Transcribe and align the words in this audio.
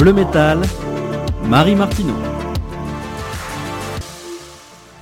Bleu 0.00 0.14
Métal, 0.14 0.62
Marie 1.44 1.74
Martineau. 1.74 2.14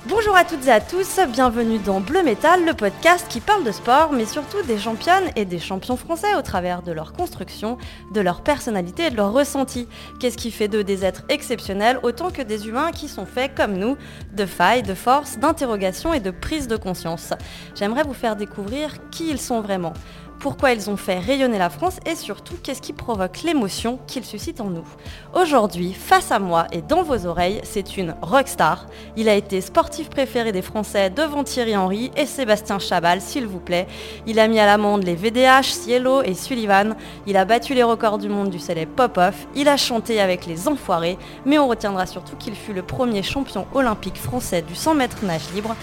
Bonjour 0.09 0.35
à 0.35 0.43
toutes 0.43 0.67
et 0.67 0.71
à 0.71 0.81
tous, 0.81 1.21
bienvenue 1.31 1.79
dans 1.79 2.01
Bleu 2.01 2.21
Métal, 2.21 2.65
le 2.65 2.73
podcast 2.73 3.25
qui 3.29 3.39
parle 3.39 3.63
de 3.63 3.71
sport, 3.71 4.11
mais 4.11 4.25
surtout 4.25 4.61
des 4.63 4.77
championnes 4.77 5.31
et 5.37 5.45
des 5.45 5.59
champions 5.59 5.95
français 5.95 6.35
au 6.37 6.41
travers 6.41 6.81
de 6.81 6.91
leur 6.91 7.13
construction, 7.13 7.77
de 8.11 8.19
leur 8.19 8.41
personnalité 8.41 9.05
et 9.05 9.09
de 9.09 9.15
leur 9.15 9.31
ressenti. 9.31 9.87
Qu'est-ce 10.19 10.35
qui 10.35 10.51
fait 10.51 10.67
d'eux 10.67 10.83
des 10.83 11.05
êtres 11.05 11.23
exceptionnels 11.29 12.01
autant 12.03 12.29
que 12.29 12.41
des 12.41 12.67
humains 12.67 12.91
qui 12.91 13.07
sont 13.07 13.25
faits 13.25 13.55
comme 13.55 13.77
nous, 13.77 13.95
de 14.33 14.45
failles, 14.45 14.83
de 14.83 14.95
force, 14.95 15.39
d'interrogation 15.39 16.13
et 16.13 16.19
de 16.19 16.31
prise 16.31 16.67
de 16.67 16.75
conscience? 16.75 17.31
J'aimerais 17.73 18.03
vous 18.03 18.13
faire 18.13 18.35
découvrir 18.35 18.95
qui 19.11 19.29
ils 19.29 19.39
sont 19.39 19.61
vraiment 19.61 19.93
pourquoi 20.39 20.71
ils 20.71 20.89
ont 20.89 20.97
fait 20.97 21.19
rayonner 21.19 21.57
la 21.57 21.69
France 21.69 21.99
et 22.05 22.15
surtout 22.15 22.55
qu'est-ce 22.61 22.81
qui 22.81 22.93
provoque 22.93 23.41
l'émotion 23.43 23.99
qu'ils 24.07 24.25
suscitent 24.25 24.61
en 24.61 24.69
nous. 24.69 24.87
Aujourd'hui, 25.33 25.93
face 25.93 26.31
à 26.31 26.39
moi 26.39 26.67
et 26.71 26.81
dans 26.81 27.03
vos 27.03 27.25
oreilles, 27.25 27.61
c'est 27.63 27.97
une 27.97 28.15
rockstar. 28.21 28.85
Il 29.17 29.27
a 29.27 29.35
été 29.35 29.61
sportif 29.61 30.09
préféré 30.09 30.51
des 30.51 30.61
Français 30.61 31.09
devant 31.09 31.43
Thierry 31.43 31.75
Henry 31.75 32.11
et 32.15 32.25
Sébastien 32.25 32.79
Chabal, 32.79 33.21
s'il 33.21 33.47
vous 33.47 33.59
plaît. 33.59 33.87
Il 34.25 34.39
a 34.39 34.47
mis 34.47 34.59
à 34.59 34.65
l'amende 34.65 35.03
les 35.03 35.15
VDH, 35.15 35.63
Cielo 35.63 36.21
et 36.21 36.33
Sullivan. 36.33 36.95
Il 37.27 37.35
a 37.37 37.45
battu 37.45 37.73
les 37.73 37.83
records 37.83 38.17
du 38.17 38.29
monde 38.29 38.49
du 38.49 38.59
célèbre 38.59 38.93
Pop-Off. 38.95 39.47
Il 39.55 39.67
a 39.67 39.77
chanté 39.77 40.21
avec 40.21 40.45
les 40.45 40.67
Enfoirés, 40.67 41.17
mais 41.45 41.59
on 41.59 41.67
retiendra 41.67 42.05
surtout 42.05 42.35
qu'il 42.37 42.55
fut 42.55 42.73
le 42.73 42.83
premier 42.83 43.23
champion 43.23 43.67
olympique 43.73 44.17
français 44.17 44.61
du 44.61 44.75
100 44.75 44.95
mètres 44.95 45.25
nage 45.25 45.51
libre. 45.53 45.75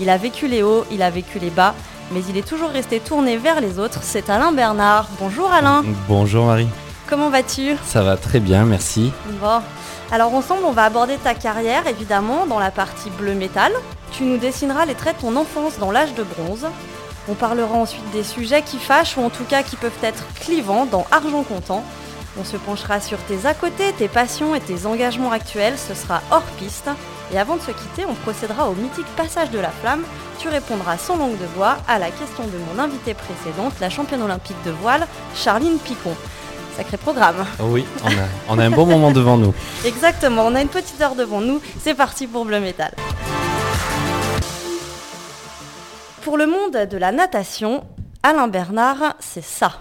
Il 0.00 0.10
a 0.10 0.16
vécu 0.16 0.48
les 0.48 0.62
hauts, 0.62 0.84
il 0.90 1.02
a 1.02 1.10
vécu 1.10 1.38
les 1.38 1.50
bas, 1.50 1.74
mais 2.10 2.22
il 2.28 2.36
est 2.36 2.46
toujours 2.46 2.70
resté 2.70 3.00
tourné 3.00 3.36
vers 3.36 3.60
les 3.60 3.78
autres. 3.78 4.00
C'est 4.02 4.30
Alain 4.30 4.52
Bernard. 4.52 5.08
Bonjour 5.18 5.52
Alain. 5.52 5.84
Bonjour 6.08 6.46
Marie. 6.46 6.68
Comment 7.08 7.30
vas-tu? 7.30 7.76
Ça 7.84 8.02
va 8.02 8.16
très 8.16 8.40
bien, 8.40 8.64
merci. 8.64 9.12
Bon. 9.40 9.60
Alors 10.10 10.34
ensemble, 10.34 10.62
on 10.64 10.72
va 10.72 10.84
aborder 10.84 11.16
ta 11.16 11.34
carrière, 11.34 11.86
évidemment, 11.86 12.46
dans 12.46 12.58
la 12.58 12.70
partie 12.70 13.10
bleu 13.10 13.34
métal. 13.34 13.72
Tu 14.12 14.24
nous 14.24 14.38
dessineras 14.38 14.84
les 14.84 14.94
traits 14.94 15.16
de 15.16 15.22
ton 15.22 15.36
enfance 15.36 15.78
dans 15.78 15.90
l'âge 15.90 16.14
de 16.14 16.22
bronze. 16.22 16.66
On 17.28 17.34
parlera 17.34 17.74
ensuite 17.74 18.10
des 18.12 18.22
sujets 18.22 18.62
qui 18.62 18.78
fâchent, 18.78 19.16
ou 19.16 19.22
en 19.22 19.30
tout 19.30 19.44
cas 19.44 19.62
qui 19.62 19.76
peuvent 19.76 19.92
être 20.02 20.24
clivants 20.40 20.86
dans 20.86 21.06
Argent 21.10 21.42
Comptant. 21.42 21.82
On 22.38 22.44
se 22.44 22.56
penchera 22.56 23.00
sur 23.00 23.18
tes 23.18 23.46
à 23.46 23.54
côté, 23.54 23.92
tes 23.96 24.08
passions 24.08 24.54
et 24.54 24.60
tes 24.60 24.86
engagements 24.86 25.32
actuels, 25.32 25.78
ce 25.78 25.94
sera 25.94 26.20
hors 26.30 26.42
piste. 26.58 26.90
Et 27.32 27.38
avant 27.38 27.56
de 27.56 27.62
se 27.62 27.70
quitter, 27.70 28.04
on 28.06 28.14
procédera 28.14 28.68
au 28.68 28.74
mythique 28.74 29.06
passage 29.16 29.50
de 29.50 29.58
la 29.58 29.70
flamme. 29.70 30.04
Tu 30.38 30.48
répondras 30.48 30.98
sans 30.98 31.16
langue 31.16 31.38
de 31.38 31.46
bois 31.56 31.78
à 31.88 31.98
la 31.98 32.10
question 32.10 32.44
de 32.44 32.58
mon 32.58 32.82
invitée 32.82 33.14
précédente, 33.14 33.72
la 33.80 33.90
championne 33.90 34.22
olympique 34.22 34.56
de 34.64 34.70
voile, 34.70 35.06
Charline 35.34 35.78
Picon. 35.78 36.14
Sacré 36.76 36.96
programme. 36.96 37.46
Oui, 37.60 37.84
on 38.48 38.58
a, 38.58 38.64
un 38.64 38.70
bon 38.70 38.84
moment 38.84 39.12
devant 39.12 39.36
nous. 39.36 39.54
Exactement, 39.84 40.44
on 40.46 40.54
a 40.56 40.60
une 40.60 40.68
petite 40.68 41.00
heure 41.00 41.14
devant 41.14 41.40
nous. 41.40 41.60
C'est 41.80 41.94
parti 41.94 42.26
pour 42.26 42.44
Bleu 42.44 42.58
Métal. 42.58 42.92
Pour 46.22 46.36
le 46.36 46.46
monde 46.46 46.88
de 46.90 46.96
la 46.96 47.12
natation, 47.12 47.84
Alain 48.24 48.48
Bernard, 48.48 49.14
c'est 49.20 49.44
ça. 49.44 49.78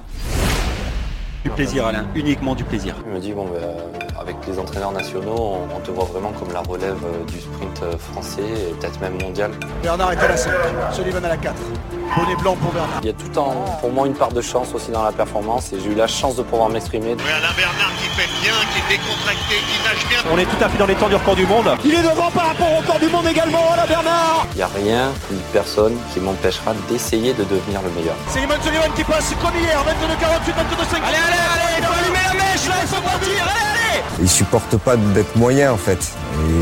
Du 1.43 1.49
plaisir 1.49 1.85
Alain, 1.87 2.05
uniquement 2.15 2.55
du 2.55 2.63
plaisir. 2.63 2.95
Je 3.05 3.11
me 3.11 3.19
dis, 3.19 3.33
bon, 3.33 3.45
ben, 3.45 3.59
avec 4.17 4.37
les 4.47 4.57
entraîneurs 4.57 4.93
nationaux, 4.93 5.57
on, 5.75 5.79
te 5.81 5.91
voit 5.91 6.05
vraiment 6.05 6.31
comme 6.31 6.53
la 6.53 6.61
relève 6.61 6.95
euh, 7.03 7.25
du 7.29 7.41
sprint 7.41 7.83
euh, 7.83 7.97
français 7.97 8.41
et 8.41 8.73
peut-être 8.75 9.01
même 9.01 9.21
mondial. 9.21 9.51
Bernard 9.81 10.13
est 10.13 10.17
à 10.17 10.27
la 10.29 10.37
5, 10.37 10.51
Sullivan 10.93 11.25
à 11.25 11.27
la 11.27 11.37
4. 11.37 11.53
Bonnet 12.15 12.35
blanc 12.37 12.55
pour 12.55 12.71
Bernard. 12.71 12.99
Il 13.01 13.07
y 13.07 13.09
a 13.09 13.13
tout 13.13 13.37
en, 13.37 13.51
pour 13.81 13.91
moi 13.91 14.07
une 14.07 14.13
part 14.13 14.31
de 14.31 14.41
chance 14.41 14.73
aussi 14.73 14.91
dans 14.91 15.03
la 15.03 15.11
performance 15.11 15.73
et 15.73 15.79
j'ai 15.81 15.91
eu 15.91 15.95
la 15.95 16.07
chance 16.07 16.37
de 16.37 16.43
pouvoir 16.43 16.69
m'exprimer. 16.69 17.11
Alain 17.11 17.53
Bernard 17.57 17.91
qui 17.97 18.07
fait 18.15 18.29
bien, 18.41 18.53
qui 18.71 18.79
est 18.79 18.97
décontracté, 18.97 19.55
qui 19.67 19.83
nage 19.83 20.07
bien. 20.07 20.19
On 20.31 20.37
est 20.37 20.45
tout 20.45 20.63
à 20.63 20.69
fait 20.69 20.77
dans 20.77 20.85
les 20.85 20.95
temps 20.95 21.09
du 21.09 21.15
record 21.15 21.35
du 21.35 21.45
monde. 21.45 21.69
Il 21.83 21.93
est 21.93 22.03
devant 22.03 22.31
par 22.31 22.47
rapport 22.47 22.71
au 22.71 22.77
record 22.77 22.99
du 22.99 23.07
monde 23.07 23.27
également, 23.27 23.73
Alain 23.73 23.87
Bernard 23.87 24.47
Il 24.53 24.57
n'y 24.57 24.63
a 24.63 24.67
rien, 24.67 25.11
ni 25.31 25.39
personne 25.51 25.97
qui 26.13 26.21
m'empêchera 26.21 26.73
d'essayer 26.89 27.33
de 27.33 27.43
devenir 27.43 27.81
le 27.81 27.89
meilleur. 27.89 28.15
C'est 28.27 28.39
Sullivan 28.39 28.93
qui 28.95 29.03
passe 29.03 29.33
comme 29.41 29.55
hier, 29.59 29.83
22 29.83 30.15
48, 30.21 30.53
22 30.55 30.83
5. 30.89 31.01
Allez, 31.03 31.17
allez, 31.17 31.32
allez, 31.33 31.77
il 31.79 31.83
faut 31.85 31.93
allumer 31.93 32.19
la 32.27 32.33
mèche 32.33 32.67
là, 32.67 32.75
il 32.81 32.87
faut 32.87 33.01
partir, 33.01 33.43
allez, 33.43 33.91
allez 33.91 34.03
Il 34.21 34.29
supporte 34.29 34.77
pas 34.77 34.95
d'être 34.95 35.35
moyen 35.35 35.71
en 35.73 35.77
fait. 35.77 35.99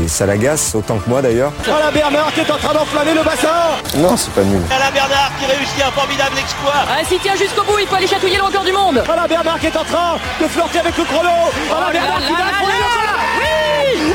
Et 0.04 0.08
ça 0.08 0.26
l'agace, 0.26 0.74
autant 0.74 0.98
que 0.98 1.08
moi 1.08 1.22
d'ailleurs. 1.22 1.52
Alain 1.66 1.90
Bernard 1.92 2.32
qui 2.34 2.40
est 2.40 2.50
en 2.50 2.56
train 2.56 2.74
d'enflammer 2.74 3.14
le 3.14 3.22
bassin 3.22 3.48
Non, 3.96 4.16
c'est 4.16 4.32
pas 4.32 4.42
nul. 4.42 4.60
Alain 4.70 4.90
Bernard 4.92 5.30
qui 5.38 5.46
réussit 5.46 5.82
un 5.82 5.90
formidable 5.90 6.38
exploit. 6.38 6.84
Ah, 6.88 7.04
s'il 7.04 7.18
tient 7.20 7.36
jusqu'au 7.36 7.62
bout, 7.62 7.78
il 7.80 7.86
peut 7.86 7.96
aller 7.96 8.06
chatouiller 8.06 8.36
le 8.36 8.44
record 8.44 8.64
du 8.64 8.72
monde. 8.72 9.02
Alain 9.08 9.26
Bernard 9.26 9.58
qui 9.60 9.66
est 9.66 9.76
en 9.76 9.84
train 9.84 10.18
de 10.40 10.46
flirter 10.46 10.80
avec 10.80 10.96
le 10.96 11.04
chrono. 11.04 11.30
Alain 11.76 11.90
Bernard 11.92 12.18
qui 12.18 12.32
va 12.32 12.44
prendre 12.58 12.72
le 12.72 13.02
Oui 13.40 14.12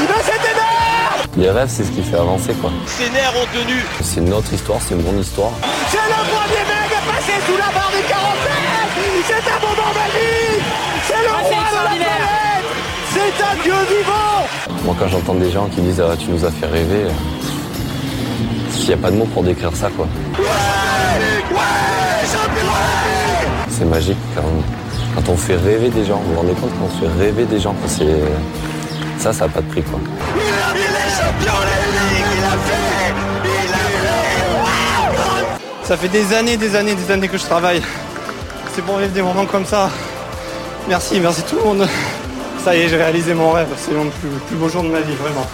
Il 0.00 0.06
va 0.06 0.14
c'est 0.22 0.50
énorme 0.50 1.36
Les 1.36 1.50
rêves, 1.50 1.68
c'est 1.70 1.84
ce 1.84 1.90
qui 1.90 2.02
fait 2.02 2.16
avancer 2.16 2.54
quoi. 2.54 2.70
Ses 2.86 3.10
nerfs 3.10 3.34
ont 3.36 3.46
tenu. 3.56 3.84
C'est 4.02 4.20
notre 4.20 4.52
histoire, 4.52 4.78
c'est 4.86 4.94
mon 4.94 5.18
histoire. 5.18 5.52
C'est 5.90 5.96
le 5.96 6.14
premier 6.28 6.79
passer 7.08 7.38
sous 7.46 7.56
la 7.56 7.70
barre 7.76 7.90
des 7.92 8.02
40 8.08 8.24
C'est 9.26 9.34
un 9.34 9.60
moment 9.60 9.90
magique. 9.94 10.62
C'est 11.06 11.22
le 11.22 11.28
Ah, 11.28 11.40
roi 11.42 11.50
c'est 11.50 11.70
de 11.70 11.84
la 11.84 11.90
planète. 11.90 12.66
C'est 13.14 13.44
un 13.44 13.62
dieu 13.62 13.78
vivant. 13.96 14.82
Moi, 14.84 14.94
quand 14.98 15.08
j'entends 15.08 15.34
des 15.34 15.50
gens 15.50 15.66
qui 15.66 15.80
disent 15.80 16.00
ah, 16.00 16.16
tu 16.18 16.30
nous 16.30 16.44
as 16.44 16.50
fait 16.50 16.66
rêver, 16.66 17.04
il 18.78 18.86
n'y 18.86 18.94
a 18.94 18.96
pas 18.96 19.10
de 19.10 19.16
mots 19.16 19.26
pour 19.26 19.42
décrire 19.42 19.70
ça 19.74 19.88
quoi. 19.90 20.06
C'est 23.70 23.84
magique 23.84 24.18
quand, 24.34 24.42
quand 25.14 25.32
on 25.32 25.36
fait 25.36 25.56
rêver 25.56 25.88
des 25.90 26.04
gens. 26.04 26.20
Vous 26.24 26.32
vous 26.34 26.40
rendez 26.40 26.52
compte 26.54 26.70
quand 26.78 26.86
on 26.86 27.00
fait 27.00 27.24
rêver 27.24 27.44
des 27.44 27.60
gens, 27.60 27.74
c'est 27.86 28.22
ça, 29.18 29.32
ça 29.32 29.46
n'a 29.46 29.52
pas 29.52 29.60
de 29.60 29.66
prix 29.66 29.82
quoi. 29.82 30.00
Ça 35.90 35.96
fait 35.96 36.08
des 36.08 36.32
années, 36.32 36.56
des 36.56 36.76
années, 36.76 36.94
des 36.94 37.10
années 37.10 37.26
que 37.26 37.36
je 37.36 37.42
travaille. 37.42 37.82
C'est 38.72 38.82
pour 38.82 38.96
vivre 38.98 39.10
des 39.12 39.22
moments 39.22 39.44
comme 39.46 39.64
ça. 39.64 39.90
Merci, 40.88 41.18
merci 41.18 41.42
tout 41.42 41.56
le 41.56 41.64
monde. 41.64 41.88
Ça 42.62 42.76
y 42.76 42.82
est, 42.82 42.88
j'ai 42.88 42.96
réalisé 42.96 43.34
mon 43.34 43.50
rêve. 43.50 43.66
C'est 43.76 43.90
le 43.92 43.98
plus, 44.08 44.28
plus 44.46 44.56
beau 44.56 44.68
jour 44.68 44.84
de 44.84 44.88
ma 44.88 45.00
vie, 45.00 45.14
vraiment. 45.16 45.44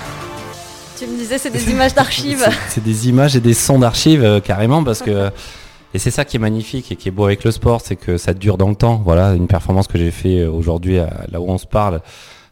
Tu 0.98 1.06
me 1.06 1.16
disais, 1.16 1.38
c'est 1.38 1.48
des 1.48 1.70
images 1.70 1.94
d'archives. 2.00 2.46
C'est- 2.68 2.82
des 2.84 3.08
images 3.08 3.34
et 3.34 3.40
des 3.40 3.54
sons 3.54 3.78
d'archives 3.78 4.22
euh, 4.22 4.40
carrément 4.40 4.84
parce 4.84 5.00
que 5.00 5.30
et 5.94 5.98
c'est 5.98 6.10
ça 6.10 6.26
qui 6.26 6.36
est 6.36 6.40
magnifique 6.40 6.92
et 6.92 6.96
qui 6.96 7.08
est 7.08 7.12
beau 7.12 7.24
avec 7.24 7.42
le 7.44 7.50
sport, 7.50 7.80
c'est 7.82 7.96
que 7.96 8.18
ça 8.18 8.34
dure 8.34 8.58
dans 8.58 8.68
le 8.68 8.74
temps. 8.74 9.00
Voilà, 9.02 9.32
une 9.32 9.46
performance 9.46 9.86
que 9.88 9.96
j'ai 9.96 10.10
fait 10.10 10.40
euh, 10.40 10.50
aujourd'hui 10.50 10.98
à- 10.98 11.24
là 11.32 11.40
où 11.40 11.48
on 11.48 11.56
se 11.56 11.66
parle. 11.66 12.02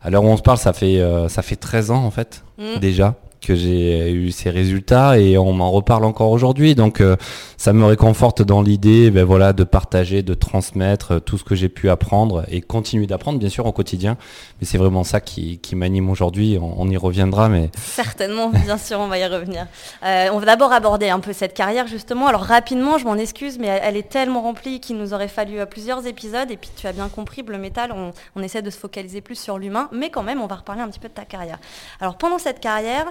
À 0.00 0.08
l'heure 0.08 0.24
où 0.24 0.28
on 0.28 0.38
se 0.38 0.42
parle, 0.42 0.56
ça 0.56 0.72
fait 0.72 1.00
euh, 1.00 1.28
ça 1.28 1.42
fait 1.42 1.56
13 1.56 1.90
ans 1.90 2.02
en 2.06 2.10
fait 2.10 2.42
Mm. 2.56 2.78
déjà 2.80 3.14
que 3.46 3.54
j'ai 3.54 4.10
eu 4.10 4.30
ces 4.30 4.50
résultats 4.50 5.18
et 5.18 5.38
on 5.38 5.52
m'en 5.52 5.70
reparle 5.70 6.04
encore 6.04 6.30
aujourd'hui. 6.30 6.74
Donc 6.74 7.00
euh, 7.00 7.16
ça 7.56 7.72
me 7.72 7.84
réconforte 7.84 8.42
dans 8.42 8.62
l'idée 8.62 9.10
ben 9.10 9.24
voilà 9.24 9.52
de 9.52 9.64
partager, 9.64 10.22
de 10.22 10.34
transmettre 10.34 11.12
euh, 11.12 11.20
tout 11.20 11.38
ce 11.38 11.44
que 11.44 11.54
j'ai 11.54 11.68
pu 11.68 11.90
apprendre 11.90 12.44
et 12.48 12.60
continuer 12.60 13.06
d'apprendre 13.06 13.38
bien 13.38 13.48
sûr 13.48 13.66
au 13.66 13.72
quotidien. 13.72 14.16
Mais 14.60 14.66
c'est 14.66 14.78
vraiment 14.78 15.04
ça 15.04 15.20
qui, 15.20 15.58
qui 15.58 15.76
m'anime 15.76 16.10
aujourd'hui. 16.10 16.58
On, 16.60 16.88
y 16.88 16.96
reviendra, 16.96 17.48
mais 17.48 17.70
Certainement, 17.76 18.50
bien 18.50 18.78
sûr, 18.78 19.00
on 19.00 19.08
va 19.08 19.18
y 19.18 19.26
revenir. 19.26 19.66
Euh, 20.04 20.28
on 20.32 20.38
va 20.38 20.46
d'abord 20.46 20.72
aborder 20.72 21.08
un 21.08 21.20
peu 21.20 21.32
cette 21.32 21.54
carrière, 21.54 21.86
justement. 21.86 22.26
Alors, 22.26 22.42
rapidement, 22.42 22.98
je 22.98 23.04
m'en 23.04 23.16
excuse, 23.16 23.58
mais 23.58 23.66
elle, 23.66 23.96
est 23.96 24.08
tellement 24.08 24.42
remplie 24.42 24.80
qu'il 24.80 24.96
nous 24.96 25.14
aurait 25.14 25.28
fallu 25.28 25.58
plusieurs 25.66 26.06
épisodes. 26.06 26.50
Et 26.50 26.56
puis, 26.56 26.70
tu 26.76 26.86
as 26.86 26.92
bien 26.92 27.08
compris, 27.08 27.42
Bleu 27.42 27.58
Métal, 27.58 27.92
on, 27.92 28.12
on 28.36 28.42
essaie 28.42 28.62
de 28.62 28.70
se 28.70 28.78
focaliser 28.78 29.20
plus 29.22 29.38
sur 29.38 29.58
l'humain. 29.58 29.88
Mais 29.92 30.10
quand 30.10 30.22
même, 30.22 30.40
on 30.40 30.46
va 30.46 30.56
reparler 30.56 30.82
un 30.82 30.88
petit 30.88 31.00
peu 31.00 31.08
de 31.08 31.14
ta 31.14 31.24
carrière. 31.24 31.58
Alors, 32.00 32.16
pendant 32.16 32.38
cette 32.38 32.60
carrière, 32.60 33.06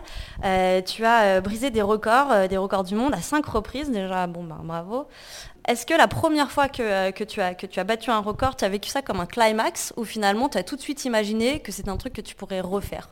tu 0.85 1.05
as 1.05 1.23
euh, 1.23 1.41
brisé 1.41 1.69
des 1.69 1.81
records, 1.81 2.31
euh, 2.31 2.47
des 2.47 2.57
records 2.57 2.83
du 2.83 2.95
monde 2.95 3.13
à 3.13 3.21
cinq 3.21 3.45
reprises. 3.45 3.89
Déjà, 3.89 4.27
bon, 4.27 4.43
ben, 4.43 4.59
bravo. 4.63 5.07
Est-ce 5.67 5.85
que 5.85 5.93
la 5.93 6.09
première 6.09 6.51
fois 6.51 6.67
que, 6.67 6.83
euh, 6.83 7.11
tu 7.25 7.39
as, 7.39 7.83
battu 7.85 8.11
un 8.11 8.19
record, 8.19 8.57
tu 8.57 8.65
as 8.65 8.69
vécu 8.69 8.89
ça 8.89 9.01
comme 9.01 9.21
un 9.21 9.25
climax 9.25 9.93
ou 9.95 10.03
finalement 10.03 10.49
tu 10.49 10.57
as 10.57 10.63
tout 10.63 10.75
de 10.75 10.81
suite 10.81 11.05
imaginé 11.05 11.61
que 11.61 11.71
c'est 11.71 11.87
un 11.87 11.95
truc 11.95 12.13
que 12.13 12.21
tu 12.21 12.35
pourrais 12.35 12.59
refaire? 12.59 13.09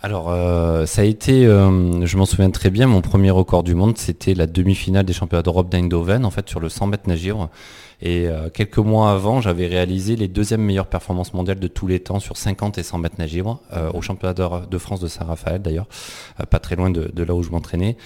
Alors, 0.00 0.30
euh, 0.30 0.86
ça 0.86 1.02
a 1.02 1.04
été, 1.04 1.46
euh, 1.46 2.04
je 2.06 2.16
m'en 2.16 2.26
souviens 2.26 2.50
très 2.50 2.70
bien, 2.70 2.86
mon 2.86 3.02
premier 3.02 3.30
record 3.30 3.62
du 3.62 3.74
monde, 3.74 3.98
c'était 3.98 4.34
la 4.34 4.46
demi-finale 4.46 5.04
des 5.04 5.12
championnats 5.12 5.42
d'Europe 5.42 5.68
d'Eindhoven, 5.68 6.24
en 6.24 6.30
fait, 6.30 6.48
sur 6.48 6.60
le 6.60 6.68
100 6.68 6.86
mètres 6.86 7.08
nage 7.08 7.22
libre. 7.22 7.50
Et 8.00 8.26
euh, 8.26 8.48
quelques 8.50 8.78
mois 8.78 9.12
avant, 9.12 9.40
j'avais 9.40 9.66
réalisé 9.66 10.16
les 10.16 10.28
deuxièmes 10.28 10.62
meilleures 10.62 10.86
performances 10.86 11.32
mondiales 11.34 11.60
de 11.60 11.68
tous 11.68 11.86
les 11.86 12.00
temps 12.00 12.20
sur 12.20 12.36
50 12.36 12.78
et 12.78 12.82
100 12.82 12.98
mètres 12.98 13.16
nage 13.18 13.32
libre, 13.32 13.60
euh, 13.72 13.90
au 13.92 14.02
championnat 14.02 14.34
de 14.34 14.78
France 14.78 15.00
de 15.00 15.08
Saint-Raphaël 15.08 15.62
d'ailleurs, 15.62 15.86
euh, 16.40 16.44
pas 16.44 16.58
très 16.58 16.76
loin 16.76 16.90
de, 16.90 17.10
de 17.12 17.22
là 17.22 17.34
où 17.34 17.42
je 17.42 17.50
m'entraînais. 17.50 17.96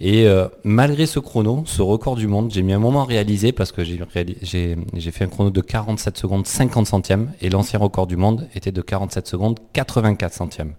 Et 0.00 0.28
malgré 0.62 1.06
ce 1.06 1.18
chrono, 1.18 1.64
ce 1.66 1.82
record 1.82 2.14
du 2.14 2.28
monde, 2.28 2.52
j'ai 2.52 2.62
mis 2.62 2.72
un 2.72 2.78
moment 2.78 3.02
à 3.02 3.04
réaliser 3.04 3.50
parce 3.50 3.72
que 3.72 3.82
j'ai 3.82 5.10
fait 5.10 5.24
un 5.24 5.26
chrono 5.26 5.50
de 5.50 5.60
47 5.60 6.16
secondes 6.16 6.46
50 6.46 6.86
centièmes 6.86 7.32
et 7.40 7.50
l'ancien 7.50 7.80
record 7.80 8.06
du 8.06 8.16
monde 8.16 8.46
était 8.54 8.70
de 8.70 8.80
47 8.80 9.26
secondes 9.26 9.58
84 9.72 10.32
centièmes. 10.32 10.74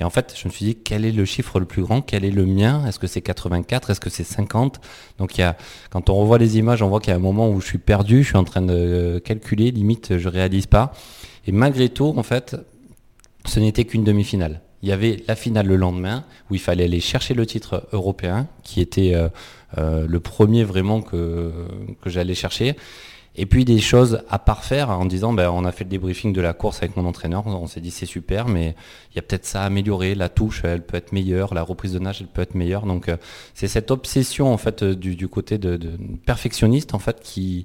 Et 0.00 0.04
en 0.04 0.10
fait, 0.10 0.34
je 0.40 0.46
me 0.46 0.52
suis 0.52 0.64
dit, 0.64 0.74
quel 0.76 1.04
est 1.04 1.12
le 1.12 1.24
chiffre 1.24 1.58
le 1.58 1.66
plus 1.66 1.82
grand? 1.82 2.02
Quel 2.02 2.24
est 2.24 2.30
le 2.30 2.46
mien? 2.46 2.86
Est-ce 2.86 2.98
que 2.98 3.06
c'est 3.06 3.20
84 3.20 3.90
Est-ce 3.90 4.00
que 4.00 4.10
c'est 4.10 4.24
50 4.24 4.80
Donc 5.18 5.36
il 5.36 5.40
y 5.40 5.44
a, 5.44 5.56
quand 5.90 6.08
on 6.08 6.14
revoit 6.14 6.38
les 6.38 6.58
images, 6.58 6.82
on 6.82 6.88
voit 6.88 7.00
qu'il 7.00 7.10
y 7.10 7.14
a 7.14 7.16
un 7.16 7.20
moment 7.20 7.50
où 7.50 7.60
je 7.60 7.66
suis 7.66 7.78
perdu, 7.78 8.22
je 8.22 8.28
suis 8.28 8.36
en 8.36 8.44
train 8.44 8.62
de 8.62 9.20
calculer, 9.24 9.70
limite 9.70 10.18
je 10.18 10.28
réalise 10.28 10.66
pas. 10.66 10.92
Et 11.46 11.52
malgré 11.52 11.88
tout, 11.88 12.14
en 12.16 12.22
fait, 12.22 12.56
ce 13.46 13.58
n'était 13.60 13.84
qu'une 13.84 14.04
demi-finale. 14.04 14.60
Il 14.82 14.88
y 14.88 14.92
avait 14.92 15.24
la 15.26 15.34
finale 15.34 15.66
le 15.66 15.74
lendemain 15.74 16.24
où 16.50 16.54
il 16.54 16.60
fallait 16.60 16.84
aller 16.84 17.00
chercher 17.00 17.34
le 17.34 17.46
titre 17.46 17.88
européen, 17.92 18.46
qui 18.62 18.80
était 18.80 19.14
euh, 19.14 19.28
euh, 19.76 20.06
le 20.08 20.20
premier 20.20 20.62
vraiment 20.62 21.02
que, 21.02 21.52
que 22.00 22.10
j'allais 22.10 22.34
chercher. 22.34 22.76
Et 23.40 23.46
puis 23.46 23.64
des 23.64 23.78
choses 23.78 24.20
à 24.28 24.40
parfaire 24.40 24.90
en 24.90 25.06
disant, 25.06 25.32
ben, 25.32 25.48
on 25.50 25.64
a 25.64 25.70
fait 25.70 25.84
le 25.84 25.90
débriefing 25.90 26.32
de 26.32 26.40
la 26.40 26.52
course 26.52 26.78
avec 26.78 26.96
mon 26.96 27.06
entraîneur, 27.06 27.46
on 27.46 27.68
s'est 27.68 27.80
dit 27.80 27.92
c'est 27.92 28.04
super, 28.04 28.48
mais 28.48 28.74
il 29.12 29.16
y 29.16 29.18
a 29.20 29.22
peut-être 29.22 29.46
ça 29.46 29.62
à 29.62 29.66
améliorer, 29.66 30.16
la 30.16 30.28
touche 30.28 30.62
elle 30.64 30.84
peut 30.84 30.96
être 30.96 31.12
meilleure, 31.12 31.54
la 31.54 31.62
reprise 31.62 31.92
de 31.92 32.00
nage 32.00 32.18
elle 32.20 32.26
peut 32.26 32.42
être 32.42 32.56
meilleure. 32.56 32.84
Donc 32.84 33.08
euh, 33.08 33.16
c'est 33.54 33.68
cette 33.68 33.92
obsession 33.92 34.52
en 34.52 34.56
fait 34.56 34.82
du, 34.82 35.14
du 35.14 35.28
côté 35.28 35.56
de, 35.56 35.78
perfectionniste 36.26 36.94
en 36.94 36.98
fait 36.98 37.20
qui, 37.20 37.64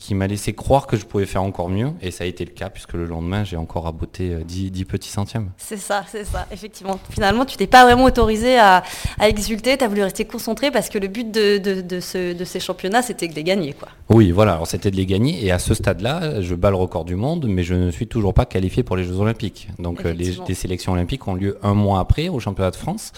qui 0.00 0.14
m'a 0.14 0.26
laissé 0.26 0.52
croire 0.54 0.86
que 0.86 0.96
je 0.96 1.04
pouvais 1.04 1.26
faire 1.26 1.42
encore 1.42 1.68
mieux. 1.68 1.92
Et 2.00 2.10
ça 2.10 2.24
a 2.24 2.26
été 2.26 2.44
le 2.44 2.50
cas, 2.50 2.70
puisque 2.70 2.94
le 2.94 3.04
lendemain, 3.04 3.44
j'ai 3.44 3.56
encore 3.56 3.84
raboté 3.84 4.36
10, 4.44 4.70
10 4.70 4.84
petits 4.86 5.10
centièmes. 5.10 5.50
C'est 5.58 5.76
ça, 5.76 6.04
c'est 6.10 6.24
ça, 6.24 6.46
effectivement. 6.50 6.98
Finalement, 7.10 7.44
tu 7.44 7.56
t'es 7.56 7.66
pas 7.66 7.84
vraiment 7.84 8.04
autorisé 8.04 8.58
à, 8.58 8.82
à 9.18 9.28
exulter, 9.28 9.76
tu 9.76 9.84
as 9.84 9.88
voulu 9.88 10.02
rester 10.02 10.24
concentré, 10.24 10.70
parce 10.70 10.88
que 10.88 10.98
le 10.98 11.08
but 11.08 11.30
de, 11.30 11.58
de, 11.58 11.80
de, 11.82 12.00
ce, 12.00 12.32
de 12.32 12.44
ces 12.44 12.60
championnats, 12.60 13.02
c'était 13.02 13.28
de 13.28 13.34
les 13.34 13.44
gagner. 13.44 13.74
Quoi. 13.74 13.88
Oui, 14.08 14.30
voilà, 14.30 14.54
alors 14.54 14.66
c'était 14.66 14.90
de 14.90 14.96
les 14.96 15.06
gagner. 15.06 15.44
Et 15.44 15.50
à 15.50 15.58
ce 15.58 15.74
stade-là, 15.74 16.40
je 16.40 16.54
bats 16.54 16.70
le 16.70 16.76
record 16.76 17.04
du 17.04 17.14
monde, 17.14 17.46
mais 17.48 17.62
je 17.62 17.74
ne 17.74 17.90
suis 17.90 18.06
toujours 18.06 18.32
pas 18.32 18.46
qualifié 18.46 18.82
pour 18.82 18.96
les 18.96 19.04
Jeux 19.04 19.18
Olympiques. 19.18 19.68
Donc 19.78 20.02
les, 20.04 20.36
les 20.48 20.54
sélections 20.54 20.92
olympiques 20.92 21.28
ont 21.28 21.34
lieu 21.34 21.58
un 21.62 21.74
mois 21.74 22.00
après, 22.00 22.28
au 22.28 22.40
championnat 22.40 22.70
de 22.70 22.76
France. 22.76 23.12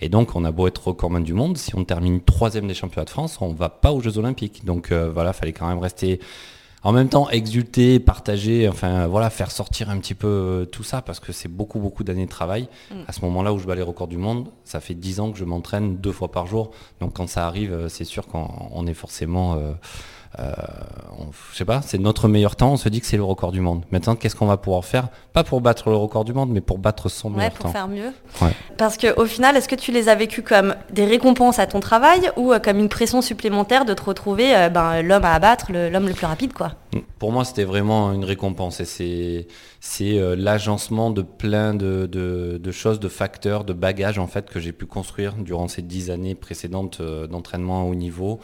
Et 0.00 0.08
donc, 0.08 0.36
on 0.36 0.44
a 0.44 0.52
beau 0.52 0.66
être 0.66 0.88
recordman 0.88 1.24
du 1.24 1.32
monde, 1.32 1.56
si 1.56 1.74
on 1.74 1.84
termine 1.84 2.20
troisième 2.20 2.68
des 2.68 2.74
championnats 2.74 3.06
de 3.06 3.10
France, 3.10 3.38
on 3.40 3.50
ne 3.50 3.56
va 3.56 3.68
pas 3.68 3.92
aux 3.92 4.00
Jeux 4.00 4.18
Olympiques. 4.18 4.64
Donc 4.64 4.92
euh, 4.92 5.10
voilà, 5.10 5.32
fallait 5.32 5.52
quand 5.52 5.68
même 5.68 5.78
rester 5.78 6.20
en 6.86 6.92
même 6.92 7.08
temps 7.08 7.28
exulter, 7.30 7.98
partager, 7.98 8.68
enfin 8.68 9.08
voilà, 9.08 9.28
faire 9.28 9.50
sortir 9.50 9.90
un 9.90 9.98
petit 9.98 10.14
peu 10.14 10.28
euh, 10.28 10.64
tout 10.66 10.84
ça 10.84 11.02
parce 11.02 11.18
que 11.18 11.32
c'est 11.32 11.48
beaucoup 11.48 11.80
beaucoup 11.80 12.04
d'années 12.04 12.26
de 12.26 12.30
travail. 12.30 12.68
Mm. 12.92 12.94
À 13.08 13.12
ce 13.12 13.22
moment-là 13.22 13.52
où 13.52 13.58
je 13.58 13.66
bats 13.66 13.74
les 13.74 13.82
records 13.82 14.06
du 14.06 14.18
monde, 14.18 14.50
ça 14.62 14.78
fait 14.78 14.94
dix 14.94 15.18
ans 15.18 15.32
que 15.32 15.38
je 15.38 15.44
m'entraîne 15.44 15.96
deux 15.96 16.12
fois 16.12 16.30
par 16.30 16.46
jour. 16.46 16.70
Donc 17.00 17.14
quand 17.14 17.28
ça 17.28 17.44
arrive, 17.44 17.72
euh, 17.72 17.88
c'est 17.88 18.04
sûr 18.04 18.28
qu'on 18.28 18.86
est 18.86 18.94
forcément 18.94 19.54
euh, 19.54 19.72
euh, 20.38 20.52
on, 21.18 21.26
je 21.52 21.56
sais 21.56 21.64
pas, 21.64 21.80
c'est 21.82 21.98
notre 21.98 22.28
meilleur 22.28 22.56
temps, 22.56 22.72
on 22.72 22.76
se 22.76 22.88
dit 22.88 23.00
que 23.00 23.06
c'est 23.06 23.16
le 23.16 23.24
record 23.24 23.52
du 23.52 23.60
monde. 23.60 23.84
Maintenant, 23.90 24.16
qu'est-ce 24.16 24.36
qu'on 24.36 24.46
va 24.46 24.56
pouvoir 24.56 24.84
faire? 24.84 25.08
Pas 25.32 25.44
pour 25.44 25.60
battre 25.60 25.88
le 25.88 25.96
record 25.96 26.24
du 26.24 26.32
monde, 26.32 26.50
mais 26.50 26.60
pour 26.60 26.78
battre 26.78 27.08
son 27.08 27.30
ouais, 27.30 27.38
meilleur 27.38 27.52
pour 27.52 27.66
temps. 27.66 27.72
faire 27.72 27.88
mieux. 27.88 28.12
Ouais. 28.42 28.52
Parce 28.76 28.98
qu'au 28.98 29.24
final, 29.24 29.56
est-ce 29.56 29.68
que 29.68 29.74
tu 29.74 29.92
les 29.92 30.08
as 30.08 30.14
vécus 30.14 30.44
comme 30.46 30.74
des 30.90 31.06
récompenses 31.06 31.58
à 31.58 31.66
ton 31.66 31.80
travail 31.80 32.30
ou 32.36 32.52
euh, 32.52 32.58
comme 32.58 32.78
une 32.78 32.88
pression 32.88 33.22
supplémentaire 33.22 33.84
de 33.84 33.94
te 33.94 34.02
retrouver 34.02 34.54
euh, 34.54 34.68
ben, 34.68 35.02
l'homme 35.02 35.24
à 35.24 35.32
abattre, 35.32 35.72
l'homme 35.72 36.04
le, 36.04 36.08
le, 36.08 36.14
plus 36.14 36.26
rapide 36.26 36.52
quoi? 36.52 36.72
Pour 37.18 37.32
moi, 37.32 37.44
c'était 37.44 37.64
vraiment 37.64 38.12
une 38.12 38.24
récompense 38.24 38.80
et 38.80 39.48
c'est 39.80 40.18
euh, 40.18 40.34
l'agencement 40.36 41.10
de 41.10 41.22
plein 41.22 41.74
de, 41.74 42.06
de, 42.06 42.58
de, 42.62 42.72
choses, 42.72 43.00
de 43.00 43.08
facteurs, 43.08 43.64
de 43.64 43.72
bagages 43.72 44.18
en 44.18 44.26
fait 44.26 44.50
que 44.50 44.60
j'ai 44.60 44.72
pu 44.72 44.86
construire 44.86 45.34
durant 45.34 45.68
ces 45.68 45.82
dix 45.82 46.10
années 46.10 46.34
précédentes 46.34 47.00
d'entraînement 47.02 47.82
à 47.82 47.84
haut 47.84 47.94
niveau 47.94 48.40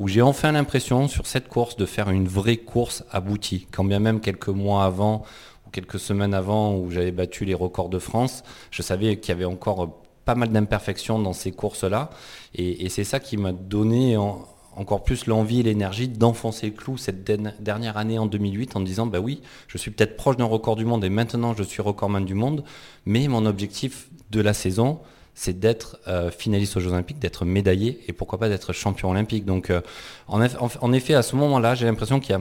où 0.00 0.08
j'ai 0.08 0.22
enfin 0.22 0.52
l'impression 0.52 1.08
sur 1.08 1.26
cette 1.26 1.48
course 1.48 1.76
de 1.76 1.86
faire 1.86 2.10
une 2.10 2.26
vraie 2.26 2.56
course 2.56 3.04
aboutie. 3.10 3.66
Quand 3.70 3.84
bien 3.84 4.00
même 4.00 4.20
quelques 4.20 4.48
mois 4.48 4.84
avant 4.84 5.22
ou 5.66 5.70
quelques 5.70 5.98
semaines 5.98 6.34
avant 6.34 6.74
où 6.76 6.90
j'avais 6.90 7.12
battu 7.12 7.44
les 7.44 7.54
records 7.54 7.88
de 7.88 7.98
France, 7.98 8.42
je 8.70 8.82
savais 8.82 9.18
qu'il 9.18 9.28
y 9.30 9.32
avait 9.32 9.44
encore 9.44 10.00
pas 10.24 10.34
mal 10.34 10.50
d'imperfections 10.50 11.18
dans 11.18 11.32
ces 11.32 11.52
courses-là. 11.52 12.10
Et, 12.54 12.88
c'est 12.88 13.04
ça 13.04 13.20
qui 13.20 13.36
m'a 13.36 13.52
donné 13.52 14.16
en, 14.16 14.46
encore 14.74 15.04
plus 15.04 15.26
l'envie 15.26 15.60
et 15.60 15.62
l'énergie 15.62 16.08
d'enfoncer 16.08 16.66
le 16.66 16.72
clou 16.72 16.96
cette 16.96 17.24
dernière 17.62 17.96
année 17.96 18.18
en 18.18 18.26
2008 18.26 18.76
en 18.76 18.80
disant 18.80 19.06
bah 19.06 19.20
oui, 19.20 19.42
je 19.68 19.78
suis 19.78 19.90
peut-être 19.90 20.16
proche 20.16 20.36
d'un 20.36 20.44
record 20.44 20.76
du 20.76 20.84
monde 20.84 21.04
et 21.04 21.10
maintenant 21.10 21.54
je 21.54 21.62
suis 21.62 21.82
recordman 21.82 22.24
du 22.24 22.34
monde, 22.34 22.64
mais 23.06 23.28
mon 23.28 23.46
objectif 23.46 24.08
de 24.30 24.40
la 24.40 24.54
saison, 24.54 25.00
c'est 25.34 25.58
d'être 25.58 25.98
euh, 26.06 26.30
finaliste 26.30 26.76
aux 26.76 26.80
Jeux 26.80 26.92
Olympiques, 26.92 27.18
d'être 27.18 27.44
médaillé 27.44 28.00
et 28.06 28.12
pourquoi 28.12 28.38
pas 28.38 28.48
d'être 28.48 28.72
champion 28.72 29.10
olympique. 29.10 29.44
Donc, 29.44 29.70
euh, 29.70 29.80
en, 30.28 30.40
en, 30.80 30.92
effet, 30.92 31.14
à 31.14 31.22
ce 31.22 31.34
moment-là, 31.36 31.74
j'ai 31.74 31.86
l'impression 31.86 32.20
qu'il 32.20 32.36
y, 32.36 32.38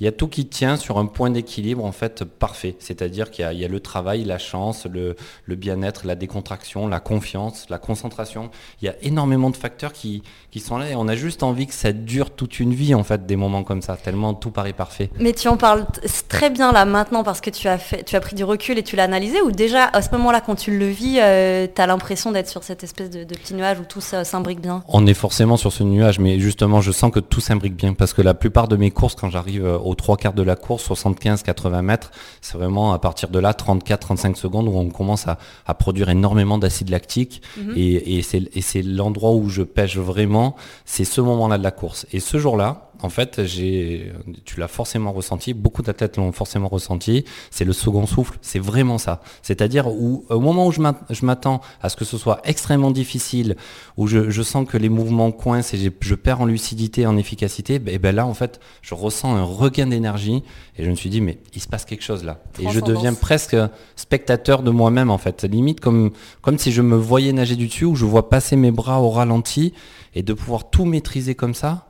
y 0.00 0.06
a, 0.06 0.12
tout 0.12 0.28
qui 0.28 0.46
tient 0.46 0.76
sur 0.76 0.98
un 0.98 1.06
point 1.06 1.30
d'équilibre 1.30 1.84
en 1.84 1.92
fait 1.92 2.24
parfait. 2.24 2.76
C'est-à-dire 2.78 3.30
qu'il 3.30 3.50
y, 3.52 3.56
y, 3.56 3.64
a 3.64 3.68
le 3.68 3.80
travail, 3.80 4.24
la 4.24 4.38
chance, 4.38 4.86
le, 4.86 5.16
le 5.44 5.54
bien-être, 5.54 6.06
la 6.06 6.14
décontraction, 6.14 6.88
la 6.88 7.00
confiance, 7.00 7.66
la 7.68 7.78
concentration. 7.78 8.50
Il 8.80 8.86
y 8.86 8.88
a 8.88 8.94
énormément 9.02 9.50
de 9.50 9.56
facteurs 9.56 9.92
qui, 9.92 10.22
qui 10.50 10.60
sont 10.60 10.78
là 10.78 10.90
et 10.90 10.94
on 10.94 11.08
a 11.08 11.16
juste 11.16 11.42
envie 11.42 11.66
que 11.66 11.74
ça 11.74 11.92
dure 11.92 12.30
toute 12.30 12.60
une 12.60 12.74
vie 12.74 12.94
en 12.94 13.04
fait, 13.04 13.26
des 13.26 13.36
moments 13.36 13.62
comme 13.62 13.82
ça, 13.82 13.96
tellement 13.96 14.34
tout 14.34 14.50
paraît 14.50 14.72
parfait. 14.72 15.10
Mais 15.18 15.32
tu 15.32 15.48
en 15.48 15.56
parles 15.56 15.86
très 16.28 16.50
bien 16.50 16.72
là 16.72 16.84
maintenant 16.84 17.22
parce 17.22 17.40
que 17.40 17.50
tu 17.50 17.68
as, 17.68 17.78
fait, 17.78 18.04
tu 18.04 18.16
as 18.16 18.20
pris 18.20 18.34
du 18.34 18.44
recul 18.44 18.78
et 18.78 18.82
tu 18.82 18.96
l'as 18.96 19.04
analysé 19.04 19.40
ou 19.42 19.50
déjà 19.50 19.84
à 19.84 20.02
ce 20.02 20.10
moment-là, 20.12 20.40
quand 20.40 20.54
tu 20.54 20.76
le 20.76 20.86
vis, 20.86 21.18
euh, 21.20 21.66
tu 21.72 21.80
as 21.80 21.86
l'impression 21.86 22.32
d'être 22.32 22.48
sur 22.48 22.62
cette 22.62 22.84
espèce 22.84 23.10
de, 23.10 23.24
de, 23.24 23.34
petit 23.34 23.54
nuage 23.54 23.78
où 23.80 23.84
tout 23.84 24.00
s'imbrique 24.00 24.60
bien? 24.60 24.82
On 24.88 25.06
est 25.06 25.14
forcément 25.14 25.56
sur 25.56 25.72
ce 25.72 25.82
nuage, 25.82 26.18
mais 26.18 26.38
justement, 26.38 26.80
je 26.80 26.92
sens 26.92 27.10
que 27.10 27.20
tout 27.20 27.40
s'imbrique 27.40 27.76
bien 27.76 27.94
parce 27.94 28.12
que 28.12 28.22
la 28.22 28.34
plupart 28.34 28.68
de 28.68 28.76
mes 28.76 28.90
courses, 28.90 29.14
quand 29.14 29.30
j'arrive 29.30 29.64
aux 29.90 29.94
trois 29.94 30.16
quarts 30.16 30.32
de 30.32 30.42
la 30.42 30.56
course, 30.56 30.88
75-80 30.88 31.82
mètres, 31.82 32.10
c'est 32.40 32.56
vraiment 32.56 32.92
à 32.92 32.98
partir 32.98 33.28
de 33.28 33.38
là, 33.38 33.52
34-35 33.52 34.36
secondes 34.36 34.68
où 34.68 34.76
on 34.76 34.88
commence 34.90 35.26
à, 35.26 35.38
à 35.66 35.74
produire 35.74 36.08
énormément 36.08 36.58
d'acide 36.62 36.90
lactique 36.90 37.34
mm 37.56 37.60
-hmm. 37.60 37.76
et, 37.76 38.58
et 38.58 38.62
c'est 38.62 38.82
l'endroit 38.82 39.32
où 39.32 39.48
je 39.56 39.62
pêche 39.76 39.96
vraiment, 40.12 40.48
c'est 40.84 41.04
ce 41.14 41.20
moment-là 41.20 41.58
de 41.58 41.64
la 41.70 41.74
course. 41.80 42.06
Et 42.12 42.20
ce 42.20 42.36
jour-là, 42.38 42.89
en 43.02 43.08
fait, 43.08 43.44
j'ai, 43.44 44.12
tu 44.44 44.60
l'as 44.60 44.68
forcément 44.68 45.12
ressenti, 45.12 45.54
beaucoup 45.54 45.82
d'athlètes 45.82 46.16
l'ont 46.16 46.32
forcément 46.32 46.68
ressenti, 46.68 47.24
c'est 47.50 47.64
le 47.64 47.72
second 47.72 48.06
souffle, 48.06 48.38
c'est 48.42 48.58
vraiment 48.58 48.98
ça. 48.98 49.20
C'est-à-dire 49.42 49.88
où, 49.88 50.24
au 50.28 50.40
moment 50.40 50.66
où 50.66 50.72
je 50.72 50.80
m'attends 51.24 51.60
à 51.82 51.88
ce 51.88 51.96
que 51.96 52.04
ce 52.04 52.18
soit 52.18 52.40
extrêmement 52.44 52.90
difficile, 52.90 53.56
où 53.96 54.06
je, 54.06 54.30
je 54.30 54.42
sens 54.42 54.66
que 54.68 54.76
les 54.76 54.88
mouvements 54.88 55.32
coincent 55.32 55.74
et 55.74 55.92
je 56.00 56.14
perds 56.14 56.40
en 56.40 56.46
lucidité, 56.46 57.06
en 57.06 57.16
efficacité, 57.16 57.80
et 57.86 57.98
ben 57.98 58.14
là, 58.14 58.26
en 58.26 58.34
fait, 58.34 58.60
je 58.82 58.94
ressens 58.94 59.34
un 59.34 59.42
regain 59.42 59.86
d'énergie 59.86 60.42
et 60.76 60.84
je 60.84 60.90
me 60.90 60.94
suis 60.94 61.10
dit, 61.10 61.20
mais 61.20 61.38
il 61.54 61.60
se 61.60 61.68
passe 61.68 61.84
quelque 61.84 62.02
chose 62.02 62.24
là. 62.24 62.40
Et 62.58 62.68
je 62.70 62.80
deviens 62.80 63.14
presque 63.14 63.56
spectateur 63.96 64.62
de 64.62 64.70
moi-même, 64.70 65.10
en 65.10 65.18
fait. 65.18 65.44
Limite 65.44 65.80
comme, 65.80 66.10
comme 66.42 66.58
si 66.58 66.72
je 66.72 66.82
me 66.82 66.96
voyais 66.96 67.32
nager 67.32 67.56
du 67.56 67.66
dessus, 67.66 67.84
où 67.84 67.96
je 67.96 68.04
vois 68.04 68.28
passer 68.28 68.56
mes 68.56 68.70
bras 68.70 69.00
au 69.00 69.10
ralenti 69.10 69.72
et 70.14 70.22
de 70.22 70.32
pouvoir 70.32 70.70
tout 70.70 70.84
maîtriser 70.84 71.34
comme 71.34 71.54
ça 71.54 71.86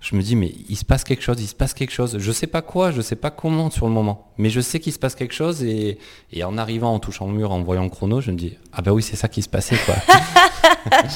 je 0.00 0.16
me 0.16 0.22
dis 0.22 0.36
mais 0.36 0.52
il 0.68 0.76
se 0.76 0.84
passe 0.84 1.04
quelque 1.04 1.22
chose, 1.22 1.40
il 1.40 1.46
se 1.46 1.54
passe 1.54 1.74
quelque 1.74 1.92
chose. 1.92 2.16
Je 2.18 2.32
sais 2.32 2.46
pas 2.46 2.62
quoi, 2.62 2.90
je 2.90 3.00
sais 3.00 3.16
pas 3.16 3.30
comment 3.30 3.70
sur 3.70 3.86
le 3.86 3.92
moment, 3.92 4.30
mais 4.38 4.50
je 4.50 4.60
sais 4.60 4.80
qu'il 4.80 4.92
se 4.92 4.98
passe 4.98 5.14
quelque 5.14 5.34
chose 5.34 5.62
et, 5.62 5.98
et, 6.32 6.44
en 6.44 6.58
arrivant, 6.58 6.92
en 6.92 6.98
touchant 6.98 7.26
le 7.26 7.32
mur, 7.32 7.52
en 7.52 7.62
voyant 7.62 7.84
le 7.84 7.90
chrono, 7.90 8.20
je 8.20 8.30
me 8.30 8.36
dis 8.36 8.56
ah 8.72 8.82
bah 8.82 8.92
oui 8.92 9.02
c'est 9.02 9.16
ça 9.16 9.28
qui 9.28 9.42
se 9.42 9.48
passait 9.48 9.76
quoi. 9.84 9.94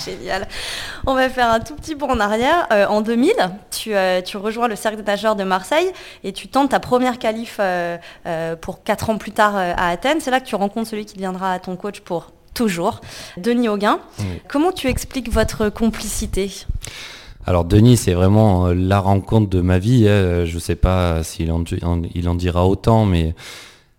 Génial. 0.05 0.49
On 1.07 1.15
va 1.15 1.29
faire 1.29 1.51
un 1.51 1.61
tout 1.61 1.75
petit 1.75 1.95
bond 1.95 2.09
en 2.09 2.21
arrière. 2.21 2.67
Euh, 2.73 2.87
en 2.87 3.01
2000, 3.01 3.33
tu, 3.71 3.95
euh, 3.95 4.21
tu, 4.23 4.37
rejoins 4.37 4.69
le 4.69 4.77
cercle 4.77 4.99
des 4.99 5.03
nageurs 5.03 5.37
de 5.37 5.45
Marseille 5.45 5.91
et 6.25 6.33
tu 6.33 6.49
tentes 6.49 6.71
ta 6.71 6.81
première 6.81 7.19
qualif 7.19 7.59
euh, 7.61 7.99
pour 8.61 8.83
4 8.83 9.11
ans 9.11 9.19
plus 9.19 9.33
tard 9.33 9.57
à 9.57 9.89
Athènes. 9.89 10.21
C'est 10.21 10.31
là 10.31 10.41
que 10.41 10.47
tu 10.47 10.55
rencontres 10.55 10.89
celui 10.89 11.05
qui 11.05 11.15
deviendra 11.15 11.59
ton 11.59 11.77
coach 11.77 12.01
pour 12.01 12.33
toujours, 12.55 13.01
Denis 13.37 13.69
Auguin. 13.69 14.01
Oui. 14.19 14.25
Comment 14.49 14.73
tu 14.73 14.89
expliques 14.89 15.31
votre 15.31 15.69
complicité? 15.69 16.51
Alors 17.49 17.65
Denis, 17.65 17.97
c'est 17.97 18.13
vraiment 18.13 18.67
la 18.75 19.01
rencontre 19.01 19.49
de 19.49 19.63
ma 19.63 19.79
vie. 19.79 20.07
Hein. 20.07 20.45
Je 20.45 20.55
ne 20.55 20.61
sais 20.61 20.77
pas 20.77 21.23
s'il 21.23 21.51
en, 21.51 22.35
dira 22.35 22.67
autant, 22.69 23.07
mais 23.07 23.35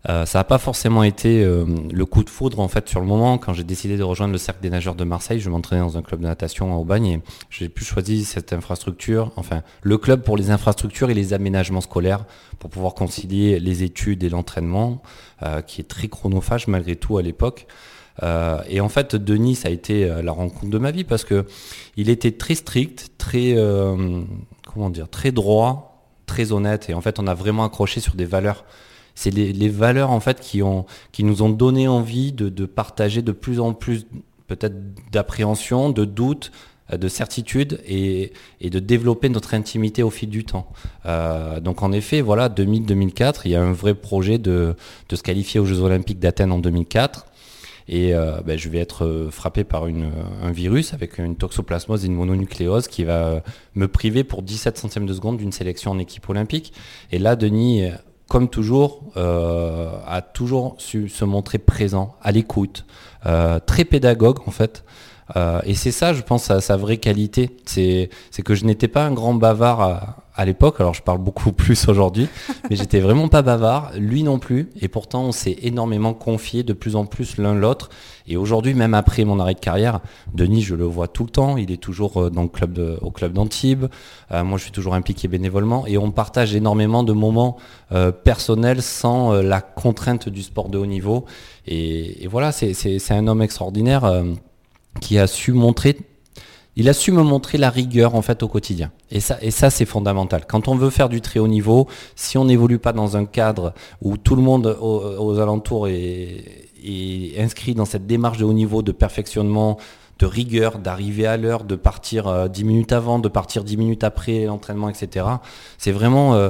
euh, 0.07 0.27
ça 0.27 0.37
n'a 0.37 0.43
pas 0.43 0.59
forcément 0.59 1.01
été 1.01 1.43
euh, 1.43 1.65
le 1.91 2.05
coup 2.05 2.23
de 2.23 2.29
foudre 2.29 2.59
en 2.59 2.67
fait 2.67 2.87
sur 2.87 2.99
le 2.99 3.07
moment. 3.07 3.39
Quand 3.39 3.53
j'ai 3.53 3.63
décidé 3.63 3.97
de 3.97 4.03
rejoindre 4.03 4.33
le 4.33 4.37
cercle 4.37 4.61
des 4.61 4.69
nageurs 4.69 4.93
de 4.93 5.03
Marseille, 5.03 5.39
je 5.39 5.49
m'entraînais 5.49 5.81
dans 5.81 5.97
un 5.97 6.03
club 6.03 6.19
de 6.19 6.27
natation 6.27 6.71
à 6.75 6.77
Aubagne 6.77 7.07
et 7.07 7.21
j'ai 7.49 7.69
pu 7.69 7.83
choisir 7.83 8.23
cette 8.23 8.53
infrastructure, 8.53 9.31
enfin 9.35 9.63
le 9.81 9.97
club 9.97 10.21
pour 10.21 10.37
les 10.37 10.51
infrastructures 10.51 11.09
et 11.09 11.15
les 11.15 11.33
aménagements 11.33 11.81
scolaires 11.81 12.25
pour 12.59 12.69
pouvoir 12.69 12.93
concilier 12.93 13.59
les 13.59 13.81
études 13.81 14.23
et 14.23 14.29
l'entraînement, 14.29 15.01
euh, 15.41 15.63
qui 15.63 15.81
est 15.81 15.85
très 15.85 16.07
chronophage 16.07 16.67
malgré 16.67 16.95
tout 16.95 17.17
à 17.17 17.23
l'époque. 17.23 17.65
Euh, 18.23 18.61
et 18.67 18.81
en 18.81 18.89
fait, 18.89 19.15
Denis, 19.15 19.55
ça 19.55 19.69
a 19.69 19.71
été 19.71 20.05
euh, 20.05 20.21
la 20.21 20.31
rencontre 20.31 20.69
de 20.69 20.77
ma 20.77 20.91
vie 20.91 21.03
parce 21.03 21.23
que 21.23 21.45
il 21.95 22.09
était 22.09 22.31
très 22.31 22.55
strict, 22.55 23.11
très, 23.17 23.53
euh, 23.55 24.21
comment 24.73 24.89
dire, 24.89 25.09
très 25.09 25.31
droit, 25.31 26.05
très 26.25 26.51
honnête. 26.51 26.89
Et 26.89 26.93
en 26.93 27.01
fait, 27.01 27.19
on 27.19 27.27
a 27.27 27.33
vraiment 27.33 27.63
accroché 27.63 27.99
sur 27.99 28.15
des 28.15 28.25
valeurs. 28.25 28.65
C'est 29.15 29.31
les, 29.31 29.69
valeurs 29.69 30.11
en 30.11 30.21
fait 30.21 30.39
qui 30.39 30.61
nous 30.61 31.41
ont 31.41 31.49
donné 31.49 31.89
envie 31.89 32.31
de, 32.31 32.65
partager 32.65 33.21
de 33.21 33.33
plus 33.33 33.59
en 33.59 33.73
plus 33.73 34.05
peut-être 34.47 34.77
d'appréhension, 35.11 35.89
de 35.89 36.05
doute, 36.05 36.53
de 36.89 37.07
certitude 37.09 37.81
et, 37.85 38.31
de 38.61 38.79
développer 38.79 39.27
notre 39.27 39.55
intimité 39.55 40.03
au 40.03 40.09
fil 40.09 40.29
du 40.29 40.45
temps. 40.45 40.71
Donc 41.61 41.83
en 41.83 41.91
effet, 41.91 42.21
voilà, 42.21 42.47
2000-2004, 42.47 43.41
il 43.43 43.51
y 43.51 43.55
a 43.55 43.61
un 43.61 43.73
vrai 43.73 43.93
projet 43.93 44.37
de, 44.37 44.73
de 45.09 45.15
se 45.17 45.21
qualifier 45.21 45.59
aux 45.59 45.65
Jeux 45.65 45.81
Olympiques 45.81 46.19
d'Athènes 46.19 46.53
en 46.53 46.59
2004. 46.59 47.25
Et 47.91 48.13
euh, 48.13 48.39
ben, 48.45 48.55
je 48.55 48.69
vais 48.69 48.77
être 48.77 49.03
euh, 49.03 49.31
frappé 49.31 49.63
par 49.63 49.87
une, 49.87 50.11
un 50.43 50.51
virus 50.51 50.93
avec 50.93 51.17
une 51.17 51.35
toxoplasmose 51.35 52.05
et 52.05 52.07
une 52.07 52.13
mononucléose 52.13 52.87
qui 52.87 53.03
va 53.03 53.41
me 53.73 53.87
priver 53.87 54.23
pour 54.23 54.43
17 54.43 54.77
centièmes 54.77 55.07
de 55.07 55.13
seconde 55.13 55.37
d'une 55.37 55.51
sélection 55.51 55.89
en 55.89 55.97
équipe 55.97 56.29
olympique. 56.29 56.71
Et 57.11 57.17
là, 57.17 57.35
Denis, 57.35 57.89
comme 58.27 58.47
toujours, 58.47 59.11
a 59.15 60.21
toujours 60.21 60.75
su 60.77 61.09
se 61.09 61.25
montrer 61.25 61.57
présent, 61.57 62.15
à 62.21 62.31
l'écoute, 62.31 62.85
très 63.65 63.85
pédagogue 63.85 64.39
en 64.45 64.51
fait. 64.51 64.83
Euh, 65.35 65.59
et 65.63 65.75
c'est 65.75 65.91
ça, 65.91 66.13
je 66.13 66.21
pense, 66.21 66.43
sa, 66.43 66.61
sa 66.61 66.77
vraie 66.77 66.97
qualité. 66.97 67.57
C'est 67.65 68.09
que 68.43 68.55
je 68.55 68.65
n'étais 68.65 68.87
pas 68.87 69.05
un 69.05 69.11
grand 69.11 69.33
bavard 69.33 69.81
à, 69.81 70.17
à 70.39 70.45
l'époque. 70.45 70.79
Alors 70.79 70.93
je 70.93 71.01
parle 71.01 71.17
beaucoup 71.17 71.51
plus 71.63 71.89
aujourd'hui, 71.89 72.29
mais 72.69 72.77
j'étais 72.77 73.01
vraiment 73.01 73.27
pas 73.27 73.41
bavard. 73.41 73.91
Lui 73.97 74.23
non 74.23 74.39
plus. 74.39 74.69
Et 74.79 74.87
pourtant, 74.87 75.23
on 75.23 75.31
s'est 75.33 75.57
énormément 75.61 76.13
confié 76.13 76.63
de 76.63 76.71
plus 76.71 76.95
en 76.95 77.05
plus 77.05 77.37
l'un 77.37 77.53
l'autre. 77.53 77.89
Et 78.25 78.37
aujourd'hui, 78.37 78.73
même 78.73 78.93
après 78.93 79.25
mon 79.25 79.39
arrêt 79.39 79.55
de 79.55 79.59
carrière, 79.59 79.99
Denis, 80.33 80.61
je 80.61 80.75
le 80.75 80.85
vois 80.85 81.09
tout 81.09 81.25
le 81.25 81.29
temps. 81.29 81.57
Il 81.57 81.71
est 81.71 81.81
toujours 81.81 82.21
euh, 82.21 82.29
dans 82.29 82.43
le 82.43 82.47
club 82.47 82.71
de, 82.71 82.97
au 83.01 83.11
club 83.11 83.33
d'Antibes. 83.33 83.87
Euh, 84.31 84.43
moi, 84.45 84.57
je 84.57 84.63
suis 84.63 84.71
toujours 84.71 84.93
impliqué 84.93 85.27
bénévolement. 85.27 85.85
Et 85.87 85.97
on 85.97 86.11
partage 86.11 86.55
énormément 86.55 87.03
de 87.03 87.11
moments 87.11 87.57
euh, 87.91 88.11
personnels 88.11 88.81
sans 88.81 89.33
la 89.33 89.59
contrainte 89.59 90.29
du 90.29 90.41
sport 90.41 90.69
de 90.69 90.77
haut 90.77 90.85
niveau. 90.85 91.25
Et, 91.67 92.23
et 92.23 92.27
voilà, 92.27 92.53
c'est 92.53 93.11
un 93.11 93.27
homme 93.27 93.41
extraordinaire 93.41 94.23
qui 94.99 95.17
a 95.17 95.27
su 95.27 95.53
montrer 95.53 95.97
il 96.79 96.87
a 96.87 96.93
su 96.93 97.11
me 97.11 97.23
montrer 97.23 97.57
la 97.57 97.69
rigueur 97.69 98.15
en 98.15 98.21
fait 98.21 98.41
au 98.41 98.47
quotidien. 98.47 98.89
Et 99.11 99.19
ça, 99.19 99.37
et 99.41 99.51
ça 99.51 99.69
c'est 99.69 99.85
fondamental. 99.85 100.45
Quand 100.47 100.69
on 100.69 100.75
veut 100.75 100.89
faire 100.89 101.09
du 101.09 101.19
très 101.19 101.37
haut 101.39 101.47
niveau, 101.47 101.87
si 102.15 102.37
on 102.37 102.45
n'évolue 102.45 102.79
pas 102.79 102.93
dans 102.93 103.17
un 103.17 103.25
cadre 103.25 103.73
où 104.01 104.15
tout 104.15 104.35
le 104.37 104.41
monde 104.41 104.77
aux, 104.79 105.39
alentours 105.39 105.89
est, 105.89 106.63
inscrit 107.37 107.75
dans 107.75 107.83
cette 107.83 108.07
démarche 108.07 108.37
de 108.37 108.45
haut 108.45 108.53
niveau, 108.53 108.81
de 108.81 108.93
perfectionnement, 108.93 109.77
de 110.19 110.25
rigueur, 110.25 110.79
d'arriver 110.79 111.25
à 111.25 111.35
l'heure, 111.35 111.65
de 111.65 111.75
partir 111.75 112.49
10 112.49 112.63
minutes 112.63 112.93
avant, 112.93 113.19
de 113.19 113.27
partir 113.27 113.65
10 113.65 113.75
minutes 113.75 114.03
après 114.05 114.45
l'entraînement, 114.45 114.87
etc. 114.87 115.25
C'est 115.77 115.91
vraiment 115.91 116.35
euh, 116.35 116.49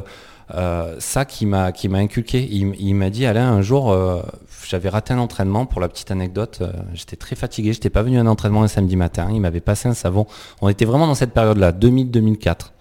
euh, 0.55 0.95
ça 0.99 1.25
qui 1.25 1.45
m'a 1.45 1.71
qui 1.71 1.89
m'a 1.89 1.99
inculqué. 1.99 2.47
Il, 2.51 2.95
m'a 2.95 3.09
dit 3.09 3.25
Alain 3.25 3.51
un 3.51 3.61
jour 3.61 3.91
euh, 3.91 4.21
j'avais 4.67 4.89
raté 4.89 5.13
un 5.13 5.19
entraînement 5.19 5.65
pour 5.65 5.81
la 5.81 5.89
petite 5.89 6.11
anecdote. 6.11 6.59
Euh, 6.61 6.71
j'étais 6.93 7.15
très 7.15 7.35
fatigué, 7.35 7.73
j'étais 7.73 7.89
pas 7.89 8.01
venu 8.01 8.17
à 8.17 8.21
un 8.21 8.27
entraînement 8.27 8.63
un 8.63 8.67
samedi 8.67 8.95
matin. 8.95 9.29
Il 9.31 9.41
m'avait 9.41 9.61
passé 9.61 9.87
un 9.87 9.93
savon. 9.93 10.25
On 10.61 10.69
était 10.69 10.85
vraiment 10.85 11.07
dans 11.07 11.15
cette 11.15 11.33
période-là, 11.33 11.71
2000-2004. 11.71 12.71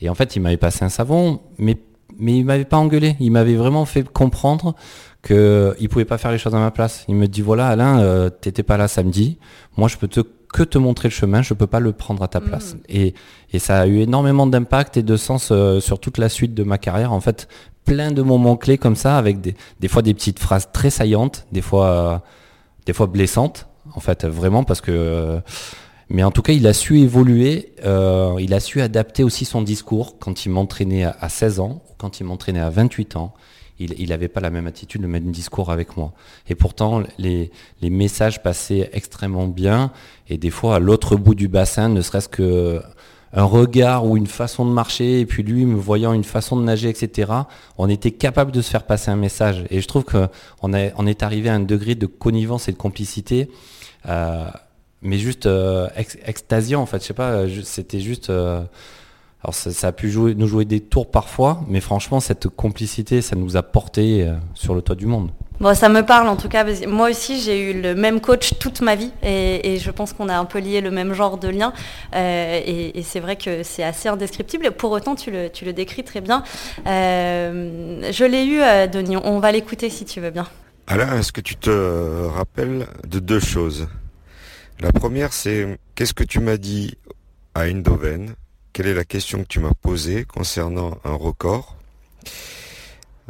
Et 0.00 0.08
en 0.08 0.14
fait, 0.14 0.36
il 0.36 0.40
m'avait 0.40 0.56
passé 0.56 0.84
un 0.84 0.88
savon, 0.88 1.40
mais 1.58 1.78
mais 2.18 2.36
il 2.36 2.44
m'avait 2.44 2.64
pas 2.64 2.76
engueulé. 2.76 3.16
Il 3.20 3.32
m'avait 3.32 3.56
vraiment 3.56 3.84
fait 3.84 4.06
comprendre 4.08 4.74
que 5.22 5.76
il 5.80 5.88
pouvait 5.88 6.04
pas 6.04 6.18
faire 6.18 6.30
les 6.30 6.38
choses 6.38 6.54
à 6.54 6.58
ma 6.58 6.70
place. 6.70 7.04
Il 7.08 7.14
me 7.14 7.26
dit 7.26 7.42
voilà 7.42 7.68
Alain, 7.68 8.30
t'étais 8.40 8.62
pas 8.62 8.76
là 8.76 8.88
samedi. 8.88 9.38
Moi, 9.76 9.88
je 9.88 9.96
peux 9.96 10.08
te 10.08 10.20
que 10.52 10.62
te 10.62 10.78
montrer 10.78 11.08
le 11.08 11.12
chemin, 11.12 11.42
je 11.42 11.54
peux 11.54 11.66
pas 11.66 11.80
le 11.80 11.92
prendre 11.92 12.22
à 12.22 12.28
ta 12.28 12.40
place. 12.40 12.74
Mm. 12.74 12.78
Et, 12.88 13.14
et, 13.52 13.58
ça 13.58 13.80
a 13.80 13.86
eu 13.86 14.00
énormément 14.00 14.46
d'impact 14.46 14.96
et 14.98 15.02
de 15.02 15.16
sens 15.16 15.48
euh, 15.50 15.80
sur 15.80 15.98
toute 15.98 16.18
la 16.18 16.28
suite 16.28 16.54
de 16.54 16.62
ma 16.62 16.78
carrière. 16.78 17.12
En 17.12 17.20
fait, 17.20 17.48
plein 17.84 18.12
de 18.12 18.22
moments 18.22 18.56
clés 18.56 18.78
comme 18.78 18.96
ça, 18.96 19.16
avec 19.16 19.40
des, 19.40 19.56
des 19.80 19.88
fois 19.88 20.02
des 20.02 20.14
petites 20.14 20.38
phrases 20.38 20.68
très 20.72 20.90
saillantes, 20.90 21.46
des 21.52 21.62
fois, 21.62 21.86
euh, 21.86 22.18
des 22.86 22.92
fois 22.92 23.06
blessantes, 23.06 23.66
en 23.94 24.00
fait, 24.00 24.24
vraiment, 24.24 24.62
parce 24.62 24.80
que... 24.80 24.92
Euh, 24.92 25.40
mais 26.10 26.24
en 26.24 26.30
tout 26.30 26.42
cas, 26.42 26.52
il 26.52 26.66
a 26.66 26.74
su 26.74 26.98
évoluer, 27.00 27.72
il 27.82 28.52
a 28.52 28.60
su 28.60 28.82
adapter 28.82 29.24
aussi 29.24 29.46
son 29.46 29.62
discours 29.62 30.18
quand 30.18 30.44
il 30.44 30.50
m'entraînait 30.50 31.04
à, 31.04 31.16
à 31.18 31.30
16 31.30 31.60
ans, 31.60 31.82
ou 31.88 31.94
quand 31.96 32.20
il 32.20 32.24
m'entraînait 32.24 32.60
à 32.60 32.68
28 32.68 33.16
ans 33.16 33.32
il 33.78 34.08
n'avait 34.08 34.28
pas 34.28 34.40
la 34.40 34.50
même 34.50 34.66
attitude 34.66 35.02
de 35.02 35.06
mettre 35.06 35.26
un 35.26 35.30
discours 35.30 35.70
avec 35.70 35.96
moi. 35.96 36.12
Et 36.48 36.54
pourtant, 36.54 37.02
les, 37.18 37.50
messages 37.82 38.42
passaient 38.42 38.90
extrêmement 38.92 39.48
bien. 39.48 39.92
Et 40.28 40.38
des 40.38 40.50
fois, 40.50 40.76
à 40.76 40.78
l'autre 40.78 41.16
bout 41.16 41.34
du 41.34 41.48
bassin, 41.48 41.88
ne 41.88 42.00
serait-ce 42.00 42.28
que 42.28 42.80
un 43.34 43.44
regard 43.44 44.04
ou 44.06 44.18
une 44.18 44.26
façon 44.26 44.66
de 44.66 44.70
marcher, 44.70 45.20
et 45.20 45.26
puis 45.26 45.42
lui 45.42 45.64
me 45.64 45.76
voyant 45.76 46.12
une 46.12 46.24
façon 46.24 46.54
de 46.54 46.62
nager, 46.62 46.90
etc., 46.90 47.32
on 47.78 47.88
était 47.88 48.10
capable 48.10 48.52
de 48.52 48.60
se 48.60 48.68
faire 48.68 48.84
passer 48.84 49.10
un 49.10 49.16
message. 49.16 49.64
Et 49.70 49.80
je 49.80 49.88
trouve 49.88 50.04
qu'on 50.04 50.28
on 50.62 51.06
est 51.06 51.22
arrivé 51.22 51.48
à 51.48 51.54
un 51.54 51.60
degré 51.60 51.94
de 51.94 52.06
connivence 52.06 52.68
et 52.68 52.72
de 52.72 52.76
complicité, 52.76 53.50
euh, 54.06 54.44
mais 55.00 55.16
juste 55.16 55.46
euh, 55.46 55.88
extasiant 56.26 56.82
en 56.82 56.86
fait. 56.86 57.00
Je 57.00 57.06
sais 57.06 57.14
pas, 57.14 57.44
c'était 57.64 58.00
juste... 58.00 58.30
Euh, 58.30 58.62
alors 59.44 59.54
ça, 59.54 59.88
a 59.88 59.92
pu 59.92 60.08
jouer, 60.08 60.36
nous 60.36 60.46
jouer 60.46 60.64
des 60.64 60.80
tours 60.80 61.10
parfois, 61.10 61.62
mais 61.66 61.80
franchement, 61.80 62.20
cette 62.20 62.48
complicité, 62.48 63.22
ça 63.22 63.34
nous 63.34 63.56
a 63.56 63.64
porté 63.64 64.22
euh, 64.22 64.34
sur 64.54 64.72
le 64.74 64.82
toit 64.82 64.94
du 64.94 65.06
monde. 65.06 65.32
Bon, 65.58 65.74
ça 65.74 65.88
me 65.88 66.02
parle 66.02 66.28
en 66.28 66.36
tout 66.36 66.48
cas. 66.48 66.64
Moi 66.86 67.10
aussi, 67.10 67.40
j'ai 67.40 67.70
eu 67.70 67.82
le 67.82 67.96
même 67.96 68.20
coach 68.20 68.58
toute 68.60 68.80
ma 68.82 68.94
vie 68.94 69.10
et, 69.22 69.78
je 69.78 69.90
pense 69.90 70.12
qu'on 70.12 70.28
a 70.28 70.36
un 70.36 70.44
peu 70.44 70.58
lié 70.58 70.80
le 70.80 70.92
même 70.92 71.12
genre 71.12 71.38
de 71.38 71.48
lien. 71.48 71.72
Euh, 72.14 72.60
et, 72.64 73.02
c'est 73.02 73.20
vrai 73.20 73.36
que 73.36 73.62
c'est 73.64 73.82
assez 73.82 74.08
indescriptible. 74.08 74.70
Pour 74.72 74.92
autant, 74.92 75.16
tu 75.16 75.30
le, 75.30 75.50
tu 75.50 75.64
le 75.64 75.72
décris 75.72 76.04
très 76.04 76.20
bien. 76.20 76.42
Euh, 76.86 78.10
je 78.12 78.24
l'ai 78.24 78.46
eu, 78.46 78.88
Denis. 78.88 79.16
On 79.16 79.38
va 79.38 79.52
l'écouter 79.52 79.90
si 79.90 80.04
tu 80.04 80.20
veux 80.20 80.30
bien. 80.30 80.46
Alain, 80.86 81.18
est-ce 81.18 81.32
que 81.32 81.40
tu 81.40 81.56
te 81.56 82.26
rappelles 82.26 82.86
de 83.06 83.18
deux 83.18 83.40
choses? 83.40 83.88
La 84.80 84.90
première, 84.90 85.32
c'est 85.32 85.78
qu'est-ce 85.94 86.14
que 86.14 86.24
tu 86.24 86.40
m'as 86.40 86.56
dit 86.56 86.96
à 87.54 87.68
Eindhoven? 87.68 88.34
Quelle 88.72 88.86
est 88.86 88.94
la 88.94 89.04
question 89.04 89.42
que 89.42 89.48
tu 89.48 89.60
m'as 89.60 89.74
posée 89.74 90.24
concernant 90.24 90.98
un 91.04 91.14
record 91.14 91.76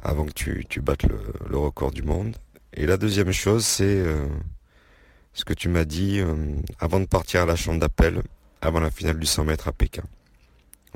avant 0.03 0.25
que 0.25 0.33
tu, 0.33 0.65
tu 0.69 0.81
battes 0.81 1.05
le, 1.05 1.59
record 1.59 1.91
du 1.91 2.03
monde? 2.03 2.37
Et 2.75 2.87
la 2.87 2.97
deuxième 2.97 3.33
chose, 3.33 3.65
c'est 3.65 3.85
euh, 3.85 4.27
ce 5.35 5.45
que 5.45 5.53
tu 5.53 5.69
m'as 5.69 5.85
dit 5.85 6.21
euh, 6.21 6.35
avant 6.79 7.01
de 7.01 7.07
partir 7.07 7.43
à 7.43 7.47
la 7.47 7.57
chambre 7.57 7.81
d'appel, 7.81 8.23
avant 8.61 8.81
la 8.81 8.91
finale 8.91 9.19
du 9.19 9.27
100 9.27 9.45
mètres 9.45 9.69
à 9.69 9.73
Pékin. 9.73 10.03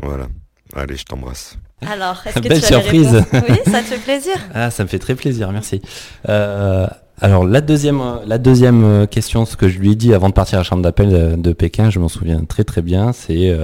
Voilà. 0.03 0.29
Allez, 0.75 0.97
je 0.97 1.05
t'embrasse. 1.05 1.59
Alors, 1.83 2.23
est-ce 2.25 2.35
que 2.41 2.49
Belle 2.49 2.61
tu 2.61 2.67
surprise. 2.67 3.25
oui, 3.33 3.57
ça 3.65 3.81
te 3.81 3.87
fait 3.87 3.99
plaisir. 3.99 4.37
Ah, 4.55 4.71
ça 4.71 4.85
me 4.85 4.89
fait 4.89 4.99
très 4.99 5.15
plaisir, 5.15 5.51
merci. 5.53 5.83
Euh, 6.29 6.87
alors 7.21 7.47
la 7.47 7.61
deuxième, 7.63 8.03
la 8.27 8.39
deuxième 8.39 9.07
question, 9.09 9.47
ce 9.47 9.57
que 9.57 9.69
je 9.69 9.79
lui 9.79 9.93
ai 9.93 9.95
dit 9.95 10.13
avant 10.13 10.29
de 10.29 10.35
partir 10.35 10.59
à 10.59 10.61
la 10.61 10.65
chambre 10.65 10.83
d'appel 10.83 11.41
de, 11.41 11.53
Pékin, 11.53 11.91
je 11.91 11.99
m'en 11.99 12.09
souviens 12.09 12.45
très 12.45 12.65
très 12.65 12.83
bien, 12.83 13.13
c'est 13.13 13.57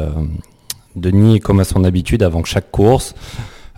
Denis, 0.97 1.41
comme 1.41 1.61
à 1.61 1.65
son 1.65 1.85
habitude, 1.85 2.23
avant 2.23 2.45
chaque 2.45 2.71
course, 2.71 3.15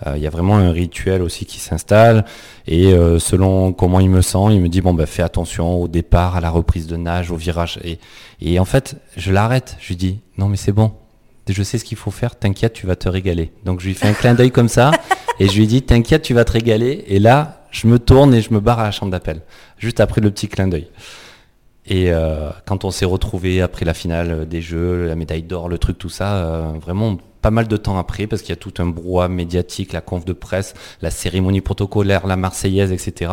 euh, 0.07 0.15
il 0.17 0.23
y 0.23 0.27
a 0.27 0.31
vraiment 0.31 0.57
un 0.57 0.73
rituel 0.73 1.23
aussi 1.23 1.47
qui 1.47 1.61
s'installe. 1.61 2.25
Et 2.67 2.93
euh, 2.93 3.19
selon 3.19 3.73
comment 3.73 4.01
il 4.01 4.11
me 4.11 4.23
sent, 4.23 4.39
il 4.51 4.61
me 4.61 4.69
dit 4.69 4.81
bon 4.81 4.95
bah 4.95 5.07
fais 5.07 5.23
attention 5.23 5.83
au 5.83 5.89
départ, 5.89 6.37
à 6.37 6.41
la 6.41 6.51
reprise 6.51 6.87
de 6.87 6.97
nage, 6.97 7.31
au 7.31 7.37
virage. 7.37 7.79
Et, 7.85 7.99
et 8.41 8.59
en 8.59 8.65
fait, 8.65 8.97
je 9.17 9.33
l'arrête. 9.33 9.77
Je 9.81 9.89
lui 9.89 9.97
dis 9.97 10.21
non 10.39 10.49
mais 10.49 10.57
c'est 10.57 10.73
bon. 10.73 10.93
Je 11.49 11.63
sais 11.63 11.79
ce 11.79 11.85
qu'il 11.85 11.99
faut 11.99 12.11
faire. 12.11 12.37
T'inquiète, 12.37 12.73
tu 12.73 12.87
vas 12.87 12.97
te 12.97 13.09
régaler. 13.09 13.53
Donc 13.65 13.81
je 13.81 13.87
lui 13.87 13.95
fais 13.95 14.09
un 14.09 14.15
clin 14.15 14.35
d'œil 14.35 14.51
comme 14.51 14.69
ça 14.69 14.91
et 15.41 15.49
je 15.49 15.57
lui 15.57 15.67
dis 15.67 15.83
t'inquiète, 15.83 16.23
tu 16.23 16.35
vas 16.35 16.45
te 16.45 16.53
régaler. 16.53 17.05
Et 17.07 17.19
là, 17.19 17.65
je 17.71 17.87
me 17.87 17.99
tourne 17.99 18.35
et 18.35 18.41
je 18.41 18.53
me 18.53 18.61
barre 18.61 18.81
à 18.81 18.85
la 18.85 18.91
chambre 18.91 19.13
d'appel. 19.13 19.43
Juste 19.79 20.01
après 20.01 20.21
le 20.21 20.31
petit 20.31 20.49
clin 20.49 20.69
d'œil. 20.69 20.89
Et 21.87 22.11
euh, 22.11 22.51
quand 22.67 22.85
on 22.85 22.91
s'est 22.91 23.05
retrouvé 23.05 23.61
après 23.61 23.85
la 23.85 23.93
finale 23.93 24.49
des 24.49 24.63
Jeux, 24.63 25.07
la 25.07 25.17
médaille 25.17 25.43
d'or, 25.43 25.69
le 25.69 25.77
truc, 25.79 25.99
tout 25.99 26.09
ça, 26.09 26.37
euh, 26.37 26.73
vraiment 26.81 27.19
pas 27.43 27.51
mal 27.51 27.69
de 27.69 27.77
temps 27.77 27.99
après, 27.99 28.27
parce 28.27 28.41
qu'il 28.41 28.51
y 28.51 28.55
a 28.55 28.57
tout 28.57 28.73
un 28.79 28.87
brouhaha 28.87 29.29
médiatique, 29.29 29.93
la 29.93 30.01
conf 30.01 30.25
de 30.25 30.33
presse, 30.33 30.73
la 31.03 31.11
cérémonie 31.11 31.61
protocolaire, 31.61 32.27
la 32.27 32.37
Marseillaise, 32.37 32.91
etc. 32.91 33.33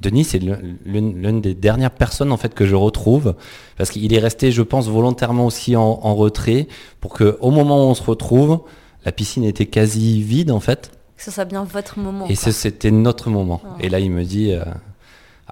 Denis, 0.00 0.24
c'est 0.24 0.40
l'une 0.40 1.40
des 1.40 1.54
dernières 1.54 1.92
personnes 1.92 2.32
en 2.32 2.36
fait 2.36 2.52
que 2.52 2.66
je 2.66 2.74
retrouve, 2.74 3.36
parce 3.76 3.90
qu'il 3.90 4.12
est 4.12 4.18
resté, 4.18 4.50
je 4.50 4.62
pense, 4.62 4.88
volontairement 4.88 5.46
aussi 5.46 5.76
en, 5.76 6.14
retrait, 6.16 6.66
pour 7.00 7.14
que 7.14 7.38
au 7.40 7.52
moment 7.52 7.86
où 7.86 7.90
on 7.90 7.94
se 7.94 8.02
retrouve, 8.02 8.62
la 9.04 9.12
piscine 9.12 9.44
était 9.44 9.66
quasi 9.66 10.20
vide 10.20 10.50
en 10.50 10.58
fait. 10.58 10.90
Que 11.16 11.22
ce 11.22 11.30
soit 11.30 11.44
bien 11.44 11.62
votre 11.62 12.00
moment. 12.00 12.26
Et 12.28 12.34
c'était 12.34 12.90
notre 12.90 13.30
moment. 13.30 13.62
Et 13.78 13.88
là, 13.88 14.00
il 14.00 14.10
me 14.10 14.24
dit. 14.24 14.52
Euh, 14.52 14.64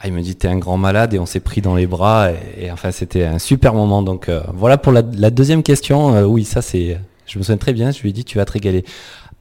ah, 0.05 0.09
il 0.09 0.15
me 0.15 0.21
dit 0.21 0.35
t'es 0.35 0.49
un 0.49 0.59
grand 0.59 0.79
malade 0.79 1.15
et 1.15 1.21
on 1.21 1.27
s'est 1.27 1.39
pris 1.39 1.61
dans 1.61 1.77
les 1.77 1.87
bras 1.87 2.33
et, 2.59 2.73
enfin 2.73 2.91
c'était 2.91 3.23
un 3.23 3.39
super 3.39 3.73
moment. 3.73 4.03
Donc 4.03 4.29
euh, 4.29 4.43
voilà 4.53 4.77
pour 4.77 4.91
la, 4.91 5.03
deuxième 5.03 5.63
question. 5.63 6.17
Euh, 6.17 6.25
oui 6.25 6.45
ça 6.45 6.61
c'est 6.61 6.99
je 7.25 7.39
me 7.39 7.45
souviens 7.45 7.57
très 7.57 7.73
bien 7.73 7.93
je 7.93 8.03
lui 8.03 8.11
ai 8.11 8.13
dit 8.13 8.25
tu 8.25 8.39
vas 8.39 8.45
te 8.45 8.51
régaler. 8.51 8.85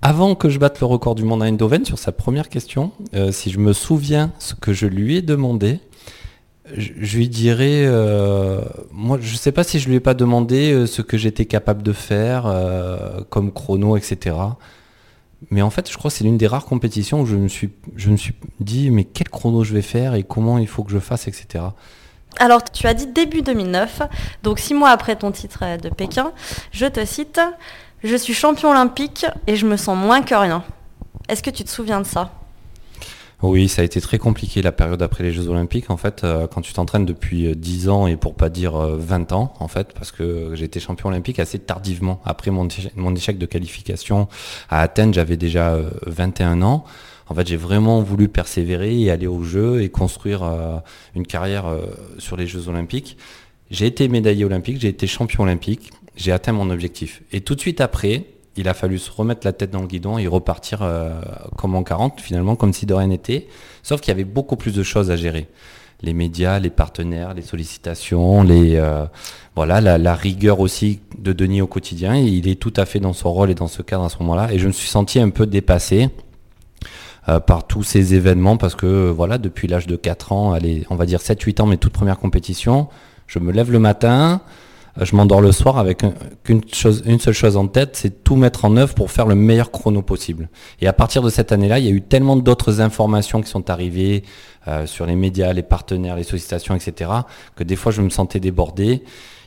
Avant 0.04 0.36
que 0.36 0.50
je 0.50 0.60
batte 0.60 0.80
le 0.80 0.86
record 0.86 1.16
du 1.16 1.24
monde 1.24 1.42
à 1.42 1.48
Eindhoven 1.48 1.84
sur 1.84 1.98
sa 1.98 2.12
première 2.12 2.48
question 2.48 2.92
euh, 3.16 3.32
si 3.32 3.50
je 3.50 3.58
me 3.58 3.74
souviens 3.74 4.32
ce 4.38 4.54
que 4.54 4.72
je 4.72 4.86
lui 4.86 5.18
ai 5.18 5.24
demandé 5.24 5.80
je, 6.78 7.18
lui 7.18 7.28
dirais 7.28 7.86
moi 8.92 9.18
je 9.20 9.36
sais 9.36 9.52
pas 9.52 9.64
si 9.64 9.80
je 9.80 9.90
lui 9.90 9.96
ai 9.96 10.00
pas 10.00 10.14
demandé 10.14 10.86
ce 10.86 11.02
que 11.02 11.18
j'étais 11.18 11.46
capable 11.46 11.82
de 11.82 11.92
faire 11.92 12.46
comme 13.30 13.52
chrono 13.52 13.98
etc 13.98 14.36
mais 15.50 15.62
en 15.62 15.70
fait, 15.70 15.90
je 15.90 15.98
crois 15.98 16.12
que 16.12 16.18
c'est 16.18 16.24
l'une 16.24 16.38
des 16.38 16.48
rares 16.48 16.66
compétitions 16.66 17.22
où 17.22 17.26
je 17.26 17.36
me, 17.36 17.48
suis, 17.48 17.72
dit, 18.60 18.92
mais 18.92 19.04
quel 19.06 19.30
chrono 19.30 19.64
je 19.64 19.74
vais 19.74 19.82
faire 19.82 20.14
et 20.14 20.24
comment 20.24 20.58
il 20.58 20.68
faut 20.68 20.84
que 20.84 20.92
je 20.92 21.00
fasse, 21.00 21.28
etc. 21.28 21.66
Alors, 22.38 22.64
tu 22.64 22.88
as 22.88 22.94
dit 22.94 23.08
début 23.08 23.42
2009, 23.42 24.04
donc 24.44 24.60
six 24.60 24.74
mois 24.74 24.90
après 24.90 25.16
ton 25.16 25.32
titre 25.32 25.78
de 25.78 25.90
Pékin, 25.90 26.32
je 26.72 26.86
te 26.86 27.04
cite, 27.06 27.42
je 28.04 28.16
suis 28.16 28.34
champion 28.34 28.70
olympique 28.70 29.26
et 29.48 29.56
je 29.56 29.66
me 29.66 29.78
sens 29.78 29.98
moins 29.98 30.22
que 30.22 30.36
rien. 30.36 30.64
Est-ce 31.28 31.44
que 31.44 31.50
tu 31.50 31.64
te 31.64 31.70
souviens 31.70 32.00
de 32.02 32.06
ça? 32.06 32.32
Oui, 33.44 33.68
ça 33.68 33.82
a 33.82 33.86
été 33.86 34.00
très 34.02 34.20
compliqué 34.20 34.62
la 34.62 34.72
période 34.72 35.02
après 35.02 35.24
les 35.24 35.32
Jeux 35.32 35.50
Olympiques. 35.50 35.90
En 35.90 35.98
fait, 35.98 36.24
euh, 36.24 36.46
quand 36.46 36.62
tu 36.62 36.74
t'entraînes 36.74 37.06
depuis 37.06 37.56
10 37.56 37.90
ans 37.90 38.06
et 38.06 38.16
pour 38.16 38.36
pas 38.36 38.50
dire 38.50 38.78
20 38.78 39.32
ans, 39.32 39.54
en 39.60 39.68
fait, 39.68 39.94
parce 39.94 40.12
que 40.12 40.52
j'ai 40.54 40.66
été 40.66 40.80
champion 40.80 41.10
olympique 41.10 41.40
assez 41.40 41.58
tardivement. 41.58 42.22
Après 42.24 42.52
mon, 42.52 42.68
mon 42.96 43.16
échec 43.16 43.40
de 43.40 43.46
qualification 43.48 44.28
à 44.70 44.82
Athènes, 44.82 45.14
j'avais 45.14 45.38
déjà 45.38 45.76
21 46.06 46.62
ans. 46.62 46.86
En 47.30 47.34
fait, 47.34 47.48
j'ai 47.48 47.58
vraiment 47.58 48.02
voulu 48.02 48.28
persévérer 48.28 49.00
et 49.02 49.10
aller 49.10 49.28
aux 49.28 49.44
Jeux 49.44 49.82
et 49.82 49.90
construire 49.90 50.44
une 51.16 51.26
carrière 51.26 51.66
sur 52.20 52.36
les 52.36 52.46
Jeux 52.46 52.68
Olympiques. 52.68 53.18
J'ai 53.72 53.86
été 53.88 54.10
médaillé 54.10 54.44
olympique, 54.44 54.82
j'ai 54.82 54.90
été 54.90 55.08
champion 55.08 55.44
olympique, 55.44 55.92
j'ai 56.18 56.34
atteint 56.34 56.52
mon 56.52 56.70
objectif. 56.70 57.22
Et 57.32 57.40
tout 57.40 57.56
de 57.56 57.62
suite 57.62 57.80
après, 57.80 58.26
il 58.58 58.68
a 58.68 58.74
fallu 58.74 59.00
se 59.00 59.12
remettre 59.12 59.46
la 59.46 59.54
tête 59.54 59.72
dans 59.72 59.82
le 59.82 59.88
guidon 59.88 60.18
et 60.18 60.28
repartir 60.28 60.80
euh, 60.82 61.22
comme 61.58 61.76
en 61.76 61.84
40, 61.84 62.20
finalement, 62.20 62.56
comme 62.56 62.74
si 62.74 62.86
de 62.86 62.94
rien 62.94 63.08
n'était. 63.08 63.48
Sauf 63.84 64.02
qu'il 64.02 64.12
y 64.12 64.16
avait 64.16 64.26
beaucoup 64.26 64.58
plus 64.58 64.74
de 64.74 64.84
choses 64.84 65.10
à 65.12 65.16
gérer. 65.16 65.48
Les 66.02 66.14
médias, 66.14 66.60
les 66.60 66.72
partenaires, 66.72 67.34
les 67.34 67.44
sollicitations, 67.44 68.44
les 68.44 68.76
euh, 68.76 69.06
voilà, 69.56 69.80
la, 69.98 70.16
rigueur 70.16 70.60
aussi 70.60 71.00
de 71.18 71.32
Denis 71.32 71.62
au 71.62 71.68
quotidien. 71.68 72.16
Et 72.16 72.24
il 72.24 72.48
est 72.48 72.60
tout 72.60 72.74
à 72.76 72.86
fait 72.86 73.00
dans 73.00 73.14
son 73.14 73.32
rôle 73.32 73.52
et 73.52 73.56
dans 73.56 73.68
ce 73.68 73.82
cadre 73.82 74.06
à 74.06 74.10
ce 74.10 74.18
moment-là. 74.20 74.52
Et 74.52 74.60
je 74.60 74.68
me 74.68 74.72
suis 74.72 74.90
senti 74.90 75.20
un 75.20 75.30
peu 75.30 75.46
dépassé. 75.46 76.10
Euh, 77.30 77.40
par 77.40 77.68
tous 77.68 77.84
ces 77.84 78.16
événements 78.16 78.58
parce 78.58 78.74
que 78.74 79.12
voilà 79.12 79.38
depuis 79.38 79.68
l'âge 79.68 79.86
de 79.86 79.96
4 79.96 80.32
ans, 80.32 80.58
on 80.90 80.96
va 80.96 81.06
dire 81.06 81.20
7-8 81.20 81.62
ans, 81.62 81.68
mes 81.68 81.78
toutes 81.78 81.94
premières 81.94 82.18
compétitions, 82.18 82.88
je 83.28 83.38
me 83.38 83.52
lève 83.52 83.72
le 83.72 83.78
matin, 83.78 84.42
je 85.00 85.16
m'endors 85.16 85.42
le 85.42 85.52
soir 85.52 85.78
avec 85.78 86.04
une, 86.50 86.62
seule 86.72 87.34
chose 87.34 87.58
en 87.58 87.68
tête, 87.68 87.96
c'est 87.96 88.24
tout 88.24 88.36
mettre 88.36 88.66
en 88.66 88.76
œuvre 88.76 88.94
pour 88.94 89.12
faire 89.12 89.26
le 89.26 89.36
meilleur 89.36 89.72
chrono 89.72 90.02
possible. 90.02 90.50
Et 90.82 90.88
à 90.88 90.94
partir 90.94 91.22
de 91.22 91.30
cette 91.30 91.52
année-là, 91.52 91.80
il 91.80 91.86
y 91.86 91.88
a 91.88 91.92
eu 91.92 92.02
tellement 92.02 92.36
d'autres 92.36 92.82
informations 92.82 93.42
qui 93.42 93.50
sont 93.50 93.70
arrivées 93.70 94.24
euh, 94.68 94.86
sur 94.86 95.06
les 95.06 95.16
médias, 95.16 95.54
les 95.54 95.64
partenaires, 95.64 96.16
les 96.16 96.24
sollicitations, 96.24 96.76
etc., 96.76 97.10
que 97.56 97.64
des 97.64 97.76
fois 97.76 97.92
je 97.92 98.02
me 98.02 98.10
sentais 98.10 98.40
débordé 98.40 99.04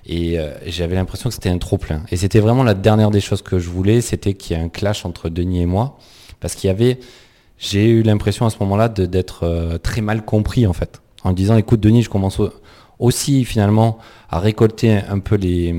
et 0.07 0.39
euh, 0.39 0.53
j'avais 0.67 0.95
l'impression 0.95 1.29
que 1.29 1.35
c'était 1.35 1.51
un 1.51 1.59
trop 1.59 1.77
plein. 1.77 2.03
Et 2.11 2.17
c'était 2.17 2.41
vraiment 2.41 2.65
la 2.65 2.75
dernière 2.75 3.11
des 3.11 3.21
choses 3.21 3.43
que 3.43 3.59
je 3.59 3.69
voulais, 3.69 4.01
c'était 4.01 4.35
qu'il 4.35 4.57
y 4.57 4.61
ait 4.61 4.63
un 4.63 4.69
clash 4.69 5.05
entre 5.05 5.29
Denis 5.29 5.63
et 5.63 5.67
moi, 5.67 5.99
parce 6.41 6.55
qu'il 6.55 6.69
y 6.69 6.71
avait, 6.71 6.99
j'ai 7.59 7.87
eu 7.87 8.03
l'impression 8.03 8.47
à 8.47 8.51
ce 8.51 8.57
moment-là 8.61 8.89
d'être 8.89 9.79
très 9.83 10.01
mal 10.01 10.25
compris 10.25 10.67
en 10.67 10.73
fait, 10.73 11.01
en 11.23 11.33
disant, 11.33 11.57
écoute 11.57 11.81
Denis, 11.81 12.03
je 12.03 12.11
commence 12.11 12.41
aussi 12.99 13.45
finalement 13.45 13.99
à 14.31 14.39
récolter 14.39 14.99
un 15.09 15.19
peu 15.19 15.37
les, 15.37 15.73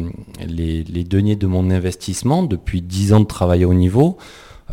deniers 1.04 1.36
de 1.36 1.48
mon 1.48 1.70
investissement 1.70 2.44
depuis 2.44 2.82
10 2.82 3.14
ans 3.14 3.20
de 3.20 3.26
travail 3.26 3.66
au 3.66 3.74
niveau. 3.74 4.18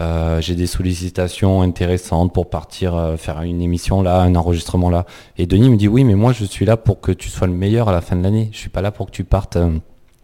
Euh, 0.00 0.40
j'ai 0.40 0.54
des 0.54 0.66
sollicitations 0.66 1.60
intéressantes 1.60 2.32
pour 2.32 2.48
partir 2.48 2.96
euh, 2.96 3.16
faire 3.18 3.42
une 3.42 3.60
émission 3.60 4.00
là, 4.00 4.20
un 4.22 4.34
enregistrement 4.36 4.88
là. 4.88 5.04
Et 5.36 5.44
Denis 5.44 5.68
me 5.68 5.76
dit 5.76 5.86
oui, 5.86 6.04
mais 6.04 6.14
moi 6.14 6.32
je 6.32 6.44
suis 6.44 6.64
là 6.64 6.78
pour 6.78 7.00
que 7.00 7.12
tu 7.12 7.28
sois 7.28 7.46
le 7.46 7.52
meilleur 7.52 7.90
à 7.90 7.92
la 7.92 8.00
fin 8.00 8.16
de 8.16 8.22
l'année. 8.22 8.48
Je 8.52 8.58
suis 8.58 8.70
pas 8.70 8.80
là 8.80 8.90
pour 8.90 9.06
que 9.06 9.10
tu 9.10 9.24
partes 9.24 9.56
euh, 9.56 9.78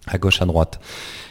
à 0.09 0.19
gauche 0.19 0.43
à 0.43 0.47
droite. 0.47 0.81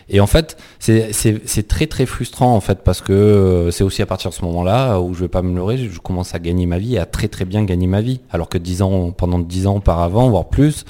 Et 0.09 0.21
en 0.21 0.27
fait, 0.27 0.57
c'est 0.79 1.67
très 1.67 1.87
très 1.87 2.05
frustrant 2.05 2.55
en 2.55 2.61
fait 2.61 2.79
parce 2.83 3.01
que 3.01 3.69
c'est 3.71 3.83
aussi 3.83 4.01
à 4.01 4.05
partir 4.05 4.29
de 4.29 4.35
ce 4.35 4.43
moment-là 4.45 4.99
où 5.01 5.13
je 5.13 5.19
vais 5.19 5.27
pas 5.27 5.41
me 5.41 5.53
leurrer, 5.53 5.77
je 5.77 5.99
commence 5.99 6.33
à 6.33 6.39
gagner 6.39 6.65
ma 6.65 6.77
vie 6.77 6.95
et 6.95 6.99
à 6.99 7.05
très 7.05 7.27
très 7.27 7.43
bien 7.43 7.65
gagner 7.65 7.87
ma 7.87 7.99
vie. 7.99 8.21
Alors 8.31 8.47
que 8.47 8.57
10 8.57 8.81
ans, 8.83 9.11
pendant 9.11 9.39
10 9.39 9.67
ans 9.67 9.75
auparavant, 9.75 10.29
voire 10.29 10.45
plus, 10.45 10.85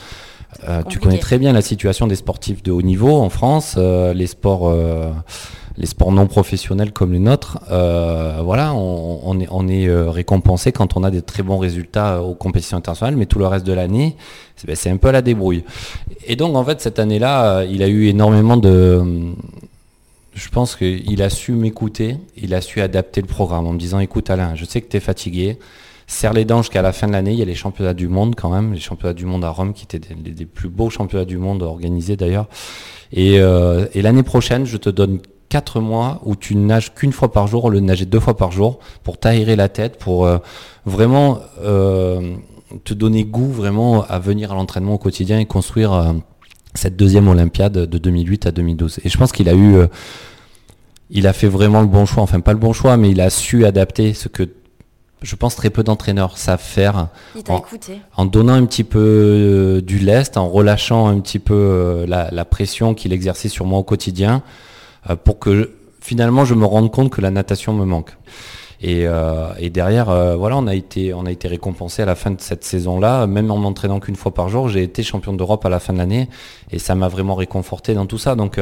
euh, 0.67 0.81
tu 0.83 0.99
connais 0.99 1.17
très 1.17 1.37
bien 1.37 1.53
la 1.53 1.61
situation 1.61 2.07
des 2.07 2.15
sportifs 2.15 2.63
de 2.63 2.71
haut 2.71 2.81
niveau 2.81 3.15
en 3.15 3.29
France, 3.29 3.75
euh, 3.77 4.13
les 4.13 4.27
sports, 4.27 4.69
euh, 4.69 5.11
les 5.77 5.85
sports 5.85 6.11
non 6.11 6.27
professionnels 6.27 6.91
comme 6.91 7.13
les 7.13 7.19
nôtres. 7.19 7.59
voilà, 7.69 8.73
on, 8.73 9.39
est, 9.39 9.47
on 9.51 9.67
est 9.67 9.89
récompensé 10.09 10.71
quand 10.71 10.97
on 10.97 11.03
a 11.03 11.11
des 11.11 11.21
très 11.21 11.43
bons 11.43 11.57
résultats 11.57 12.21
aux 12.23 12.33
compétitions 12.33 12.77
internationales, 12.77 13.15
mais 13.15 13.25
tout 13.25 13.39
le 13.39 13.47
reste 13.47 13.65
de 13.65 13.73
l'année, 13.73 14.15
c'est 14.55 14.67
ben, 14.67 14.93
un 14.93 14.97
peu 14.97 15.11
la 15.11 15.21
débrouille. 15.21 15.63
Et 16.25 16.35
donc 16.35 16.55
en 16.55 16.63
fait 16.63 16.81
cette 16.81 16.99
année-là, 16.99 17.63
il 17.65 17.83
a 17.83 17.87
eu 17.87 18.07
énormément 18.07 18.57
de 18.57 19.33
je 20.37 20.49
pense 20.49 20.75
qu'il 20.75 21.21
a 21.23 21.29
su 21.29 21.53
m'écouter, 21.53 22.17
il 22.37 22.53
a 22.53 22.61
su 22.61 22.79
adapter 22.81 23.21
le 23.21 23.27
programme 23.27 23.65
en 23.65 23.73
me 23.73 23.79
disant 23.79 23.99
écoute 23.99 24.29
Alain, 24.29 24.53
je 24.53 24.65
sais 24.65 24.81
que 24.81 24.87
tu 24.87 24.97
es 24.97 24.99
fatigué, 24.99 25.57
serre 26.05 26.33
les 26.33 26.45
dents 26.45 26.61
jusqu'à 26.61 26.83
la 26.83 26.93
fin 26.93 27.07
de 27.07 27.13
l'année. 27.13 27.31
Il 27.31 27.39
y 27.39 27.41
a 27.41 27.45
les 27.45 27.55
championnats 27.55 27.95
du 27.95 28.07
monde 28.07 28.35
quand 28.35 28.51
même, 28.51 28.71
les 28.73 28.79
championnats 28.79 29.15
du 29.15 29.25
monde 29.25 29.43
à 29.43 29.49
Rome 29.49 29.73
qui 29.73 29.83
étaient 29.83 29.99
des, 29.99 30.45
plus 30.45 30.69
beaux 30.69 30.91
championnats 30.91 31.25
du 31.25 31.37
monde 31.37 31.63
organisés 31.63 32.15
d'ailleurs. 32.15 32.47
Euh, 33.17 33.87
et, 33.93 34.01
l'année 34.03 34.23
prochaine, 34.23 34.65
je 34.65 34.77
te 34.77 34.89
donne 34.89 35.19
4 35.57 35.79
mois 35.79 36.21
où 36.23 36.35
tu 36.35 36.55
nages 36.55 36.93
qu'une 36.93 37.11
fois 37.11 37.31
par 37.31 37.47
jour, 37.47 37.65
au 37.65 37.69
lieu 37.71 37.81
de 37.81 37.85
nager 37.85 38.05
deux 38.05 38.19
fois 38.19 38.37
par 38.37 38.51
jour, 38.51 38.79
pour 39.03 39.17
t'aérer 39.17 39.55
la 39.55 39.69
tête, 39.69 39.97
pour 39.97 40.25
euh, 40.25 40.37
vraiment 40.85 41.39
euh, 41.63 42.35
te 42.83 42.93
donner 42.93 43.23
goût 43.25 43.51
vraiment 43.51 44.03
à 44.03 44.19
venir 44.19 44.51
à 44.51 44.55
l'entraînement 44.55 44.93
au 44.93 44.97
quotidien 44.99 45.39
et 45.39 45.45
construire 45.45 46.13
cette 46.75 46.95
deuxième 46.95 47.27
Olympiade 47.27 47.73
de 47.73 47.97
2008 47.97 48.45
à 48.45 48.51
2012. 48.51 48.99
Et 49.03 49.09
je 49.09 49.17
pense 49.17 49.31
qu'il 49.31 49.49
a 49.49 49.55
eu 49.55 49.77
il 51.09 51.25
a 51.27 51.33
fait 51.33 51.47
vraiment 51.47 51.81
le 51.81 51.87
bon 51.87 52.05
choix, 52.05 52.23
enfin 52.23 52.39
pas 52.39 52.53
le 52.53 52.59
bon 52.59 52.73
choix, 52.73 52.97
mais 52.97 53.09
il 53.09 53.21
a 53.21 53.29
su 53.29 53.65
adapter 53.65 54.13
ce 54.13 54.27
que 54.27 54.49
je 55.21 55.35
pense 55.35 55.55
très 55.55 55.69
peu 55.69 55.83
d'entraîneurs 55.83 56.37
savent 56.37 56.61
faire. 56.61 57.07
en, 58.15 58.25
donnant 58.25 58.53
un 58.53 58.65
petit 58.65 58.83
peu 58.83 58.99
euh, 58.99 59.81
du 59.81 59.99
lest, 59.99 60.37
en 60.37 60.47
relâchant 60.47 61.07
un 61.07 61.19
petit 61.19 61.39
peu 61.39 61.55
euh, 61.55 62.05
la, 62.05 62.45
pression 62.45 62.93
qu'il 62.93 63.13
exerçait 63.13 63.49
sur 63.49 63.65
moi 63.65 63.79
au 63.79 63.83
quotidien, 63.83 64.35
euh, 64.35 64.39
pour 65.23 65.39
que 65.39 65.71
finalement 66.01 66.45
je 66.45 66.53
me 66.53 66.65
rende 66.65 66.91
compte 66.91 67.11
que 67.11 67.21
la 67.21 67.31
natation 67.31 67.73
me 67.73 67.85
manque. 67.85 68.17
Et, 68.79 69.07
derrière, 69.71 70.37
voilà, 70.37 70.55
on 70.57 70.67
a 70.67 70.75
été, 70.75 71.11
on 71.13 71.25
a 71.25 71.31
été 71.31 71.47
récompensé 71.47 72.03
à 72.03 72.05
la 72.05 72.13
fin 72.13 72.29
de 72.29 72.39
cette 72.39 72.63
saison-là, 72.63 73.25
même 73.25 73.49
en 73.49 73.57
m'entraînant 73.57 73.99
qu'une 73.99 74.15
fois 74.15 74.35
par 74.35 74.49
jour, 74.49 74.69
j'ai 74.69 74.83
été 74.83 75.01
champion 75.01 75.33
d'Europe 75.33 75.65
à 75.65 75.69
la 75.69 75.79
fin 75.79 75.93
de 75.93 75.97
l'année, 75.97 76.29
et 76.71 76.77
ça 76.77 76.93
m'a 76.93 77.07
vraiment 77.07 77.33
réconforté 77.33 77.95
dans 77.95 78.05
tout 78.05 78.19
ça. 78.19 78.35
Donc 78.35 78.59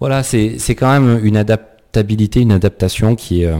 voilà, 0.00 0.22
c'est 0.22 0.74
quand 0.74 0.90
même 0.90 1.20
une 1.22 1.36
adaptabilité, 1.36 2.40
une 2.40 2.52
adaptation 2.52 3.14
qui 3.14 3.42
est 3.42 3.50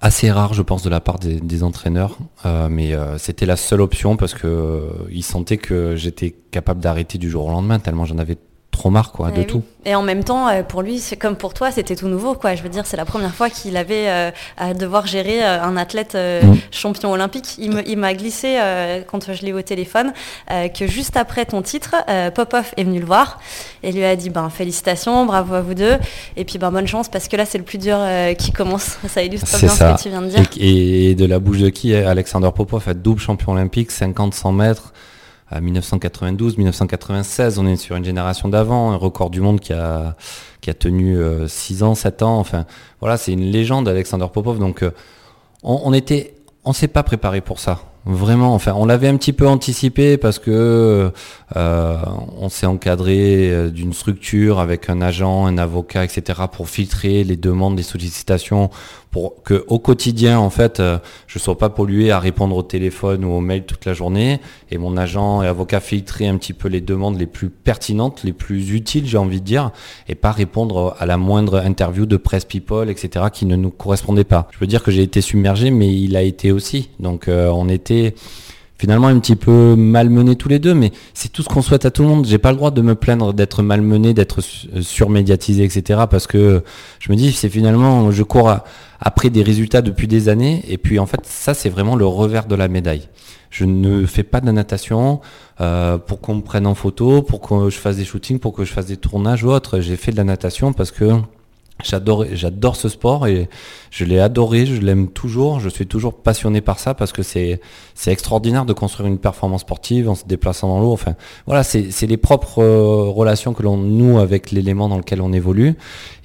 assez 0.00 0.30
rare, 0.30 0.54
je 0.54 0.62
pense, 0.62 0.82
de 0.82 0.90
la 0.90 1.00
part 1.00 1.18
des, 1.18 1.62
entraîneurs, 1.62 2.18
euh, 2.46 2.68
mais 2.70 2.94
euh, 2.94 3.18
c'était 3.18 3.46
la 3.46 3.56
seule 3.56 3.80
option 3.80 4.16
parce 4.16 4.34
que 4.34 4.46
euh, 4.46 4.80
ils 5.10 5.22
sentaient 5.22 5.56
que 5.56 5.96
j'étais 5.96 6.34
capable 6.50 6.80
d'arrêter 6.80 7.18
du 7.18 7.30
jour 7.30 7.46
au 7.46 7.50
lendemain 7.50 7.78
tellement 7.78 8.04
j'en 8.04 8.18
avais 8.18 8.36
trop 8.74 8.90
marre 8.90 9.12
quoi, 9.12 9.30
de 9.30 9.40
eh 9.40 9.46
tout. 9.46 9.62
Et 9.86 9.94
en 9.94 10.02
même 10.02 10.24
temps, 10.24 10.48
euh, 10.48 10.62
pour 10.62 10.82
lui, 10.82 10.98
c'est 10.98 11.16
comme 11.16 11.36
pour 11.36 11.54
toi, 11.54 11.70
c'était 11.70 11.96
tout 11.96 12.08
nouveau 12.08 12.34
quoi. 12.34 12.54
Je 12.54 12.62
veux 12.62 12.68
dire, 12.68 12.86
c'est 12.86 12.96
la 12.96 13.04
première 13.04 13.34
fois 13.34 13.50
qu'il 13.50 13.76
avait 13.76 14.08
euh, 14.08 14.30
à 14.56 14.74
devoir 14.74 15.06
gérer 15.06 15.44
euh, 15.44 15.62
un 15.62 15.76
athlète 15.76 16.14
mm. 16.14 16.54
champion 16.70 17.12
olympique. 17.12 17.56
Il 17.58 17.98
m'a 17.98 18.14
glissé 18.14 18.58
quand 19.06 19.32
je 19.32 19.42
l'ai 19.42 19.50
eu 19.50 19.54
au 19.54 19.62
téléphone 19.62 20.12
que 20.48 20.86
juste 20.86 21.16
après 21.16 21.44
ton 21.44 21.62
titre, 21.62 21.94
Popov 22.34 22.72
est 22.76 22.84
venu 22.84 23.00
le 23.00 23.06
voir 23.06 23.40
et 23.82 23.92
lui 23.92 24.04
a 24.04 24.16
dit 24.16 24.30
ben 24.30 24.50
félicitations, 24.50 25.26
bravo 25.26 25.54
à 25.54 25.60
vous 25.60 25.74
deux 25.74 25.96
et 26.36 26.44
puis 26.44 26.58
ben 26.58 26.70
bonne 26.70 26.86
chance 26.86 27.08
parce 27.08 27.28
que 27.28 27.36
là 27.36 27.44
c'est 27.46 27.58
le 27.58 27.64
plus 27.64 27.78
dur 27.78 27.98
qui 28.38 28.52
commence. 28.52 28.98
Ça 29.08 29.22
illustre 29.22 29.58
bien 29.58 29.68
ce 29.68 29.78
que 29.78 30.02
tu 30.02 30.08
viens 30.08 30.22
de 30.22 30.28
dire. 30.28 30.42
Et, 30.56 31.10
et, 31.10 31.14
de 31.14 31.26
la 31.26 31.38
bouche 31.38 31.58
de 31.58 31.68
qui 31.68 31.94
Alexander 31.94 32.50
Popov 32.54 32.92
double 32.94 33.20
champion 33.20 33.52
olympique, 33.52 33.90
50-100 33.90 34.54
mètres 34.54 34.92
à 35.54 35.60
1992, 35.60 36.58
1996, 36.58 37.58
on 37.58 37.66
est 37.66 37.76
sur 37.76 37.94
une 37.94 38.04
génération 38.04 38.48
d'avant, 38.48 38.90
un 38.90 38.96
record 38.96 39.30
du 39.30 39.40
monde 39.40 39.60
qui 39.60 39.72
a, 39.72 40.16
qui 40.60 40.68
a 40.68 40.74
tenu 40.74 41.16
6 41.46 41.82
euh, 41.82 41.86
ans, 41.86 41.94
7 41.94 42.22
ans, 42.22 42.38
enfin 42.38 42.66
voilà, 43.00 43.16
c'est 43.16 43.32
une 43.32 43.44
légende 43.44 43.88
Alexander 43.88 44.26
Popov, 44.32 44.58
donc 44.58 44.82
euh, 44.82 44.90
on, 45.62 45.80
on 45.84 45.92
était, 45.92 46.34
on 46.64 46.72
s'est 46.72 46.88
pas 46.88 47.04
préparé 47.04 47.40
pour 47.40 47.60
ça. 47.60 47.80
Vraiment, 48.04 48.52
enfin, 48.52 48.74
on 48.76 48.84
l'avait 48.84 49.08
un 49.08 49.16
petit 49.16 49.32
peu 49.32 49.46
anticipé 49.48 50.18
parce 50.18 50.38
que 50.38 51.10
euh, 51.56 51.96
on 52.36 52.48
s'est 52.48 52.66
encadré 52.66 53.50
euh, 53.50 53.70
d'une 53.70 53.92
structure 53.92 54.58
avec 54.58 54.90
un 54.90 55.00
agent, 55.00 55.46
un 55.46 55.56
avocat, 55.56 56.04
etc. 56.04 56.42
pour 56.50 56.68
filtrer 56.68 57.22
les 57.22 57.36
demandes, 57.36 57.76
les 57.76 57.84
sollicitations, 57.84 58.70
pour 59.12 59.42
que 59.44 59.64
au 59.68 59.78
quotidien, 59.78 60.40
en 60.40 60.50
fait, 60.50 60.80
euh, 60.80 60.98
je 61.28 61.38
sois 61.38 61.56
pas 61.56 61.68
pollué 61.68 62.10
à 62.10 62.18
répondre 62.18 62.56
au 62.56 62.64
téléphone 62.64 63.24
ou 63.24 63.30
au 63.30 63.40
mail 63.40 63.64
toute 63.66 63.84
la 63.84 63.94
journée. 63.94 64.40
Et 64.72 64.78
mon 64.78 64.96
agent 64.96 65.42
et 65.42 65.46
avocat 65.46 65.78
filtrer 65.78 66.26
un 66.26 66.36
petit 66.38 66.54
peu 66.54 66.68
les 66.68 66.80
demandes 66.80 67.18
les 67.18 67.26
plus 67.26 67.50
pertinentes, 67.50 68.24
les 68.24 68.32
plus 68.32 68.72
utiles, 68.72 69.06
j'ai 69.06 69.18
envie 69.18 69.40
de 69.40 69.46
dire, 69.46 69.70
et 70.08 70.16
pas 70.16 70.32
répondre 70.32 70.96
à 70.98 71.06
la 71.06 71.16
moindre 71.16 71.58
interview 71.58 72.04
de 72.06 72.16
presse 72.16 72.44
people, 72.44 72.90
etc. 72.90 73.26
qui 73.32 73.46
ne 73.46 73.54
nous 73.54 73.70
correspondait 73.70 74.24
pas. 74.24 74.48
Je 74.50 74.58
veux 74.58 74.66
dire 74.66 74.82
que 74.82 74.90
j'ai 74.90 75.02
été 75.02 75.20
submergé, 75.20 75.70
mais 75.70 75.94
il 75.94 76.16
a 76.16 76.22
été 76.22 76.50
aussi. 76.50 76.90
Donc 76.98 77.26
on 77.28 77.68
était 77.68 78.14
finalement 78.84 79.06
un 79.06 79.18
petit 79.18 79.34
peu 79.34 79.76
malmené 79.76 80.36
tous 80.36 80.50
les 80.50 80.58
deux, 80.58 80.74
mais 80.74 80.92
c'est 81.14 81.32
tout 81.32 81.42
ce 81.42 81.48
qu'on 81.48 81.62
souhaite 81.62 81.86
à 81.86 81.90
tout 81.90 82.02
le 82.02 82.08
monde. 82.08 82.26
J'ai 82.26 82.36
pas 82.36 82.50
le 82.50 82.58
droit 82.58 82.70
de 82.70 82.82
me 82.82 82.94
plaindre 82.94 83.32
d'être 83.32 83.62
malmené, 83.62 84.12
d'être 84.12 84.40
euh, 84.40 84.82
surmédiatisé, 84.82 85.64
etc. 85.64 86.02
Parce 86.10 86.26
que 86.26 86.62
je 87.00 87.10
me 87.10 87.16
dis, 87.16 87.32
c'est 87.32 87.48
finalement, 87.48 88.10
je 88.10 88.22
cours 88.22 88.54
après 89.00 89.30
des 89.30 89.42
résultats 89.42 89.80
depuis 89.80 90.06
des 90.06 90.28
années, 90.28 90.62
et 90.68 90.76
puis 90.76 90.98
en 90.98 91.06
fait, 91.06 91.20
ça 91.24 91.54
c'est 91.54 91.70
vraiment 91.70 91.96
le 91.96 92.04
revers 92.04 92.44
de 92.44 92.54
la 92.54 92.68
médaille. 92.68 93.08
Je 93.48 93.64
ne 93.64 94.04
fais 94.04 94.22
pas 94.22 94.42
de 94.42 94.50
natation 94.50 95.22
euh, 95.62 95.96
pour 95.96 96.20
qu'on 96.20 96.34
me 96.34 96.42
prenne 96.42 96.66
en 96.66 96.74
photo, 96.74 97.22
pour 97.22 97.40
que 97.40 97.70
je 97.70 97.78
fasse 97.78 97.96
des 97.96 98.04
shootings, 98.04 98.38
pour 98.38 98.52
que 98.52 98.64
je 98.66 98.72
fasse 98.72 98.86
des 98.86 98.98
tournages 98.98 99.44
ou 99.44 99.50
autre. 99.50 99.80
J'ai 99.80 99.96
fait 99.96 100.12
de 100.12 100.18
la 100.18 100.24
natation 100.24 100.74
parce 100.74 100.90
que 100.90 101.10
J'adore, 101.82 102.24
j'adore 102.32 102.76
ce 102.76 102.88
sport 102.88 103.26
et 103.26 103.48
je 103.90 104.04
l'ai 104.04 104.20
adoré, 104.20 104.64
je 104.64 104.80
l'aime 104.80 105.08
toujours, 105.08 105.58
je 105.58 105.68
suis 105.68 105.86
toujours 105.86 106.14
passionné 106.14 106.60
par 106.60 106.78
ça 106.78 106.94
parce 106.94 107.12
que 107.12 107.22
c'est, 107.24 107.60
c'est 107.94 108.12
extraordinaire 108.12 108.64
de 108.64 108.72
construire 108.72 109.08
une 109.08 109.18
performance 109.18 109.62
sportive 109.62 110.08
en 110.08 110.14
se 110.14 110.24
déplaçant 110.24 110.68
dans 110.68 110.78
l'eau. 110.78 110.92
Enfin, 110.92 111.14
voilà, 111.46 111.64
c'est, 111.64 111.90
c'est 111.90 112.06
les 112.06 112.16
propres 112.16 112.62
euh, 112.62 113.10
relations 113.10 113.54
que 113.54 113.64
l'on 113.64 113.76
noue 113.76 114.20
avec 114.20 114.52
l'élément 114.52 114.88
dans 114.88 114.98
lequel 114.98 115.20
on 115.20 115.32
évolue. 115.32 115.74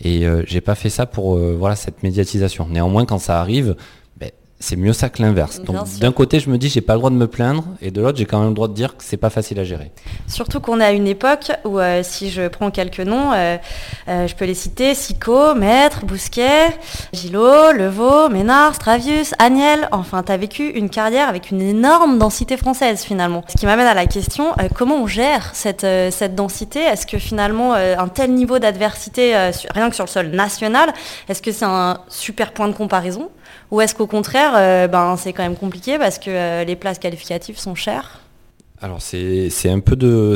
Et 0.01 0.27
euh, 0.27 0.43
j'ai 0.45 0.61
pas 0.61 0.75
fait 0.75 0.91
ça 0.91 1.07
pour 1.07 1.35
euh, 1.35 1.55
voilà 1.59 1.75
cette 1.75 2.03
médiatisation. 2.03 2.67
Néanmoins, 2.69 3.05
quand 3.05 3.19
ça 3.19 3.41
arrive, 3.41 3.75
c'est 4.59 4.75
mieux 4.75 4.93
ça 4.93 5.09
que 5.09 5.21
l'inverse. 5.21 5.61
Donc 5.61 5.87
d'un 5.99 6.11
côté, 6.11 6.39
je 6.39 6.49
me 6.49 6.57
dis 6.57 6.69
j'ai 6.69 6.81
pas 6.81 6.93
le 6.93 6.99
droit 6.99 7.09
de 7.09 7.15
me 7.15 7.27
plaindre, 7.27 7.63
et 7.81 7.91
de 7.91 8.01
l'autre, 8.01 8.17
j'ai 8.17 8.25
quand 8.25 8.39
même 8.39 8.49
le 8.49 8.53
droit 8.53 8.67
de 8.67 8.73
dire 8.73 8.97
que 8.97 9.03
c'est 9.03 9.17
pas 9.17 9.29
facile 9.29 9.59
à 9.59 9.63
gérer. 9.63 9.91
Surtout 10.27 10.59
qu'on 10.59 10.81
est 10.81 10.85
à 10.85 10.91
une 10.91 11.07
époque 11.07 11.51
où, 11.63 11.79
euh, 11.79 12.01
si 12.03 12.29
je 12.29 12.47
prends 12.47 12.69
quelques 12.69 12.99
noms, 12.99 13.31
euh, 13.31 13.57
euh, 14.09 14.27
je 14.27 14.35
peux 14.35 14.45
les 14.45 14.53
citer 14.53 14.95
Sico, 14.95 15.55
Maître, 15.55 16.05
Bousquet, 16.05 16.77
Gillot, 17.13 17.71
Levaux, 17.71 18.27
Ménard, 18.29 18.75
Stravius, 18.75 19.33
Agnel. 19.39 19.87
Enfin, 19.91 20.23
tu 20.23 20.31
as 20.31 20.37
vécu 20.37 20.67
une 20.67 20.89
carrière 20.89 21.29
avec 21.29 21.51
une 21.51 21.61
énorme 21.61 22.17
densité 22.17 22.57
française 22.57 23.03
finalement. 23.03 23.43
Ce 23.47 23.57
qui 23.57 23.65
m'amène 23.65 23.87
à 23.87 23.93
la 23.93 24.07
question 24.07 24.53
comment 24.75 24.95
on 24.95 25.07
gère 25.07 25.51
cette, 25.53 25.87
cette 26.11 26.35
densité? 26.35 26.79
Est-ce 26.79 27.07
que 27.07 27.17
finalement, 27.17 27.73
un 27.73 28.07
tel 28.09 28.33
niveau 28.33 28.59
d'adversité, 28.59 29.35
rien 29.73 29.89
que 29.89 29.95
sur 29.95 30.05
le 30.05 30.09
sol 30.09 30.27
national, 30.27 30.93
est-ce 31.29 31.41
que 31.41 31.51
c'est 31.51 31.65
un 31.65 31.99
super 32.09 32.51
point 32.51 32.67
de 32.67 32.73
comparaison? 32.73 33.29
Ou 33.71 33.81
est-ce 33.81 33.93
qu'au 33.93 34.07
contraire, 34.07 34.53
euh, 34.55 34.87
ben, 34.87 35.15
c'est 35.17 35.33
quand 35.33 35.43
même 35.43 35.55
compliqué 35.55 35.97
parce 35.97 36.17
que 36.17 36.29
euh, 36.29 36.63
les 36.63 36.75
places 36.75 36.99
qualificatives 36.99 37.57
sont 37.57 37.75
chères 37.75 38.19
Alors 38.81 39.01
c'est 39.01 39.49
un, 39.65 39.79
peu 39.79 39.95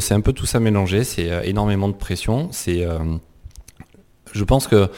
un 0.10 0.22
peu 0.22 0.34
tout 0.34 0.46
ça 0.46 0.60
mélangé, 0.60 1.04
c'est 1.04 1.32
euh, 1.32 1.42
énormément 1.44 1.88
de 1.88 1.96
pression. 1.96 2.50
je 2.52 4.44
pense 4.44 4.68
que 4.68 4.90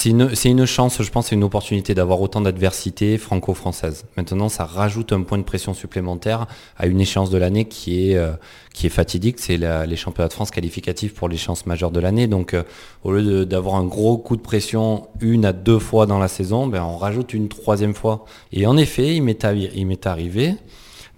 c'est 0.00 0.10
une, 0.10 0.64
chance, 0.64 1.02
je 1.02 1.10
pense, 1.10 1.26
c'est 1.26 1.34
une 1.34 1.42
opportunité 1.42 1.92
d'avoir 1.92 2.20
autant 2.20 2.40
d'adversité 2.40 3.18
franco-française. 3.18 4.04
Maintenant, 4.16 4.48
ça 4.48 4.64
rajoute 4.64 5.12
un 5.12 5.22
point 5.22 5.38
de 5.38 5.42
pression 5.42 5.74
supplémentaire 5.74 6.46
à 6.76 6.86
une 6.86 7.00
échéance 7.00 7.30
de 7.30 7.36
l'année 7.36 7.64
qui 7.64 8.12
est, 8.12 8.16
euh, 8.16 8.30
qui 8.72 8.86
est 8.86 8.90
fatidique. 8.90 9.40
C'est 9.40 9.56
les 9.56 9.96
championnats 9.96 10.28
de 10.28 10.32
France 10.34 10.52
qualificatifs 10.52 11.14
pour 11.14 11.28
l'échéance 11.28 11.66
majeure 11.66 11.90
de 11.90 11.98
l'année. 11.98 12.28
Donc, 12.28 12.54
euh, 12.54 12.62
au 13.02 13.10
lieu 13.10 13.44
d'avoir 13.44 13.74
un 13.74 13.84
gros 13.84 14.18
coup 14.18 14.36
de 14.36 14.40
pression 14.40 15.08
une 15.20 15.44
à 15.44 15.52
deux 15.52 15.80
fois 15.80 16.06
dans 16.06 16.20
la 16.20 16.28
saison, 16.28 16.68
ben, 16.68 16.84
on 16.84 16.96
rajoute 16.96 17.34
une 17.34 17.48
troisième 17.48 17.94
fois. 17.94 18.24
Et 18.52 18.68
en 18.68 18.76
effet, 18.76 19.16
il 19.16 19.24
m'est 19.24 20.06
arrivé 20.06 20.54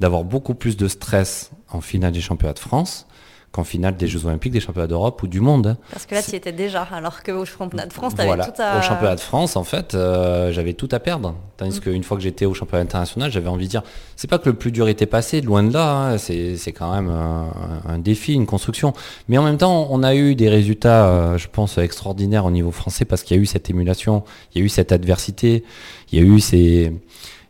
d'avoir 0.01 0.25
beaucoup 0.25 0.55
plus 0.55 0.79
de 0.79 0.89
stress 0.89 1.51
en 1.71 1.83
finale 1.83 2.13
des 2.13 2.23
championnats 2.23 2.55
de 2.55 2.59
France 2.59 3.07
qu'en 3.53 3.65
finale 3.65 3.97
des 3.97 4.07
Jeux 4.07 4.27
Olympiques, 4.27 4.53
des 4.53 4.61
Championnats 4.61 4.87
d'Europe 4.87 5.23
ou 5.23 5.27
du 5.27 5.41
monde. 5.41 5.77
Parce 5.91 6.07
que 6.07 6.15
là, 6.15 6.23
tu 6.23 6.31
y 6.31 6.37
étais 6.37 6.53
déjà, 6.53 6.83
alors 6.83 7.25
qu'au 7.25 7.45
Championnat 7.45 7.87
de 7.87 7.93
France, 7.93 8.15
tu 8.15 8.21
avais 8.21 8.43
tout 8.45 8.63
à... 8.63 8.79
Au 8.79 8.83
Championnat 8.83 9.17
de 9.17 9.21
France, 9.21 9.57
en 9.57 9.65
fait, 9.65 9.95
euh, 9.95 10.53
j'avais 10.53 10.75
tout 10.75 10.89
à 10.93 11.01
perdre. 11.01 11.35
Tandis 11.57 11.79
mm. 11.79 11.81
qu'une 11.81 12.05
fois 12.05 12.17
que 12.17 12.23
j'étais 12.23 12.47
au 12.47 12.55
Championnat 12.55 12.85
international, 12.85 13.33
j'avais 13.33 13.49
envie 13.49 13.65
de 13.65 13.71
dire, 13.71 13.83
c'est 14.15 14.29
pas 14.29 14.39
que 14.39 14.49
le 14.49 14.55
plus 14.55 14.71
dur 14.71 14.87
était 14.87 15.07
passé, 15.07 15.41
loin 15.41 15.65
de 15.65 15.73
là, 15.73 16.13
hein, 16.13 16.19
c'est 16.19 16.73
quand 16.73 16.95
même 16.95 17.11
un, 17.11 17.99
défi, 17.99 18.35
une 18.35 18.47
construction. 18.47 18.93
Mais 19.29 19.37
en 19.37 19.43
même 19.43 19.59
temps, 19.59 19.89
on 19.91 20.05
a 20.05 20.15
eu 20.15 20.37
des 20.37 20.49
résultats, 20.49 21.09
euh, 21.09 21.39
je 21.39 21.49
pense, 21.49 21.77
extraordinaires 21.79 22.45
au 22.45 22.53
niveau 22.53 22.71
français 22.71 23.05
parce 23.05 23.25
qu'il 23.25 23.37
y 23.37 23.41
a 23.41 23.43
eu 23.43 23.47
cette 23.47 23.69
émulation, 23.69 24.23
il 24.55 24.61
y 24.61 24.63
a 24.63 24.65
eu 24.65 24.69
cette 24.69 24.93
adversité, 24.93 25.65
il 26.13 26.21
y 26.21 26.23
a 26.23 26.25
eu 26.25 26.39
ces 26.39 26.93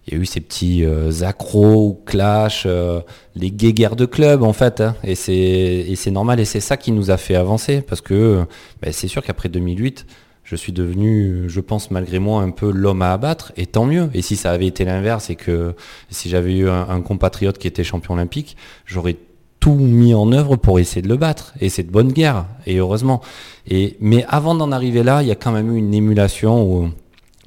il 0.06 0.14
y 0.14 0.16
a 0.16 0.20
eu 0.20 0.26
ces 0.26 0.40
petits 0.40 0.84
euh, 0.84 1.10
accros 1.22 2.02
clash, 2.06 2.64
euh, 2.66 3.00
les 3.34 3.50
guéguerres 3.50 3.96
de 3.96 4.06
club 4.06 4.42
en 4.42 4.52
fait. 4.52 4.80
Hein. 4.80 4.96
et 5.04 5.14
c'est 5.14 6.10
normal 6.10 6.40
et 6.40 6.44
c'est 6.44 6.60
ça 6.60 6.76
qui 6.76 6.92
nous 6.92 7.10
a 7.10 7.16
fait 7.16 7.34
avancer 7.34 7.80
parce 7.82 8.00
que 8.00 8.44
ben, 8.82 8.92
c'est 8.92 9.08
sûr 9.08 9.22
qu'après 9.22 9.48
2008, 9.48 10.06
je 10.50 10.56
suis 10.56 10.72
devenu, 10.72 11.44
je 11.46 11.60
pense 11.60 11.92
malgré 11.92 12.18
moi, 12.18 12.42
un 12.42 12.50
peu 12.50 12.72
l'homme 12.72 13.02
à 13.02 13.12
abattre 13.12 13.52
et 13.56 13.66
tant 13.66 13.84
mieux. 13.84 14.10
Et 14.14 14.20
si 14.20 14.34
ça 14.34 14.50
avait 14.50 14.66
été 14.66 14.84
l'inverse 14.84 15.30
et 15.30 15.36
que 15.36 15.76
si 16.08 16.28
j'avais 16.28 16.56
eu 16.56 16.68
un, 16.68 17.00
compatriote 17.02 17.56
qui 17.56 17.68
était 17.68 17.84
champion 17.84 18.14
olympique, 18.14 18.56
j'aurais 18.84 19.16
tout 19.60 19.76
mis 19.76 20.12
en 20.12 20.32
œuvre 20.32 20.56
pour 20.56 20.80
essayer 20.80 21.02
de 21.02 21.08
le 21.08 21.16
battre. 21.16 21.54
Et 21.60 21.68
c'est 21.68 21.84
de 21.84 21.92
bonne 21.92 22.10
guerre, 22.10 22.46
et 22.66 22.78
heureusement. 22.78 23.20
Et, 23.68 23.96
mais 24.00 24.24
avant 24.28 24.56
d'en 24.56 24.72
arriver 24.72 25.04
là, 25.04 25.22
il 25.22 25.28
y 25.28 25.30
a 25.30 25.36
quand 25.36 25.52
même 25.52 25.72
eu 25.72 25.78
une 25.78 25.94
émulation 25.94 26.64
où, 26.64 26.90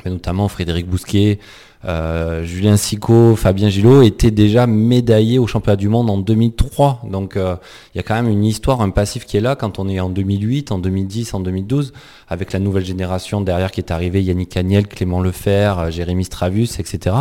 notamment 0.05 0.47
Frédéric 0.47 0.87
Bousquet, 0.87 1.39
euh, 1.85 2.43
Julien 2.43 2.77
Sico, 2.77 3.35
Fabien 3.35 3.69
Gillot 3.69 4.01
étaient 4.03 4.31
déjà 4.31 4.67
médaillés 4.67 5.39
au 5.39 5.47
championnat 5.47 5.75
du 5.75 5.89
monde 5.89 6.09
en 6.09 6.17
2003. 6.17 7.01
Donc 7.09 7.35
euh, 7.35 7.55
il 7.93 7.97
y 7.97 7.99
a 7.99 8.03
quand 8.03 8.15
même 8.15 8.29
une 8.29 8.45
histoire, 8.45 8.81
un 8.81 8.89
passif 8.89 9.25
qui 9.25 9.37
est 9.37 9.41
là 9.41 9.55
quand 9.55 9.79
on 9.79 9.89
est 9.89 9.99
en 9.99 10.09
2008, 10.09 10.71
en 10.71 10.79
2010, 10.79 11.33
en 11.33 11.39
2012, 11.39 11.93
avec 12.29 12.53
la 12.53 12.59
nouvelle 12.59 12.85
génération 12.85 13.41
derrière 13.41 13.71
qui 13.71 13.81
est 13.81 13.91
arrivée, 13.91 14.23
Yannick 14.23 14.55
Agnel, 14.55 14.87
Clément 14.87 15.21
Lefer, 15.21 15.73
euh, 15.77 15.91
Jérémy 15.91 16.25
Stravus, 16.25 16.69
etc. 16.79 17.15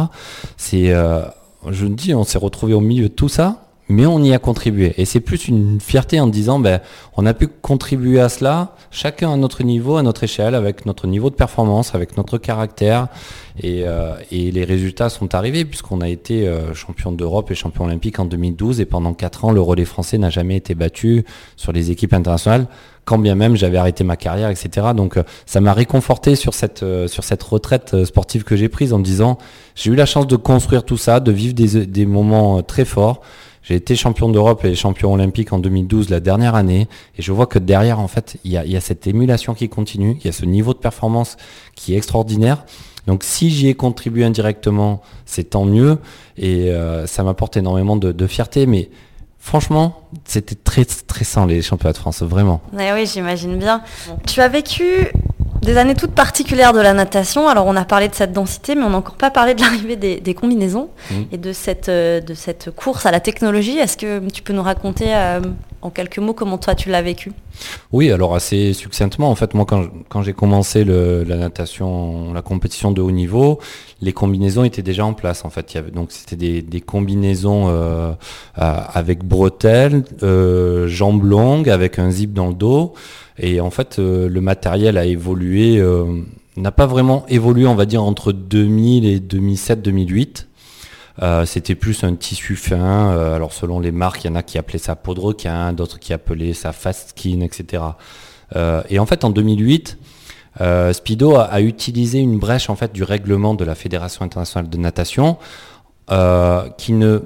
C'est, 0.57 0.92
je 1.70 1.87
me 1.87 1.94
dis, 1.94 2.14
on 2.14 2.25
s'est 2.25 2.38
retrouvé 2.38 2.75
au 2.75 2.81
milieu 2.81 3.09
de 3.09 3.14
tout 3.14 3.29
ça 3.29 3.72
mais 3.93 4.07
on 4.07 4.23
y 4.23 4.33
a 4.33 4.39
contribué. 4.39 4.95
Et 4.97 5.05
c'est 5.05 5.21
plus 5.21 5.49
une 5.49 5.81
fierté 5.81 6.19
en 6.19 6.27
disant, 6.27 6.59
ben, 6.59 6.81
on 7.17 7.27
a 7.27 7.35
pu 7.35 7.47
contribuer 7.47 8.21
à 8.21 8.29
cela, 8.29 8.75
chacun 8.91 9.33
à 9.33 9.37
notre 9.37 9.63
niveau, 9.63 9.97
à 9.97 10.03
notre 10.03 10.25
échelle, 10.25 10.55
avec 10.55 10.87
notre 10.87 11.07
niveau 11.07 11.29
de 11.29 11.35
performance, 11.35 11.95
avec 11.95 12.17
notre 12.17 12.39
caractère. 12.39 13.09
Et, 13.61 13.85
euh, 13.87 14.15
les 14.31 14.65
résultats 14.65 15.11
sont 15.11 15.35
arrivés 15.35 15.67
puisqu'on 15.67 16.01
a 16.01 16.09
été 16.09 16.49
euh, 16.49 16.73
champion 16.73 17.13
d'Europe 17.13 17.51
et 17.51 17.55
champion 17.55 17.85
olympique 17.85 18.19
en 18.19 18.25
2012 18.25 18.81
et 18.81 18.87
pendant 18.87 19.13
quatre 19.13 19.45
ans, 19.45 19.53
le 19.53 19.61
relais 19.61 19.85
français 19.85 20.17
n'a 20.17 20.31
jamais 20.31 20.57
été 20.57 20.75
battu 20.75 21.25
sur 21.57 21.73
les 21.73 21.91
équipes 21.91 22.15
internationales, 22.15 22.67
quand 23.05 23.19
bien 23.19 23.35
même 23.35 23.57
j'avais 23.57 23.77
arrêté 23.77 24.05
ma 24.05 24.17
carrière, 24.17 24.49
etc. 24.49 24.89
Donc 24.97 25.19
euh, 25.19 25.23
ça 25.45 25.61
m'a 25.61 25.75
réconforté 25.75 26.35
sur 26.35 26.55
cette, 26.55 26.85
sur 27.09 27.25
cette 27.25 27.43
retraite 27.43 28.05
sportive 28.05 28.45
que 28.45 28.57
j'ai 28.57 28.71
prise 28.71 28.95
en 28.95 28.99
me 28.99 29.05
disant, 29.05 29.37
j'ai 29.75 29.91
eu 29.91 29.97
la 29.97 30.07
chance 30.07 30.27
de 30.27 30.37
construire 30.37 30.85
tout 30.85 30.97
ça, 30.97 31.21
de 31.21 31.31
vivre 31.31 31.53
des, 31.53 31.85
des 31.85 32.07
moments 32.07 32.63
très 32.63 32.87
forts. 32.87 33.21
J'ai 33.62 33.77
été 33.77 33.94
champion 33.94 34.29
d'Europe 34.29 34.64
et 34.64 34.75
champion 34.75 35.12
olympique 35.12 35.53
en 35.53 35.59
2012 35.59 36.11
la 36.11 36.20
dernière 36.20 36.55
année 36.55 36.88
et 37.16 37.22
je 37.22 37.33
vois 37.33 37.46
que 37.46 37.59
derrière 37.59 38.01
en 38.01 38.09
fait 38.09 38.37
il 38.44 38.53
y 38.53 38.57
a, 38.57 38.81
cette 38.81 39.07
émulation 39.07 39.55
qui 39.55 39.68
continue, 39.68 40.16
il 40.20 40.27
y 40.27 40.29
a 40.29 40.33
ce 40.33 40.44
niveau 40.44 40.75
de 40.75 40.79
performance 40.79 41.37
qui 41.77 41.94
est 41.94 41.96
extraordinaire. 41.96 42.64
Donc 43.07 43.22
si 43.25 43.51
j'y 43.51 43.68
ai 43.68 43.75
contribué 43.75 44.25
indirectement, 44.25 45.01
c'est 45.27 45.51
tant 45.51 45.64
mieux 45.64 45.98
et 46.37 46.70
euh, 46.70 47.07
ça 47.07 47.22
m'apporte 47.22 47.57
énormément 47.57 47.96
de, 47.96 48.27
fierté. 48.27 48.66
Mais 48.66 48.90
franchement, 49.38 50.09
c'était 50.25 50.55
très 50.57 50.85
stressant 50.85 51.46
les 51.46 51.62
championnats 51.62 51.92
de 51.92 51.98
France, 51.98 52.22
vraiment. 52.22 52.61
oui, 52.72 53.07
j'imagine 53.07 53.59
bien. 53.59 53.83
Tu 54.27 54.40
as 54.40 54.48
vécu 54.48 55.09
des 55.62 55.77
années 55.77 55.94
toutes 55.94 56.12
particulières 56.12 56.72
de 56.72 56.81
la 56.81 56.92
natation. 56.92 57.48
Alors 57.48 57.66
on 57.66 57.77
a 57.77 57.85
parlé 57.85 58.09
de 58.09 58.14
cette 58.14 58.33
densité, 58.33 58.75
mais 58.75 58.83
on 58.83 58.90
n'a 58.90 58.98
encore 58.98 59.14
pas 59.14 59.31
parlé 59.31 59.55
de 59.55 59.61
l'arrivée 59.61 59.96
des, 59.96 60.35
combinaisons 60.35 60.90
mmh. 61.11 61.14
et 61.31 61.38
de 61.38 61.53
cette, 61.53 61.88
euh, 61.88 62.20
de 62.20 62.35
cette 62.35 62.70
course 62.72 63.07
à 63.07 63.11
la 63.11 63.20
technologie. 63.20 63.79
Est-ce 63.79 63.96
que 63.96 64.29
tu 64.31 64.42
peux 64.42 64.53
nous 64.53 64.62
raconter 64.62 65.14
euh, 65.14 65.40
en 65.81 65.90
quelques 65.90 66.18
mots 66.18 66.35
comment 66.35 66.59
toi 66.59 66.75
tu 66.75 66.90
l'as 66.90 67.03
vécu? 67.03 67.33
Oui, 67.92 68.11
alors 68.11 68.35
assez 68.35 68.72
succinctement. 68.72 69.31
En 69.31 69.37
fait, 69.37 69.55
moi 69.55 69.64
quand, 69.64 70.22
j'ai 70.22 70.33
commencé 70.33 70.85
la 70.85 71.37
natation, 71.37 72.33
la 72.33 72.42
compétition 72.42 72.90
de 72.90 73.01
haut 73.01 73.12
niveau, 73.12 73.61
les 74.01 74.12
combinaisons 74.12 74.64
étaient 74.64 74.83
déjà 74.83 75.05
en 75.05 75.12
place. 75.12 75.44
En 75.44 75.51
fait, 75.51 75.77
donc 75.92 76.11
c'était 76.11 76.62
des, 76.62 76.81
combinaisons 76.81 77.66
euh, 77.68 78.12
avec 78.57 79.22
bretelles, 79.22 80.03
jambes 80.87 81.25
longues, 81.25 81.70
avec 81.70 82.01
un 82.01 82.11
zip 82.11 82.33
dans 82.33 82.48
le 82.48 82.55
dos. 82.55 82.94
Et 83.38 83.61
en 83.61 83.71
fait, 83.71 83.99
euh, 83.99 84.29
le 84.29 84.40
matériel 84.40 84.99
a 84.99 85.05
évolué, 85.05 85.79
euh, 85.79 86.23
n'a 86.57 86.73
pas 86.73 86.87
vraiment 86.87 87.25
évolué, 87.29 87.66
on 87.66 87.75
va 87.75 87.87
dire, 87.87 88.03
entre 88.03 88.33
2000 88.33 89.07
et 89.07 89.21
2007-2008. 89.21 90.47
Euh, 91.23 91.45
c'était 91.45 91.75
plus 91.75 92.05
un 92.05 92.14
tissu 92.14 92.57
fin. 92.57 93.11
alors 93.11 93.53
selon 93.53 93.81
les 93.81 93.92
marques, 93.92 94.25
il 94.25 94.29
y 94.29 94.31
en 94.31 94.35
a 94.35 94.42
qui 94.42 94.59
appelaient 94.59 94.79
ça 94.79 94.97
peau 94.97 95.14
de 95.14 95.21
requin, 95.21 95.73
d'autres 95.73 95.99
qui 95.99 96.12
appelaient 96.12 96.55
ça 96.55 96.73
fast 96.73 97.11
skin, 97.11 97.40
etc. 97.40 97.83
et 98.88 98.99
en 98.99 99.07
fait, 99.07 99.25
en 99.25 99.31
2008, 99.31 99.99
Speedo 100.92 101.35
a, 101.37 101.45
a, 101.45 101.61
utilisé 101.61 102.18
une 102.18 102.38
brèche 102.38 102.71
en 102.71 102.77
fait 102.77 102.92
du 102.92 103.03
règlement 103.03 103.55
de 103.55 103.64
la 103.64 103.75
Fédération 103.75 104.25
internationale 104.25 104.71
de 104.71 104.79
natation 104.79 105.37
qui 106.79 106.92
ne 106.92 107.21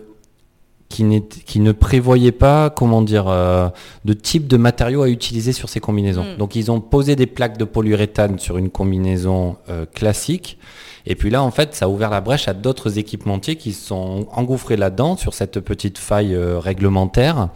qui, 0.89 1.61
ne 1.61 1.73
prévoyait 1.73 2.33
pas, 2.33 2.71
comment 2.71 3.03
dire, 3.03 3.27
euh, 3.29 3.69
de 4.05 4.13
type 4.13 4.47
de 4.47 4.57
matériaux 4.57 5.03
à 5.03 5.09
utiliser 5.09 5.53
sur 5.53 5.69
ces 5.69 5.81
combinaisons. 5.81 6.25
Hmm. 6.25 6.39
Donc 6.39 6.55
ils 6.55 6.71
ont 6.71 6.81
posé 6.81 7.17
des 7.17 7.27
plaques 7.27 7.59
de 7.59 7.65
polyuréthane 7.65 8.39
sur 8.39 8.57
une 8.57 8.71
combinaison 8.71 9.57
euh, 9.69 9.85
classique. 9.87 10.59
Et 11.05 11.15
puis 11.15 11.31
là, 11.31 11.43
en 11.43 11.51
fait, 11.51 11.75
ça 11.75 11.85
a 11.85 11.89
ouvert 11.89 12.11
la 12.11 12.21
brèche 12.21 12.49
à 12.49 12.55
d'autres 12.55 12.99
équipementiers 12.99 13.57
qui 13.57 13.73
sont 13.73 14.27
engouffrés 14.33 14.77
là-dedans 14.77 15.17
sur 15.17 15.35
cette 15.35 15.61
petite 15.61 15.99
faille 15.99 16.35
euh, 16.35 16.59
réglementaire. 16.59 17.49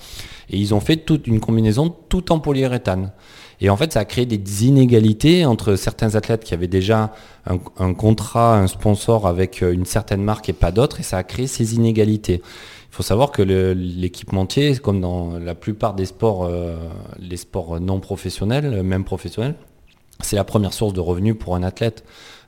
Et 0.50 0.58
ils 0.58 0.74
ont 0.74 0.80
fait 0.80 0.96
toute 0.96 1.26
une 1.26 1.40
combinaison 1.40 1.94
tout 2.08 2.32
en 2.32 2.40
polyuréthane. 2.40 3.12
Et 3.62 3.68
en 3.68 3.76
fait, 3.76 3.92
ça 3.92 4.00
a 4.00 4.04
créé 4.04 4.24
des 4.24 4.66
inégalités 4.66 5.44
entre 5.44 5.76
certains 5.76 6.14
athlètes 6.14 6.44
qui 6.44 6.54
avaient 6.54 6.66
déjà 6.66 7.12
un, 7.46 7.58
un 7.78 7.92
contrat, 7.92 8.56
un 8.56 8.66
sponsor 8.66 9.26
avec 9.26 9.60
une 9.60 9.84
certaine 9.84 10.22
marque 10.22 10.48
et 10.48 10.54
pas 10.54 10.70
d'autres, 10.70 11.00
et 11.00 11.02
ça 11.02 11.18
a 11.18 11.22
créé 11.22 11.46
ces 11.46 11.74
inégalités. 11.74 12.40
Il 12.90 12.96
faut 12.96 13.02
savoir 13.04 13.30
que 13.30 13.42
l'équipementier, 13.42 14.76
comme 14.76 15.00
dans 15.00 15.38
la 15.38 15.54
plupart 15.54 15.94
des 15.94 16.06
sports, 16.06 16.44
euh, 16.44 16.76
les 17.18 17.36
sports 17.36 17.80
non 17.80 18.00
professionnels, 18.00 18.82
même 18.82 19.04
professionnels, 19.04 19.54
c'est 20.22 20.36
la 20.36 20.44
première 20.44 20.72
source 20.72 20.92
de 20.92 21.00
revenus 21.00 21.36
pour 21.38 21.54
un 21.54 21.62
athlète. 21.62 22.04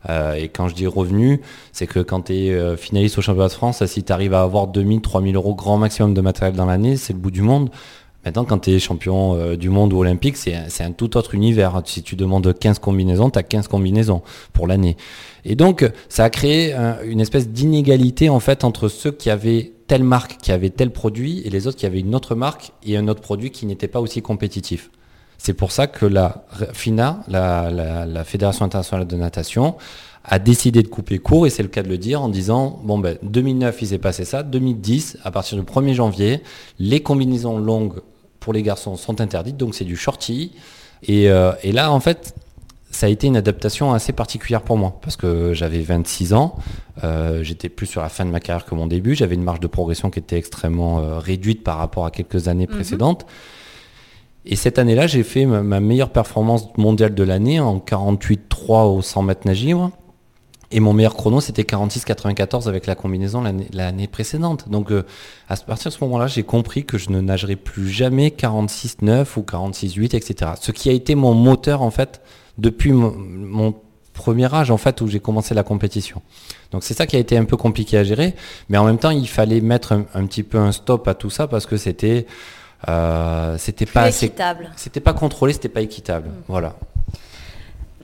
Euh, 0.09 0.35
et 0.35 0.49
quand 0.49 0.69
je 0.69 0.75
dis 0.75 0.87
revenus, 0.87 1.39
c'est 1.71 1.87
que 1.87 2.01
quand 2.01 2.23
tu 2.23 2.35
es 2.35 2.51
euh, 2.51 2.77
finaliste 2.77 3.19
au 3.19 3.23
championnat 3.23 3.49
de 3.49 3.53
France, 3.53 3.85
si 3.87 4.03
tu 4.03 4.13
arrives 4.13 4.35
à 4.35 4.43
avoir 4.43 4.67
2000, 4.67 5.01
3000 5.01 5.37
euros 5.37 5.55
grand 5.55 5.79
maximum 5.79 6.13
de 6.13 6.21
matériel 6.21 6.57
dans 6.57 6.67
l'année, 6.67 6.97
c'est 6.97 7.13
le 7.13 7.19
bout 7.19 7.31
du 7.31 7.43
monde. 7.43 7.71
Maintenant, 8.25 8.45
quand 8.45 8.59
tu 8.59 8.71
es 8.71 8.79
champion 8.79 9.35
euh, 9.35 9.57
du 9.57 9.69
monde 9.69 9.93
ou 9.93 9.99
olympique, 9.99 10.37
c'est 10.37 10.55
un 10.81 10.93
tout 10.93 11.17
autre 11.17 11.35
univers. 11.35 11.81
Si 11.85 12.03
tu 12.03 12.15
demandes 12.15 12.57
15 12.57 12.79
combinaisons, 12.79 13.31
tu 13.31 13.39
as 13.39 13.43
15 13.43 13.69
combinaisons 13.69 14.23
pour 14.53 14.67
l'année. 14.67 14.97
Et 15.45 15.57
donc, 15.57 15.91
ça 16.09 16.25
a 16.25 16.31
créé 16.31 16.73
une 17.05 17.21
espèce 17.21 17.49
d'inégalité 17.49 18.29
en 18.29 18.39
fait 18.39 18.63
entre 18.65 18.89
ceux 18.89 19.11
qui 19.11 19.29
avaient 19.29 19.73
telle 19.89 20.05
marque, 20.05 20.39
qui 20.39 20.53
avait 20.53 20.71
tel 20.71 20.91
produit, 20.91 21.43
et 21.45 21.51
les 21.51 21.67
autres 21.67 21.77
qui 21.77 21.85
avaient 21.85 22.01
une 22.01 22.15
autre 22.15 22.35
marque 22.35 22.73
et 22.83 22.97
un 22.97 23.09
autre 23.09 23.21
produit 23.21 23.51
qui 23.51 23.67
n'était 23.67 23.89
pas 23.89 24.01
aussi 24.01 24.23
compétitif. 24.23 24.91
C'est 25.45 25.55
pour 25.55 25.73
ça 25.73 25.89
que 25.89 26.07
la 26.07 26.47
FINA, 26.73 27.25
la, 27.27 28.25
Fédération 28.25 28.65
internationale 28.65 29.09
de 29.09 29.17
natation, 29.17 29.75
a 30.25 30.39
décidé 30.39 30.85
de 30.85 30.89
couper 30.89 31.19
court, 31.19 31.49
et 31.49 31.51
c'est 31.51 31.65
le 31.65 31.69
cas 31.69 31.83
de 31.83 31.89
le 31.89 31.99
dire, 31.99 32.23
en 32.23 32.29
disant, 32.29 32.81
bon 32.85 32.99
ben 33.01 33.19
2009 33.25 33.83
il 33.83 33.89
s'est 33.89 33.99
passé 33.99 34.25
ça, 34.25 34.45
2010, 34.45 35.19
à 35.25 35.33
partir 35.33 35.59
du 35.59 35.65
1er 35.65 35.95
janvier, 35.95 36.43
les 36.79 37.01
combinaisons 37.01 37.59
longues 37.59 38.01
pour 38.43 38.53
les 38.53 38.63
garçons 38.63 38.97
sont 38.97 39.21
interdites, 39.21 39.57
donc 39.57 39.75
c'est 39.75 39.85
du 39.85 39.97
shorty. 39.97 40.53
Et, 41.05 41.31
euh, 41.31 41.53
et, 41.63 41.73
là, 41.73 41.93
en 41.93 42.01
fait, 42.01 42.35
ça 42.91 43.07
a 43.07 43.09
été 43.09 43.27
une 43.27 43.37
adaptation 43.37 43.93
assez 43.93 44.13
particulière 44.13 44.63
pour 44.63 44.77
moi, 44.77 44.99
parce 45.01 45.17
que 45.17 45.55
j'avais 45.55 45.81
26 45.81 46.35
ans, 46.35 46.57
euh, 47.05 47.43
j'étais 47.43 47.69
plus 47.69 47.87
sur 47.87 48.03
la 48.03 48.09
fin 48.09 48.25
de 48.25 48.31
ma 48.31 48.41
carrière 48.41 48.67
que 48.67 48.75
mon 48.75 48.87
début, 48.87 49.15
j'avais 49.15 49.37
une 49.37 49.43
marge 49.43 49.61
de 49.61 49.67
progression 49.67 50.11
qui 50.11 50.19
était 50.19 50.37
extrêmement 50.37 50.99
euh, 50.99 51.19
réduite 51.19 51.63
par 51.65 51.79
rapport 51.79 52.05
à 52.05 52.11
quelques 52.11 52.49
années 52.49 52.67
mhm. 52.67 52.75
précédentes. 52.75 53.27
Et 54.45 54.57
cette 54.57 54.79
année-là, 54.81 55.07
j'ai 55.07 55.23
fait 55.23 55.47
ma, 55.47 55.79
meilleure 55.79 56.11
performance 56.11 56.69
mondiale 56.77 57.15
de 57.15 57.23
l'année 57.23 57.61
en 57.61 57.79
48-3 57.79 58.97
au 58.97 59.01
100 59.01 59.23
mètres 59.23 59.47
nage 59.47 59.65
Et 60.73 60.81
mon 60.81 60.93
meilleur 60.93 61.15
chrono, 61.15 61.41
c'était 61.41 61.63
46-94 61.63 62.69
avec 62.69 62.87
la 62.87 62.95
combinaison 62.95 63.43
l'année 63.73 64.09
précédente. 64.09 64.69
Donc, 64.69 64.91
euh, 64.91 65.05
à 65.49 65.57
partir 65.57 65.91
de 65.91 65.95
ce 65.97 66.03
moment-là, 66.05 66.27
j'ai 66.27 66.43
compris 66.43 66.85
que 66.85 66.99
je 66.99 67.11
ne 67.11 67.21
nagerai 67.21 67.57
plus 67.57 67.91
jamais 67.91 68.29
46-9 68.29 69.27
ou 69.37 69.43
46-8, 69.43 70.17
etc. 70.17 70.53
Ce 70.61 70.73
qui 70.73 70.89
a 70.89 70.93
été 70.93 71.15
mon 71.15 71.35
moteur, 71.35 71.83
en 71.83 71.91
fait, 71.91 72.23
depuis 72.59 72.93
mon, 72.93 73.75
premier 74.15 74.53
âge, 74.53 74.71
en 74.71 74.77
fait, 74.77 75.01
où 75.01 75.09
j'ai 75.09 75.21
commencé 75.21 75.55
la 75.55 75.63
compétition. 75.63 76.21
Donc, 76.71 76.85
c'est 76.85 76.95
ça 76.95 77.07
qui 77.07 77.17
a 77.17 77.19
été 77.19 77.37
un 77.37 77.45
peu 77.45 77.57
compliqué 77.57 77.97
à 77.97 78.05
gérer. 78.05 78.35
Mais 78.69 78.79
en 78.79 78.85
même 78.85 78.99
temps, 78.99 79.11
il 79.11 79.29
fallait 79.29 79.61
mettre 79.61 79.93
un 79.93 80.27
petit 80.27 80.43
peu 80.43 80.59
un 80.59 80.73
stop 80.73 81.09
à 81.09 81.15
tout 81.15 81.31
ça 81.31 81.47
parce 81.47 81.67
que 81.67 81.77
c'était 81.77 82.27
euh, 82.89 83.57
c'était 83.59 83.87
pas. 83.87 84.11
C'était 84.11 85.01
pas 85.01 85.13
contrôlé, 85.13 85.53
c'était 85.53 85.69
pas 85.69 85.83
équitable. 85.83 86.29
Mm. 86.29 86.43
Voilà. 86.49 86.77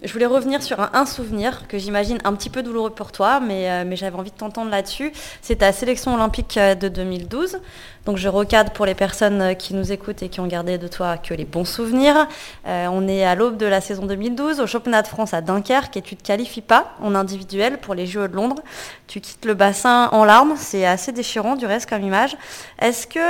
Je 0.03 0.13
voulais 0.13 0.27
revenir 0.27 0.63
sur 0.63 0.79
un, 0.81 1.07
souvenir 1.07 1.67
que 1.67 1.77
j'imagine 1.77 2.19
un 2.25 2.33
petit 2.35 2.51
peu 2.51 2.63
douloureux 2.63 2.91
pour 2.91 3.11
toi, 3.11 3.41
mais, 3.41 3.69
euh, 3.69 3.97
j'avais 3.97 4.17
envie 4.17 4.31
de 4.31 4.37
t'entendre 4.37 4.71
là-dessus. 4.71 5.13
C'est 5.43 5.57
ta 5.57 5.73
sélection 5.73 6.15
olympique 6.15 6.57
euh, 6.57 6.75
de 6.77 6.89
2012. 6.89 7.59
Donc 8.07 8.17
je 8.17 8.29
recadre 8.29 8.71
pour 8.71 8.87
les 8.87 8.95
personnes 8.95 9.57
qui 9.57 9.75
nous 9.75 9.91
écoutent 9.91 10.23
et 10.23 10.29
qui 10.29 10.41
ont 10.41 10.47
gardé 10.47 10.79
de 10.79 10.89
toi 10.89 11.19
que 11.19 11.35
les 11.35 11.45
bons 11.45 11.67
souvenirs. 11.67 12.27
on 12.65 13.07
est 13.07 13.23
à 13.23 13.35
l'aube 13.35 13.59
de 13.59 13.67
la 13.67 13.83
saison 13.83 14.07
2012 14.07 14.61
au 14.61 14.67
championnat 14.67 15.03
de 15.03 15.09
France 15.09 15.35
à 15.35 15.43
Dunkerque 15.43 15.95
et 15.99 16.01
tu 16.01 16.15
ne 16.15 16.21
te 16.21 16.27
qualifies 16.27 16.63
pas 16.63 16.95
en 17.03 17.15
individuel 17.15 17.77
pour 17.77 17.95
les 17.95 18.07
Jeux 18.07 18.27
de 18.27 18.35
Londres. 18.35 18.63
Tu 19.09 19.21
quittes 19.21 19.45
le 19.45 19.53
bassin 19.53 20.09
en 20.13 20.25
larmes, 20.25 20.55
c'est 20.57 20.87
assez 20.87 21.13
déchirant 21.13 21.55
du 21.55 21.67
reste 21.67 21.91
comme 21.91 22.03
image. 22.03 22.35
Est-ce 22.81 23.07
que 23.07 23.21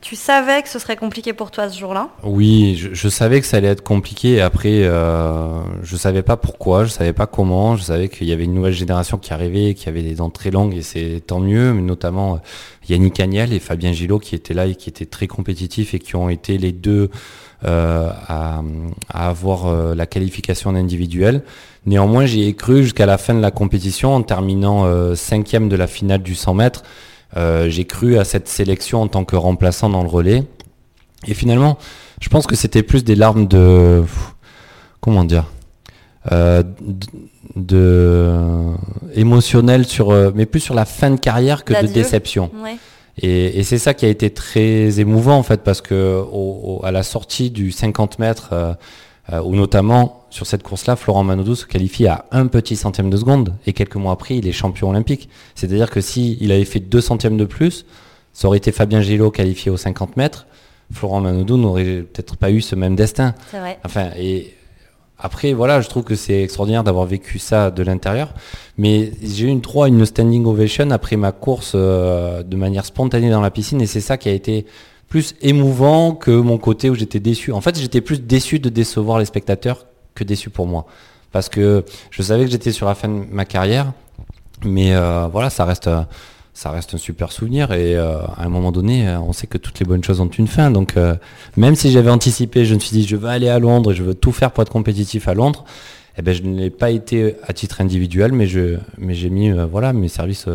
tu 0.00 0.14
savais 0.14 0.62
que 0.62 0.68
ce 0.68 0.78
serait 0.78 0.96
compliqué 0.96 1.32
pour 1.32 1.50
toi 1.50 1.68
ce 1.68 1.78
jour-là? 1.78 2.10
Oui, 2.22 2.76
je, 2.76 3.08
savais 3.08 3.40
que 3.40 3.46
ça 3.46 3.56
allait 3.56 3.68
être 3.68 3.82
compliqué. 3.82 4.40
Après, 4.40 4.84
euh, 4.84 5.60
je 5.82 5.96
savais 5.96 6.22
pas 6.22 6.36
pourquoi, 6.36 6.84
je 6.84 6.90
savais 6.90 7.12
pas 7.12 7.26
comment. 7.26 7.74
Je 7.74 7.82
savais 7.82 8.08
qu'il 8.08 8.28
y 8.28 8.32
avait 8.32 8.44
une 8.44 8.54
nouvelle 8.54 8.72
génération 8.72 9.18
qui 9.18 9.32
arrivait, 9.32 9.74
qui 9.74 9.88
avait 9.88 10.04
des 10.04 10.14
dents 10.14 10.30
très 10.30 10.52
longues 10.52 10.74
et 10.74 10.82
c'est 10.82 11.20
tant 11.26 11.40
mieux. 11.40 11.72
Mais 11.72 11.82
notamment 11.82 12.36
euh, 12.36 12.38
Yannick 12.88 13.18
Agnel 13.18 13.52
et 13.52 13.58
Fabien 13.58 13.92
Gillot 13.92 14.20
qui 14.20 14.36
étaient 14.36 14.54
là 14.54 14.66
et 14.66 14.76
qui 14.76 14.88
étaient 14.88 15.04
très 15.04 15.26
compétitifs 15.26 15.94
et 15.94 15.98
qui 15.98 16.14
ont 16.14 16.28
été 16.28 16.58
les 16.58 16.72
deux 16.72 17.10
euh, 17.64 18.10
à, 18.28 18.62
avoir 19.12 19.66
euh, 19.66 19.96
la 19.96 20.06
qualification 20.06 20.70
individuelle. 20.70 21.42
Néanmoins, 21.86 22.24
j'y 22.24 22.44
ai 22.44 22.54
cru 22.54 22.84
jusqu'à 22.84 23.06
la 23.06 23.18
fin 23.18 23.34
de 23.34 23.40
la 23.40 23.50
compétition 23.50 24.14
en 24.14 24.22
terminant 24.22 24.86
cinquième 25.16 25.68
de 25.68 25.74
la 25.74 25.86
finale 25.86 26.22
du 26.22 26.34
100 26.34 26.54
mètres. 26.54 26.82
Euh, 27.36 27.68
j'ai 27.68 27.84
cru 27.84 28.18
à 28.18 28.24
cette 28.24 28.48
sélection 28.48 29.02
en 29.02 29.08
tant 29.08 29.24
que 29.24 29.36
remplaçant 29.36 29.90
dans 29.90 30.02
le 30.02 30.08
relais. 30.08 30.44
Et 31.26 31.34
finalement, 31.34 31.78
je 32.20 32.28
pense 32.28 32.46
que 32.46 32.56
c'était 32.56 32.82
plus 32.82 33.04
des 33.04 33.14
larmes 33.14 33.46
de... 33.46 34.04
Comment 35.00 35.24
dire 35.24 35.46
euh, 36.32 36.62
de, 37.56 38.30
émotionnel 39.14 39.86
sur 39.86 40.10
euh, 40.10 40.30
mais 40.34 40.46
plus 40.46 40.60
sur 40.60 40.74
la 40.74 40.84
fin 40.84 41.10
de 41.10 41.18
carrière 41.18 41.64
que 41.64 41.80
de 41.80 41.86
déception. 41.86 42.50
Et, 43.20 43.62
c'est 43.62 43.78
ça 43.78 43.94
qui 43.94 44.04
a 44.04 44.08
été 44.08 44.30
très 44.30 45.00
émouvant 45.00 45.36
en 45.36 45.42
fait 45.42 45.62
parce 45.62 45.80
que 45.80 46.22
à 46.84 46.90
la 46.90 47.02
sortie 47.02 47.50
du 47.50 47.72
50 47.72 48.18
mètres 48.18 48.50
euh, 48.52 48.74
où 49.30 49.54
notamment 49.54 50.24
sur 50.30 50.46
cette 50.46 50.62
course-là, 50.62 50.96
Florent 50.96 51.24
Manodou 51.24 51.54
se 51.54 51.66
qualifie 51.66 52.06
à 52.06 52.26
un 52.30 52.46
petit 52.46 52.76
centième 52.76 53.10
de 53.10 53.16
seconde 53.16 53.54
et 53.66 53.72
quelques 53.72 53.96
mois 53.96 54.12
après, 54.12 54.36
il 54.36 54.46
est 54.46 54.52
champion 54.52 54.90
olympique. 54.90 55.28
C'est-à-dire 55.54 55.90
que 55.90 56.00
s'il 56.00 56.50
avait 56.50 56.64
fait 56.64 56.80
deux 56.80 57.00
centièmes 57.00 57.36
de 57.36 57.44
plus, 57.44 57.84
ça 58.32 58.48
aurait 58.48 58.58
été 58.58 58.72
Fabien 58.72 59.00
Gillot 59.00 59.30
qualifié 59.30 59.70
aux 59.70 59.76
50 59.76 60.16
mètres. 60.16 60.46
Florent 60.92 61.20
Manodou 61.20 61.56
n'aurait 61.56 62.02
peut-être 62.02 62.36
pas 62.36 62.50
eu 62.50 62.60
ce 62.60 62.74
même 62.74 62.96
destin. 62.96 63.34
C'est 63.50 63.58
vrai. 63.58 63.78
Enfin, 63.84 64.10
et 64.16 64.54
après, 65.18 65.52
voilà, 65.52 65.80
je 65.80 65.88
trouve 65.88 66.04
que 66.04 66.14
c'est 66.14 66.42
extraordinaire 66.42 66.84
d'avoir 66.84 67.04
vécu 67.04 67.38
ça 67.38 67.70
de 67.70 67.82
l'intérieur. 67.82 68.32
Mais 68.76 69.10
j'ai 69.22 69.46
eu 69.46 69.48
une 69.48 69.60
3, 69.60 69.88
une 69.88 70.06
standing 70.06 70.46
ovation 70.46 70.90
après 70.90 71.16
ma 71.16 71.32
course 71.32 71.72
euh, 71.74 72.42
de 72.42 72.56
manière 72.56 72.86
spontanée 72.86 73.30
dans 73.30 73.40
la 73.40 73.50
piscine 73.50 73.80
et 73.80 73.86
c'est 73.86 74.00
ça 74.00 74.16
qui 74.16 74.28
a 74.28 74.32
été 74.32 74.64
plus 75.08 75.34
émouvant 75.40 76.14
que 76.14 76.30
mon 76.30 76.58
côté 76.58 76.90
où 76.90 76.94
j'étais 76.94 77.20
déçu. 77.20 77.52
En 77.52 77.60
fait, 77.60 77.78
j'étais 77.78 78.00
plus 78.00 78.20
déçu 78.20 78.58
de 78.58 78.68
décevoir 78.68 79.18
les 79.18 79.24
spectateurs 79.24 79.86
que 80.14 80.24
déçu 80.24 80.50
pour 80.50 80.66
moi. 80.66 80.86
Parce 81.32 81.48
que 81.48 81.84
je 82.10 82.22
savais 82.22 82.44
que 82.44 82.50
j'étais 82.50 82.72
sur 82.72 82.86
la 82.86 82.94
fin 82.94 83.08
de 83.08 83.24
ma 83.30 83.44
carrière, 83.44 83.92
mais 84.64 84.94
euh, 84.94 85.28
voilà, 85.30 85.50
ça 85.50 85.64
reste, 85.64 85.90
ça 86.52 86.70
reste 86.70 86.94
un 86.94 86.98
super 86.98 87.32
souvenir. 87.32 87.72
Et 87.72 87.96
euh, 87.96 88.18
à 88.36 88.44
un 88.44 88.48
moment 88.48 88.72
donné, 88.72 89.08
on 89.16 89.32
sait 89.32 89.46
que 89.46 89.58
toutes 89.58 89.78
les 89.78 89.86
bonnes 89.86 90.04
choses 90.04 90.20
ont 90.20 90.28
une 90.28 90.48
fin. 90.48 90.70
Donc, 90.70 90.96
euh, 90.96 91.14
même 91.56 91.74
si 91.74 91.90
j'avais 91.90 92.10
anticipé, 92.10 92.64
je 92.64 92.74
me 92.74 92.80
suis 92.80 92.96
dit, 92.96 93.06
je 93.06 93.16
veux 93.16 93.28
aller 93.28 93.48
à 93.48 93.58
Londres 93.58 93.92
et 93.92 93.94
je 93.94 94.02
veux 94.02 94.14
tout 94.14 94.32
faire 94.32 94.50
pour 94.50 94.62
être 94.62 94.72
compétitif 94.72 95.28
à 95.28 95.34
Londres. 95.34 95.64
Eh 96.18 96.22
ben, 96.22 96.34
je 96.34 96.42
ne 96.42 96.58
l'ai 96.58 96.70
pas 96.70 96.90
été 96.90 97.36
à 97.46 97.52
titre 97.52 97.80
individuel, 97.80 98.32
mais 98.32 98.46
je, 98.46 98.78
mais 98.98 99.14
j'ai 99.14 99.30
mis, 99.30 99.52
voilà, 99.70 99.92
mes 99.92 100.08
services 100.08 100.46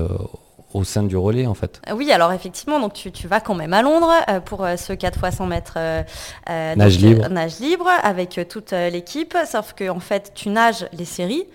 au 0.73 0.83
sein 0.83 1.03
du 1.03 1.15
relais 1.15 1.45
en 1.45 1.53
fait. 1.53 1.81
Oui, 1.93 2.11
alors 2.11 2.33
effectivement, 2.33 2.79
donc 2.79 2.93
tu, 2.93 3.27
vas 3.27 3.39
quand 3.39 3.55
même 3.55 3.73
à 3.73 3.81
Londres 3.81 4.11
euh, 4.29 4.39
pour 4.39 4.63
euh, 4.63 4.75
ce 4.75 4.93
4 4.93 5.19
x 5.25 5.37
100 5.37 5.45
mètres 5.47 5.77
nage, 6.47 6.99
libre. 6.99 7.29
nage 7.29 7.59
libre 7.59 7.89
avec 8.01 8.39
toute 8.49 8.71
l'équipe, 8.71 9.37
sauf 9.49 9.73
que 9.73 9.89
en 9.89 9.99
fait 9.99 10.31
tu 10.35 10.49
nages 10.49 10.87
les 10.93 11.05
séries. 11.05 11.45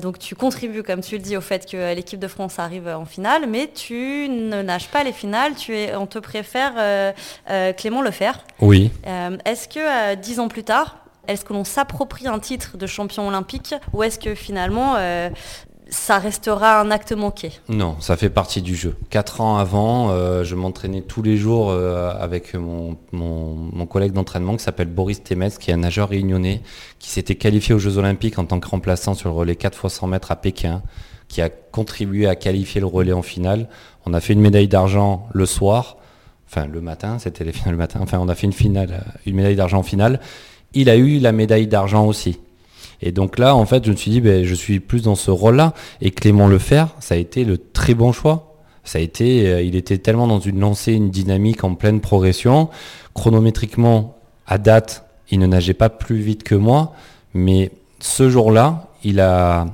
donc 0.00 0.18
tu 0.18 0.34
contribues, 0.34 0.82
comme 0.82 1.00
tu 1.00 1.16
le 1.16 1.22
dis, 1.22 1.36
au 1.36 1.40
fait 1.40 1.70
que 1.70 1.94
l'équipe 1.94 2.18
de 2.18 2.28
France 2.28 2.58
arrive 2.58 2.88
en 2.88 3.04
finale, 3.04 3.46
mais 3.48 3.70
tu 3.72 4.28
ne 4.28 4.62
nages 4.62 4.88
pas 4.88 5.04
les 5.04 5.12
finales. 5.12 5.54
Tu 5.54 5.76
es, 5.76 5.94
on 5.94 6.06
te 6.06 6.18
préfère 6.18 6.72
Clément 7.76 8.02
Lefer. 8.02 8.32
Oui. 8.60 8.90
est-ce 9.44 9.68
que 9.68 10.14
dix 10.16 10.40
ans 10.40 10.48
plus 10.48 10.64
tard, 10.64 10.98
est-ce 11.26 11.44
que 11.44 11.52
l'on 11.52 11.64
s'approprie 11.64 12.26
un 12.26 12.38
titre 12.38 12.76
de 12.76 12.86
champion 12.86 13.28
olympique 13.28 13.74
ou 13.92 14.02
est-ce 14.02 14.18
que 14.18 14.34
finalement 14.34 14.96
ça 15.90 16.18
restera 16.18 16.80
un 16.80 16.90
acte 16.90 17.12
manqué. 17.12 17.52
Non, 17.68 17.96
ça 18.00 18.16
fait 18.16 18.30
partie 18.30 18.62
du 18.62 18.74
jeu. 18.74 18.96
Quatre 19.10 19.40
ans 19.40 19.56
avant, 19.56 20.10
euh, 20.10 20.44
je 20.44 20.54
m'entraînais 20.54 21.02
tous 21.02 21.22
les 21.22 21.36
jours 21.36 21.70
euh, 21.70 22.12
avec 22.18 22.54
mon, 22.54 22.96
collègue 23.88 24.12
d'entraînement 24.12 24.56
qui 24.56 24.62
s'appelle 24.62 24.88
Boris 24.88 25.22
Temes, 25.22 25.50
qui 25.58 25.70
est 25.70 25.74
un 25.74 25.78
nageur 25.78 26.10
réunionnais, 26.10 26.62
qui 26.98 27.10
s'était 27.10 27.36
qualifié 27.36 27.74
aux 27.74 27.78
Jeux 27.78 27.96
Olympiques 27.96 28.38
en 28.38 28.44
tant 28.44 28.60
que 28.60 28.68
remplaçant 28.68 29.14
sur 29.14 29.30
le 29.30 29.34
relais 29.34 29.56
4 29.56 29.78
x 29.84 29.94
100 29.94 30.06
mètres 30.08 30.30
à 30.30 30.36
Pékin, 30.36 30.82
qui 31.28 31.40
a 31.40 31.48
contribué 31.48 32.26
à 32.26 32.36
qualifier 32.36 32.80
le 32.80 32.86
relais 32.86 33.12
en 33.12 33.22
finale. 33.22 33.68
On 34.04 34.12
a 34.12 34.20
fait 34.20 34.34
une 34.34 34.40
médaille 34.40 34.68
d'argent 34.68 35.26
le 35.32 35.46
soir, 35.46 35.96
enfin 36.48 36.66
le 36.66 36.80
matin, 36.80 37.18
c'était 37.18 37.44
les 37.44 37.52
finales 37.54 37.72
le 37.72 37.78
matin, 37.78 38.00
enfin 38.02 38.18
on 38.20 38.28
a 38.28 38.34
fait 38.34 38.46
une 38.46 38.52
finale, 38.52 39.04
une 39.24 39.36
médaille 39.36 39.56
d'argent 39.56 39.78
en 39.78 39.82
finale. 39.82 40.20
Il 40.74 40.90
a 40.90 40.96
eu 40.96 41.18
la 41.18 41.32
médaille 41.32 41.66
d'argent 41.66 42.04
aussi. 42.04 42.40
Et 43.00 43.12
donc 43.12 43.38
là, 43.38 43.54
en 43.54 43.64
fait, 43.66 43.84
je 43.84 43.90
me 43.90 43.96
suis 43.96 44.10
dit, 44.10 44.20
ben, 44.20 44.44
je 44.44 44.54
suis 44.54 44.80
plus 44.80 45.02
dans 45.02 45.14
ce 45.14 45.30
rôle-là. 45.30 45.74
Et 46.00 46.10
Clément 46.10 46.48
Lefer, 46.48 46.84
ça 47.00 47.14
a 47.14 47.18
été 47.18 47.44
le 47.44 47.58
très 47.58 47.94
bon 47.94 48.12
choix. 48.12 48.56
Ça 48.84 48.98
a 48.98 49.02
été, 49.02 49.46
euh, 49.48 49.62
il 49.62 49.76
était 49.76 49.98
tellement 49.98 50.26
dans 50.26 50.40
une 50.40 50.60
lancée, 50.60 50.94
une 50.94 51.10
dynamique 51.10 51.62
en 51.62 51.74
pleine 51.74 52.00
progression. 52.00 52.70
Chronométriquement, 53.14 54.16
à 54.46 54.58
date, 54.58 55.04
il 55.30 55.38
ne 55.38 55.46
nageait 55.46 55.74
pas 55.74 55.90
plus 55.90 56.18
vite 56.18 56.42
que 56.42 56.54
moi. 56.54 56.92
Mais 57.34 57.70
ce 58.00 58.30
jour-là, 58.30 58.88
il 59.04 59.20
a, 59.20 59.66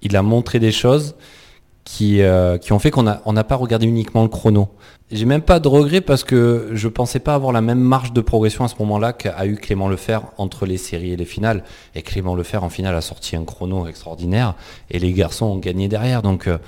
il 0.00 0.16
a 0.16 0.22
montré 0.22 0.58
des 0.58 0.72
choses 0.72 1.14
qui, 1.84 2.22
euh, 2.22 2.58
qui 2.58 2.72
ont 2.72 2.78
fait 2.78 2.90
qu'on 2.90 3.02
n'a 3.02 3.22
on 3.24 3.34
pas 3.34 3.56
regardé 3.56 3.86
uniquement 3.86 4.22
le 4.22 4.28
chrono. 4.28 4.68
J'ai 5.10 5.26
même 5.26 5.42
pas 5.42 5.60
de 5.60 5.68
regret 5.68 6.00
parce 6.00 6.24
que 6.24 6.70
je 6.72 6.88
pensais 6.88 7.18
pas 7.18 7.34
avoir 7.34 7.52
la 7.52 7.60
même 7.60 7.80
marge 7.80 8.12
de 8.12 8.20
progression 8.20 8.64
à 8.64 8.68
ce 8.68 8.76
moment-là 8.78 9.12
qu'a 9.12 9.44
eu 9.46 9.56
Clément 9.56 9.88
Lefer 9.88 10.20
entre 10.38 10.64
les 10.64 10.78
séries 10.78 11.12
et 11.12 11.16
les 11.16 11.24
finales. 11.24 11.64
Et 11.94 12.02
Clément 12.02 12.34
Lefer 12.34 12.58
en 12.58 12.70
finale 12.70 12.94
a 12.94 13.00
sorti 13.00 13.36
un 13.36 13.44
chrono 13.44 13.86
extraordinaire 13.86 14.54
et 14.90 14.98
les 14.98 15.12
garçons 15.12 15.46
ont 15.46 15.58
gagné 15.58 15.88
derrière. 15.88 16.22
Donc 16.22 16.46
euh, 16.46 16.58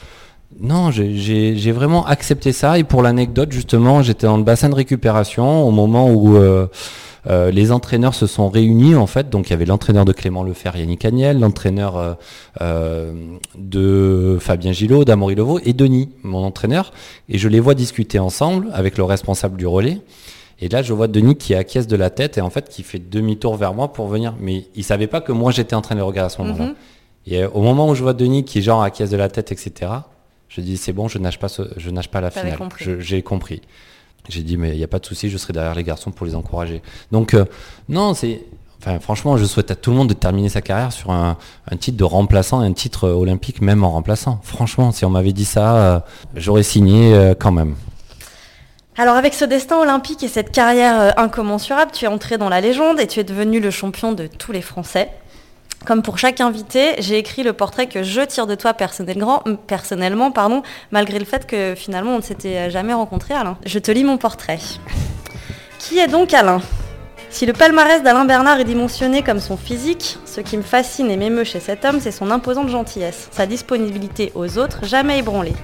non, 0.60 0.90
j'ai- 0.90 1.72
vraiment 1.72 2.06
accepté 2.06 2.52
ça. 2.52 2.78
Et 2.78 2.84
pour 2.84 3.02
l'anecdote, 3.02 3.52
justement, 3.52 4.02
j'étais 4.02 4.26
dans 4.26 4.36
le 4.36 4.44
bassin 4.44 4.68
de 4.68 4.74
récupération 4.74 5.66
au 5.66 5.70
moment 5.70 6.10
où 6.10 6.36
euh, 6.36 6.66
euh, 7.28 7.50
les 7.50 7.72
entraîneurs 7.72 8.14
se 8.14 8.26
sont 8.26 8.48
réunis 8.48 8.94
en 8.94 9.06
fait. 9.06 9.30
Donc 9.30 9.48
il 9.48 9.50
y 9.50 9.52
avait 9.54 9.64
l'entraîneur 9.64 10.04
de 10.04 10.12
Clément 10.12 10.42
Lefer, 10.42 10.70
Yannick 10.76 11.04
Agnel, 11.04 11.40
l'entraîneur 11.40 12.16
euh, 12.60 13.12
de 13.58 14.36
Fabien 14.40 14.72
Gillot, 14.72 15.04
d'Amaury 15.04 15.34
Levaux 15.34 15.58
et 15.64 15.72
Denis, 15.72 16.10
mon 16.22 16.44
entraîneur. 16.44 16.92
Et 17.28 17.38
je 17.38 17.48
les 17.48 17.60
vois 17.60 17.74
discuter 17.74 18.18
ensemble 18.18 18.68
avec 18.72 18.96
le 18.98 19.04
responsable 19.04 19.56
du 19.56 19.66
relais. 19.66 20.00
Et 20.60 20.68
là, 20.68 20.82
je 20.82 20.92
vois 20.92 21.08
Denis 21.08 21.34
qui 21.36 21.54
acquiesce 21.54 21.86
de 21.88 21.96
la 21.96 22.10
tête 22.10 22.38
et 22.38 22.40
en 22.40 22.50
fait 22.50 22.68
qui 22.68 22.82
fait 22.84 23.00
demi-tour 23.00 23.56
vers 23.56 23.74
moi 23.74 23.92
pour 23.92 24.06
venir. 24.06 24.34
Mais 24.40 24.66
il 24.76 24.84
savait 24.84 25.08
pas 25.08 25.20
que 25.20 25.32
moi 25.32 25.50
j'étais 25.50 25.74
en 25.74 25.80
train 25.82 25.94
de 25.96 26.00
le 26.00 26.04
regarder 26.04 26.26
à 26.32 26.36
ce 26.36 26.40
moment-là. 26.42 26.66
Mhm. 26.66 26.74
Et 27.26 27.44
au 27.46 27.62
moment 27.62 27.88
où 27.88 27.94
je 27.94 28.02
vois 28.02 28.12
Denis 28.12 28.44
qui 28.44 28.60
genre 28.62 28.82
acquiesce 28.82 29.10
de 29.10 29.16
la 29.16 29.28
tête, 29.28 29.50
etc. 29.50 29.90
Je 30.54 30.60
dis 30.60 30.76
c'est 30.76 30.92
bon, 30.92 31.08
je 31.08 31.18
nage 31.18 31.38
pas, 31.38 31.48
ce- 31.48 31.70
je 31.76 31.90
nage 31.90 32.10
pas 32.10 32.20
la 32.20 32.30
T'avais 32.30 32.52
finale. 32.52 32.58
J'ai 33.00 33.22
compris. 33.22 33.60
J'ai 34.28 34.42
dit 34.42 34.56
mais 34.56 34.70
il 34.70 34.78
n'y 34.78 34.84
a 34.84 34.88
pas 34.88 34.98
de 35.00 35.06
souci, 35.06 35.28
je 35.28 35.36
serai 35.36 35.52
derrière 35.52 35.74
les 35.74 35.82
garçons 35.84 36.10
pour 36.12 36.26
les 36.26 36.34
encourager. 36.34 36.80
Donc 37.12 37.34
euh, 37.34 37.44
non, 37.88 38.14
c'est 38.14 38.42
Enfin, 38.86 39.00
franchement, 39.00 39.38
je 39.38 39.46
souhaite 39.46 39.70
à 39.70 39.76
tout 39.76 39.90
le 39.92 39.96
monde 39.96 40.08
de 40.10 40.14
terminer 40.14 40.50
sa 40.50 40.60
carrière 40.60 40.92
sur 40.92 41.10
un, 41.10 41.38
un 41.70 41.76
titre 41.78 41.96
de 41.96 42.04
remplaçant, 42.04 42.60
un 42.60 42.74
titre 42.74 43.04
euh, 43.04 43.12
olympique, 43.14 43.62
même 43.62 43.82
en 43.82 43.90
remplaçant. 43.90 44.40
Franchement, 44.42 44.92
si 44.92 45.06
on 45.06 45.10
m'avait 45.10 45.32
dit 45.32 45.46
ça, 45.46 45.76
euh, 45.76 46.00
j'aurais 46.34 46.62
signé 46.64 47.14
euh, 47.14 47.32
quand 47.34 47.50
même. 47.50 47.76
Alors 48.98 49.16
avec 49.16 49.32
ce 49.32 49.46
destin 49.46 49.78
olympique 49.78 50.22
et 50.22 50.28
cette 50.28 50.52
carrière 50.52 51.18
incommensurable, 51.18 51.92
tu 51.94 52.04
es 52.04 52.08
entré 52.08 52.36
dans 52.36 52.50
la 52.50 52.60
légende 52.60 53.00
et 53.00 53.06
tu 53.06 53.20
es 53.20 53.24
devenu 53.24 53.58
le 53.58 53.70
champion 53.70 54.12
de 54.12 54.26
tous 54.26 54.52
les 54.52 54.60
Français. 54.62 55.08
Comme 55.86 56.02
pour 56.02 56.18
chaque 56.18 56.40
invité, 56.40 56.94
j'ai 56.98 57.18
écrit 57.18 57.42
le 57.42 57.52
portrait 57.52 57.86
que 57.86 58.02
je 58.02 58.22
tire 58.22 58.46
de 58.46 58.54
toi 58.54 58.72
personnellement, 58.72 59.42
personnellement 59.66 60.30
pardon, 60.30 60.62
malgré 60.92 61.18
le 61.18 61.26
fait 61.26 61.46
que 61.46 61.74
finalement 61.76 62.12
on 62.12 62.18
ne 62.18 62.22
s'était 62.22 62.70
jamais 62.70 62.94
rencontré 62.94 63.34
Alain. 63.34 63.58
Je 63.66 63.78
te 63.78 63.90
lis 63.90 64.04
mon 64.04 64.16
portrait. 64.16 64.58
Qui 65.78 65.98
est 65.98 66.08
donc 66.08 66.32
Alain? 66.32 66.62
Si 67.34 67.46
le 67.46 67.52
palmarès 67.52 68.00
d'Alain 68.04 68.26
Bernard 68.26 68.60
est 68.60 68.64
dimensionné 68.64 69.24
comme 69.24 69.40
son 69.40 69.56
physique, 69.56 70.20
ce 70.24 70.40
qui 70.40 70.56
me 70.56 70.62
fascine 70.62 71.10
et 71.10 71.16
m'émeut 71.16 71.42
chez 71.42 71.58
cet 71.58 71.84
homme, 71.84 71.98
c'est 71.98 72.12
son 72.12 72.30
imposante 72.30 72.68
gentillesse, 72.68 73.26
sa 73.32 73.44
disponibilité 73.46 74.30
aux 74.36 74.56
autres 74.56 74.84
jamais 74.84 75.18
ébranlée 75.18 75.56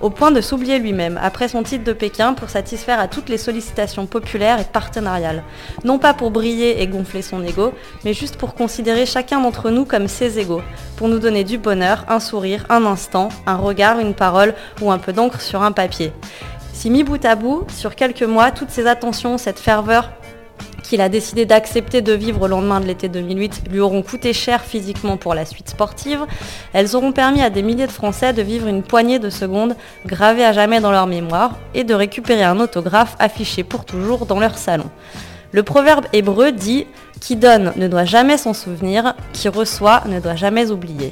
au 0.00 0.08
point 0.08 0.30
de 0.30 0.40
s'oublier 0.40 0.78
lui-même 0.78 1.18
après 1.20 1.48
son 1.48 1.64
titre 1.64 1.82
de 1.82 1.92
Pékin 1.92 2.34
pour 2.34 2.48
satisfaire 2.48 3.00
à 3.00 3.08
toutes 3.08 3.28
les 3.28 3.38
sollicitations 3.38 4.06
populaires 4.06 4.60
et 4.60 4.64
partenariales. 4.72 5.42
Non 5.82 5.98
pas 5.98 6.14
pour 6.14 6.30
briller 6.30 6.80
et 6.80 6.86
gonfler 6.86 7.22
son 7.22 7.42
ego, 7.42 7.72
mais 8.04 8.14
juste 8.14 8.36
pour 8.36 8.54
considérer 8.54 9.04
chacun 9.04 9.40
d'entre 9.40 9.70
nous 9.70 9.84
comme 9.84 10.06
ses 10.06 10.38
égaux, 10.38 10.62
pour 10.96 11.08
nous 11.08 11.18
donner 11.18 11.42
du 11.42 11.58
bonheur, 11.58 12.04
un 12.08 12.20
sourire, 12.20 12.66
un 12.68 12.84
instant, 12.84 13.30
un 13.46 13.56
regard, 13.56 13.98
une 13.98 14.14
parole 14.14 14.54
ou 14.80 14.92
un 14.92 14.98
peu 14.98 15.12
d'encre 15.12 15.40
sur 15.40 15.62
un 15.62 15.72
papier. 15.72 16.12
Si 16.72 16.88
mis 16.88 17.02
bout 17.02 17.24
à 17.24 17.34
bout, 17.34 17.64
sur 17.68 17.96
quelques 17.96 18.22
mois, 18.22 18.52
toutes 18.52 18.70
ces 18.70 18.86
attentions, 18.86 19.38
cette 19.38 19.58
ferveur 19.58 20.12
qu'il 20.82 21.00
a 21.00 21.08
décidé 21.08 21.46
d'accepter 21.46 22.00
de 22.00 22.12
vivre 22.12 22.42
au 22.42 22.46
lendemain 22.46 22.80
de 22.80 22.86
l'été 22.86 23.08
2008 23.08 23.64
lui 23.70 23.80
auront 23.80 24.02
coûté 24.02 24.32
cher 24.32 24.62
physiquement 24.62 25.16
pour 25.16 25.34
la 25.34 25.44
suite 25.44 25.68
sportive, 25.68 26.24
elles 26.72 26.94
auront 26.94 27.12
permis 27.12 27.42
à 27.42 27.50
des 27.50 27.62
milliers 27.62 27.86
de 27.86 27.92
Français 27.92 28.32
de 28.32 28.42
vivre 28.42 28.68
une 28.68 28.82
poignée 28.82 29.18
de 29.18 29.30
secondes 29.30 29.74
gravées 30.06 30.44
à 30.44 30.52
jamais 30.52 30.80
dans 30.80 30.92
leur 30.92 31.06
mémoire 31.06 31.58
et 31.74 31.84
de 31.84 31.94
récupérer 31.94 32.44
un 32.44 32.60
autographe 32.60 33.16
affiché 33.18 33.64
pour 33.64 33.84
toujours 33.84 34.26
dans 34.26 34.38
leur 34.38 34.56
salon. 34.58 34.90
Le 35.52 35.62
proverbe 35.62 36.06
hébreu 36.12 36.52
dit 36.52 36.86
Qui 37.20 37.36
donne 37.36 37.72
ne 37.76 37.88
doit 37.88 38.04
jamais 38.04 38.36
s'en 38.36 38.52
souvenir, 38.52 39.14
qui 39.32 39.48
reçoit 39.48 40.02
ne 40.06 40.20
doit 40.20 40.36
jamais 40.36 40.70
oublier. 40.70 41.10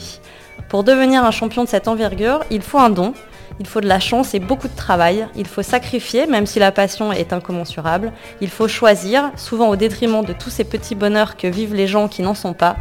Pour 0.68 0.84
devenir 0.84 1.24
un 1.24 1.30
champion 1.30 1.64
de 1.64 1.68
cette 1.68 1.88
envergure, 1.88 2.40
il 2.50 2.62
faut 2.62 2.78
un 2.78 2.90
don, 2.90 3.14
il 3.60 3.66
faut 3.66 3.80
de 3.80 3.86
la 3.86 4.00
chance 4.00 4.34
et 4.34 4.40
beaucoup 4.40 4.68
de 4.68 4.76
travail. 4.76 5.26
Il 5.36 5.46
faut 5.46 5.62
sacrifier, 5.62 6.26
même 6.26 6.46
si 6.46 6.58
la 6.58 6.72
passion 6.72 7.12
est 7.12 7.32
incommensurable. 7.32 8.12
Il 8.40 8.50
faut 8.50 8.68
choisir, 8.68 9.30
souvent 9.36 9.68
au 9.68 9.76
détriment 9.76 10.24
de 10.24 10.32
tous 10.32 10.50
ces 10.50 10.64
petits 10.64 10.94
bonheurs 10.94 11.36
que 11.36 11.46
vivent 11.46 11.74
les 11.74 11.86
gens 11.86 12.08
qui 12.08 12.22
n'en 12.22 12.34
sont 12.34 12.54
pas. 12.54 12.76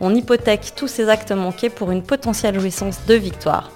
On 0.00 0.14
hypothèque 0.14 0.72
tous 0.76 0.88
ces 0.88 1.08
actes 1.08 1.32
manqués 1.32 1.70
pour 1.70 1.90
une 1.90 2.02
potentielle 2.02 2.58
jouissance 2.58 3.00
de 3.06 3.14
victoire. 3.14 3.70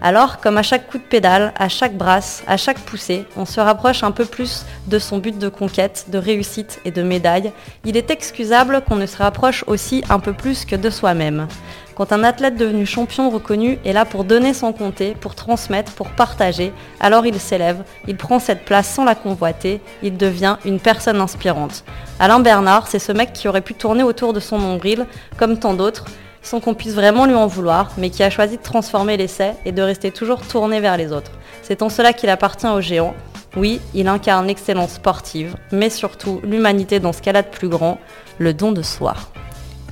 Alors, 0.00 0.40
comme 0.40 0.56
à 0.56 0.62
chaque 0.62 0.88
coup 0.88 0.98
de 0.98 1.02
pédale, 1.02 1.52
à 1.56 1.68
chaque 1.68 1.96
brasse, 1.96 2.44
à 2.46 2.56
chaque 2.56 2.78
poussée, 2.78 3.24
on 3.36 3.44
se 3.44 3.60
rapproche 3.60 4.02
un 4.02 4.12
peu 4.12 4.24
plus 4.24 4.64
de 4.86 4.98
son 4.98 5.18
but 5.18 5.38
de 5.38 5.48
conquête, 5.48 6.06
de 6.08 6.18
réussite 6.18 6.80
et 6.84 6.90
de 6.90 7.02
médaille, 7.02 7.52
il 7.84 7.96
est 7.96 8.10
excusable 8.10 8.82
qu'on 8.86 8.96
ne 8.96 9.06
se 9.06 9.16
rapproche 9.16 9.64
aussi 9.66 10.04
un 10.10 10.20
peu 10.20 10.32
plus 10.32 10.64
que 10.64 10.76
de 10.76 10.90
soi-même. 10.90 11.48
Quand 11.96 12.12
un 12.12 12.24
athlète 12.24 12.56
devenu 12.56 12.86
champion 12.86 13.30
reconnu 13.30 13.78
est 13.84 13.92
là 13.92 14.04
pour 14.04 14.24
donner 14.24 14.52
sans 14.52 14.72
compter, 14.72 15.14
pour 15.20 15.36
transmettre, 15.36 15.92
pour 15.92 16.10
partager, 16.10 16.72
alors 16.98 17.24
il 17.24 17.38
s'élève, 17.38 17.84
il 18.08 18.16
prend 18.16 18.40
cette 18.40 18.64
place 18.64 18.88
sans 18.88 19.04
la 19.04 19.14
convoiter, 19.14 19.80
il 20.02 20.16
devient 20.16 20.56
une 20.64 20.80
personne 20.80 21.20
inspirante. 21.20 21.84
Alain 22.18 22.40
Bernard, 22.40 22.88
c'est 22.88 22.98
ce 22.98 23.12
mec 23.12 23.32
qui 23.32 23.46
aurait 23.46 23.60
pu 23.60 23.74
tourner 23.74 24.02
autour 24.02 24.32
de 24.32 24.40
son 24.40 24.58
nombril, 24.58 25.06
comme 25.36 25.56
tant 25.56 25.74
d'autres, 25.74 26.06
sans 26.42 26.58
qu'on 26.58 26.74
puisse 26.74 26.94
vraiment 26.94 27.26
lui 27.26 27.34
en 27.34 27.46
vouloir, 27.46 27.92
mais 27.96 28.10
qui 28.10 28.24
a 28.24 28.30
choisi 28.30 28.56
de 28.56 28.62
transformer 28.62 29.16
l'essai 29.16 29.52
et 29.64 29.70
de 29.70 29.82
rester 29.82 30.10
toujours 30.10 30.40
tourné 30.42 30.80
vers 30.80 30.96
les 30.96 31.12
autres. 31.12 31.30
C'est 31.62 31.80
en 31.80 31.88
cela 31.88 32.12
qu'il 32.12 32.28
appartient 32.28 32.66
aux 32.66 32.80
géants. 32.80 33.14
Oui, 33.56 33.80
il 33.94 34.08
incarne 34.08 34.48
l'excellence 34.48 34.94
sportive, 34.94 35.54
mais 35.70 35.90
surtout 35.90 36.40
l'humanité 36.42 36.98
dans 36.98 37.12
ce 37.12 37.22
qu'elle 37.22 37.36
a 37.36 37.42
de 37.42 37.48
plus 37.48 37.68
grand, 37.68 38.00
le 38.38 38.52
don 38.52 38.72
de 38.72 38.82
soi. 38.82 39.14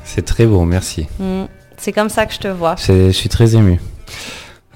C'est 0.02 0.24
très 0.24 0.46
beau, 0.46 0.64
merci. 0.64 1.06
Mm, 1.20 1.44
c'est 1.82 1.92
comme 1.92 2.08
ça 2.08 2.26
que 2.26 2.32
je 2.32 2.38
te 2.38 2.48
vois. 2.48 2.76
Je 2.76 3.10
suis 3.10 3.28
très 3.28 3.56
ému. 3.56 3.80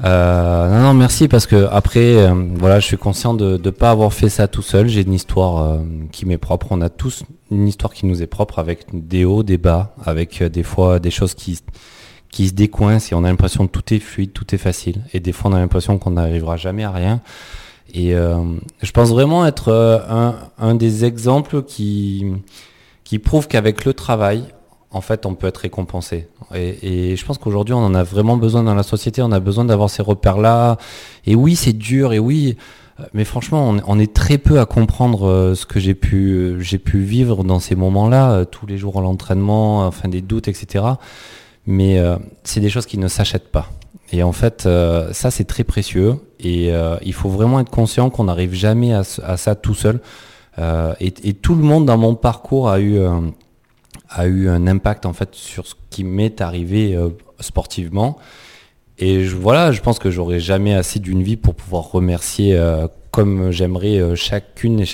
Euh, 0.05 0.69
non, 0.69 0.89
non, 0.89 0.95
merci 0.95 1.29
parce 1.29 1.47
que 1.47 1.69
après, 1.71 2.17
euh, 2.17 2.35
voilà, 2.55 2.81
je 2.81 2.87
suis 2.87 2.99
conscient 2.99 3.33
de 3.33 3.61
ne 3.63 3.71
pas 3.71 3.91
avoir 3.91 4.13
fait 4.13 4.29
ça 4.29 4.49
tout 4.49 4.61
seul. 4.61 4.89
J'ai 4.89 5.03
une 5.03 5.13
histoire 5.15 5.63
euh, 5.63 5.79
qui 6.11 6.27
m'est 6.27 6.37
propre. 6.37 6.67
On 6.71 6.81
a 6.81 6.89
tous 6.89 7.23
une 7.53 7.69
histoire 7.69 7.95
qui 7.95 8.07
nous 8.07 8.23
est 8.23 8.27
propre 8.27 8.59
avec 8.59 8.87
des 8.93 9.25
hauts, 9.25 9.45
des 9.45 9.57
bas, 9.57 9.95
avec 10.05 10.43
des 10.43 10.65
fois 10.65 10.99
des 10.99 11.11
choses 11.11 11.35
qui 11.35 11.61
qui 12.29 12.49
se 12.49 12.55
décoincent 12.55 13.13
et 13.13 13.15
on 13.15 13.23
a 13.25 13.29
l'impression 13.29 13.69
que 13.69 13.73
tout 13.73 13.95
est 13.95 14.01
fluide, 14.01 14.33
tout 14.33 14.53
est 14.53 14.59
facile. 14.59 15.03
Et 15.15 15.21
des 15.21 15.33
fois, 15.33 15.51
on 15.51 15.55
a 15.55 15.59
l'impression 15.59 15.97
qu'on 15.99 16.11
n'arrivera 16.11 16.57
jamais 16.57 16.83
à 16.83 16.91
rien. 16.91 17.21
Et 17.95 18.11
je 18.13 18.91
pense 18.93 19.11
vraiment 19.11 19.47
être 19.47 19.73
un, 19.73 20.35
un 20.59 20.75
des 20.75 21.05
exemples 21.05 21.63
qui 21.63 22.27
qui 23.05 23.21
prouve 23.21 23.47
qu'avec 23.47 23.85
le 23.85 23.95
travail, 23.95 24.43
en 24.91 25.01
fait, 25.01 25.27
on 25.27 25.35
peut 25.35 25.47
être 25.47 25.59
récompensé. 25.59 26.29
Et, 26.55 27.17
je 27.17 27.25
pense 27.25 27.39
qu'aujourd'hui, 27.39 27.75
on 27.75 27.85
en 27.85 27.95
a 27.95 28.03
vraiment 28.03 28.37
besoin 28.37 28.63
dans 28.63 28.75
la 28.75 28.83
société. 28.83 29.23
On 29.23 29.33
a 29.33 29.41
besoin 29.41 29.65
d'avoir 29.65 29.91
ces 29.91 30.03
repères-là. 30.03 30.79
Et 31.27 31.35
oui, 31.35 31.57
c'est 31.57 31.73
dur. 31.73 32.13
Et 32.13 32.19
oui, 32.19 32.57
mais 33.13 33.25
franchement, 33.25 33.75
on, 33.87 33.99
est 33.99 34.15
très 34.15 34.39
peu 34.39 34.59
à 34.59 34.65
comprendre 34.65 35.29
euh, 35.29 35.55
ce 35.55 35.67
que 35.67 35.79
j'ai 35.79 35.95
pu, 35.95 36.31
euh, 36.31 36.61
j'ai 36.61 36.79
pu 36.79 37.01
vivre 37.01 37.45
dans 37.45 37.59
ces 37.59 37.75
moments-là, 37.75 38.33
euh, 38.33 38.45
tous 38.47 38.65
les 38.67 38.79
jours 38.79 38.99
à 38.99 39.03
l'entraînement, 39.03 39.87
enfin 39.87 40.09
des 40.09 40.23
doutes, 40.23 40.49
etc. 40.49 40.85
Mais 41.67 42.01
c'est 42.45 42.61
des 42.61 42.71
choses 42.71 42.87
qui 42.87 42.97
ne 42.97 43.09
s'achètent 43.09 43.51
pas. 43.51 43.73
Et 44.13 44.23
en 44.23 44.31
fait, 44.31 44.69
ça, 45.11 45.31
c'est 45.33 45.45
très 45.47 45.65
précieux. 45.65 46.15
Et 46.39 46.71
il 47.03 47.13
faut 47.13 47.29
vraiment 47.29 47.59
être 47.59 47.71
conscient 47.71 48.09
qu'on 48.09 48.23
n'arrive 48.23 48.55
jamais 48.55 48.95
à, 48.95 49.03
ça 49.03 49.57
tout 49.57 49.75
seul. 49.75 49.99
Et, 51.01 51.13
et 51.25 51.35
tout 51.35 51.57
le 51.57 51.65
monde 51.65 51.85
dans 51.85 51.99
mon 51.99 52.15
parcours 52.15 52.69
a 52.69 52.79
eu, 52.79 53.01
a 54.09 54.27
eu 54.27 54.49
un 54.49 54.67
impact 54.67 55.07
en 55.07 55.13
fait 55.13 55.35
sur 55.35 55.67
ce 55.67 55.75
qui 55.91 56.05
m'est 56.05 56.41
arrivé 56.41 56.95
euh, 56.95 57.11
sportivement. 57.41 58.19
Et 58.99 59.25
voilà, 59.27 59.73
je 59.73 59.81
pense 59.81 59.99
que 59.99 60.11
j'aurai 60.11 60.41
jamais 60.41 60.75
assez 60.75 60.99
d'une 60.99 61.23
vie 61.23 61.37
pour 61.37 61.55
pouvoir 61.55 61.91
remercier 61.91 62.57
euh, 62.57 62.89
comme 63.11 63.51
j'aimerais 63.51 63.99
euh, 63.99 64.15
chacune 64.15 64.81
et 64.81 64.87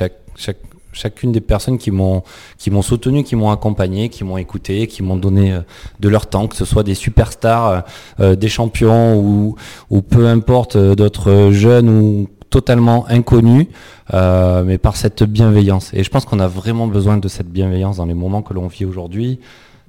chacune 0.92 1.32
des 1.32 1.40
personnes 1.40 1.78
qui 1.78 1.90
m'ont 1.90 2.22
qui 2.58 2.70
m'ont 2.70 2.82
soutenu, 2.82 3.22
qui 3.22 3.36
m'ont 3.36 3.50
accompagné, 3.50 4.08
qui 4.08 4.24
m'ont 4.24 4.38
écouté, 4.38 4.86
qui 4.88 5.02
m'ont 5.02 5.16
donné 5.16 5.56
de 6.00 6.08
leur 6.08 6.26
temps, 6.26 6.48
que 6.48 6.56
ce 6.56 6.64
soit 6.64 6.82
des 6.82 6.94
superstars, 6.94 7.84
des 8.18 8.48
champions 8.48 9.18
ou, 9.18 9.56
ou 9.88 10.02
peu 10.02 10.26
importe 10.26 10.76
d'autres 10.76 11.50
jeunes 11.52 11.88
ou 11.88 12.28
totalement 12.52 13.08
inconnus, 13.08 13.66
euh, 14.12 14.62
mais 14.62 14.76
par 14.76 14.96
cette 14.96 15.22
bienveillance. 15.24 15.90
Et 15.94 16.04
je 16.04 16.10
pense 16.10 16.26
qu'on 16.26 16.38
a 16.38 16.46
vraiment 16.46 16.86
besoin 16.86 17.16
de 17.16 17.26
cette 17.26 17.48
bienveillance 17.48 17.96
dans 17.96 18.04
les 18.04 18.14
moments 18.14 18.42
que 18.42 18.52
l'on 18.52 18.68
vit 18.68 18.84
aujourd'hui, 18.84 19.40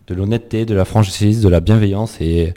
de 0.07 0.16
l'honnêteté, 0.16 0.66
de 0.66 0.74
la 0.74 0.86
franchise, 0.86 1.41
de 1.41 1.49
la 1.49 1.59
bienveillance 1.59 2.20
et 2.22 2.53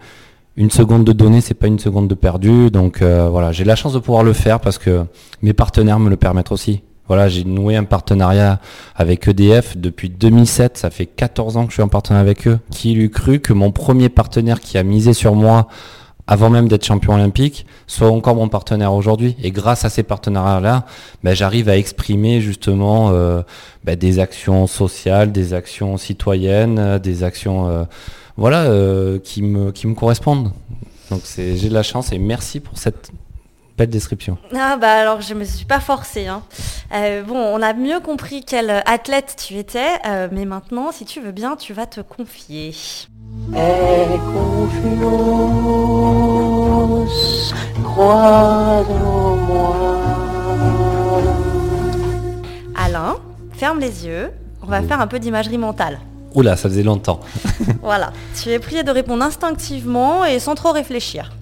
une 0.56 0.70
seconde 0.70 1.04
de 1.04 1.12
données, 1.12 1.40
c'est 1.40 1.54
pas 1.54 1.66
une 1.66 1.80
seconde 1.80 2.06
de 2.08 2.14
perdu. 2.14 2.70
Donc 2.70 3.02
euh, 3.02 3.28
voilà, 3.28 3.50
j'ai 3.50 3.64
la 3.64 3.74
chance 3.74 3.92
de 3.92 3.98
pouvoir 3.98 4.22
le 4.22 4.32
faire 4.32 4.60
parce 4.60 4.78
que 4.78 5.04
mes 5.42 5.52
partenaires 5.52 5.98
me 5.98 6.08
le 6.08 6.16
permettent 6.16 6.52
aussi. 6.52 6.82
Voilà, 7.08 7.28
j'ai 7.28 7.44
noué 7.44 7.76
un 7.76 7.84
partenariat 7.84 8.60
avec 8.94 9.26
EDF 9.26 9.76
depuis 9.76 10.08
2007. 10.08 10.78
Ça 10.78 10.90
fait 10.90 11.06
14 11.06 11.56
ans 11.56 11.64
que 11.64 11.70
je 11.70 11.74
suis 11.74 11.82
en 11.82 11.88
partenariat 11.88 12.22
avec 12.22 12.46
eux. 12.46 12.58
Qui 12.70 12.94
l'eût 12.94 13.10
cru 13.10 13.40
que 13.40 13.52
mon 13.52 13.72
premier 13.72 14.08
partenaire 14.08 14.60
qui 14.60 14.78
a 14.78 14.82
misé 14.84 15.12
sur 15.12 15.34
moi 15.34 15.66
avant 16.26 16.50
même 16.50 16.68
d'être 16.68 16.84
champion 16.84 17.14
olympique, 17.14 17.66
soit 17.86 18.10
encore 18.10 18.34
mon 18.34 18.48
partenaire 18.48 18.92
aujourd'hui. 18.92 19.36
Et 19.42 19.50
grâce 19.50 19.84
à 19.84 19.90
ces 19.90 20.02
partenariats-là, 20.02 20.84
ben, 21.22 21.34
j'arrive 21.34 21.68
à 21.68 21.76
exprimer 21.76 22.40
justement 22.40 23.10
euh, 23.10 23.42
ben, 23.84 23.96
des 23.96 24.18
actions 24.18 24.66
sociales, 24.66 25.30
des 25.30 25.54
actions 25.54 25.96
citoyennes, 25.96 26.78
euh, 26.78 26.98
des 26.98 27.22
actions 27.22 27.68
euh, 27.68 27.84
voilà, 28.36 28.68
qui, 29.20 29.42
me, 29.42 29.70
qui 29.72 29.86
me 29.86 29.94
correspondent. 29.94 30.52
Donc 31.10 31.22
j'ai 31.36 31.68
de 31.68 31.72
la 31.74 31.82
chance 31.82 32.12
et 32.12 32.18
merci 32.18 32.60
pour 32.60 32.76
cette 32.76 33.10
belle 33.78 33.88
description. 33.88 34.36
Ah 34.54 34.76
bah 34.76 34.90
alors 34.90 35.20
je 35.20 35.32
me 35.32 35.44
suis 35.44 35.64
pas 35.64 35.80
forcée. 35.80 36.26
hein. 36.26 36.42
Bon, 37.26 37.36
on 37.36 37.62
a 37.62 37.72
mieux 37.72 38.00
compris 38.00 38.44
quel 38.44 38.70
athlète 38.84 39.36
tu 39.46 39.56
étais, 39.56 39.98
mais 40.32 40.44
maintenant, 40.44 40.92
si 40.92 41.04
tu 41.06 41.20
veux 41.20 41.32
bien, 41.32 41.56
tu 41.56 41.72
vas 41.72 41.86
te 41.86 42.00
confier. 42.00 42.74
Aie 43.54 44.18
confiance, 46.66 47.54
crois 47.84 48.84
en 48.88 49.36
moi. 49.36 49.76
Alain, 52.74 53.16
ferme 53.52 53.78
les 53.80 54.06
yeux. 54.06 54.30
On 54.62 54.66
va 54.66 54.82
faire 54.82 55.00
un 55.00 55.06
peu 55.06 55.18
d'imagerie 55.18 55.58
mentale. 55.58 56.00
Oula, 56.34 56.56
ça 56.56 56.68
faisait 56.68 56.82
longtemps. 56.82 57.20
Voilà. 57.82 58.12
Tu 58.42 58.50
es 58.50 58.58
prié 58.58 58.82
de 58.82 58.90
répondre 58.90 59.24
instinctivement 59.24 60.24
et 60.24 60.38
sans 60.40 60.54
trop 60.54 60.72
réfléchir. 60.72 61.32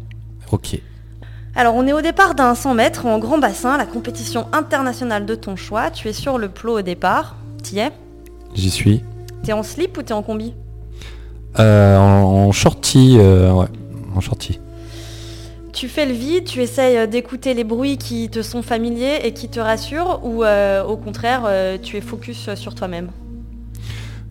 ok. 0.53 0.79
Alors, 1.57 1.77
on 1.77 1.87
est 1.87 1.93
au 1.93 2.01
départ 2.01 2.35
d'un 2.35 2.55
100 2.57 2.75
mètres 2.75 3.07
en 3.07 3.21
grand 3.21 3.39
bassin, 3.39 3.77
la 3.77 3.87
compétition 3.87 4.49
internationale 4.53 5.25
de 5.25 5.37
ton 5.37 5.55
choix. 5.55 5.89
Tu 5.93 6.09
es 6.09 6.13
sur 6.13 6.37
le 6.37 6.49
plot 6.49 6.79
au 6.81 6.83
départ. 6.83 7.37
T'y 7.63 7.79
es? 7.79 7.93
J'y 8.55 8.71
suis. 8.71 9.05
T'es 9.45 9.53
en 9.53 9.63
slip 9.63 9.97
ou 9.97 10.03
t'es 10.03 10.13
en 10.13 10.23
combi? 10.25 10.53
Euh, 11.59 11.97
en, 11.97 12.49
en 12.49 12.53
shorty, 12.53 13.17
euh, 13.19 13.53
ouais, 13.53 13.67
en 14.17 14.21
shorty. 14.21 14.59
Tu 15.73 15.89
fais 15.89 16.07
le 16.07 16.13
vide, 16.13 16.45
tu 16.45 16.61
essayes 16.61 16.97
euh, 16.97 17.07
d'écouter 17.07 17.55
les 17.55 17.65
bruits 17.65 17.97
qui 17.97 18.29
te 18.29 18.43
sont 18.43 18.63
familiers 18.63 19.21
et 19.25 19.33
qui 19.33 19.49
te 19.49 19.61
rassurent 19.61 20.21
ou 20.25 20.43
euh, 20.45 20.83
au 20.85 20.97
contraire 20.97 21.49
tu 21.83 21.97
es 21.97 22.01
focus 22.01 22.55
sur 22.55 22.75
toi-même? 22.75 23.11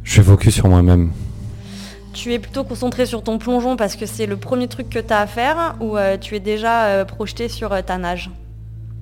Je 0.03 0.11
suis 0.11 0.21
focus 0.21 0.55
sur 0.55 0.67
moi-même. 0.67 1.11
Tu 2.13 2.33
es 2.33 2.39
plutôt 2.39 2.63
concentré 2.63 3.05
sur 3.05 3.23
ton 3.23 3.37
plongeon 3.37 3.75
parce 3.75 3.95
que 3.95 4.05
c'est 4.05 4.25
le 4.25 4.37
premier 4.37 4.67
truc 4.67 4.89
que 4.89 4.99
tu 4.99 5.13
as 5.13 5.19
à 5.19 5.27
faire 5.27 5.75
ou 5.79 5.97
tu 6.21 6.35
es 6.35 6.39
déjà 6.39 7.05
projeté 7.05 7.47
sur 7.47 7.69
ta 7.83 7.97
nage? 7.97 8.29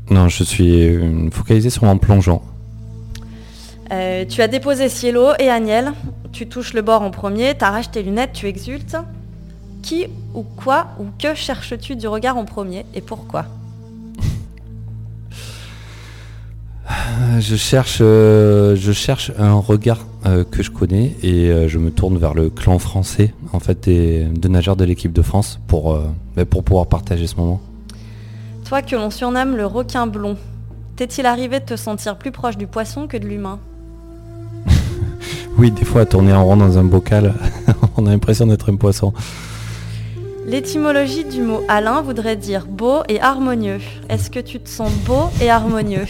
Non, 0.10 0.30
je 0.30 0.44
suis 0.44 0.98
focalisé 1.32 1.70
sur 1.70 1.84
mon 1.86 1.98
plongeon. 1.98 2.42
Tu 3.90 4.42
as 4.42 4.48
déposé 4.48 4.88
Cielo 4.88 5.32
et 5.40 5.50
Agnel, 5.50 5.92
tu 6.32 6.48
touches 6.48 6.74
le 6.74 6.82
bord 6.82 7.02
en 7.02 7.12
premier, 7.12 7.56
t'arraches 7.56 7.92
tes 7.92 8.04
lunettes, 8.04 8.34
tu 8.34 8.48
exultes. 8.48 8.98
Qui 9.82 10.08
ou 10.34 10.44
quoi 10.44 10.88
ou 11.00 11.06
que 11.18 11.34
cherches-tu 11.34 11.96
du 11.96 12.08
regard 12.08 12.38
en 12.38 12.46
premier 12.46 12.86
et 12.94 13.02
pourquoi? 13.02 13.46
Je 17.40 17.56
cherche, 17.56 18.00
euh, 18.02 18.76
je 18.76 18.92
cherche 18.92 19.32
un 19.40 19.54
regard 19.54 20.06
euh, 20.26 20.44
que 20.44 20.62
je 20.62 20.70
connais 20.70 21.16
et 21.24 21.50
euh, 21.50 21.68
je 21.68 21.78
me 21.80 21.90
tourne 21.90 22.18
vers 22.18 22.34
le 22.34 22.50
clan 22.50 22.78
français, 22.80 23.34
en 23.54 23.60
fait, 23.60 23.86
des, 23.86 24.26
de 24.26 24.48
nageurs 24.48 24.76
de 24.76 24.84
l'équipe 24.84 25.14
de 25.14 25.22
France 25.22 25.60
pour, 25.68 25.98
bah, 26.36 26.46
pour 26.46 26.64
pouvoir 26.64 26.88
partager 26.88 27.28
ce 27.28 27.36
moment. 27.36 27.62
Toi 28.66 28.82
que 28.82 28.96
l'on 28.96 29.10
surnomme 29.10 29.56
le 29.56 29.66
requin 29.66 30.08
blond, 30.08 30.38
t'est-il 30.96 31.26
arrivé 31.26 31.60
de 31.60 31.66
te 31.66 31.76
sentir 31.76 32.18
plus 32.18 32.32
proche 32.32 32.58
du 32.58 32.68
poisson 32.68 33.08
que 33.08 33.18
de 33.18 33.28
l'humain? 33.28 33.60
Oui, 35.62 35.70
des 35.70 35.86
fois, 35.86 36.01
à 36.01 36.05
tourner 36.07 36.34
en 36.34 36.43
rond 36.43 36.57
dans 36.57 36.80
un 36.80 36.84
bocal, 36.84 37.36
on 37.97 38.07
a 38.07 38.09
l'impression 38.09 38.47
d'être 38.47 38.72
un 38.72 38.78
poisson. 38.78 39.14
L'étymologie 40.47 41.24
du 41.24 41.43
mot 41.43 41.62
Alain 41.68 42.01
voudrait 42.01 42.36
dire 42.36 42.66
beau 42.66 43.03
et 43.07 43.22
harmonieux. 43.22 43.78
Est-ce 44.09 44.32
que 44.32 44.39
tu 44.39 44.59
te 44.59 44.68
sens 44.68 44.91
beau 45.05 45.30
et 45.39 45.51
harmonieux? 45.51 46.07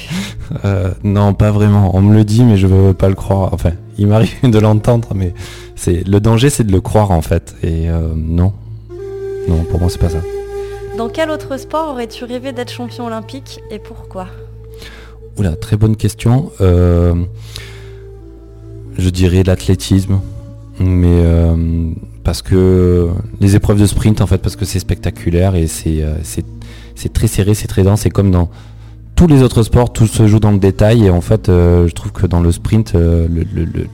Euh, 0.63 0.91
non, 1.03 1.33
pas 1.33 1.51
vraiment. 1.51 1.93
On 1.93 2.01
me 2.01 2.15
le 2.15 2.23
dit, 2.23 2.45
mais 2.45 2.55
je 2.55 2.65
veux 2.65 2.93
pas 2.93 3.09
le 3.09 3.15
croire. 3.15 3.53
Enfin, 3.53 3.71
il 3.97 4.07
m'arrive 4.07 4.31
de 4.49 4.57
l'entendre, 4.57 5.09
mais 5.15 5.33
c'est 5.75 6.07
le 6.07 6.21
danger, 6.21 6.49
c'est 6.49 6.63
de 6.63 6.71
le 6.71 6.79
croire 6.79 7.11
en 7.11 7.21
fait. 7.21 7.53
Et 7.61 7.89
euh, 7.89 8.13
non, 8.15 8.53
non, 9.49 9.65
pour 9.69 9.81
moi, 9.81 9.89
c'est 9.89 9.99
pas 9.99 10.09
ça. 10.09 10.21
Dans 10.97 11.09
quel 11.09 11.29
autre 11.29 11.57
sport 11.57 11.89
aurais-tu 11.89 12.23
rêvé 12.23 12.53
d'être 12.53 12.71
champion 12.71 13.07
olympique 13.07 13.59
et 13.69 13.79
pourquoi? 13.79 14.27
Oula, 15.37 15.57
très 15.57 15.75
bonne 15.75 15.97
question. 15.97 16.51
Euh, 16.61 17.15
je 19.01 19.09
dirais 19.09 19.43
l'athlétisme, 19.43 20.19
mais 20.79 21.07
euh, 21.25 21.91
parce 22.23 22.41
que 22.41 23.09
les 23.39 23.55
épreuves 23.55 23.79
de 23.79 23.85
sprint, 23.85 24.21
en 24.21 24.27
fait, 24.27 24.37
parce 24.37 24.55
que 24.55 24.65
c'est 24.65 24.79
spectaculaire 24.79 25.55
et 25.55 25.67
c'est 25.67 26.03
euh, 26.03 26.15
c'est 26.95 27.13
très 27.13 27.27
serré, 27.27 27.53
c'est 27.53 27.67
très 27.67 27.83
dense. 27.83 28.01
C'est 28.01 28.09
comme 28.09 28.31
dans 28.31 28.49
tous 29.15 29.27
les 29.27 29.43
autres 29.43 29.63
sports, 29.63 29.91
tout 29.91 30.07
se 30.07 30.27
joue 30.27 30.39
dans 30.39 30.51
le 30.51 30.59
détail. 30.59 31.05
Et 31.05 31.09
en 31.09 31.21
fait, 31.21 31.49
euh, 31.49 31.87
je 31.87 31.93
trouve 31.93 32.11
que 32.11 32.27
dans 32.27 32.41
le 32.41 32.51
sprint, 32.51 32.95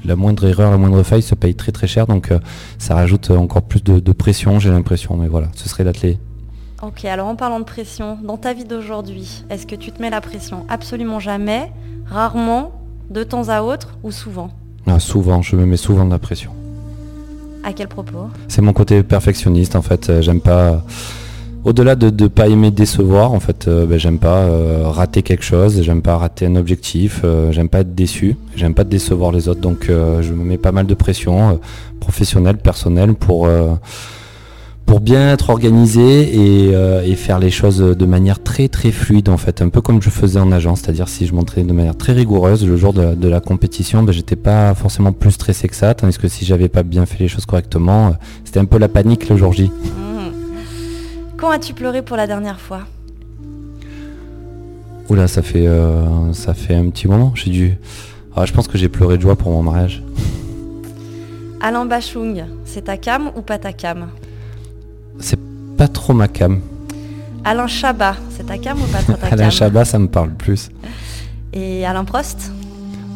la 0.06 0.16
moindre 0.16 0.46
erreur, 0.46 0.72
la 0.72 0.78
moindre 0.78 1.02
faille 1.04 1.24
se 1.24 1.36
paye 1.36 1.56
très 1.56 1.72
très 1.72 1.88
cher. 1.88 2.06
Donc 2.06 2.32
ça 2.78 2.96
rajoute 2.96 3.32
encore 3.32 3.64
plus 3.64 3.84
de, 3.84 4.00
de 4.00 4.12
pression, 4.12 4.60
j'ai 4.60 4.70
l'impression. 4.70 5.16
Mais 5.18 5.28
voilà, 5.28 5.48
ce 5.56 5.68
serait 5.70 5.84
l'athlète. 5.84 6.20
Ok, 6.84 7.06
alors 7.06 7.28
en 7.28 7.36
parlant 7.36 7.60
de 7.60 7.66
pression, 7.66 8.20
dans 8.24 8.38
ta 8.38 8.54
vie 8.54 8.66
d'aujourd'hui, 8.66 9.44
est-ce 9.50 9.66
que 9.66 9.76
tu 9.76 9.92
te 9.92 10.00
mets 10.00 10.12
la 10.12 10.22
pression? 10.22 10.64
Absolument 10.70 11.20
jamais, 11.20 11.72
rarement, 12.06 12.72
de 13.10 13.24
temps 13.24 13.50
à 13.50 13.64
autre 13.64 13.98
ou 14.04 14.12
souvent? 14.12 14.52
Ah, 14.88 15.00
souvent, 15.00 15.42
je 15.42 15.56
me 15.56 15.66
mets 15.66 15.78
souvent 15.78 16.06
de 16.06 16.12
la 16.12 16.20
pression. 16.20 16.52
À 17.64 17.74
quel 17.74 17.88
propos? 17.88 18.28
C'est 18.48 18.62
mon 18.62 18.72
côté 18.74 19.04
perfectionniste 19.04 19.76
en 19.76 19.82
fait. 19.82 20.10
Euh, 20.10 20.22
J'aime 20.22 20.40
pas. 20.40 20.84
Au-delà 21.66 21.96
de 21.96 22.10
ne 22.24 22.28
pas 22.30 22.48
aimer 22.48 22.72
décevoir, 22.72 23.34
en 23.34 23.42
fait, 23.42 23.68
euh, 23.68 23.86
ben, 23.86 24.00
j'aime 24.00 24.20
pas 24.20 24.44
euh, 24.44 24.84
rater 24.86 25.22
quelque 25.22 25.44
chose, 25.44 25.82
j'aime 25.82 26.02
pas 26.02 26.16
rater 26.16 26.46
un 26.46 26.56
objectif, 26.56 27.22
euh, 27.26 27.52
j'aime 27.52 27.68
pas 27.68 27.80
être 27.80 27.94
déçu, 27.94 28.38
j'aime 28.56 28.74
pas 28.74 28.86
décevoir 28.86 29.34
les 29.34 29.50
autres, 29.50 29.60
donc 29.60 29.90
euh, 29.90 30.22
je 30.22 30.32
me 30.32 30.46
mets 30.46 30.58
pas 30.58 30.72
mal 30.72 30.86
de 30.86 30.94
pression 30.94 31.50
euh, 31.50 31.54
professionnelle, 32.00 32.58
personnelle 32.58 33.16
pour 33.16 33.48
euh, 33.48 33.74
pour 34.88 35.02
bien 35.02 35.34
être 35.34 35.50
organisé 35.50 36.34
et, 36.34 36.74
euh, 36.74 37.04
et 37.04 37.16
faire 37.16 37.40
les 37.40 37.52
choses 37.52 37.80
de 37.80 38.06
manière 38.06 38.42
très 38.42 38.70
très 38.70 38.92
fluide 38.92 39.28
en 39.28 39.36
fait, 39.36 39.62
un 39.62 39.68
peu 39.68 39.82
comme 39.82 40.02
je 40.02 40.10
faisais 40.10 40.40
en 40.40 40.52
agence, 40.54 40.80
c'est-à-dire 40.80 41.10
si 41.10 41.28
je 41.28 41.36
m'entraînais 41.36 41.68
de 41.68 41.74
manière 41.74 41.96
très 41.96 42.14
rigoureuse 42.14 42.66
le 42.66 42.78
jour 42.78 42.94
de, 42.94 43.14
de 43.14 43.28
la 43.28 43.42
compétition, 43.42 44.02
ben, 44.02 44.14
j'étais 44.14 44.38
pas 44.38 44.74
forcément 44.76 45.12
plus 45.12 45.32
stressé 45.32 45.68
que 45.68 45.76
ça, 45.76 45.94
tandis 45.94 46.18
que 46.18 46.30
si 46.30 46.46
j'avais 46.46 46.70
pas 46.70 46.84
bien 46.84 47.06
fait 47.06 47.20
les 47.20 47.28
choses 47.28 47.46
correctement, 47.46 48.08
euh, 48.08 48.12
c'était 48.46 48.62
un 48.62 48.66
peu 48.66 48.80
la 48.80 48.88
panique 48.88 49.28
le 49.28 49.36
jour 49.36 49.52
J. 49.52 49.64
Mhm. 49.64 50.32
Quand 51.36 51.50
as-tu 51.50 51.74
pleuré 51.74 52.02
pour 52.02 52.16
la 52.16 52.26
dernière 52.26 52.62
fois? 52.62 52.80
Oula, 55.10 55.28
ça 55.28 55.42
fait 55.42 55.68
euh, 55.68 56.32
ça 56.32 56.54
fait 56.54 56.76
un 56.76 56.90
petit 56.90 57.10
moment, 57.10 57.34
j'ai 57.36 57.52
dû. 57.52 57.78
Ah, 58.38 58.46
je 58.46 58.54
pense 58.54 58.70
que 58.70 58.78
j'ai 58.78 58.88
pleuré 58.88 59.18
de 59.18 59.22
joie 59.22 59.36
pour 59.36 59.52
mon 59.52 59.64
mariage. 59.64 60.02
Alain 61.60 61.86
Bachung, 61.86 62.46
c'est 62.64 62.86
ta 62.86 62.96
cam 62.96 63.32
ou 63.36 63.42
pas 63.42 63.58
ta 63.58 63.74
cam? 63.74 64.08
C'est 65.20 65.40
pas 65.78 65.88
trop 65.88 66.14
ma 66.14 66.28
cam. 66.28 66.60
Alain 67.44 67.68
Chabat, 67.68 68.16
c'est 68.30 68.46
ta 68.46 68.58
cam 68.58 68.78
ou 68.82 68.86
pas 68.86 69.00
trop 69.00 69.14
ta 69.14 69.28
Alain 69.32 69.44
cam 69.44 69.52
Chabat, 69.52 69.86
ça 69.86 70.00
me 70.00 70.08
parle 70.08 70.32
plus. 70.32 70.70
Et 71.54 71.86
Alain 71.86 72.04
Prost? 72.04 72.52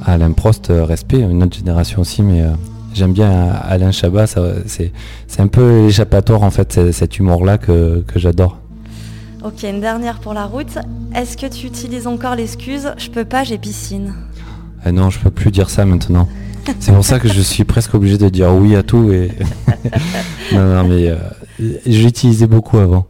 Alain 0.06 0.32
Prost, 0.32 0.70
euh, 0.70 0.86
respect, 0.86 1.20
une 1.20 1.43
autre 1.43 1.58
génération 1.58 2.02
aussi, 2.02 2.24
mais 2.24 2.41
euh, 2.41 2.49
j'aime 2.93 3.14
bien 3.14 3.32
euh, 3.32 3.54
Alain 3.64 3.91
Chabat, 3.91 4.26
c'est, 4.28 4.91
un 5.38 5.47
peu 5.47 5.88
échappatoire 5.88 6.43
en 6.43 6.52
fait, 6.52 6.91
cet 6.91 7.20
humour-là 7.20 7.58
que, 7.58 8.04
que 8.08 8.20
j'adore. 8.20 8.58
Ok, 9.43 9.64
une 9.64 9.82
dernière 9.82 10.20
pour 10.20 10.36
la 10.36 10.45
route. 10.45 10.78
Est-ce 11.16 11.36
que 11.36 11.47
tu 11.47 11.66
utilises 11.66 12.06
encore 12.06 12.36
l'excuse 12.36 12.93
je 12.97 13.10
peux 13.10 13.26
pas, 13.26 13.43
j'ai 13.43 13.58
piscine 13.58 14.14
Ah 14.86 14.91
non, 14.91 15.10
je 15.10 15.20
peux 15.20 15.32
plus 15.32 15.49
dire 15.49 15.70
ça 15.70 15.84
maintenant. 15.84 16.28
C'est 16.80 16.93
pour 16.93 17.04
ça 17.04 17.20
que 17.20 17.28
je 17.28 17.41
suis 17.41 17.64
presque 17.64 17.93
obligé 17.95 18.20
de 18.20 18.30
dire 18.30 18.54
oui 18.54 18.76
à 18.76 18.84
tout. 18.84 19.12
Et 19.12 19.32
non, 20.54 20.76
non, 20.76 20.84
mais 20.84 21.10
euh, 21.10 21.16
je 21.62 22.01
l'utilisais 22.03 22.47
beaucoup 22.47 22.78
avant. 22.80 23.05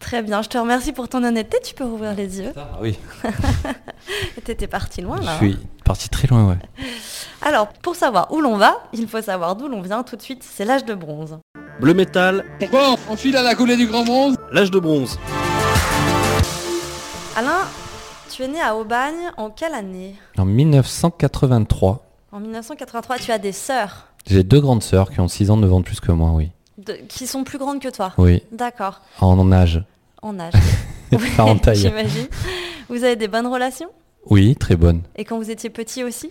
Très 0.00 0.22
bien, 0.22 0.42
je 0.42 0.48
te 0.50 0.58
remercie 0.58 0.92
pour 0.92 1.08
ton 1.08 1.24
honnêteté, 1.24 1.58
tu 1.64 1.74
peux 1.74 1.84
rouvrir 1.84 2.14
les 2.14 2.38
yeux. 2.40 2.52
oui. 2.82 2.98
T'étais 4.44 4.66
parti 4.66 5.00
loin 5.00 5.16
Je 5.20 5.24
là. 5.26 5.32
hein. 5.32 5.38
suis 5.38 5.56
parti 5.84 6.08
très 6.10 6.28
loin, 6.28 6.46
ouais. 6.48 6.58
Alors, 7.42 7.68
pour 7.68 7.96
savoir 7.96 8.30
où 8.32 8.40
l'on 8.40 8.56
va, 8.58 8.76
il 8.92 9.08
faut 9.08 9.22
savoir 9.22 9.56
d'où 9.56 9.66
l'on 9.68 9.80
vient 9.80 10.02
tout 10.02 10.16
de 10.16 10.22
suite, 10.22 10.42
c'est 10.44 10.64
l'âge 10.66 10.84
de 10.84 10.94
bronze. 10.94 11.38
Bleu 11.80 11.94
métal, 11.94 12.44
Bon, 12.70 12.96
on 13.10 13.16
file 13.16 13.36
à 13.36 13.42
la 13.42 13.54
coulée 13.54 13.76
du 13.76 13.86
grand 13.86 14.04
bronze? 14.04 14.36
l'âge 14.52 14.70
de 14.70 14.78
bronze. 14.78 15.18
Alain, 17.36 17.62
tu 18.30 18.42
es 18.42 18.48
né 18.48 18.60
à 18.60 18.76
Aubagne 18.76 19.32
en 19.36 19.50
quelle 19.50 19.74
année? 19.74 20.14
En 20.38 20.44
1983, 20.44 22.04
En 22.32 22.40
1983, 22.40 23.18
tu 23.18 23.32
as 23.32 23.38
des 23.38 23.52
sœurs 23.52 24.08
j'ai 24.26 24.42
deux 24.42 24.58
grandes 24.60 24.82
sœurs 24.82 25.10
qui 25.10 25.20
ont 25.20 25.28
6 25.28 25.50
ans 25.50 25.58
de 25.58 25.66
vent 25.66 25.80
de 25.80 25.84
plus 25.84 26.00
que 26.00 26.10
moi, 26.10 26.30
oui. 26.32 26.50
De- 26.78 26.98
qui 27.08 27.26
sont 27.26 27.44
plus 27.44 27.58
grandes 27.58 27.80
que 27.80 27.88
toi. 27.88 28.12
Oui, 28.18 28.42
D'accord, 28.52 29.00
en 29.20 29.50
âge. 29.52 29.82
en 30.22 30.38
âge. 30.38 30.54
En 31.38 31.56
taille. 31.56 31.76
J'imagine. 31.76 32.26
Vous 32.88 33.04
avez 33.04 33.14
des 33.16 33.28
bonnes 33.28 33.46
relations? 33.46 33.88
Oui, 34.26 34.56
très 34.56 34.74
bonne. 34.74 35.02
Et 35.16 35.24
quand 35.24 35.36
vous 35.38 35.50
étiez 35.50 35.70
petit 35.70 36.02
aussi? 36.02 36.30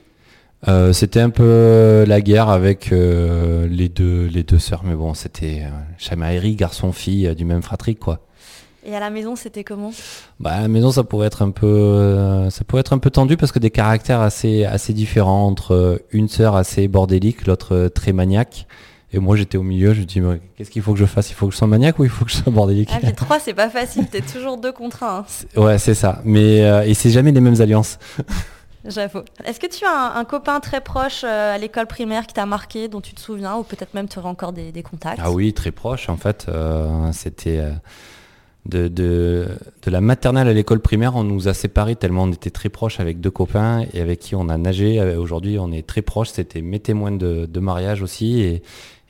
Euh, 0.68 0.92
c'était 0.94 1.20
un 1.22 1.30
peu 1.30 2.04
la 2.08 2.22
guerre 2.22 2.50
avec 2.50 2.92
euh, 2.92 3.68
les 3.68 3.88
deux 3.90 4.26
les 4.28 4.44
deux 4.44 4.60
sœurs, 4.60 4.82
mais 4.84 4.96
bon, 4.96 5.14
c'était 5.14 5.64
euh, 5.66 5.70
chamaillerie, 5.98 6.56
garçon-fille 6.56 7.34
du 7.36 7.46
même 7.46 7.62
fratrie, 7.62 7.96
quoi. 7.96 8.20
Et 8.86 8.94
à 8.96 9.00
la 9.00 9.10
maison, 9.10 9.36
c'était 9.38 9.64
comment? 9.64 9.92
Bah, 10.42 10.52
à 10.52 10.62
la 10.62 10.68
maison, 10.68 10.92
ça 10.92 11.04
pouvait 11.06 11.28
être 11.28 11.42
un 11.42 11.52
peu, 11.52 11.68
euh, 11.68 12.50
ça 12.50 12.64
pouvait 12.66 12.82
être 12.82 12.92
un 12.94 12.98
peu 12.98 13.10
tendu 13.10 13.38
parce 13.38 13.52
que 13.54 13.60
des 13.60 13.72
caractères 13.72 14.20
assez 14.22 14.66
assez 14.66 14.92
différents 14.94 15.46
entre 15.48 15.74
euh, 15.74 15.98
une 16.12 16.28
sœur 16.28 16.56
assez 16.58 16.88
bordélique, 16.90 17.46
l'autre 17.48 17.74
euh, 17.76 17.90
très 17.90 18.12
maniaque. 18.12 18.68
Et 19.14 19.20
moi, 19.20 19.36
j'étais 19.36 19.58
au 19.58 19.64
milieu. 19.64 19.94
Je 19.94 20.02
me 20.02 20.06
dis, 20.06 20.22
qu'est-ce 20.58 20.72
qu'il 20.72 20.82
faut 20.82 20.94
que 20.94 21.00
je 21.00 21.06
fasse? 21.06 21.30
Il 21.30 21.36
faut 21.36 21.46
que 21.48 21.54
je 21.54 21.58
sois 21.58 21.68
maniaque 21.68 22.00
ou 22.00 22.04
il 22.04 22.10
faut 22.10 22.26
que 22.26 22.32
je 22.32 22.38
sois 22.38 22.52
bordélique? 22.52 22.90
Ah, 22.92 22.98
puis 23.02 23.14
trois, 23.14 23.40
c'est 23.40 23.54
pas 23.54 23.70
facile. 23.70 24.08
T'es 24.08 24.22
toujours 24.22 24.58
deux 24.58 24.72
contre 24.72 25.04
un. 25.04 25.20
hein. 25.56 25.60
Ouais, 25.62 25.78
c'est 25.78 25.94
ça. 25.94 26.22
Mais 26.26 26.64
euh, 26.64 26.82
et 26.84 26.94
c'est 26.96 27.12
jamais 27.12 27.32
les 27.32 27.42
mêmes 27.42 27.62
alliances. 27.62 28.00
J'avoue. 28.86 29.20
Est-ce 29.46 29.62
que 29.62 29.68
tu 29.68 29.86
as 29.86 30.16
un, 30.18 30.20
un 30.20 30.26
copain 30.26 30.60
très 30.60 30.82
proche 30.82 31.24
euh, 31.24 31.56
à 31.56 31.58
l'école 31.58 31.88
primaire 31.88 32.28
qui 32.28 32.34
t'a 32.34 32.46
marqué, 32.46 32.90
dont 32.90 33.00
tu 33.00 33.14
te 33.14 33.22
souviens, 33.22 33.56
ou 33.56 33.64
peut-être 33.64 33.94
même 33.94 34.10
tu 34.10 34.20
aurais 34.20 34.28
encore 34.30 34.52
des, 34.52 34.74
des 34.74 34.84
contacts? 34.84 35.22
Ah 35.24 35.32
oui, 35.32 35.54
très 35.54 35.72
proche 35.72 36.10
en 36.10 36.18
fait. 36.18 36.48
Euh, 36.50 37.10
C'était 37.14 37.60
euh, 37.60 37.72
de, 38.66 38.90
de, 38.90 39.48
de 39.84 39.92
la 39.92 40.02
maternelle 40.02 40.50
à 40.50 40.54
l'école 40.54 40.80
primaire, 40.82 41.16
on 41.16 41.24
nous 41.24 41.48
a 41.48 41.54
séparés 41.54 41.96
tellement 41.96 42.24
on 42.24 42.32
était 42.32 42.50
très 42.50 42.70
proches 42.70 43.00
avec 43.00 43.22
deux 43.22 43.32
copains 43.32 43.86
et 43.94 44.02
avec 44.02 44.20
qui 44.20 44.36
on 44.36 44.50
a 44.50 44.58
nagé. 44.58 45.02
Aujourd'hui, 45.16 45.58
on 45.60 45.72
est 45.72 45.86
très 45.88 46.02
proches. 46.02 46.30
C'était 46.30 46.62
mes 46.62 46.80
témoins 46.80 47.12
de, 47.12 47.46
de 47.46 47.60
mariage 47.62 48.02
aussi. 48.02 48.42
Et, 48.42 48.64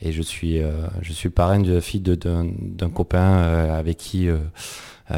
et 0.04 0.12
je 0.12 0.22
suis, 0.22 0.62
euh, 0.62 0.72
je 1.02 1.14
suis 1.14 1.30
parrain 1.30 1.60
de 1.60 1.74
la 1.74 1.82
fille 1.82 2.02
d'un 2.02 2.90
copain 2.94 3.38
euh, 3.38 3.80
avec 3.80 3.98
qui 3.98 4.28
euh, 4.30 4.38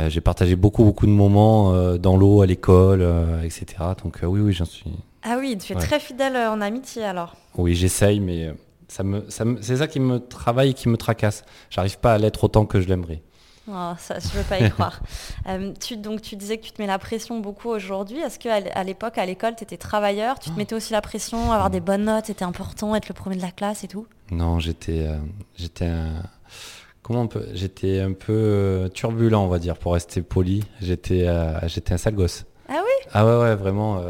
j'ai 0.07 0.21
partagé 0.21 0.55
beaucoup, 0.55 0.83
beaucoup 0.83 1.05
de 1.07 1.11
moments 1.11 1.95
dans 1.97 2.15
l'eau, 2.17 2.41
à 2.41 2.45
l'école, 2.45 3.05
etc. 3.43 3.65
Donc 4.03 4.19
oui, 4.23 4.39
oui, 4.41 4.53
j'en 4.53 4.65
suis. 4.65 4.91
Ah 5.23 5.38
oui, 5.39 5.57
tu 5.57 5.73
es 5.73 5.75
Ouais. 5.75 5.81
très 5.81 5.99
fidèle 5.99 6.36
en 6.38 6.61
amitié 6.61 7.03
alors. 7.03 7.36
Oui, 7.57 7.75
j'essaye, 7.75 8.19
mais 8.19 8.51
ça 8.88 9.03
me, 9.03 9.23
ça 9.29 9.45
me- 9.45 9.61
c'est 9.61 9.77
ça 9.77 9.88
qui 9.88 9.99
me 9.99 10.19
travaille 10.19 10.71
et 10.71 10.73
qui 10.73 10.89
me 10.89 10.97
tracasse. 10.97 11.43
J'arrive 11.69 11.97
pas 11.99 12.13
à 12.13 12.17
l'être 12.17 12.43
autant 12.43 12.65
que 12.65 12.79
je 12.81 12.88
l'aimerais. 12.88 13.21
Oh, 13.68 13.93
ça, 13.97 14.20
je 14.20 14.28
veux 14.38 14.43
pas 14.43 14.59
y 14.59 14.70
croire. 14.72 15.01
Euh, 15.47 15.74
tu, 15.80 15.97
donc 15.97 16.22
tu 16.22 16.36
disais 16.36 16.57
que 16.57 16.66
tu 16.66 16.72
te 16.72 16.82
mets 16.82 16.88
la 16.88 16.99
pression 16.99 17.39
beaucoup 17.39 17.70
aujourd'hui. 17.70 18.20
Est-ce 18.20 18.39
qu'à 18.39 18.84
l'époque, 18.84 19.18
à 19.18 19.26
l'école, 19.26 19.55
tu 19.55 19.63
étais 19.63 19.78
travailleur? 19.78 20.39
Tu 20.39 20.49
te 20.49 20.57
mettais 20.57 20.76
aussi 20.76 20.93
la 20.93 21.01
pression, 21.01 21.51
avoir 21.51 21.70
des 21.70 21.80
bonnes 21.80 22.05
notes, 22.05 22.26
c'était 22.28 22.45
important, 22.45 22.95
être 22.95 23.07
le 23.07 23.13
premier 23.16 23.36
de 23.36 23.41
la 23.41 23.51
classe 23.51 23.84
et 23.84 23.88
tout? 23.88 24.07
Non, 24.32 24.59
j'étais, 24.59 25.07
euh, 25.07 25.18
j'étais 25.55 25.86
un, 25.86 26.24
comment 27.01 27.22
on 27.22 27.28
peut, 27.28 27.47
j'étais 27.53 27.99
un 27.99 28.13
peu 28.13 28.34
euh, 28.34 28.89
turbulent, 28.89 29.43
on 29.43 29.47
va 29.47 29.59
dire, 29.59 29.78
pour 29.78 29.93
rester 29.93 30.22
poli. 30.22 30.63
J'étais, 30.82 31.28
j'étais 31.68 31.93
un 31.93 31.97
sale 31.97 32.16
gosse. 32.16 32.45
Ah 32.70 32.82
oui? 32.84 33.09
Ah 33.13 33.26
ouais, 33.26 33.41
ouais, 33.43 33.55
vraiment. 33.55 34.01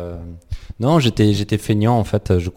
Non, 0.80 0.99
j'étais, 0.99 1.34
j'étais 1.34 1.58
feignant 1.58 1.97
en 1.97 2.03
fait. 2.03 2.38
Je, 2.39 2.49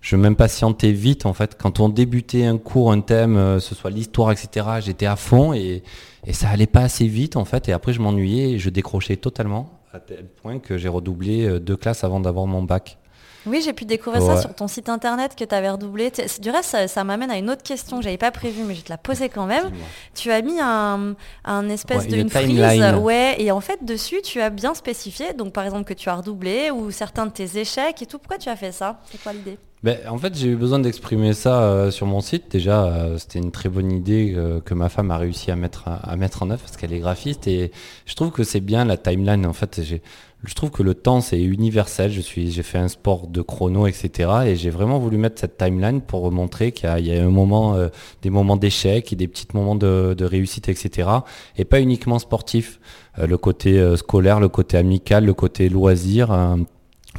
je 0.00 0.16
m'impatientais 0.16 0.92
vite 0.92 1.26
en 1.26 1.32
fait. 1.32 1.56
Quand 1.60 1.80
on 1.80 1.88
débutait 1.88 2.44
un 2.44 2.58
cours, 2.58 2.92
un 2.92 3.00
thème, 3.00 3.36
euh, 3.36 3.60
ce 3.60 3.74
soit 3.74 3.90
l'histoire, 3.90 4.32
etc. 4.32 4.66
J'étais 4.80 5.06
à 5.06 5.16
fond 5.16 5.52
et, 5.52 5.82
et 6.26 6.32
ça 6.32 6.48
allait 6.48 6.66
pas 6.66 6.82
assez 6.82 7.06
vite 7.06 7.36
en 7.36 7.44
fait. 7.44 7.68
Et 7.68 7.72
après, 7.72 7.92
je 7.92 8.00
m'ennuyais 8.00 8.52
et 8.52 8.58
je 8.58 8.70
décrochais 8.70 9.16
totalement 9.16 9.80
à 9.92 9.98
tel 9.98 10.26
point 10.26 10.58
que 10.58 10.78
j'ai 10.78 10.88
redoublé 10.88 11.46
euh, 11.46 11.58
deux 11.58 11.76
classes 11.76 12.04
avant 12.04 12.20
d'avoir 12.20 12.46
mon 12.46 12.62
bac. 12.62 12.98
Oui, 13.46 13.62
j'ai 13.64 13.72
pu 13.72 13.84
découvrir 13.84 14.22
ça 14.22 14.40
sur 14.40 14.54
ton 14.54 14.68
site 14.68 14.88
internet 14.88 15.34
que 15.36 15.44
tu 15.44 15.54
avais 15.54 15.70
redoublé. 15.70 16.12
Du 16.40 16.50
reste, 16.50 16.70
ça, 16.70 16.88
ça 16.88 17.04
m'amène 17.04 17.30
à 17.30 17.38
une 17.38 17.48
autre 17.50 17.62
question 17.62 17.98
que 17.98 18.04
j'avais 18.04 18.18
pas 18.18 18.30
prévue, 18.30 18.62
mais 18.64 18.74
je 18.74 18.80
vais 18.80 18.84
te 18.84 18.92
la 18.92 18.98
poser 18.98 19.28
quand 19.28 19.46
même. 19.46 19.70
Tu 20.14 20.30
as 20.30 20.42
mis 20.42 20.60
un, 20.60 21.14
un 21.44 21.68
espèce 21.68 22.02
Ouais, 22.02 22.06
de 22.08 22.14
une 22.16 22.20
une 22.22 22.30
frise, 22.30 22.58
ouais, 23.02 23.36
et 23.38 23.50
en 23.50 23.60
fait 23.60 23.84
dessus 23.84 24.20
tu 24.22 24.40
as 24.40 24.50
bien 24.50 24.74
spécifié, 24.74 25.32
donc 25.32 25.52
par 25.52 25.64
exemple 25.64 25.84
que 25.84 25.94
tu 25.94 26.08
as 26.08 26.14
redoublé 26.16 26.70
ou 26.70 26.90
certains 26.90 27.26
de 27.26 27.32
tes 27.32 27.58
échecs 27.58 28.02
et 28.02 28.06
tout. 28.06 28.18
Pourquoi 28.18 28.38
tu 28.38 28.48
as 28.48 28.56
fait 28.56 28.72
ça? 28.72 29.00
C'est 29.10 29.22
quoi 29.22 29.32
l'idée? 29.32 29.56
Ben, 29.82 29.96
en 30.10 30.18
fait, 30.18 30.34
j'ai 30.36 30.48
eu 30.48 30.56
besoin 30.56 30.78
d'exprimer 30.78 31.32
ça 31.32 31.62
euh, 31.62 31.90
sur 31.90 32.04
mon 32.04 32.20
site. 32.20 32.50
Déjà, 32.50 32.84
euh, 32.84 33.16
c'était 33.16 33.38
une 33.38 33.50
très 33.50 33.70
bonne 33.70 33.90
idée 33.90 34.34
euh, 34.36 34.60
que 34.60 34.74
ma 34.74 34.90
femme 34.90 35.10
a 35.10 35.16
réussi 35.16 35.50
à 35.50 35.56
mettre, 35.56 35.88
à, 35.88 35.94
à 35.94 36.16
mettre 36.16 36.42
en 36.42 36.50
œuvre 36.50 36.60
parce 36.60 36.76
qu'elle 36.76 36.92
est 36.92 36.98
graphiste 36.98 37.46
et 37.46 37.72
je 38.04 38.14
trouve 38.14 38.30
que 38.30 38.44
c'est 38.44 38.60
bien 38.60 38.84
la 38.84 38.98
timeline. 38.98 39.46
En 39.46 39.54
fait, 39.54 39.80
j'ai- 39.82 40.02
je 40.44 40.54
trouve 40.54 40.70
que 40.70 40.82
le 40.82 40.94
temps 40.94 41.20
c'est 41.20 41.40
universel. 41.40 42.10
Je 42.10 42.20
suis, 42.20 42.50
j'ai 42.50 42.62
fait 42.62 42.78
un 42.78 42.88
sport 42.88 43.26
de 43.26 43.42
chrono, 43.42 43.86
etc. 43.86 44.30
Et 44.46 44.56
j'ai 44.56 44.70
vraiment 44.70 44.98
voulu 44.98 45.18
mettre 45.18 45.40
cette 45.40 45.58
timeline 45.58 46.00
pour 46.00 46.30
montrer 46.32 46.72
qu'il 46.72 46.88
y 47.06 47.18
a, 47.18 47.22
un 47.22 47.30
moment, 47.30 47.74
euh, 47.74 47.88
des 48.22 48.30
moments 48.30 48.56
d'échec 48.56 49.12
et 49.12 49.16
des 49.16 49.28
petits 49.28 49.48
moments 49.52 49.74
de, 49.74 50.14
de 50.16 50.24
réussite, 50.24 50.68
etc. 50.68 51.08
Et 51.56 51.64
pas 51.64 51.80
uniquement 51.80 52.18
sportif. 52.18 52.80
Euh, 53.18 53.26
le 53.26 53.36
côté 53.36 53.78
euh, 53.78 53.96
scolaire, 53.96 54.40
le 54.40 54.48
côté 54.48 54.78
amical, 54.78 55.24
le 55.26 55.34
côté 55.34 55.68
loisir. 55.68 56.30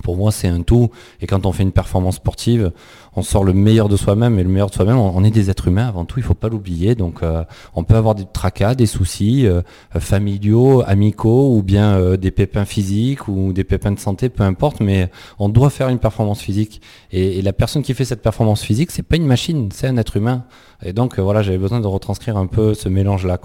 Pour 0.04 0.16
moi, 0.16 0.32
c'est 0.32 0.48
un 0.48 0.62
tout. 0.62 0.90
Et 1.20 1.28
quand 1.28 1.46
on 1.46 1.52
fait 1.52 1.64
une 1.64 1.72
performance 1.72 2.16
sportive, 2.16 2.72
on 3.16 3.24
sort 3.24 3.44
le 3.44 3.54
meilleur 3.54 3.90
de 3.90 3.98
soi-même. 3.98 4.40
Et 4.40 4.44
le 4.44 4.50
meilleur 4.50 4.70
de 4.70 4.74
soi-même, 4.74 4.98
on 4.98 5.24
est 5.24 5.32
des 5.32 5.50
êtres 5.50 5.68
humains 5.68 5.88
avant 5.88 6.06
tout, 6.06 6.20
il 6.20 6.24
faut 6.24 6.34
pas 6.34 6.48
l'oublier. 6.48 6.96
Donc, 6.96 7.24
euh, 7.24 7.44
on 7.76 7.84
peut 7.84 7.96
avoir 7.96 8.16
des 8.16 8.26
tracas, 8.26 8.74
des 8.74 8.86
soucis 8.86 9.46
euh, 9.46 9.62
euh, 9.96 10.00
familiaux, 10.00 10.82
amicaux, 10.88 11.56
ou 11.56 11.62
bien 11.62 12.16
des 12.16 12.32
pépins 12.32 12.66
physiques 12.66 13.28
ou 13.28 13.54
des 13.54 13.64
pépins 13.64 13.92
de 13.92 14.00
santé, 14.00 14.30
peu 14.30 14.44
importe. 14.44 14.80
Mais 14.80 15.12
on 15.40 15.50
doit 15.50 15.70
faire 15.70 15.90
une 15.90 16.00
performance 16.00 16.42
physique. 16.42 16.82
Et, 17.12 17.42
la 17.42 17.54
personne 17.54 17.82
qui 17.82 17.94
fait 17.94 18.06
cette 18.06 18.22
performance 18.22 18.62
physique, 18.62 18.92
c'est 18.92 19.04
pas 19.04 19.18
une 19.18 19.26
machine, 19.26 19.70
c'est 19.74 19.88
un 19.88 19.98
être 19.98 20.16
humain. 20.16 20.46
Et 20.84 20.94
donc, 20.94 21.20
voilà, 21.20 21.42
j'avais 21.42 21.58
besoin 21.58 21.82
de 21.82 21.88
retranscrire 21.88 22.38
un 22.38 22.48
peu 22.48 22.74
ce 22.74 22.88
mélange-là. 22.88 23.40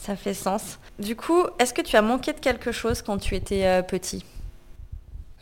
Ça 0.00 0.16
fait 0.16 0.34
sens. 0.34 0.78
Du 0.98 1.14
coup, 1.14 1.44
est-ce 1.58 1.72
que 1.72 1.82
tu 1.82 1.96
as 1.96 2.02
manqué 2.02 2.32
de 2.32 2.40
quelque 2.40 2.72
chose 2.72 3.02
quand 3.02 3.18
tu 3.18 3.34
étais 3.36 3.82
petit? 3.82 4.24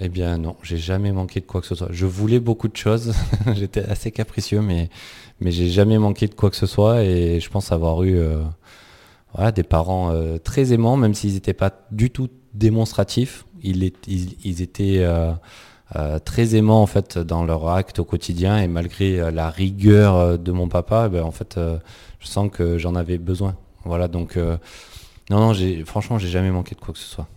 Eh 0.01 0.09
bien 0.09 0.39
non, 0.39 0.57
j'ai 0.63 0.79
jamais 0.79 1.13
manqué 1.13 1.41
de 1.41 1.47
quoi 1.47 1.61
que 1.61 1.67
ce 1.67 1.75
soit. 1.75 1.89
Je 1.91 2.07
voulais 2.07 2.41
beaucoup 2.41 2.69
de 2.69 2.77
choses, 2.77 3.15
j'étais 3.55 3.85
assez 3.85 4.11
capricieux, 4.11 4.61
mais, 4.61 4.89
mais 5.41 5.51
j'ai 5.53 5.69
jamais 5.69 5.99
manqué 5.99 6.27
de 6.27 6.35
quoi 6.35 6.51
que 6.51 6.57
ce 6.57 6.67
soit 6.67 7.03
et 7.03 7.41
je 7.41 7.51
pense 7.51 7.73
avoir 7.73 8.03
eu 8.03 8.17
euh, 8.19 9.51
des 9.55 9.63
parents 9.63 10.11
euh, 10.11 10.39
très 10.39 10.73
aimants, 10.73 10.97
même 10.97 11.15
s'ils 11.15 11.35
n'étaient 11.35 11.53
pas 11.53 11.71
du 11.91 12.11
tout 12.11 12.29
démonstratifs. 12.55 13.45
Ils, 13.63 13.85
étaient 13.85 14.99
euh, 14.99 15.33
très 16.25 16.57
aimants 16.57 16.83
en 16.83 16.87
fait 16.87 17.19
dans 17.19 17.45
leur 17.45 17.69
acte 17.69 18.01
au 18.01 18.05
quotidien 18.05 18.59
et 18.59 18.67
malgré 18.67 19.31
la 19.31 19.51
rigueur 19.51 20.37
de 20.37 20.53
mon 20.53 20.69
papa, 20.69 21.05
eh 21.07 21.11
ben, 21.11 21.23
en 21.23 21.31
fait, 21.31 21.61
je 22.19 22.27
sens 22.27 22.51
que 22.51 22.77
j'en 22.77 22.97
avais 22.97 23.19
besoin. 23.19 23.55
Voilà, 23.85 24.09
donc 24.09 24.37
non, 25.31 25.53
non, 25.53 25.85
franchement, 25.87 26.19
j'ai 26.19 26.29
jamais 26.29 26.51
manqué 26.51 26.75
de 26.75 26.81
quoi 26.81 26.93
que 26.93 26.99
ce 26.99 27.07
soit. 27.07 27.29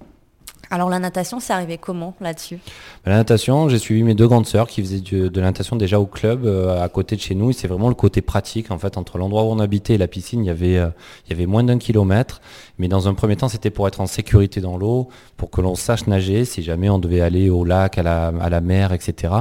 Alors 0.72 0.90
la 0.90 1.00
natation, 1.00 1.40
c'est 1.40 1.54
arrivé 1.54 1.78
comment 1.78 2.14
là-dessus? 2.22 2.60
Bah, 3.06 3.12
La 3.12 3.18
natation, 3.18 3.70
j'ai 3.70 3.78
suivi 3.78 4.04
mes 4.04 4.16
deux 4.16 4.28
grandes 4.28 4.46
sœurs 4.46 4.68
qui 4.68 4.82
faisaient 4.82 5.00
de 5.00 5.40
la 5.40 5.48
natation 5.48 5.76
déjà 5.76 6.00
au 6.00 6.06
club 6.06 6.46
euh, 6.46 6.84
à 6.84 6.90
côté 6.90 7.16
de 7.16 7.22
chez 7.22 7.36
nous. 7.36 7.52
Et 7.52 7.54
c'est 7.54 7.68
vraiment 7.68 7.90
le 7.90 7.96
côté 7.96 8.22
pratique. 8.22 8.72
En 8.72 8.78
fait, 8.78 8.98
entre 8.98 9.18
l'endroit 9.18 9.44
où 9.44 9.48
on 9.48 9.60
habitait 9.60 9.96
et 9.96 9.98
la 9.98 10.08
piscine, 10.08 10.44
il 10.44 10.48
y 10.48 10.52
avait, 10.52 10.78
euh, 10.78 10.90
il 11.26 11.32
y 11.32 11.34
avait 11.34 11.46
moins 11.46 11.64
d'un 11.64 11.78
kilomètre. 11.78 12.42
Mais 12.78 12.88
dans 12.88 13.08
un 13.08 13.14
premier 13.14 13.36
temps, 13.36 13.50
c'était 13.50 13.70
pour 13.70 13.88
être 13.88 14.02
en 14.02 14.08
sécurité 14.08 14.62
dans 14.62 14.78
l'eau, 14.78 15.10
pour 15.38 15.50
que 15.50 15.62
l'on 15.62 15.76
sache 15.76 16.08
nager 16.08 16.46
si 16.46 16.64
jamais 16.64 16.90
on 16.90 17.00
devait 17.00 17.22
aller 17.22 17.50
au 17.50 17.64
lac, 17.64 17.98
à 17.98 18.04
la, 18.04 18.28
à 18.28 18.50
la 18.50 18.62
mer, 18.62 18.92
etc. 18.92 19.34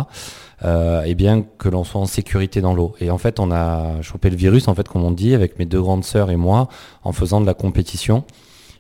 Euh, 0.64 1.02
et 1.02 1.14
bien 1.14 1.42
que 1.58 1.68
l'on 1.68 1.84
soit 1.84 2.00
en 2.00 2.06
sécurité 2.06 2.60
dans 2.60 2.74
l'eau. 2.74 2.94
Et 3.00 3.10
en 3.10 3.18
fait, 3.18 3.40
on 3.40 3.50
a 3.50 4.00
chopé 4.02 4.30
le 4.30 4.36
virus, 4.36 4.68
en 4.68 4.74
fait, 4.74 4.88
comme 4.88 5.04
on 5.04 5.10
dit, 5.10 5.34
avec 5.34 5.58
mes 5.58 5.66
deux 5.66 5.80
grandes 5.80 6.04
sœurs 6.04 6.30
et 6.30 6.36
moi, 6.36 6.68
en 7.02 7.12
faisant 7.12 7.40
de 7.40 7.46
la 7.46 7.54
compétition. 7.54 8.24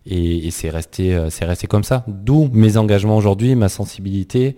Et, 0.06 0.46
et 0.46 0.50
c'est 0.50 0.68
resté, 0.70 1.14
euh, 1.14 1.30
c'est 1.30 1.44
resté 1.44 1.66
comme 1.66 1.84
ça. 1.84 2.04
D'où 2.08 2.50
mes 2.52 2.76
engagements 2.76 3.16
aujourd'hui, 3.16 3.54
ma 3.54 3.68
sensibilité 3.68 4.56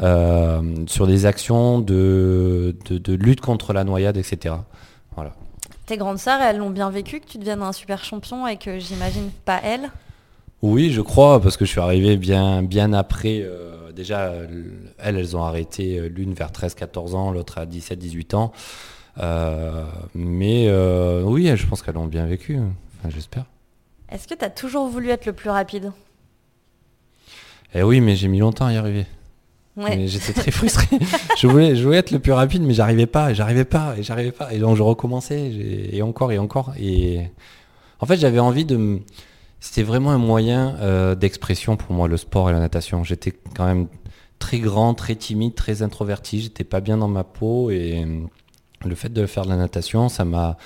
euh, 0.00 0.60
sur 0.86 1.06
des 1.06 1.26
actions 1.26 1.78
de, 1.78 2.76
de, 2.86 2.98
de 2.98 3.12
lutte 3.14 3.40
contre 3.40 3.72
la 3.72 3.84
noyade, 3.84 4.16
etc. 4.16 4.56
Voilà. 5.14 5.32
Tes 5.86 5.96
grandes 5.96 6.18
sœurs, 6.18 6.40
elles 6.40 6.58
l'ont 6.58 6.70
bien 6.70 6.90
vécu 6.90 7.20
que 7.20 7.26
tu 7.26 7.38
deviennes 7.38 7.62
un 7.62 7.72
super 7.72 8.04
champion 8.04 8.46
et 8.46 8.56
que 8.56 8.78
j'imagine 8.78 9.30
pas 9.44 9.60
elles? 9.62 9.90
Oui, 10.62 10.90
je 10.90 11.00
crois, 11.00 11.40
parce 11.40 11.56
que 11.56 11.64
je 11.64 11.70
suis 11.70 11.80
arrivé 11.80 12.16
bien, 12.16 12.62
bien 12.62 12.92
après. 12.92 13.40
euh, 13.42 13.92
déjà, 13.92 14.32
elles, 14.98 15.16
elles 15.16 15.36
ont 15.36 15.44
arrêté 15.44 16.08
l'une 16.08 16.34
vers 16.34 16.50
13-14 16.50 17.14
ans, 17.14 17.30
l'autre 17.30 17.58
à 17.58 17.66
17-18 17.66 18.34
ans. 18.34 18.52
Euh, 19.20 19.84
mais 20.14 20.66
euh, 20.68 21.22
oui, 21.22 21.50
je 21.56 21.66
pense 21.66 21.82
qu'elles 21.82 21.94
l'ont 21.94 22.06
bien 22.06 22.26
vécu. 22.26 22.58
Enfin, 22.58 23.10
J'espère. 23.10 23.44
Est-ce 24.10 24.26
que 24.26 24.34
tu 24.34 24.44
as 24.44 24.50
toujours 24.50 24.88
voulu 24.88 25.10
être 25.10 25.26
le 25.26 25.32
plus 25.32 25.50
rapide? 25.50 25.92
Eh 27.74 27.82
oui, 27.82 28.00
mais 28.00 28.16
j'ai 28.16 28.28
mis 28.28 28.38
longtemps 28.38 28.66
à 28.66 28.72
y 28.72 28.76
arriver. 28.76 29.06
Ouais. 29.76 30.06
J'étais 30.06 30.32
très 30.32 30.50
frustré. 30.50 30.86
je, 31.38 31.46
voulais, 31.46 31.76
je 31.76 31.84
voulais 31.84 31.98
être 31.98 32.10
le 32.10 32.18
plus 32.18 32.32
rapide, 32.32 32.62
mais 32.62 32.74
j'arrivais 32.74 33.06
pas, 33.06 33.32
j'arrivais 33.32 33.64
pas, 33.64 33.94
et 33.96 34.02
j'arrivais 34.02 34.32
pas. 34.32 34.52
Et 34.52 34.58
donc 34.58 34.76
je 34.76 34.82
recommençais, 34.82 35.52
et 35.92 36.02
encore, 36.02 36.32
et 36.32 36.38
encore. 36.38 36.72
Et 36.80 37.30
en 38.00 38.06
fait, 38.06 38.16
j'avais 38.16 38.40
envie 38.40 38.64
de. 38.64 39.00
C'était 39.60 39.82
vraiment 39.82 40.10
un 40.10 40.18
moyen 40.18 40.76
euh, 40.80 41.14
d'expression 41.14 41.76
pour 41.76 41.92
moi, 41.92 42.08
le 42.08 42.16
sport 42.16 42.48
et 42.48 42.52
la 42.52 42.60
natation. 42.60 43.04
J'étais 43.04 43.32
quand 43.54 43.66
même 43.66 43.88
très 44.38 44.58
grand, 44.58 44.94
très 44.94 45.16
timide, 45.16 45.54
très 45.54 45.82
introverti. 45.82 46.40
J'étais 46.40 46.64
pas 46.64 46.80
bien 46.80 46.96
dans 46.96 47.08
ma 47.08 47.24
peau, 47.24 47.70
et 47.70 48.04
le 48.84 48.94
fait 48.94 49.12
de 49.12 49.26
faire 49.26 49.44
de 49.44 49.50
la 49.50 49.56
natation, 49.56 50.08
ça 50.08 50.24
m'a, 50.24 50.56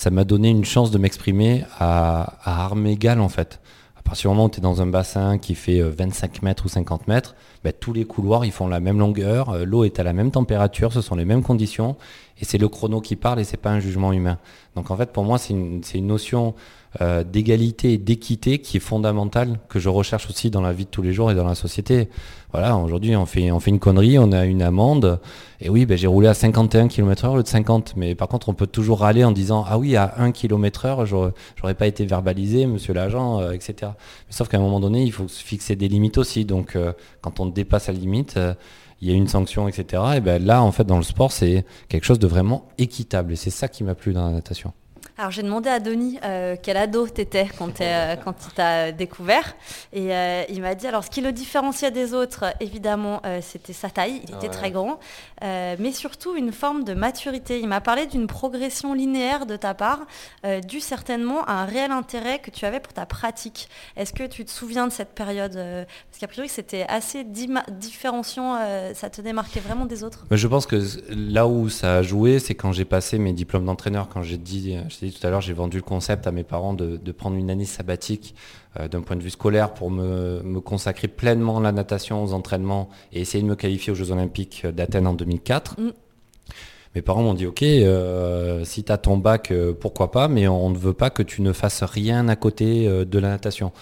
ça 0.00 0.08
m'a 0.08 0.24
donné 0.24 0.48
une 0.48 0.64
chance 0.64 0.90
de 0.90 0.96
m'exprimer 0.96 1.62
à, 1.78 2.22
à 2.42 2.64
armes 2.64 2.86
égales 2.86 3.20
en 3.20 3.28
fait. 3.28 3.60
À 3.98 4.00
partir 4.00 4.30
du 4.30 4.34
moment 4.34 4.46
où 4.46 4.48
tu 4.48 4.56
es 4.56 4.62
dans 4.62 4.80
un 4.80 4.86
bassin 4.86 5.36
qui 5.36 5.54
fait 5.54 5.82
25 5.82 6.40
mètres 6.40 6.64
ou 6.64 6.70
50 6.70 7.06
mètres, 7.06 7.34
ben, 7.64 7.74
tous 7.78 7.92
les 7.92 8.06
couloirs 8.06 8.46
ils 8.46 8.50
font 8.50 8.66
la 8.66 8.80
même 8.80 8.98
longueur, 8.98 9.58
l'eau 9.66 9.84
est 9.84 10.00
à 10.00 10.02
la 10.02 10.14
même 10.14 10.30
température, 10.30 10.94
ce 10.94 11.02
sont 11.02 11.16
les 11.16 11.26
mêmes 11.26 11.42
conditions, 11.42 11.96
et 12.40 12.46
c'est 12.46 12.56
le 12.56 12.70
chrono 12.70 13.02
qui 13.02 13.14
parle 13.14 13.40
et 13.40 13.44
c'est 13.44 13.58
pas 13.58 13.72
un 13.72 13.78
jugement 13.78 14.14
humain. 14.14 14.38
Donc 14.74 14.90
en 14.90 14.96
fait 14.96 15.12
pour 15.12 15.24
moi 15.24 15.36
c'est 15.36 15.52
une, 15.52 15.82
une, 15.92 16.06
notion 16.06 16.54
euh, 17.00 17.22
d'égalité 17.22 17.92
et 17.92 17.98
d'équité 17.98 18.58
qui 18.58 18.78
est 18.78 18.80
fondamentale, 18.80 19.60
que 19.68 19.78
je 19.78 19.88
recherche 19.88 20.28
aussi 20.28 20.50
dans 20.50 20.60
la 20.60 20.72
vie 20.72 20.86
de 20.86 20.90
tous 20.90 21.02
les 21.02 21.12
jours 21.12 21.30
et 21.30 21.36
dans 21.36 21.46
la 21.46 21.54
société. 21.54 22.08
Voilà, 22.50 22.76
aujourd'hui 22.76 23.14
on 23.14 23.26
fait, 23.26 23.52
on 23.52 23.60
fait 23.60 23.70
une 23.70 23.78
connerie, 23.78 24.18
on 24.18 24.32
a 24.32 24.44
une 24.44 24.60
amende, 24.60 25.20
et 25.60 25.68
oui, 25.68 25.86
ben, 25.86 25.96
j'ai 25.96 26.08
roulé 26.08 26.26
à 26.26 26.34
51 26.34 26.88
km 26.88 27.24
heure 27.24 27.32
au 27.34 27.36
lieu 27.36 27.42
de 27.44 27.48
50, 27.48 27.94
mais 27.96 28.16
par 28.16 28.26
contre 28.26 28.48
on 28.48 28.54
peut 28.54 28.66
toujours 28.66 29.00
râler 29.00 29.22
en 29.22 29.30
disant 29.30 29.64
ah 29.68 29.78
oui 29.78 29.94
à 29.94 30.14
1 30.18 30.32
km 30.32 30.84
heure 30.84 31.06
j'aurais 31.06 31.74
pas 31.74 31.86
été 31.86 32.04
verbalisé, 32.06 32.66
monsieur 32.66 32.92
l'agent, 32.92 33.40
euh, 33.40 33.52
etc. 33.52 33.74
Mais 34.26 34.32
sauf 34.32 34.48
qu'à 34.48 34.56
un 34.56 34.60
moment 34.60 34.80
donné 34.80 35.04
il 35.04 35.12
faut 35.12 35.28
se 35.28 35.44
fixer 35.44 35.76
des 35.76 35.86
limites 35.86 36.18
aussi, 36.18 36.44
donc 36.44 36.74
euh, 36.74 36.92
quand 37.20 37.38
on 37.38 37.46
dépasse 37.46 37.86
la 37.86 37.94
limite, 37.94 38.36
il 39.00 39.08
y 39.08 39.12
a 39.12 39.14
une 39.14 39.28
sanction, 39.28 39.68
etc. 39.68 40.02
Et 40.16 40.20
ben 40.20 40.44
là, 40.44 40.62
en 40.62 40.72
fait, 40.72 40.84
dans 40.84 40.98
le 40.98 41.02
sport, 41.02 41.32
c'est 41.32 41.64
quelque 41.88 42.04
chose 42.04 42.18
de 42.18 42.26
vraiment 42.26 42.68
équitable. 42.78 43.32
Et 43.32 43.36
c'est 43.36 43.50
ça 43.50 43.68
qui 43.68 43.82
m'a 43.82 43.94
plu 43.94 44.12
dans 44.12 44.26
la 44.26 44.32
natation. 44.32 44.72
Alors 45.20 45.32
j'ai 45.32 45.42
demandé 45.42 45.68
à 45.68 45.80
Denis 45.80 46.18
euh, 46.24 46.56
quel 46.62 46.78
ado 46.78 47.06
t'étais 47.06 47.46
quand, 47.58 47.82
euh, 47.82 48.16
quand 48.16 48.34
il 48.46 48.54
t'a 48.54 48.90
découvert 48.90 49.54
et 49.92 50.16
euh, 50.16 50.44
il 50.48 50.62
m'a 50.62 50.74
dit 50.74 50.86
alors 50.86 51.04
ce 51.04 51.10
qui 51.10 51.20
le 51.20 51.30
différenciait 51.30 51.90
des 51.90 52.14
autres 52.14 52.46
évidemment 52.58 53.20
c'était 53.42 53.74
sa 53.74 53.90
taille, 53.90 54.22
il 54.26 54.34
était 54.34 54.48
très 54.48 54.70
grand, 54.70 54.98
mais 55.42 55.92
surtout 55.92 56.36
une 56.36 56.52
forme 56.52 56.84
de 56.84 56.94
maturité. 56.94 57.60
Il 57.60 57.68
m'a 57.68 57.82
parlé 57.82 58.06
d'une 58.06 58.26
progression 58.26 58.94
linéaire 58.94 59.44
de 59.44 59.56
ta 59.56 59.74
part, 59.74 60.06
due 60.66 60.80
certainement 60.80 61.44
à 61.44 61.52
un 61.52 61.64
réel 61.66 61.90
intérêt 61.90 62.38
que 62.38 62.50
tu 62.50 62.64
avais 62.64 62.80
pour 62.80 62.92
ta 62.92 63.04
pratique. 63.04 63.68
Est-ce 63.96 64.12
que 64.12 64.26
tu 64.26 64.44
te 64.44 64.50
souviens 64.50 64.86
de 64.86 64.92
cette 64.92 65.10
période 65.10 65.54
Parce 65.54 66.18
qu'a 66.18 66.28
priori 66.28 66.48
c'était 66.48 66.86
assez 66.88 67.24
différenciant, 67.24 68.58
ça 68.94 69.10
te 69.10 69.20
démarquait 69.20 69.60
vraiment 69.60 69.84
des 69.84 70.02
autres? 70.02 70.24
je 70.30 70.46
pense 70.46 70.66
que 70.66 70.80
là 71.10 71.46
où 71.46 71.68
ça 71.68 71.96
a 71.96 72.02
joué, 72.02 72.38
c'est 72.38 72.54
quand 72.54 72.72
j'ai 72.72 72.86
passé 72.86 73.18
mes 73.18 73.32
diplômes 73.32 73.66
d'entraîneur, 73.66 74.08
quand 74.08 74.22
j'ai 74.22 74.38
dit 74.38 74.76
tout 75.12 75.26
à 75.26 75.30
l'heure, 75.30 75.40
j'ai 75.40 75.52
vendu 75.52 75.76
le 75.76 75.82
concept 75.82 76.26
à 76.26 76.32
mes 76.32 76.44
parents 76.44 76.74
de, 76.74 77.12
prendre 77.12 77.36
une 77.36 77.50
année 77.50 77.64
sabbatique 77.64 78.34
euh, 78.78 78.88
d'un 78.88 79.02
point 79.02 79.16
de 79.16 79.22
vue 79.22 79.30
scolaire 79.30 79.74
pour 79.74 79.90
me, 79.90 80.60
consacrer 80.60 81.08
pleinement 81.08 81.58
à 81.58 81.62
la 81.62 81.72
natation, 81.72 82.22
aux 82.22 82.32
entraînements 82.32 82.88
et 83.12 83.20
essayer 83.20 83.42
de 83.42 83.48
me 83.48 83.56
qualifier 83.56 83.92
aux 83.92 83.96
Jeux 83.96 84.12
Olympiques 84.12 84.66
d'Athènes 84.66 85.06
en 85.06 85.14
2004. 85.14 85.80
Mm. 85.80 85.92
Mes 86.94 87.02
parents 87.02 87.22
m'ont 87.22 87.34
dit 87.34 87.46
ok, 87.46 87.62
euh, 87.62 88.64
si 88.64 88.82
tu 88.82 88.90
as 88.90 88.98
ton 88.98 89.16
bac, 89.16 89.52
euh, 89.52 89.72
pourquoi 89.72 90.10
pas, 90.10 90.28
mais 90.28 90.48
on, 90.48 90.70
ne 90.70 90.78
veut 90.78 90.92
pas 90.92 91.10
que 91.10 91.22
tu 91.22 91.42
ne 91.42 91.52
fasses 91.52 91.84
rien 91.84 92.28
à 92.28 92.36
côté 92.36 92.88
de 93.04 93.18
la 93.18 93.28
natation. 93.28 93.72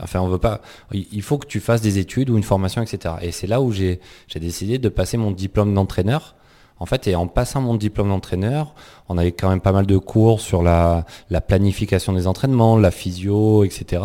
Enfin, 0.00 0.20
on 0.20 0.28
veut 0.28 0.38
pas. 0.38 0.60
Il 0.92 1.22
faut 1.22 1.38
que 1.38 1.46
tu 1.46 1.60
fasses 1.60 1.80
des 1.80 1.98
études 1.98 2.28
ou 2.28 2.36
une 2.36 2.42
formation, 2.42 2.82
etc. 2.82 3.14
Et 3.22 3.32
c'est 3.32 3.46
là 3.46 3.60
où 3.60 3.72
j'ai 3.72 4.00
décidé 4.34 4.78
de 4.78 4.88
passer 4.88 5.16
mon 5.16 5.30
diplôme 5.30 5.72
d'entraîneur 5.74 6.34
en 6.78 6.86
fait, 6.86 7.06
et 7.08 7.16
en 7.16 7.26
passant 7.26 7.60
mon 7.60 7.74
diplôme 7.74 8.08
d'entraîneur, 8.08 8.74
on 9.08 9.16
avait 9.16 9.32
quand 9.32 9.48
même 9.48 9.60
pas 9.60 9.72
mal 9.72 9.86
de 9.86 9.96
cours 9.96 10.40
sur 10.40 10.62
la, 10.62 11.04
planification 11.46 12.12
des 12.12 12.26
entraînements, 12.26 12.76
la 12.76 12.90
physio, 12.90 13.64
etc. 13.64 14.02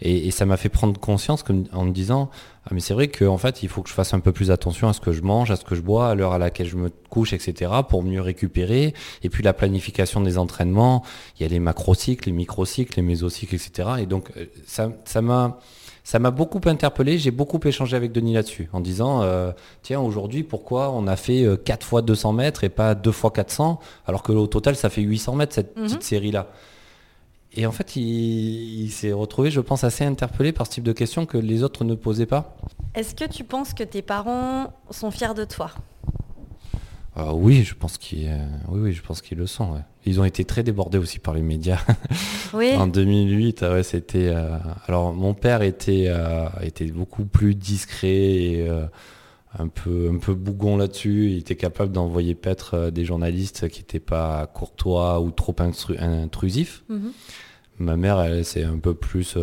Et, 0.00 0.30
ça 0.30 0.46
m'a 0.46 0.56
fait 0.56 0.68
prendre 0.68 0.98
conscience 0.98 1.44
en 1.72 1.84
me 1.84 1.92
disant, 1.92 2.30
ah 2.64 2.74
mais 2.74 2.80
c'est 2.80 2.92
vrai 2.92 3.08
qu'en 3.08 3.38
fait, 3.38 3.62
il 3.62 3.68
faut 3.68 3.82
que 3.82 3.88
je 3.88 3.94
fasse 3.94 4.12
un 4.14 4.20
peu 4.20 4.32
plus 4.32 4.50
attention 4.50 4.88
à 4.88 4.92
ce 4.92 5.00
que 5.00 5.12
je 5.12 5.22
mange, 5.22 5.50
à 5.50 5.56
ce 5.56 5.64
que 5.64 5.74
je 5.74 5.80
bois, 5.80 6.10
à 6.10 6.14
l'heure 6.14 6.32
à 6.32 6.38
laquelle 6.38 6.66
je 6.66 6.76
me 6.76 6.90
couche, 7.08 7.32
etc. 7.32 7.70
pour 7.88 8.02
mieux 8.02 8.20
récupérer. 8.20 8.94
Et 9.22 9.30
puis 9.30 9.42
la 9.42 9.52
planification 9.52 10.20
des 10.20 10.38
entraînements, 10.38 11.04
il 11.38 11.44
y 11.44 11.46
a 11.46 11.48
les 11.48 11.60
macrocycles, 11.60 12.28
les 12.28 12.34
microcycles, 12.34 12.94
les 12.96 13.02
mésocycles, 13.02 13.54
etc. 13.54 13.90
Et 14.00 14.06
donc, 14.06 14.30
euh, 14.36 14.46
ça 14.66 15.22
m'a 15.22 15.58
m'a 16.18 16.30
beaucoup 16.30 16.60
interpellé. 16.64 17.18
J'ai 17.18 17.30
beaucoup 17.30 17.60
échangé 17.64 17.94
avec 17.94 18.12
Denis 18.12 18.32
là-dessus 18.32 18.70
en 18.72 18.80
disant 18.80 19.20
euh, 19.20 19.52
tiens, 19.82 20.00
aujourd'hui, 20.00 20.42
pourquoi 20.42 20.90
on 20.90 21.06
a 21.06 21.16
fait 21.16 21.46
4 21.64 21.82
euh, 21.82 21.86
fois 21.86 22.00
200 22.00 22.32
mètres 22.32 22.64
et 22.64 22.70
pas 22.70 22.94
2 22.94 23.12
fois 23.12 23.30
400 23.30 23.78
alors 24.06 24.22
que 24.22 24.32
au 24.32 24.46
total, 24.46 24.74
ça 24.74 24.88
fait 24.88 25.02
800 25.02 25.34
mètres 25.34 25.54
cette 25.54 25.76
mhm. 25.76 25.84
petite 25.84 26.02
série-là 26.02 26.46
Et 27.52 27.66
en 27.66 27.72
fait, 27.72 27.94
il, 27.96 28.88
s'est 28.90 29.12
retrouvé, 29.12 29.50
je 29.50 29.60
pense, 29.60 29.84
assez 29.84 30.02
interpellé 30.02 30.52
par 30.52 30.66
ce 30.66 30.72
type 30.72 30.84
de 30.84 30.92
questions 30.92 31.26
que 31.26 31.36
les 31.36 31.62
autres 31.62 31.84
ne 31.84 31.94
posaient 31.94 32.24
pas. 32.24 32.56
Est-ce 32.94 33.14
que 33.14 33.28
tu 33.28 33.44
penses 33.44 33.74
que 33.74 33.84
tes 33.84 34.00
parents 34.00 34.72
sont 34.90 35.10
fiers 35.10 35.34
de 35.34 35.44
toi? 35.44 35.72
Euh, 37.18 37.32
oui, 37.32 37.64
je 37.64 37.74
pense 37.74 37.98
qu'ils 37.98 38.30
oui, 38.68 38.80
oui, 38.80 38.92
je 38.92 39.02
pense 39.02 39.22
qu'ils 39.22 39.38
le 39.38 39.46
sont. 39.46 39.82
Ils 40.04 40.20
ont 40.20 40.24
été 40.24 40.44
très 40.44 40.62
débordés 40.62 40.98
aussi 40.98 41.18
par 41.18 41.34
les 41.34 41.42
médias. 41.42 41.80
Oui. 42.54 42.72
en 42.74 42.86
2008, 42.86 43.62
ah 43.62 43.72
ouais, 43.74 43.82
c'était. 43.82 44.28
Euh, 44.28 44.56
alors, 44.86 45.12
mon 45.12 45.34
père 45.34 45.60
était, 45.60 46.06
euh, 46.08 46.48
était 46.62 46.86
beaucoup 46.86 47.26
plus 47.26 47.54
discret 47.54 48.08
et 48.08 48.70
un 49.58 49.68
peu, 49.68 50.10
un 50.10 50.16
peu 50.16 50.32
bougon 50.32 50.78
là-dessus. 50.78 51.32
Il 51.32 51.38
était 51.38 51.56
capable 51.56 51.92
d'envoyer 51.92 52.34
paître 52.34 52.88
des 52.88 53.04
journalistes 53.04 53.68
qui 53.68 53.80
n'étaient 53.80 54.00
pas 54.00 54.46
courtois 54.46 55.20
ou 55.20 55.30
trop 55.30 55.54
intrusifs. 55.98 56.84
Mhm. 56.88 57.12
Ma 57.80 57.96
mère, 57.98 58.18
elle, 58.20 58.46
c'est 58.46 58.64
un 58.64 58.78
peu 58.78 58.94
plus. 58.94 59.36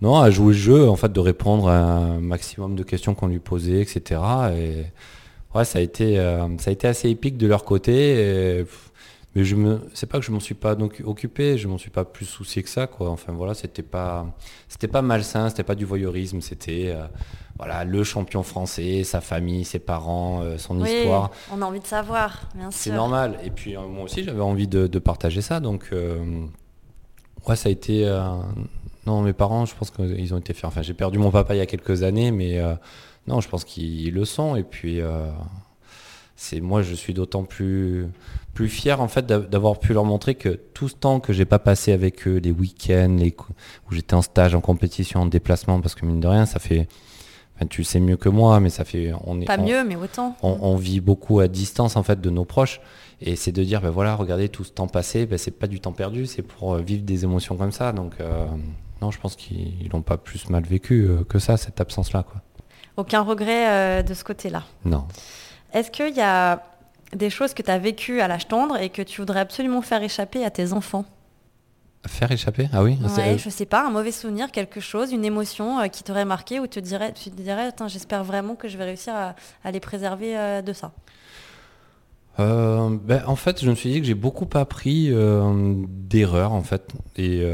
non, 0.00 0.18
à 0.18 0.30
jouer 0.30 0.54
le 0.54 0.58
jeu, 0.58 0.88
en 0.88 0.96
fait, 0.96 1.12
de 1.12 1.20
répondre 1.20 1.68
à 1.68 1.80
un 1.80 2.20
maximum 2.20 2.76
de 2.76 2.82
questions 2.82 3.14
qu'on 3.14 3.26
lui 3.26 3.40
posait, 3.40 3.82
etc. 3.82 4.22
Et 4.56 4.86
ouais, 5.58 5.64
ça 5.64 5.78
a 5.78 5.82
été, 5.82 6.18
euh, 6.18 6.56
ça 6.58 6.70
a 6.70 6.72
été 6.72 6.86
assez 6.86 7.08
épique 7.10 7.36
de 7.36 7.46
leur 7.46 7.64
côté. 7.64 8.64
mais 9.34 9.44
je 9.44 9.54
me, 9.56 9.80
c'est 9.92 10.08
pas 10.08 10.18
que 10.18 10.24
je 10.24 10.30
m'en 10.30 10.40
suis 10.40 10.54
pas 10.54 10.74
donc 10.74 11.02
occupé, 11.04 11.58
je 11.58 11.68
m'en 11.68 11.78
suis 11.78 11.90
pas 11.90 12.04
plus 12.04 12.26
soucié 12.26 12.62
que 12.62 12.68
ça, 12.68 12.86
quoi. 12.86 13.10
Enfin 13.10 13.32
voilà, 13.32 13.54
c'était 13.54 13.82
pas, 13.82 14.26
c'était 14.68 14.88
pas 14.88 15.02
malsain, 15.02 15.48
c'était 15.48 15.64
pas 15.64 15.74
du 15.74 15.84
voyeurisme, 15.84 16.40
c'était 16.40 16.92
euh, 16.94 17.06
voilà 17.56 17.84
le 17.84 18.04
champion 18.04 18.42
français, 18.42 19.04
sa 19.04 19.20
famille, 19.20 19.64
ses 19.64 19.78
parents, 19.78 20.42
euh, 20.42 20.58
son 20.58 20.80
oui, 20.80 20.90
histoire. 20.90 21.30
On 21.52 21.60
a 21.62 21.66
envie 21.66 21.80
de 21.80 21.86
savoir, 21.86 22.48
bien 22.54 22.70
sûr. 22.70 22.80
C'est 22.80 22.92
normal. 22.92 23.38
Et 23.44 23.50
puis 23.50 23.76
moi 23.76 24.04
aussi, 24.04 24.24
j'avais 24.24 24.40
envie 24.40 24.68
de, 24.68 24.86
de, 24.86 24.98
partager 24.98 25.42
ça, 25.42 25.60
donc 25.60 25.90
ouais, 27.46 27.56
ça 27.56 27.68
a 27.68 27.72
été. 27.72 28.06
non, 29.06 29.22
mes 29.22 29.32
parents, 29.32 29.66
je 29.66 29.74
pense 29.74 29.90
qu'ils 29.90 30.34
ont 30.34 30.38
été 30.38 30.54
faits. 30.54 30.64
Enfin, 30.66 30.82
j'ai 30.82 30.94
perdu 30.94 31.18
mon 31.18 31.30
papa 31.30 31.54
il 31.54 31.58
y 31.58 31.62
a 31.62 31.66
quelques 31.66 32.02
années, 32.02 32.30
mais 32.30 32.60
non, 33.28 33.40
je 33.40 33.48
pense 33.48 33.64
qu'ils 33.64 34.12
le 34.12 34.24
sont. 34.24 34.56
Et 34.56 34.62
puis, 34.62 35.00
euh, 35.00 35.30
c'est 36.34 36.60
moi, 36.60 36.82
je 36.82 36.94
suis 36.94 37.12
d'autant 37.14 37.44
plus, 37.44 38.06
plus 38.54 38.68
fier 38.68 39.00
en 39.00 39.08
fait 39.08 39.26
d'avoir 39.26 39.78
pu 39.78 39.92
leur 39.92 40.04
montrer 40.04 40.34
que 40.34 40.48
tout 40.48 40.88
ce 40.88 40.94
temps 40.94 41.20
que 41.20 41.32
j'ai 41.32 41.44
pas 41.44 41.58
passé 41.58 41.92
avec 41.92 42.26
eux, 42.26 42.38
les 42.38 42.50
week-ends, 42.50 43.16
les, 43.18 43.36
où 43.88 43.94
j'étais 43.94 44.14
en 44.14 44.22
stage, 44.22 44.54
en 44.54 44.60
compétition, 44.60 45.20
en 45.20 45.26
déplacement, 45.26 45.80
parce 45.80 45.94
que 45.94 46.06
mine 46.06 46.20
de 46.20 46.26
rien, 46.26 46.46
ça 46.46 46.58
fait. 46.58 46.88
tu 47.68 47.84
sais 47.84 48.00
mieux 48.00 48.16
que 48.16 48.30
moi, 48.30 48.60
mais 48.60 48.70
ça 48.70 48.84
fait. 48.84 49.12
On 49.24 49.40
est, 49.40 49.44
pas 49.44 49.58
mieux, 49.58 49.84
mais 49.84 49.96
autant. 49.96 50.36
On, 50.42 50.76
vit 50.76 51.00
beaucoup 51.00 51.40
à 51.40 51.48
distance 51.48 51.96
en 51.96 52.02
fait 52.02 52.20
de 52.20 52.30
nos 52.30 52.46
proches. 52.46 52.80
Et 53.20 53.36
c'est 53.36 53.52
de 53.52 53.62
dire, 53.62 53.82
ben 53.82 53.90
voilà, 53.90 54.14
regardez 54.14 54.48
tout 54.48 54.64
ce 54.64 54.70
temps 54.70 54.86
passé, 54.86 55.26
ben, 55.26 55.38
c'est 55.38 55.50
pas 55.50 55.66
du 55.66 55.80
temps 55.80 55.92
perdu, 55.92 56.26
c'est 56.26 56.42
pour 56.42 56.74
euh, 56.74 56.80
vivre 56.80 57.02
des 57.02 57.24
émotions 57.24 57.56
comme 57.56 57.72
ça. 57.72 57.92
Donc, 57.92 58.12
euh, 58.20 58.46
non, 59.02 59.10
je 59.10 59.18
pense 59.18 59.34
qu'ils 59.34 59.90
n'ont 59.92 60.02
pas 60.02 60.16
plus 60.16 60.48
mal 60.48 60.62
vécu 60.62 61.08
que 61.28 61.40
ça, 61.40 61.56
cette 61.56 61.80
absence-là. 61.80 62.22
Quoi. 62.22 62.40
Aucun 62.98 63.22
regret 63.22 63.68
euh, 63.68 64.02
de 64.02 64.12
ce 64.12 64.24
côté-là. 64.24 64.64
Non. 64.84 65.06
Est-ce 65.72 65.88
qu'il 65.88 66.16
y 66.16 66.20
a 66.20 66.64
des 67.14 67.30
choses 67.30 67.54
que 67.54 67.62
tu 67.62 67.70
as 67.70 67.78
vécues 67.78 68.20
à 68.20 68.26
l'âge 68.26 68.48
tendre 68.48 68.76
et 68.76 68.90
que 68.90 69.02
tu 69.02 69.20
voudrais 69.20 69.38
absolument 69.38 69.82
faire 69.82 70.02
échapper 70.02 70.44
à 70.44 70.50
tes 70.50 70.72
enfants? 70.72 71.04
Faire 72.08 72.32
échapper? 72.32 72.68
Ah 72.72 72.82
oui 72.82 72.98
ouais, 73.00 73.38
Je 73.38 73.50
sais 73.50 73.66
pas, 73.66 73.86
un 73.86 73.90
mauvais 73.90 74.10
souvenir, 74.10 74.50
quelque 74.50 74.80
chose, 74.80 75.12
une 75.12 75.24
émotion 75.24 75.78
euh, 75.78 75.86
qui 75.86 76.02
t'aurait 76.02 76.24
marqué 76.24 76.58
ou 76.58 76.66
te 76.66 76.80
dirais, 76.80 77.12
tu 77.12 77.30
te 77.30 77.40
dirais, 77.40 77.70
j'espère 77.86 78.24
vraiment 78.24 78.56
que 78.56 78.66
je 78.66 78.76
vais 78.76 78.84
réussir 78.84 79.14
à, 79.14 79.70
les 79.70 79.80
préserver 79.80 80.36
euh, 80.36 80.60
de 80.60 80.72
ça? 80.72 80.90
Ben, 82.38 83.22
en 83.26 83.36
fait, 83.36 83.62
je 83.64 83.70
me 83.70 83.76
suis 83.76 83.92
dit 83.92 84.00
que 84.00 84.06
j'ai 84.06 84.14
beaucoup 84.14 84.48
appris 84.54 85.12
d'erreurs 85.88 86.52
en 86.52 86.62
fait, 86.62 86.92
et 87.16 87.44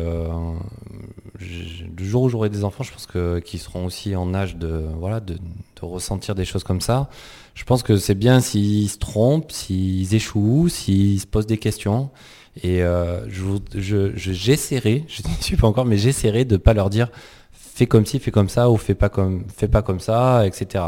le 1.41 2.05
jour 2.05 2.22
où 2.22 2.28
j'aurai 2.28 2.49
des 2.49 2.64
enfants, 2.64 2.85
je 2.85 2.93
pense 2.93 3.07
que 3.07 3.41
qu'ils 3.41 3.59
seront 3.59 3.87
aussi 3.87 4.14
en 4.14 4.35
âge 4.35 4.57
de 4.57 4.87
voilà 4.99 5.20
de, 5.20 5.37
ressentir 5.82 6.35
des 6.35 6.45
choses 6.45 6.64
comme 6.64 6.80
ça. 6.80 7.11
Je 7.55 7.64
pense 7.64 7.82
que 7.82 7.97
c'est 7.97 8.14
bien 8.14 8.41
s'ils 8.41 8.89
se 8.89 8.99
trompent, 8.99 9.53
s'ils 9.53 10.14
échouent, 10.14 10.68
s'ils 10.68 11.20
se 11.20 11.26
posent 11.26 11.47
des 11.47 11.59
questions. 11.59 12.11
Et 12.62 12.82
euh, 12.82 13.28
je, 13.28 14.12
j'essaierai, 14.14 15.05
je 15.09 15.22
ne 15.22 15.43
suis 15.43 15.57
pas 15.57 15.66
encore, 15.66 15.85
mais 15.85 15.99
j'essaierai 15.99 16.45
de 16.45 16.57
pas 16.57 16.72
leur 16.72 16.89
dire 16.89 17.11
fais 17.53 17.87
comme 17.87 18.07
ci, 18.07 18.20
fais 18.20 18.30
comme 18.30 18.49
ça 18.49 18.70
ou 18.70 18.76
fais 18.76 18.95
pas 18.95 19.09
comme 19.09 19.45
fais 19.55 19.68
pas 19.68 19.82
comme 19.82 20.01
ça, 20.01 20.47
etc. 20.47 20.85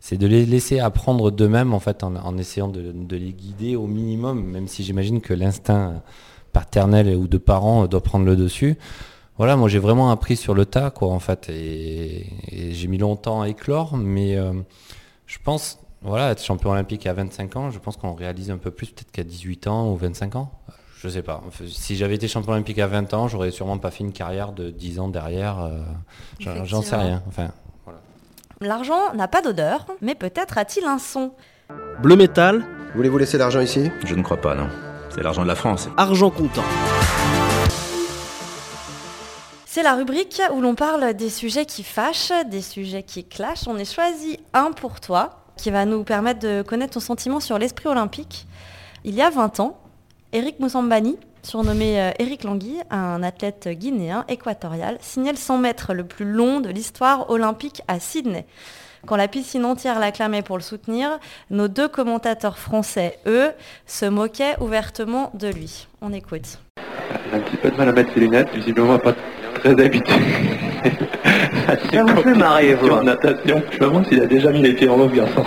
C'est 0.00 0.18
de 0.18 0.26
les 0.26 0.44
laisser 0.44 0.78
apprendre 0.78 1.30
d'eux-mêmes 1.30 1.72
en 1.72 1.80
fait 1.80 2.04
en, 2.04 2.36
essayant 2.36 2.68
de, 2.68 2.92
de, 2.92 3.16
les 3.16 3.32
guider 3.32 3.74
au 3.74 3.86
minimum, 3.86 4.44
même 4.44 4.68
si 4.68 4.84
j'imagine 4.84 5.20
que 5.20 5.32
l'instinct 5.32 6.02
paternel 6.52 7.08
ou 7.16 7.26
de 7.26 7.38
parents 7.38 7.86
doit 7.86 8.02
prendre 8.02 8.26
le 8.26 8.36
dessus 8.36 8.76
voilà, 9.38 9.56
moi 9.56 9.68
j'ai 9.68 9.78
vraiment 9.78 10.10
appris 10.10 10.36
sur 10.36 10.54
le 10.54 10.64
tas, 10.66 10.90
quoi, 10.90 11.08
en 11.12 11.18
fait, 11.18 11.48
et, 11.50 12.26
j'ai 12.72 12.88
mis 12.88 12.98
longtemps 12.98 13.42
à 13.42 13.48
éclore, 13.48 13.96
mais 13.96 14.36
euh, 14.36 14.52
je 15.26 15.38
pense, 15.44 15.78
voilà, 16.02 16.30
être 16.30 16.42
champion 16.42 16.70
olympique 16.70 17.06
à 17.06 17.12
25 17.12 17.56
ans, 17.56 17.70
je 17.70 17.78
pense 17.78 17.96
qu'on 17.96 18.14
réalise 18.14 18.50
un 18.50 18.58
peu 18.58 18.70
plus 18.70 18.86
peut-être 18.88 19.10
qu'à 19.12 19.24
18 19.24 19.66
ans 19.66 19.90
ou 19.90 19.96
25 19.96 20.36
ans. 20.36 20.50
je 21.02 21.08
sais 21.08 21.22
pas. 21.22 21.42
Si 21.68 21.96
j'avais 21.96 22.14
été 22.14 22.28
champion 22.28 22.52
olympique 22.52 22.78
à 22.78 22.86
20 22.86 23.12
ans, 23.14 23.28
j'aurais 23.28 23.50
sûrement 23.50 23.78
pas 23.78 23.90
fait 23.90 24.04
une 24.04 24.12
carrière 24.12 24.52
de 24.52 24.70
10 24.70 25.00
ans 25.00 25.08
derrière. 25.08 25.58
euh, 25.60 25.80
j'en- 26.64 26.82
sais 26.82 26.96
rien. 26.96 27.22
Enfin, 27.28 27.48
L'argent 28.62 29.12
n'a 29.14 29.28
pas 29.28 29.42
d'odeur, 29.42 29.86
mais 30.00 30.14
peut-être 30.14 30.56
a-t-il 30.56 30.86
un 30.86 30.98
son. 30.98 31.32
Bleu 32.00 32.16
métal, 32.16 32.64
Voulez-vous 32.94 33.18
laisser 33.18 33.36
l'argent 33.36 33.60
ici? 33.60 33.90
Je 34.06 34.14
ne 34.14 34.22
crois 34.22 34.38
pas, 34.38 34.54
non. 34.54 34.68
C'est 35.10 35.22
l'argent 35.22 35.42
de 35.42 35.48
la 35.48 35.54
France. 35.56 35.90
argent 35.98 36.30
comptant. 36.30 36.62
C'est 39.76 39.82
la 39.82 39.94
rubrique 39.94 40.40
où 40.54 40.62
l'on 40.62 40.74
parle 40.74 41.12
des 41.12 41.28
sujets 41.28 41.66
qui 41.66 41.82
fâchent, 41.82 42.32
des 42.46 42.62
sujets 42.62 43.02
qui 43.02 43.24
clashent. 43.24 43.68
On 43.68 43.78
a 43.78 43.84
choisi 43.84 44.40
un 44.54 44.72
pour 44.72 45.00
toi 45.00 45.44
qui 45.58 45.70
va 45.70 45.84
nous 45.84 46.02
permettre 46.02 46.40
de 46.40 46.62
connaître 46.62 46.94
ton 46.94 47.00
sentiment 47.00 47.40
sur 47.40 47.58
l'esprit 47.58 47.86
olympique. 47.86 48.46
Il 49.04 49.14
y 49.14 49.20
a 49.20 49.28
20 49.28 49.60
ans, 49.60 49.78
Eric 50.32 50.60
Moussambani, 50.60 51.18
surnommé 51.42 52.00
euh, 52.00 52.10
Eric 52.18 52.44
Langui, 52.44 52.78
un 52.88 53.22
athlète 53.22 53.68
guinéen 53.68 54.24
équatorial, 54.28 54.96
signait 55.02 55.32
le 55.32 55.36
100 55.36 55.58
mètres 55.58 55.92
le 55.92 56.04
plus 56.04 56.24
long 56.24 56.60
de 56.60 56.70
l'histoire 56.70 57.28
olympique 57.28 57.82
à 57.86 58.00
Sydney. 58.00 58.46
Quand 59.06 59.16
la 59.16 59.28
piscine 59.28 59.64
entière 59.64 60.00
l'acclamait 60.00 60.42
pour 60.42 60.56
le 60.56 60.62
soutenir, 60.62 61.20
nos 61.50 61.68
deux 61.68 61.86
commentateurs 61.86 62.58
français, 62.58 63.18
eux, 63.26 63.50
se 63.86 64.04
moquaient 64.04 64.56
ouvertement 64.60 65.30
de 65.34 65.46
lui. 65.46 65.86
On 66.02 66.12
écoute. 66.12 66.58
Il 67.28 67.34
a 67.34 67.36
un 67.36 67.40
petit 67.40 67.56
peu 67.56 67.70
de 67.70 67.76
mal 67.76 67.88
à 67.88 67.92
mettre 67.92 68.12
ses 68.12 68.20
lunettes, 68.20 68.48
visiblement 68.52 68.98
pas 68.98 69.12
très 69.54 69.70
habitué. 69.70 70.12
Ça 71.92 72.02
vous 72.02 72.22
fait 72.22 72.34
marrer, 72.34 72.74
vous. 72.74 72.88
En 72.88 73.04
natation. 73.04 73.62
Je 73.70 73.78
me 73.78 73.88
demande 73.88 74.06
s'il 74.08 74.20
a 74.22 74.26
déjà 74.26 74.50
mis 74.50 74.62
les 74.62 74.72
pieds 74.72 74.88
en 74.88 74.98
eau, 74.98 75.08
ce 75.08 75.14
garçon. 75.14 75.44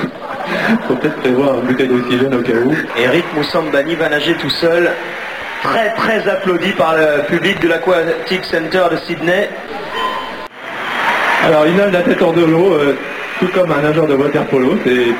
Faut 0.88 0.95
peut-être 0.95 1.18
prévoir 1.18 1.60
une 1.60 1.68
bouteille 1.68 1.89
d'oxygène 1.89 2.34
au 2.36 2.41
cas 2.41 2.53
où. 2.53 2.74
Eric 2.97 3.26
Moussambani 3.36 3.95
va 3.95 4.07
nager 4.07 4.36
tout 4.36 4.49
seul, 4.49 4.91
très 5.64 5.93
très 5.95 6.30
applaudi 6.30 6.72
par 6.72 6.95
le 6.95 7.26
public 7.28 7.60
de 7.60 7.68
l'Aquatic 7.68 8.45
Center 8.45 8.86
de 8.91 8.97
Sydney. 9.05 9.49
Alors 11.43 11.68
il 11.68 11.76
nage 11.76 11.91
la 11.91 12.01
tête 12.01 12.22
hors 12.22 12.34
de 12.34 12.43
l'eau, 12.43 12.74
euh, 12.74 12.97
tout 13.40 13.48
comme 13.54 13.72
un 13.72 13.82
nageur 13.82 14.06
de 14.08 14.16
water 14.16 14.46
polo, 14.48 14.78
c'est... 14.84 15.08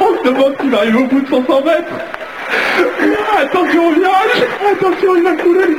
On 0.00 0.16
se 0.18 0.22
demande 0.28 0.54
s'il 0.60 0.74
arrive 0.74 0.96
au 0.96 1.06
bout 1.06 1.20
de 1.20 1.28
son 1.28 1.44
100 1.46 1.64
mètres. 1.64 1.92
Attention 3.38 3.88
au 3.88 3.92
virage 3.92 4.44
Attention, 4.72 5.16
il 5.16 5.22
va 5.22 5.36
couler 5.36 5.76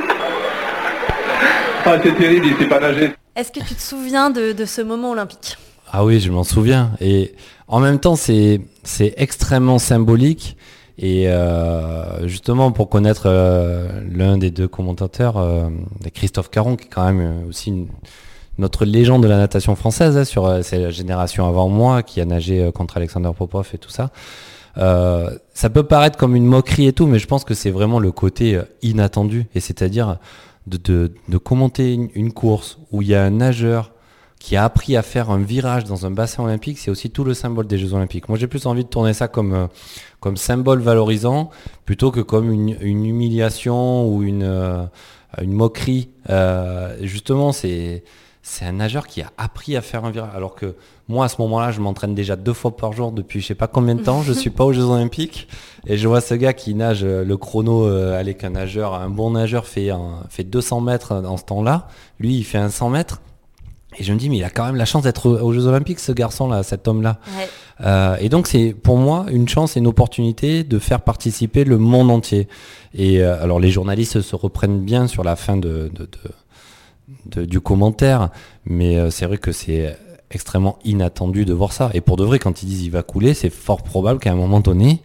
Ah, 1.84 1.96
c'est 2.02 2.16
terrible, 2.16 2.46
il 2.46 2.56
sait 2.56 2.68
pas 2.68 2.80
nager. 2.80 3.12
Est-ce 3.36 3.52
que 3.52 3.60
tu 3.60 3.74
te 3.74 3.80
souviens 3.82 4.30
de, 4.30 4.52
de 4.52 4.64
ce 4.64 4.80
moment 4.80 5.10
olympique? 5.10 5.56
Ah 5.92 6.04
oui, 6.04 6.20
je 6.20 6.30
m'en 6.30 6.44
souviens. 6.44 6.90
Et 7.00 7.34
en 7.66 7.80
même 7.80 7.98
temps, 7.98 8.16
c'est 8.16 8.60
c'est 8.84 9.14
extrêmement 9.16 9.78
symbolique. 9.78 10.56
Et 11.00 11.28
euh, 11.28 12.26
justement, 12.26 12.72
pour 12.72 12.88
connaître 12.88 13.24
euh, 13.26 13.88
l'un 14.10 14.36
des 14.36 14.50
deux 14.50 14.66
commentateurs, 14.66 15.36
euh, 15.36 15.68
Christophe 16.12 16.50
Caron, 16.50 16.74
qui 16.76 16.86
est 16.86 16.90
quand 16.90 17.04
même 17.04 17.20
euh, 17.20 17.48
aussi 17.48 17.70
une- 17.70 17.88
notre 18.58 18.84
légende 18.84 19.22
de 19.22 19.28
la 19.28 19.36
natation 19.36 19.76
française, 19.76 20.16
hein, 20.16 20.24
sur 20.24 20.46
euh, 20.46 20.62
c'est 20.62 20.78
la 20.78 20.90
génération 20.90 21.46
avant 21.46 21.68
moi, 21.68 22.02
qui 22.02 22.20
a 22.20 22.24
nagé 22.24 22.70
contre 22.74 22.96
Alexander 22.96 23.30
Popov 23.36 23.68
et 23.72 23.78
tout 23.78 23.90
ça. 23.90 24.10
Ça 25.54 25.70
peut 25.70 25.82
paraître 25.82 26.16
comme 26.16 26.36
une 26.36 26.46
moquerie 26.46 26.86
et 26.86 26.92
tout, 26.92 27.06
mais 27.06 27.18
je 27.18 27.26
pense 27.26 27.42
que 27.44 27.52
c'est 27.54 27.70
vraiment 27.70 27.98
le 27.98 28.12
côté 28.12 28.60
inattendu. 28.82 29.46
Et 29.56 29.60
c'est-à-dire 29.60 30.18
de, 30.68 30.76
de- 30.76 31.12
de 31.28 31.36
commenter 31.38 31.94
une, 31.94 32.08
une 32.14 32.32
course 32.32 32.78
où 32.92 33.02
il 33.02 33.08
y 33.08 33.14
a 33.16 33.24
un 33.24 33.30
nageur 33.30 33.90
qui 34.38 34.54
a 34.54 34.62
appris 34.62 34.96
à 34.96 35.02
faire 35.02 35.30
un 35.30 35.38
virage 35.38 35.82
dans 35.82 36.06
un 36.06 36.12
bassin 36.12 36.44
olympique, 36.44 36.78
c'est 36.78 36.92
aussi 36.92 37.10
tout 37.10 37.24
le 37.24 37.34
symbole 37.34 37.66
des 37.66 37.76
Jeux 37.76 37.92
olympiques. 37.94 38.28
Moi, 38.28 38.38
j'ai 38.38 38.46
plus 38.46 38.66
envie 38.66 38.84
de 38.84 38.88
tourner 38.88 39.14
ça 39.14 39.26
comme, 39.26 39.66
comme 40.20 40.36
symbole 40.36 40.80
valorisant 40.80 41.50
plutôt 41.84 42.10
que 42.10 42.20
comme 42.20 42.52
une, 42.52 42.70
humiliation 42.80 44.08
ou 44.08 44.22
une, 44.22 44.42
euh, 44.42 44.84
moquerie. 45.42 46.10
Euh, 46.30 46.96
justement, 47.02 47.52
c'est 47.52 48.04
c'est 48.40 48.64
un 48.64 48.72
nageur 48.72 49.06
qui 49.06 49.20
a 49.20 49.30
appris 49.36 49.76
à 49.76 49.82
faire 49.82 50.06
un 50.06 50.10
virage. 50.10 50.30
Alors 50.34 50.54
que 50.54 50.74
moi, 51.06 51.26
à 51.26 51.28
ce 51.28 51.36
moment-là, 51.42 51.70
je 51.70 51.80
m'entraîne 51.80 52.14
déjà 52.14 52.34
deux 52.34 52.54
fois 52.54 52.74
par 52.74 52.94
jour 52.94 53.12
depuis 53.12 53.42
je 53.42 53.46
sais 53.48 53.54
pas 53.54 53.66
combien 53.66 53.94
de 53.94 54.02
temps. 54.02 54.22
Je 54.22 54.32
suis 54.32 54.48
pas 54.48 54.64
aux 54.64 54.72
Jeux 54.72 54.84
Olympiques. 54.84 55.48
Et 55.86 55.98
je 55.98 56.08
vois 56.08 56.22
ce 56.22 56.32
gars 56.34 56.54
qui 56.54 56.74
nage 56.74 57.04
euh, 57.04 57.24
le 57.24 57.36
chrono 57.36 57.84
avec 57.86 58.44
un 58.44 58.50
nageur, 58.50 58.94
un 58.94 59.10
bon 59.10 59.32
nageur 59.32 59.66
fait, 59.66 59.90
fait 60.30 60.44
200 60.44 60.80
mètres 60.80 61.20
dans 61.20 61.36
ce 61.36 61.44
temps-là. 61.44 61.88
Lui, 62.20 62.36
il 62.36 62.44
fait 62.44 62.58
un 62.58 62.70
100 62.70 62.88
mètres. 62.88 63.20
Et 63.96 64.04
je 64.04 64.12
me 64.12 64.18
dis, 64.18 64.28
mais 64.28 64.36
il 64.36 64.44
a 64.44 64.50
quand 64.50 64.66
même 64.66 64.76
la 64.76 64.84
chance 64.84 65.02
d'être 65.02 65.28
aux 65.30 65.52
Jeux 65.52 65.66
Olympiques, 65.66 65.98
ce 65.98 66.12
garçon-là, 66.12 66.62
cet 66.62 66.86
homme-là. 66.88 67.18
Euh, 67.80 68.16
et 68.20 68.28
donc, 68.28 68.46
c'est 68.46 68.74
pour 68.74 68.96
moi 68.96 69.26
une 69.30 69.48
chance 69.48 69.76
et 69.76 69.80
une 69.80 69.86
opportunité 69.86 70.64
de 70.64 70.78
faire 70.78 71.00
participer 71.00 71.64
le 71.64 71.78
monde 71.78 72.10
entier. 72.10 72.48
Et 72.94 73.20
euh, 73.20 73.42
alors, 73.42 73.60
les 73.60 73.70
journalistes 73.70 74.20
se 74.20 74.36
reprennent 74.36 74.80
bien 74.80 75.06
sur 75.06 75.24
la 75.24 75.36
fin 75.36 75.56
de, 75.56 75.90
du 77.36 77.60
commentaire, 77.60 78.30
mais 78.64 78.96
euh, 78.96 79.10
c'est 79.10 79.26
vrai 79.26 79.38
que 79.38 79.52
c'est 79.52 79.96
extrêmement 80.30 80.78
inattendu 80.84 81.44
de 81.44 81.52
voir 81.52 81.72
ça. 81.72 81.90
Et 81.94 82.00
pour 82.00 82.16
de 82.16 82.24
vrai, 82.24 82.38
quand 82.38 82.62
ils 82.62 82.66
disent 82.66 82.84
il 82.84 82.90
va 82.90 83.02
couler, 83.02 83.34
c'est 83.34 83.50
fort 83.50 83.82
probable 83.82 84.20
qu'à 84.20 84.32
un 84.32 84.36
moment 84.36 84.60
donné, 84.60 85.00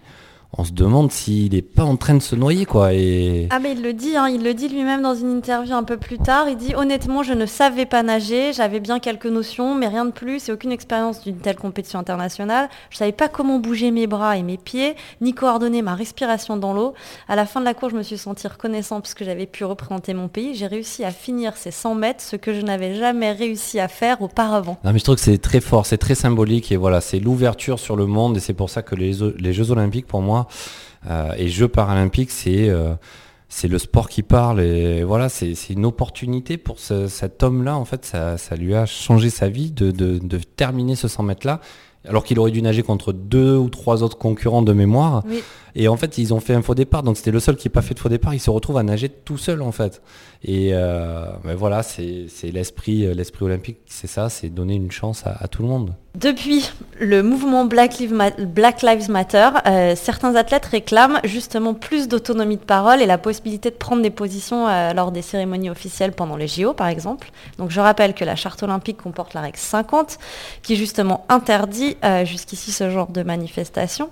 on 0.55 0.63
se 0.63 0.71
demande 0.71 1.11
s'il 1.11 1.53
n'est 1.53 1.63
pas 1.63 1.83
en 1.83 1.95
train 1.95 2.13
de 2.13 2.21
se 2.21 2.35
noyer, 2.35 2.65
quoi. 2.65 2.93
Et 2.93 3.47
Ah 3.49 3.59
mais 3.59 3.71
il 3.71 3.81
le 3.81 3.93
dit, 3.93 4.15
hein, 4.15 4.27
il 4.29 4.43
le 4.43 4.53
dit 4.53 4.69
lui-même 4.69 5.01
dans 5.01 5.15
une 5.15 5.31
interview 5.37 5.73
un 5.73 5.83
peu 5.83 5.97
plus 5.97 6.19
tard. 6.19 6.47
Il 6.47 6.57
dit 6.57 6.75
honnêtement 6.75 7.23
je 7.23 7.33
ne 7.33 7.47
savais 7.47 7.87
pas 7.87 8.03
nager, 8.03 8.53
j'avais 8.53 8.79
bien 8.79 8.99
quelques 8.99 9.25
notions, 9.25 9.73
mais 9.73 9.87
rien 9.87 10.05
de 10.05 10.11
plus 10.11 10.49
et 10.49 10.51
aucune 10.51 10.71
expérience 10.71 11.23
d'une 11.23 11.37
telle 11.37 11.55
compétition 11.55 11.97
internationale. 11.97 12.69
Je 12.91 12.97
savais 12.97 13.11
pas 13.11 13.29
comment 13.29 13.57
bouger 13.57 13.89
mes 13.89 14.05
bras 14.05 14.37
et 14.37 14.43
mes 14.43 14.57
pieds, 14.57 14.95
ni 15.21 15.33
coordonner 15.33 15.81
ma 15.81 15.95
respiration 15.95 16.55
dans 16.55 16.73
l'eau. 16.73 16.93
À 17.27 17.35
la 17.35 17.47
fin 17.47 17.59
de 17.59 17.65
la 17.65 17.73
course, 17.73 17.93
je 17.93 17.97
me 17.97 18.03
suis 18.03 18.19
senti 18.19 18.47
reconnaissant 18.47 19.01
parce 19.01 19.15
que 19.15 19.25
j'avais 19.25 19.47
pu 19.47 19.65
représenter 19.65 20.13
mon 20.13 20.27
pays. 20.27 20.53
J'ai 20.53 20.67
réussi 20.67 21.03
à 21.03 21.11
finir 21.11 21.57
ces 21.57 21.71
100 21.71 21.95
mètres, 21.95 22.21
ce 22.21 22.35
que 22.35 22.53
je 22.53 22.61
n'avais 22.61 22.93
jamais 22.93 23.31
réussi 23.31 23.79
à 23.79 23.87
faire 23.87 24.21
auparavant. 24.21 24.77
Non 24.83 24.93
mais 24.93 24.99
je 24.99 25.03
trouve 25.03 25.15
que 25.15 25.21
c'est 25.21 25.39
très 25.39 25.61
fort, 25.61 25.87
c'est 25.87 25.97
très 25.97 26.15
symbolique 26.15 26.71
et 26.71 26.77
voilà, 26.77 27.01
c'est 27.01 27.19
l'ouverture 27.19 27.79
sur 27.79 27.95
le 27.95 28.05
monde 28.05 28.37
et 28.37 28.39
c'est 28.39 28.53
pour 28.53 28.69
ça 28.69 28.83
que 28.83 28.93
les, 28.93 29.13
les 29.39 29.53
Jeux 29.53 29.71
Olympiques 29.71 30.05
pour 30.05 30.21
moi 30.21 30.42
et 31.37 31.47
Jeux 31.49 31.67
Paralympiques 31.67 32.31
c'est 32.31 32.69
euh, 32.69 32.93
c'est 33.49 33.67
le 33.67 33.77
sport 33.77 34.09
qui 34.09 34.23
parle 34.23 34.61
et 34.61 35.03
voilà, 35.03 35.29
c'est 35.29 35.53
une 35.69 35.85
opportunité 35.85 36.57
pour 36.57 36.79
ce- 36.79 37.07
cet 37.07 37.43
homme-là 37.43 37.77
en 37.77 37.85
fait, 37.85 38.03
ça, 38.03 38.37
ça 38.39 38.55
lui 38.55 38.73
a 38.73 38.87
changé 38.87 39.29
sa 39.29 39.47
vie 39.47 39.69
de, 39.69 39.91
de, 39.91 40.17
de 40.17 40.37
terminer 40.39 40.95
ce 40.95 41.07
100 41.07 41.21
mètres 41.23 41.45
là 41.45 41.59
alors 42.07 42.23
qu'il 42.23 42.37
aurait 42.39 42.51
dû 42.51 42.61
nager 42.61 42.81
contre 42.83 43.13
deux 43.13 43.55
ou 43.55 43.69
trois 43.69 44.03
autres 44.03 44.17
concurrents 44.17 44.61
de 44.61 44.73
mémoire. 44.73 45.23
Oui. 45.25 45.41
Et 45.75 45.87
en 45.87 45.95
fait, 45.95 46.17
ils 46.17 46.33
ont 46.33 46.41
fait 46.41 46.53
un 46.53 46.61
faux 46.61 46.75
départ, 46.75 47.01
donc 47.01 47.15
c'était 47.15 47.31
le 47.31 47.39
seul 47.39 47.55
qui 47.55 47.69
n'a 47.69 47.71
pas 47.71 47.81
fait 47.81 47.93
de 47.93 47.99
faux 47.99 48.09
départ. 48.09 48.33
Il 48.33 48.41
se 48.41 48.49
retrouve 48.49 48.75
à 48.77 48.83
nager 48.83 49.07
tout 49.07 49.37
seul 49.37 49.61
en 49.61 49.71
fait. 49.71 50.01
Et 50.45 50.71
euh, 50.73 51.25
ben 51.45 51.55
voilà, 51.55 51.83
c'est 51.83 52.03
euh, 52.03 52.51
l'esprit 52.51 53.07
olympique, 53.41 53.77
c'est 53.85 54.07
ça, 54.07 54.27
c'est 54.27 54.49
donner 54.49 54.75
une 54.75 54.91
chance 54.91 55.23
à, 55.25 55.47
tout 55.47 55.61
le 55.61 55.69
monde. 55.69 55.93
Depuis 56.15 56.69
le 56.99 57.23
mouvement 57.23 57.63
Black 57.63 57.99
Lives, 57.99 59.09
Matter, 59.09 59.49
euh, 59.65 59.95
certains 59.95 60.35
athlètes 60.35 60.65
réclament 60.65 61.21
justement 61.23 61.73
plus 61.73 62.09
d'autonomie 62.09 62.57
de 62.57 62.63
parole 62.63 63.01
et 63.01 63.05
la 63.05 63.17
possibilité 63.17 63.69
de 63.69 63.75
prendre 63.75 64.01
des 64.01 64.09
positions 64.09 64.67
lors 64.93 65.13
des 65.13 65.21
cérémonies 65.21 65.69
officielles 65.69 66.11
pendant 66.11 66.35
les 66.35 66.49
JO 66.49 66.73
par 66.73 66.87
exemple. 66.87 67.31
Donc 67.57 67.71
je 67.71 67.79
rappelle 67.79 68.13
que 68.13 68.25
la 68.25 68.35
charte 68.35 68.61
olympique 68.63 68.97
comporte 68.97 69.33
la 69.33 69.41
règle 69.41 69.57
50 69.57 70.19
qui 70.61 70.75
justement 70.75 71.25
interdit 71.29 71.95
jusqu'ici 72.25 72.71
ce 72.71 72.89
genre 72.91 73.07
de 73.07 73.23
manifestation. 73.23 74.09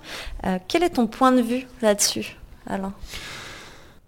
Quel 0.67 0.83
est 0.83 0.91
ton 0.91 1.07
point 1.07 1.31
de 1.31 1.41
vue 1.41 1.67
là-dessus, 1.81 2.37
Alain? 2.67 2.93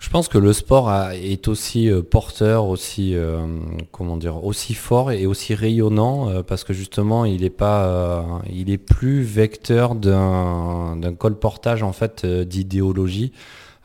Je 0.03 0.09
pense 0.09 0.27
que 0.27 0.37
le 0.37 0.51
sport 0.51 0.93
est 1.13 1.47
aussi 1.47 1.89
euh, 1.89 2.01
porteur, 2.01 2.65
aussi 2.65 3.15
euh, 3.15 3.47
comment 3.93 4.17
dire, 4.17 4.43
aussi 4.43 4.73
fort 4.73 5.13
et 5.13 5.25
aussi 5.25 5.55
rayonnant 5.55 6.29
euh, 6.29 6.43
parce 6.43 6.65
que 6.65 6.73
justement 6.73 7.23
il 7.23 7.45
est 7.45 7.49
pas, 7.49 8.41
il 8.51 8.69
est 8.69 8.77
plus 8.77 9.23
vecteur 9.23 9.95
d'un 9.95 11.15
colportage 11.17 11.83
en 11.83 11.93
fait 11.93 12.25
d'idéologie 12.25 13.31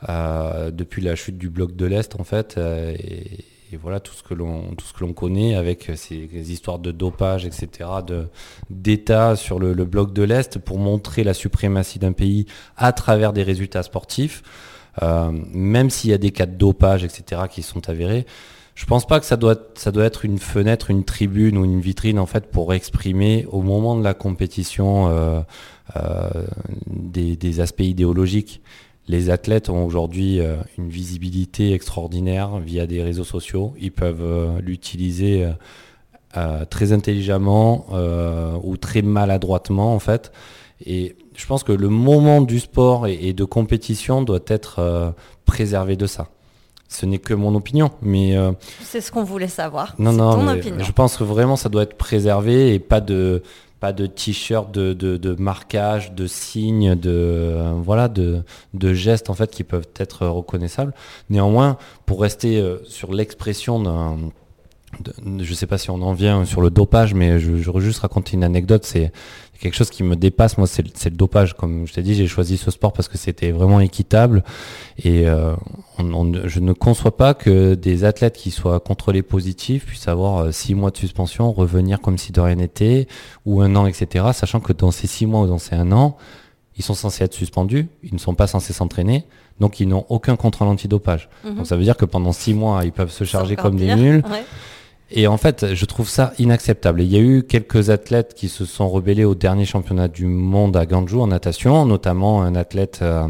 depuis 0.07 1.01
la 1.01 1.15
chute 1.15 1.37
du 1.37 1.49
bloc 1.49 1.77
de 1.77 1.85
l'est 1.85 2.19
en 2.19 2.25
fait 2.25 2.57
et, 2.57 3.45
voilà 3.81 3.99
tout 4.01 4.13
ce 4.13 4.23
que 4.23 4.33
l'on 4.33 4.75
tout 4.75 4.85
ce 4.85 4.93
que 4.93 5.01
l'on 5.01 5.13
connaît 5.13 5.55
avec 5.55 5.91
ces, 5.95 6.27
histoires 6.51 6.79
de 6.79 6.91
dopage 6.91 7.45
etc 7.45 7.89
de 8.05 8.27
d'État 8.69 9.35
sur 9.35 9.57
le 9.57 9.73
bloc 9.85 10.11
de 10.11 10.23
l'est 10.23 10.59
pour 10.59 10.79
montrer 10.79 11.23
la 11.23 11.33
suprématie 11.33 11.97
d'un 11.97 12.11
pays 12.11 12.45
à 12.75 12.91
travers 12.91 13.31
des 13.31 13.43
résultats 13.43 13.83
sportifs. 13.83 14.43
Euh, 15.01 15.31
même 15.53 15.89
s'il 15.89 16.09
y 16.09 16.13
a 16.13 16.17
des 16.17 16.31
cas 16.31 16.45
de 16.45 16.55
dopage, 16.55 17.03
etc., 17.03 17.43
qui 17.49 17.61
sont 17.61 17.89
avérés, 17.89 18.25
je 18.75 18.85
pense 18.85 19.05
pas 19.05 19.19
que 19.19 19.25
ça 19.25 19.35
doit, 19.35 19.55
être 19.97 20.25
une 20.25 20.39
fenêtre, 20.39 20.89
une 20.89 21.03
tribune 21.03 21.57
ou 21.57 21.65
une 21.65 21.81
vitrine 21.81 22.17
en 22.17 22.25
fait 22.25 22.49
pour 22.49 22.73
exprimer 22.73 23.45
au 23.51 23.61
moment 23.61 23.97
de 23.97 24.03
la 24.03 24.13
compétition 24.13 25.09
euh, 25.09 25.41
euh, 25.97 26.29
des, 26.87 27.59
aspects 27.59 27.81
idéologiques. 27.81 28.61
Les 29.09 29.29
athlètes 29.31 29.69
ont 29.69 29.85
aujourd'hui 29.85 30.39
une 30.77 30.89
visibilité 30.89 31.73
extraordinaire 31.73 32.59
via 32.59 32.85
des 32.85 33.01
réseaux 33.01 33.23
sociaux. 33.23 33.73
Ils 33.81 33.91
peuvent 33.91 34.59
l'utiliser 34.61 35.49
très 36.69 36.93
intelligemment 36.93 37.87
ou 38.63 38.77
très 38.77 39.01
maladroitement 39.01 39.95
en 39.95 39.99
fait. 39.99 40.31
Et 40.85 41.15
je 41.35 41.45
pense 41.45 41.63
que 41.63 41.71
le 41.71 41.89
moment 41.89 42.41
du 42.41 42.59
sport 42.59 43.07
et, 43.07 43.17
et 43.21 43.33
de 43.33 43.43
compétition 43.43 44.21
doit 44.21 44.39
être 44.47 44.79
euh, 44.79 45.11
préservé 45.45 45.95
de 45.95 46.05
ça. 46.05 46.27
Ce 46.87 47.05
n'est 47.05 47.19
que 47.19 47.35
mon 47.35 47.53
opinion, 47.53 47.91
mais 48.01 48.35
euh, 48.35 48.51
C'est 48.81 49.01
ce 49.01 49.11
qu'on 49.11 49.23
voulait 49.23 49.47
savoir. 49.47 49.93
non, 49.99 50.11
non, 50.11 50.33
ton 50.33 50.47
opinion. 50.47 50.83
je 50.83 50.91
pense 50.91 51.17
que 51.17 51.23
vraiment 51.23 51.55
ça 51.55 51.69
doit 51.69 51.83
être 51.83 51.97
préservé 51.97 52.73
et 52.73 52.79
pas 52.79 52.99
de 53.01 53.43
pas 53.79 53.93
de 53.93 54.07
t-shirt, 54.07 54.69
de, 54.73 54.91
de, 54.91 55.15
de 55.15 55.35
marquage, 55.41 56.11
de 56.11 56.27
signes, 56.27 56.95
de 56.95 57.09
euh, 57.13 57.73
voilà, 57.81 58.09
de, 58.09 58.43
de 58.73 58.93
gestes 58.93 59.29
en 59.29 59.35
fait 59.35 59.51
qui 59.51 59.63
peuvent 59.63 59.87
être 59.97 60.27
reconnaissables. 60.27 60.93
Néanmoins, 61.29 61.77
pour 62.05 62.21
rester 62.21 62.59
euh, 62.59 62.79
sur 62.85 63.13
l'expression 63.13 63.79
d'un 63.81 64.17
je 65.39 65.53
sais 65.53 65.67
pas 65.67 65.77
si 65.77 65.91
on 65.91 66.01
en 66.01 66.13
vient 66.13 66.45
sur 66.45 66.61
le 66.61 66.71
dopage, 66.71 67.13
mais 67.13 67.39
je, 67.39 67.57
je 67.57 67.71
veux 67.71 67.79
juste 67.79 67.99
raconter 67.99 68.33
une 68.33 68.43
anecdote. 68.43 68.83
C'est 68.85 69.11
quelque 69.59 69.75
chose 69.75 69.89
qui 69.89 70.03
me 70.03 70.15
dépasse. 70.15 70.57
Moi, 70.57 70.67
c'est 70.67 70.83
le- 70.83 71.11
dopage. 71.11 71.53
Comme 71.55 71.85
je 71.87 71.93
t'ai 71.93 72.01
dit, 72.01 72.15
j'ai 72.15 72.27
choisi 72.27 72.57
ce 72.57 72.71
sport 72.71 72.93
parce 72.93 73.07
que 73.07 73.17
c'était 73.17 73.51
vraiment 73.51 73.79
équitable. 73.79 74.43
Et 75.03 75.27
euh, 75.27 75.53
on- 75.97 76.13
on- 76.13 76.47
je 76.47 76.59
ne 76.59 76.73
conçois 76.73 77.15
pas 77.17 77.33
que 77.33 77.73
des 77.75 78.03
athlètes 78.03 78.37
qui 78.37 78.51
soient 78.51 78.79
contrôlés 78.79 79.21
positifs 79.21 79.85
puissent 79.85 80.07
avoir 80.07 80.37
euh, 80.45 80.51
six 80.51 80.75
mois 80.75 80.91
de 80.91 80.97
suspension, 80.97 81.51
revenir 81.51 81.99
comme 82.01 82.17
si 82.17 82.31
de 82.31 82.39
rien 82.41 82.55
n'était, 82.55 83.07
ou 83.45 83.61
un 83.61 83.75
an, 83.75 83.85
etc. 83.85 84.25
Sachant 84.33 84.59
que 84.59 84.73
dans 84.73 84.91
ces 84.91 85.07
six 85.07 85.25
mois 85.25 85.41
ou 85.41 85.47
dans 85.47 85.57
ces 85.57 85.75
un 85.75 85.91
an, 85.91 86.17
ils 86.77 86.83
sont 86.83 86.93
censés 86.93 87.23
être 87.25 87.33
suspendus, 87.33 87.87
ils 88.03 88.13
ne 88.13 88.19
sont 88.19 88.35
pas 88.35 88.47
censés 88.47 88.71
s'entraîner, 88.71 89.25
donc 89.59 89.81
ils 89.81 89.87
n'ont 89.89 90.05
aucun 90.07 90.37
contrôle 90.37 90.69
antidopage. 90.69 91.27
Mhm. 91.43 91.55
Donc 91.55 91.67
ça 91.67 91.75
veut 91.75 91.83
dire 91.83 91.97
que 91.97 92.05
pendant 92.05 92.31
six 92.31 92.53
mois, 92.53 92.85
ils 92.85 92.93
peuvent 92.93 93.11
se 93.11 93.25
charger 93.25 93.57
comme 93.57 93.75
pire, 93.75 93.97
des 93.97 94.01
nuls. 94.01 94.23
ouais. 94.31 94.43
Et 95.11 95.25
en 95.27 95.37
fait, 95.37 95.73
je 95.73 95.85
trouve 95.85 96.07
ça 96.07 96.33
inacceptable. 96.37 97.01
Et 97.01 97.03
il 97.05 97.11
y 97.11 97.17
a 97.17 97.19
eu 97.21 97.43
quelques 97.43 97.89
athlètes 97.89 98.35
qui 98.35 98.47
se 98.47 98.63
sont 98.65 98.87
rebellés 98.89 99.23
au 99.25 99.33
dernier 99.33 99.65
championnat 99.65 100.07
du 100.07 100.25
monde 100.27 100.77
à 100.77 100.85
Ganju 100.85 101.15
en 101.19 101.27
natation, 101.27 101.83
notamment 101.85 102.43
un 102.43 102.53
athlète 102.55 102.99
euh, 103.01 103.27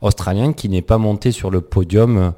australien 0.00 0.52
qui 0.54 0.68
n'est 0.70 0.80
pas 0.82 0.96
monté 0.96 1.30
sur 1.32 1.50
le 1.50 1.60
podium 1.60 2.32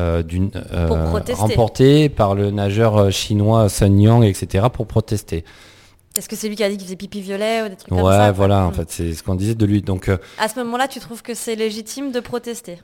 euh, 0.00 0.22
d'une 0.22 0.50
euh, 0.72 0.88
remporté 1.34 2.08
par 2.08 2.34
le 2.36 2.50
nageur 2.52 3.10
chinois 3.10 3.68
Sun 3.68 4.00
Yang, 4.00 4.24
etc. 4.24 4.66
pour 4.72 4.86
protester. 4.86 5.44
Est-ce 6.16 6.28
que 6.28 6.36
c'est 6.36 6.48
lui 6.48 6.54
qui 6.56 6.62
a 6.64 6.68
dit 6.70 6.76
qu'il 6.76 6.86
faisait 6.86 6.96
pipi 6.96 7.20
violet 7.20 7.62
ou 7.64 7.68
des 7.68 7.76
trucs 7.76 7.88
comme 7.90 8.00
Ouais, 8.00 8.12
ça 8.12 8.32
voilà, 8.32 8.64
en 8.66 8.70
Mm. 8.70 8.74
fait, 8.74 8.90
c'est 8.90 9.12
ce 9.12 9.22
qu'on 9.24 9.34
disait 9.34 9.54
de 9.56 9.66
lui. 9.66 9.82
Donc, 9.82 10.08
À 10.38 10.48
ce 10.48 10.58
moment-là, 10.60 10.86
tu 10.88 11.00
trouves 11.00 11.22
que 11.22 11.34
c'est 11.34 11.56
légitime 11.56 12.12
de 12.12 12.20
protester? 12.20 12.78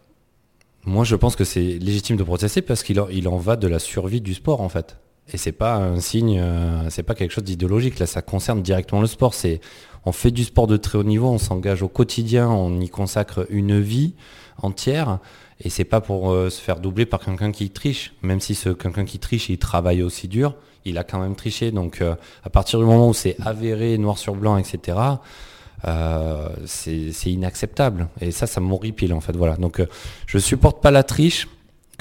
Moi, 0.85 1.05
je 1.05 1.15
pense 1.15 1.37
que 1.37 1.45
c'est 1.45 1.61
légitime 1.79 2.17
de 2.17 2.25
protester 2.25 2.61
parce 2.63 2.83
qu'il 2.83 3.01
en, 3.01 3.09
il 3.09 3.29
en 3.29 3.37
va 3.37 3.55
de 3.57 3.69
la 3.69 3.79
survie 3.79 4.21
du 4.21 4.35
sport, 4.35 4.61
en 4.61 4.69
fait. 4.69 4.97
Et 5.33 5.37
c'est 5.37 5.53
pas 5.53 5.77
un 5.77 6.01
signe, 6.01 6.39
euh, 6.41 6.91
c'est 6.91 7.03
pas 7.03 7.15
quelque 7.15 7.31
chose 7.31 7.45
d'idéologique. 7.45 7.99
Là, 7.99 8.07
ça 8.07 8.23
concerne 8.23 8.63
directement 8.63 9.01
le 9.01 9.07
sport. 9.07 9.35
C'est, 9.35 9.61
on 10.05 10.13
fait 10.13 10.31
du 10.31 10.45
sport 10.45 10.67
de 10.67 10.77
très 10.77 10.99
haut 10.99 11.05
niveau, 11.05 11.29
on 11.29 11.39
s'engage 11.39 11.83
au 11.83 11.89
quotidien, 11.89 12.49
on 12.49 12.81
y 12.81 12.89
consacre 12.89 13.47
une 13.51 13.81
vie 13.81 14.15
entière. 14.59 15.19
Et 15.61 15.71
c'est 15.71 15.85
pas 15.85 16.01
pour 16.01 16.33
euh, 16.33 16.51
se 16.51 16.61
faire 16.61 16.81
doubler 16.81 17.07
par 17.07 17.21
quelqu'un 17.21 17.53
qui 17.53 17.71
triche. 17.71 18.15
Même 18.23 18.41
si 18.41 18.55
ce 18.55 18.71
quelqu'un 18.71 19.05
qui 19.05 19.19
triche, 19.21 19.49
il 19.49 19.59
travaille 19.59 20.03
aussi 20.03 20.27
dur, 20.27 20.57
il 20.85 20.99
a 20.99 21.05
quand 21.05 21.21
même 21.21 21.37
triché. 21.37 21.71
Donc, 21.71 22.01
euh, 22.01 22.17
à 22.43 22.51
partir 22.51 22.81
du 22.81 22.85
moment 22.85 23.09
où 23.09 23.15
c'est 23.15 23.37
avéré, 23.41 23.97
noir 23.99 24.19
sur 24.19 24.35
blanc, 24.35 24.57
etc. 24.57 24.99
C'est 26.67 27.13
c'est 27.13 27.31
inacceptable. 27.31 28.09
Et 28.21 28.33
ça, 28.33 28.47
ça 28.47 28.61
m'horripile 28.61 29.15
en 29.15 29.21
fait. 29.21 29.37
Voilà. 29.37 29.57
Donc, 29.57 29.81
euh, 29.81 29.87
je 30.27 30.39
supporte 30.39 30.83
pas 30.83 30.91
la 30.91 31.05
triche, 31.05 31.49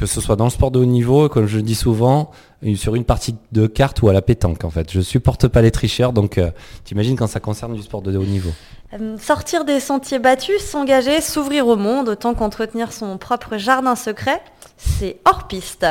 que 0.01 0.07
ce 0.07 0.19
soit 0.19 0.35
dans 0.35 0.45
le 0.45 0.49
sport 0.49 0.71
de 0.71 0.79
haut 0.79 0.85
niveau, 0.85 1.29
comme 1.29 1.45
je 1.45 1.57
le 1.57 1.61
dis 1.61 1.75
souvent, 1.75 2.31
sur 2.75 2.95
une 2.95 3.03
partie 3.05 3.35
de 3.51 3.67
carte 3.67 4.01
ou 4.01 4.09
à 4.09 4.13
la 4.13 4.23
pétanque 4.23 4.63
en 4.63 4.71
fait. 4.71 4.91
Je 4.91 4.99
supporte 4.99 5.47
pas 5.47 5.61
les 5.61 5.69
tricheurs. 5.69 6.11
Donc, 6.11 6.39
euh, 6.39 6.49
t'imagines 6.83 7.15
quand 7.15 7.27
ça 7.27 7.39
concerne 7.39 7.75
du 7.75 7.83
sport 7.83 8.01
de 8.01 8.17
haut 8.17 8.23
niveau. 8.23 8.49
Euh, 8.93 9.15
Sortir 9.19 9.63
des 9.63 9.79
sentiers 9.79 10.17
battus, 10.17 10.59
s'engager, 10.59 11.21
s'ouvrir 11.21 11.67
au 11.67 11.75
monde, 11.75 12.09
autant 12.09 12.33
qu'entretenir 12.33 12.91
son 12.93 13.19
propre 13.19 13.57
jardin 13.57 13.95
secret, 13.95 14.41
c'est 14.75 15.19
hors 15.25 15.47
piste. 15.47 15.85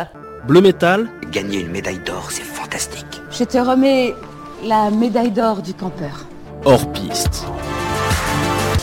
Bleu 0.47 0.61
métal, 0.61 1.09
Gagner 1.31 1.61
une 1.61 1.71
médaille 1.71 2.01
d'or, 2.05 2.33
c'est 2.33 2.43
fantastique. 2.43 3.23
Je 3.31 3.45
te 3.45 3.59
remets 3.59 4.13
la 4.65 4.91
médaille 4.91 5.31
d'or 5.31 5.63
du 5.63 5.73
campeur. 5.73 6.27
hors 6.65 6.91
piste. 6.93 7.45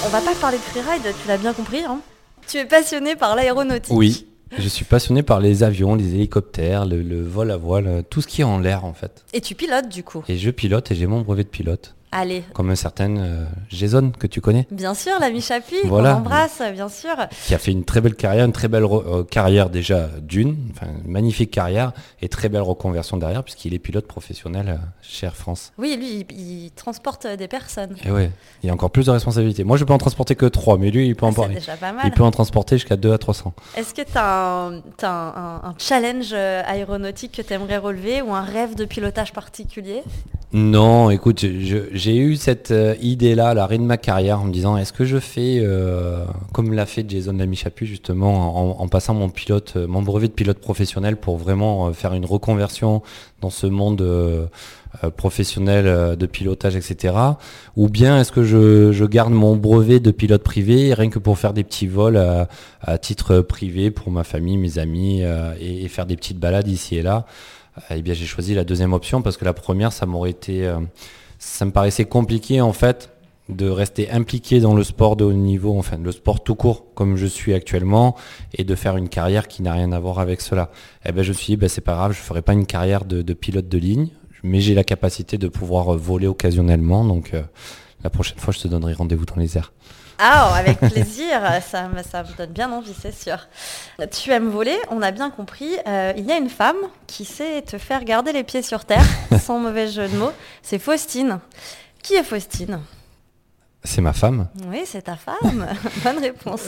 On 0.06 0.10
va 0.10 0.22
pas 0.22 0.34
parler 0.40 0.58
de 0.58 0.62
freeride, 0.64 1.14
tu 1.22 1.28
l'as 1.28 1.38
bien 1.38 1.52
compris. 1.52 1.84
Hein 1.84 2.00
tu 2.48 2.58
es 2.58 2.66
passionné 2.66 3.16
par 3.16 3.36
l'aéronautique. 3.36 3.94
Oui. 3.94 4.27
Je 4.58 4.68
suis 4.68 4.86
passionné 4.86 5.24
par 5.24 5.40
les 5.40 5.64
avions, 5.64 5.96
les 5.96 6.16
hélicoptères, 6.16 6.86
le, 6.86 7.02
le 7.02 7.22
vol 7.22 7.52
à 7.52 7.58
voile, 7.58 7.88
euh, 7.88 8.02
tout 8.08 8.22
ce 8.22 8.28
qui 8.28 8.42
est 8.42 8.46
en 8.46 8.60
l'air 8.60 8.86
en 8.86 8.94
fait. 8.94 9.26
Et 9.34 9.42
tu 9.42 9.56
pilotes 9.56 9.90
du 9.90 10.04
coup? 10.04 10.24
Et 10.28 10.38
je 10.38 10.50
pilote 10.50 10.92
et 10.92 10.96
j'ai 10.96 11.08
mon 11.08 11.22
brevet 11.22 11.44
de 11.44 11.50
pilote. 11.50 11.96
Allez. 12.20 12.44
Comme 12.54 12.70
un 12.72 12.76
certain 12.76 13.16
euh, 13.18 13.46
Jason 13.70 14.12
que 14.18 14.26
tu 14.28 14.42
connais. 14.42 14.66
Bien 14.72 14.94
sûr, 14.94 15.14
l'ami 15.20 15.40
Chapuis, 15.42 15.76
Voilà. 15.86 16.14
qu'on 16.14 16.20
embrasse, 16.20 16.62
bien 16.74 16.90
sûr. 16.90 17.16
qui 17.46 17.54
a 17.54 17.58
fait 17.60 17.72
une 17.72 17.84
très 17.86 18.02
belle 18.02 18.16
carrière, 18.16 18.46
une 18.46 18.52
très 18.52 18.68
belle 18.68 18.86
euh, 18.86 19.24
carrière 19.24 19.70
déjà 19.70 20.08
d'une, 20.22 20.56
enfin 20.72 20.88
une 21.06 21.12
magnifique 21.12 21.52
carrière 21.52 21.92
et 22.22 22.28
très 22.30 22.50
belle 22.50 22.62
reconversion 22.64 23.18
derrière 23.18 23.44
puisqu'il 23.44 23.74
est 23.74 23.80
pilote 23.80 24.08
professionnel 24.08 24.66
euh, 24.70 24.76
chez 25.02 25.26
Air 25.28 25.36
France. 25.36 25.74
Oui, 25.78 25.96
lui, 25.98 26.26
il, 26.30 26.40
il 26.66 26.72
transporte 26.72 27.28
des 27.28 27.48
personnes. 27.48 27.96
Et 28.06 28.12
ouais, 28.12 28.32
il 28.64 28.68
y 28.68 28.70
a 28.70 28.74
encore 28.74 28.90
plus 28.92 29.06
de 29.06 29.12
responsabilités. 29.12 29.64
Moi 29.64 29.78
je 29.78 29.84
peux 29.84 29.94
en 29.94 29.98
transporter 30.00 30.36
que 30.36 30.46
3, 30.48 30.78
mais 30.78 30.90
lui 30.92 31.08
il 31.08 31.16
peut 31.16 31.26
en 31.26 31.32
Ah, 31.32 31.76
pas 31.80 31.92
mal. 31.94 32.04
Il 32.06 32.12
peut 32.12 32.24
en 32.24 32.32
transporter 32.32 32.78
jusqu'à 32.78 32.96
2 32.98 33.14
à 33.14 33.18
300. 33.18 33.54
Est-ce 33.76 33.94
que 33.94 34.02
tu 34.02 34.18
as, 34.18 34.66
un, 34.66 34.78
un- 34.78 34.82
un- 35.04 35.62
un 35.70 35.76
challenge 35.78 36.30
euh, 36.34 36.64
aéronautique 36.66 37.34
que 37.34 37.42
tu 37.42 37.54
aimerais 37.54 37.78
relever 37.78 38.22
ou 38.22 38.34
un 38.34 38.42
rêve 38.42 38.74
de 38.76 38.86
pilotage 38.86 39.34
particulier? 39.34 40.02
Non, 40.54 41.10
écoute, 41.10 41.42
je- 41.42 41.90
j'ai 42.08 42.16
eu 42.16 42.38
cette 42.38 42.72
euh, 42.72 42.96
idée-là 43.02 43.50
à 43.50 43.54
l'arrêt 43.54 43.78
de 43.78 43.84
ma 43.84 43.98
carrière 43.98 44.40
en 44.40 44.46
me 44.46 44.54
disant 44.54 44.78
est-ce 44.78 44.94
que 44.94 45.04
je 45.04 45.18
fais 45.18 45.60
euh, 45.60 46.24
comme 46.54 46.72
l'a 46.72 46.86
fait 46.86 47.04
Jason 47.06 47.34
Lamy-Chaput 47.34 47.86
justement 47.86 48.80
en, 48.82 48.88
passant 48.88 49.14
mon 49.14 49.28
pilote, 49.28 49.74
euh, 49.76 49.88
mon 49.88 50.02
brevet 50.02 50.30
de 50.30 50.34
pilote 50.34 50.60
professionnel 50.60 51.18
pour 51.18 51.36
vraiment 51.36 51.92
faire 51.92 52.14
une 52.14 52.24
reconversion 52.24 53.02
dans 53.42 53.50
ce 53.50 53.68
monde 53.68 54.50
professionnel 55.18 56.16
de 56.16 56.26
pilotage, 56.26 56.78
etc. 56.78 57.14
Ou 57.76 57.90
bien 57.90 58.22
est-ce 58.22 58.32
que 58.32 58.44
je, 58.44 59.06
garde 59.06 59.34
mon 59.34 59.58
brevet 59.58 60.00
de 60.00 60.12
pilote 60.12 60.44
privé 60.44 60.94
rien 60.94 61.10
que 61.10 61.20
pour 61.20 61.38
faire 61.38 61.52
des 61.52 61.66
petits 61.66 61.88
vols 61.88 62.18
à, 62.82 62.98
titre 63.00 63.42
privé 63.42 63.92
pour 63.92 64.12
ma 64.12 64.24
famille, 64.24 64.58
mes 64.58 64.80
amis 64.80 65.24
et, 65.60 65.84
et 65.84 65.88
faire 65.90 66.06
des 66.06 66.16
petites 66.16 66.40
balades 66.40 66.70
ici 66.70 66.96
et 66.96 67.02
là? 67.02 67.26
Eh 67.92 68.02
bien, 68.02 68.16
j'ai 68.16 68.26
choisi 68.26 68.56
la 68.56 68.64
deuxième 68.64 68.94
option 68.94 69.22
parce 69.22 69.38
que 69.38 69.46
la 69.46 69.54
première, 69.54 69.92
ça 69.92 70.08
m'aurait 70.08 70.32
été, 70.32 70.68
ça 71.40 71.66
me 71.66 71.72
paraissait 71.72 72.06
compliqué 72.06 72.62
en 72.62 72.74
fait 72.74 73.12
de 73.50 73.70
rester 73.70 74.12
impliqué 74.12 74.60
dans 74.60 74.76
le 74.76 74.84
sport 74.84 75.16
de 75.16 75.24
haut 75.24 75.34
niveau, 75.34 75.78
enfin 75.78 75.98
le 75.98 76.12
sport 76.12 76.44
tout 76.44 76.56
court 76.56 76.94
comme 76.96 77.16
je 77.16 77.26
suis 77.26 77.54
actuellement, 77.54 78.16
et 78.54 78.64
de 78.64 78.76
faire 78.76 78.98
une 78.98 79.08
carrière 79.08 79.48
qui 79.48 79.62
n'a 79.62 79.74
rien 79.74 79.92
à 79.94 80.00
voir 80.00 80.20
avec 80.20 80.42
cela. 80.42 80.70
Eh 81.06 81.12
ben, 81.12 81.24
je 81.24 81.30
me 81.30 81.34
suis 81.34 81.54
dit, 81.54 81.58
ben, 81.58 81.70
c'est 81.70 81.82
pas 81.82 81.94
grave, 81.94 82.12
je 82.12 82.20
ferai 82.20 82.42
pas 82.42 82.54
une 82.54 82.66
carrière 82.66 83.06
de, 83.06 83.22
pilote 83.34 83.70
de 83.70 83.78
ligne, 83.78 84.10
mais 84.44 84.60
j'ai 84.60 84.74
la 84.74 84.84
capacité 84.84 85.38
de 85.38 85.48
pouvoir 85.48 85.96
voler 85.98 86.28
occasionnellement, 86.28 87.06
donc 87.06 87.34
euh, 87.34 87.42
la 88.04 88.10
prochaine 88.10 88.38
fois, 88.38 88.54
je 88.54 88.60
te 88.60 88.68
donnerai 88.68 88.94
rendez-vous 88.94 89.26
dans 89.26 89.38
les 89.38 89.58
airs. 89.58 89.72
Ah, 90.20 90.50
oh, 90.52 90.56
avec 90.56 90.80
plaisir, 90.80 91.40
ça, 91.70 91.88
me- 91.88 92.02
ça 92.04 92.24
me 92.24 92.38
donne 92.38 92.50
bien 92.52 92.72
envie, 92.72 92.94
c'est 93.00 93.14
sûr. 93.14 93.38
Tu 94.12 94.32
aimes 94.32 94.50
voler, 94.50 94.76
on 94.90 95.02
a 95.02 95.12
bien 95.12 95.30
compris. 95.30 95.70
Euh, 95.88 96.14
il 96.18 96.26
y 96.26 96.32
a 96.32 96.38
une 96.38 96.50
femme 96.50 96.78
qui 97.06 97.24
sait 97.26 97.62
te 97.62 97.78
faire 97.78 98.04
garder 98.04 98.32
les 98.34 98.44
pieds 98.44 98.62
sur 98.64 98.86
terre, 98.86 99.06
sans 99.40 99.60
mauvais 99.60 99.88
jeu 99.88 100.08
de 100.08 100.16
mots. 100.18 100.32
C'est 100.64 100.80
Faustine. 100.80 101.40
Qui 102.02 102.16
est 102.16 102.24
Faustine? 102.24 102.80
C'est 103.84 104.02
ma 104.02 104.12
femme. 104.14 104.48
Oui, 104.70 104.82
c'est 104.86 105.04
ta 105.04 105.16
femme. 105.16 105.66
Bonne 106.04 106.18
réponse. 106.20 106.62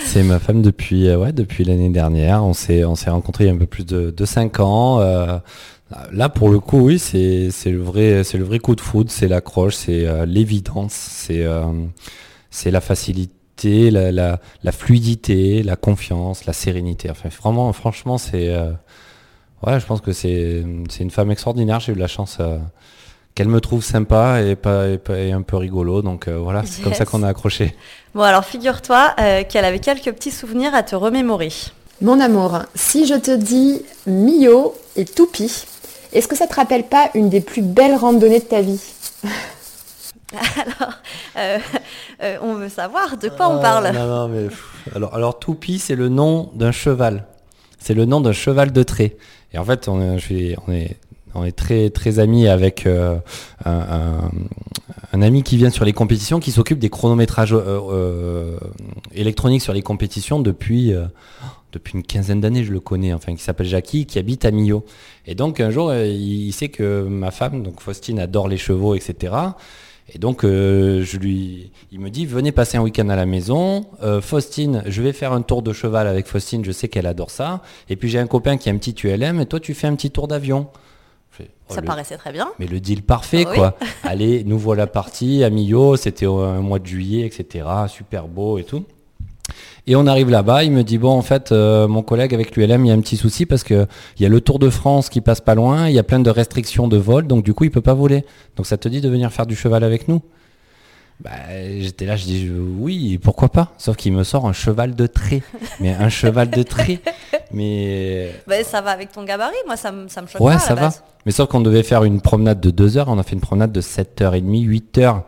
C'est 0.00 0.22
ma 0.22 0.38
femme 0.38 0.62
depuis, 0.62 1.08
euh, 1.08 1.18
ouais, 1.18 1.32
depuis 1.32 1.64
l'année 1.64 1.90
dernière. 1.90 2.44
On 2.44 2.54
s'est, 2.54 2.84
on 2.84 2.94
s'est 2.94 3.10
rencontrés 3.10 3.44
il 3.44 3.46
y 3.48 3.50
a 3.50 3.54
un 3.54 3.58
peu 3.58 3.66
plus 3.66 3.84
de, 3.84 4.10
de 4.10 4.24
5 4.24 4.60
ans. 4.60 5.00
Euh, 5.00 5.38
là, 6.12 6.28
pour 6.28 6.48
le 6.48 6.60
coup, 6.60 6.78
oui, 6.86 6.98
c'est, 6.98 7.50
c'est 7.50 7.70
le 7.70 7.82
vrai, 7.82 8.22
c'est 8.24 8.38
le 8.38 8.44
vrai 8.44 8.60
coup 8.60 8.74
de 8.76 8.80
foudre, 8.80 9.10
c'est 9.10 9.28
l'accroche, 9.28 9.74
c'est 9.74 10.06
euh, 10.06 10.24
l'évidence, 10.24 10.92
c'est, 10.94 11.42
euh, 11.44 11.64
c'est 12.58 12.70
la 12.70 12.80
facilité, 12.80 13.90
la, 13.90 14.10
la, 14.12 14.40
la 14.62 14.72
fluidité, 14.72 15.62
la 15.62 15.76
confiance, 15.76 16.44
la 16.46 16.52
sérénité. 16.52 17.10
Enfin, 17.10 17.28
vraiment, 17.42 17.72
franchement, 17.72 18.18
c'est, 18.18 18.48
euh, 18.48 18.70
ouais, 19.66 19.78
je 19.80 19.86
pense 19.86 20.00
que 20.00 20.12
c'est, 20.12 20.64
c'est 20.90 21.02
une 21.02 21.10
femme 21.10 21.30
extraordinaire. 21.30 21.80
J'ai 21.80 21.92
eu 21.92 21.94
de 21.94 22.00
la 22.00 22.06
chance. 22.08 22.38
euh, 22.40 22.58
qu'elle 23.34 23.48
me 23.48 23.60
trouve 23.60 23.84
sympa 23.84 24.42
et, 24.42 24.56
pas, 24.56 24.88
et, 24.88 24.98
pas- 24.98 25.16
et 25.16 25.30
un 25.30 25.42
peu 25.42 25.56
rigolo. 25.56 26.02
Donc 26.02 26.26
euh, 26.26 26.38
voilà, 26.38 26.62
c'est 26.66 26.82
comme 26.82 26.94
ça 26.94 27.04
qu'on 27.04 27.22
a 27.22 27.28
accroché. 27.28 27.72
Bon, 28.12 28.22
alors 28.22 28.44
figure-toi 28.44 29.14
euh, 29.20 29.44
qu'elle 29.48 29.64
avait 29.64 29.78
quelques 29.78 30.10
petits 30.12 30.32
souvenirs 30.32 30.74
à 30.74 30.82
te 30.82 30.96
remémorer. 30.96 31.52
Mon 32.00 32.18
amour, 32.18 32.58
si 32.74 33.06
je 33.06 33.14
te 33.14 33.36
dis 33.36 33.82
Mio 34.08 34.74
et 34.96 35.04
Toupie, 35.04 35.52
est-ce 36.12 36.26
que 36.26 36.34
ça 36.34 36.48
te 36.48 36.54
rappelle 36.56 36.82
pas 36.88 37.10
une 37.14 37.28
des 37.28 37.40
plus 37.40 37.62
belles 37.62 37.94
randonnées 37.94 38.40
de 38.40 38.44
ta 38.44 38.60
vie? 38.60 38.80
Alors, 40.56 40.94
euh, 41.36 41.58
euh, 42.22 42.36
on 42.42 42.54
veut 42.54 42.68
savoir 42.68 43.16
de 43.16 43.28
quoi 43.28 43.48
on 43.48 43.56
Ah, 43.58 43.62
parle. 43.62 43.92
Non, 43.94 44.06
non, 44.06 44.28
mais 44.28 44.44
pff, 44.48 44.64
alors, 44.94 45.14
alors 45.14 45.38
Toupie, 45.38 45.78
c'est 45.78 45.94
le 45.96 46.08
nom 46.08 46.50
d'un 46.54 46.72
cheval. 46.72 47.26
C'est 47.78 47.94
le 47.94 48.04
nom 48.04 48.20
d'un 48.20 48.32
cheval 48.32 48.72
de 48.72 48.82
trait. 48.82 49.16
Et 49.54 49.58
en 49.58 49.64
fait, 49.64 49.88
on 49.88 50.00
est, 50.00 50.18
je 50.18 50.24
suis- 50.24 50.56
on 50.66 50.72
est 50.72 50.96
On 51.34 51.44
est 51.44 51.52
très 51.56 51.90
très 51.90 52.18
amis 52.18 52.48
avec 52.48 52.86
euh, 52.86 53.16
un, 53.64 53.70
un- 53.70 54.30
un 55.12 55.22
ami 55.22 55.42
qui 55.42 55.56
vient 55.58 55.68
sur 55.70 55.84
les 55.84 55.92
compétitions, 55.92 56.40
qui 56.40 56.50
s'occupe 56.50 56.78
des 56.78 56.88
chronométrages 56.88 57.52
euh, 57.52 57.60
euh, 57.92 58.58
électroniques 59.14 59.60
sur 59.62 59.74
les 59.74 59.82
compétitions 59.82 60.40
depuis 60.40 60.92
euh, 60.94 61.04
depuis 61.72 61.94
une 61.96 62.02
quinzaine 62.02 62.40
d'années, 62.40 62.64
je 62.64 62.72
le 62.72 62.80
connais, 62.80 63.12
enfin 63.12 63.34
qui 63.36 63.42
s'appelle 63.42 63.66
Jackie, 63.66 64.06
qui 64.06 64.18
habite 64.18 64.46
à 64.46 64.50
Millau. 64.50 64.84
Et 65.26 65.34
donc 65.34 65.60
un 65.60 65.70
jour, 65.70 65.90
euh, 65.90 66.06
il, 66.06 66.46
il 66.48 66.52
sait 66.52 66.70
que 66.70 67.02
ma 67.02 67.30
femme, 67.30 67.62
donc 67.62 67.82
Faustine, 67.82 68.18
adore 68.18 68.48
les 68.48 68.56
chevaux, 68.58 68.94
etc. 68.94 69.34
Et 70.12 70.18
donc 70.18 70.42
euh, 70.44 71.02
je 71.04 71.18
lui, 71.18 71.70
il 71.92 72.00
me 72.00 72.08
dit 72.08 72.24
venez 72.24 72.50
passer 72.50 72.78
un 72.78 72.82
week-end 72.82 73.08
à 73.10 73.16
la 73.16 73.26
maison. 73.26 73.84
Euh, 74.02 74.20
Faustine, 74.22 74.82
je 74.86 75.02
vais 75.02 75.12
faire 75.12 75.32
un 75.32 75.42
tour 75.42 75.62
de 75.62 75.72
cheval 75.72 76.06
avec 76.06 76.26
Faustine, 76.26 76.64
je 76.64 76.72
sais 76.72 76.88
qu'elle 76.88 77.06
adore 77.06 77.30
ça. 77.30 77.62
Et 77.90 77.96
puis 77.96 78.08
j'ai 78.08 78.18
un 78.18 78.26
copain 78.26 78.56
qui 78.56 78.70
a 78.70 78.72
un 78.72 78.78
petit 78.78 78.94
ULM 79.06 79.40
et 79.40 79.46
toi 79.46 79.60
tu 79.60 79.74
fais 79.74 79.86
un 79.86 79.94
petit 79.94 80.10
tour 80.10 80.26
d'avion. 80.28 80.68
Oh, 81.40 81.44
Ça 81.74 81.82
le- 81.82 81.86
paraissait 81.86 82.16
très 82.16 82.32
bien. 82.32 82.48
mais 82.58 82.66
le 82.66 82.80
deal 82.80 83.02
parfait, 83.02 83.44
Ah 83.46 83.50
oui. 83.50 83.56
quoi. 83.56 83.76
Allez, 84.02 84.42
nous 84.44 84.58
voilà 84.58 84.86
partis 84.86 85.44
à 85.44 85.50
Millau, 85.50 85.96
c'était 85.96 86.24
au 86.26 86.38
un 86.38 86.60
mois 86.62 86.78
de 86.78 86.86
juillet, 86.86 87.26
etc. 87.26 87.66
Super 87.88 88.26
beau 88.26 88.56
et 88.58 88.64
tout. 88.64 88.84
Et 89.86 89.96
on 89.96 90.06
arrive 90.06 90.28
là-bas, 90.28 90.64
il 90.64 90.72
me 90.72 90.82
dit 90.84 90.98
bon 90.98 91.10
en 91.10 91.22
fait 91.22 91.50
euh, 91.50 91.88
mon 91.88 92.02
collègue 92.02 92.34
avec 92.34 92.54
l'ULM 92.56 92.84
il 92.84 92.88
y 92.88 92.90
a 92.90 92.94
un 92.94 93.00
petit 93.00 93.16
souci 93.16 93.46
parce 93.46 93.62
que 93.64 93.86
il 94.18 94.22
y 94.22 94.26
a 94.26 94.28
le 94.28 94.40
Tour 94.40 94.58
de 94.58 94.68
France 94.68 95.08
qui 95.08 95.20
passe 95.22 95.40
pas 95.40 95.54
loin, 95.54 95.88
il 95.88 95.94
y 95.94 95.98
a 95.98 96.02
plein 96.02 96.20
de 96.20 96.28
restrictions 96.30 96.88
de 96.88 96.96
vol 96.98 97.26
donc 97.26 97.42
du 97.44 97.54
coup 97.54 97.64
il 97.64 97.70
peut 97.70 97.80
pas 97.80 97.94
voler. 97.94 98.24
Donc 98.56 98.66
ça 98.66 98.76
te 98.76 98.88
dit 98.88 99.00
de 99.00 99.08
venir 99.08 99.32
faire 99.32 99.46
du 99.46 99.56
cheval 99.56 99.82
avec 99.84 100.06
nous? 100.08 100.20
Bah, 101.20 101.30
j'étais 101.80 102.06
là, 102.06 102.14
je 102.14 102.24
dis 102.26 102.46
je- 102.46 102.52
oui, 102.52 103.18
pourquoi 103.18 103.48
pas? 103.48 103.72
Sauf 103.76 103.96
qu'il 103.96 104.12
me 104.12 104.22
sort 104.22 104.46
un 104.46 104.52
cheval 104.52 104.94
de 104.94 105.06
trait. 105.08 105.42
Mais 105.80 105.92
un 105.92 106.08
cheval 106.10 106.48
de 106.50 106.62
trait. 106.62 107.00
Mais 107.52 108.30
Bah, 108.46 108.62
ça 108.62 108.80
va 108.82 108.90
avec 108.90 109.10
ton 109.10 109.24
gabarit, 109.24 109.56
moi 109.66 109.76
ça 109.76 109.90
me, 109.90 110.06
ça 110.08 110.22
me 110.22 110.26
choque 110.28 110.40
Ouais, 110.40 110.52
pas 110.52 110.58
ça 110.60 110.74
va. 110.74 110.82
base. 110.82 111.02
Mais 111.26 111.32
sauf 111.32 111.48
qu'on 111.48 111.60
devait 111.60 111.82
faire 111.82 112.04
une 112.04 112.20
promenade 112.20 112.60
de 112.60 112.70
2 112.70 112.98
heures, 112.98 113.08
on 113.08 113.18
a 113.18 113.22
fait 113.22 113.34
une 113.34 113.40
promenade 113.40 113.72
de 113.72 113.80
7h30, 113.80 114.64
8h. 114.66 115.22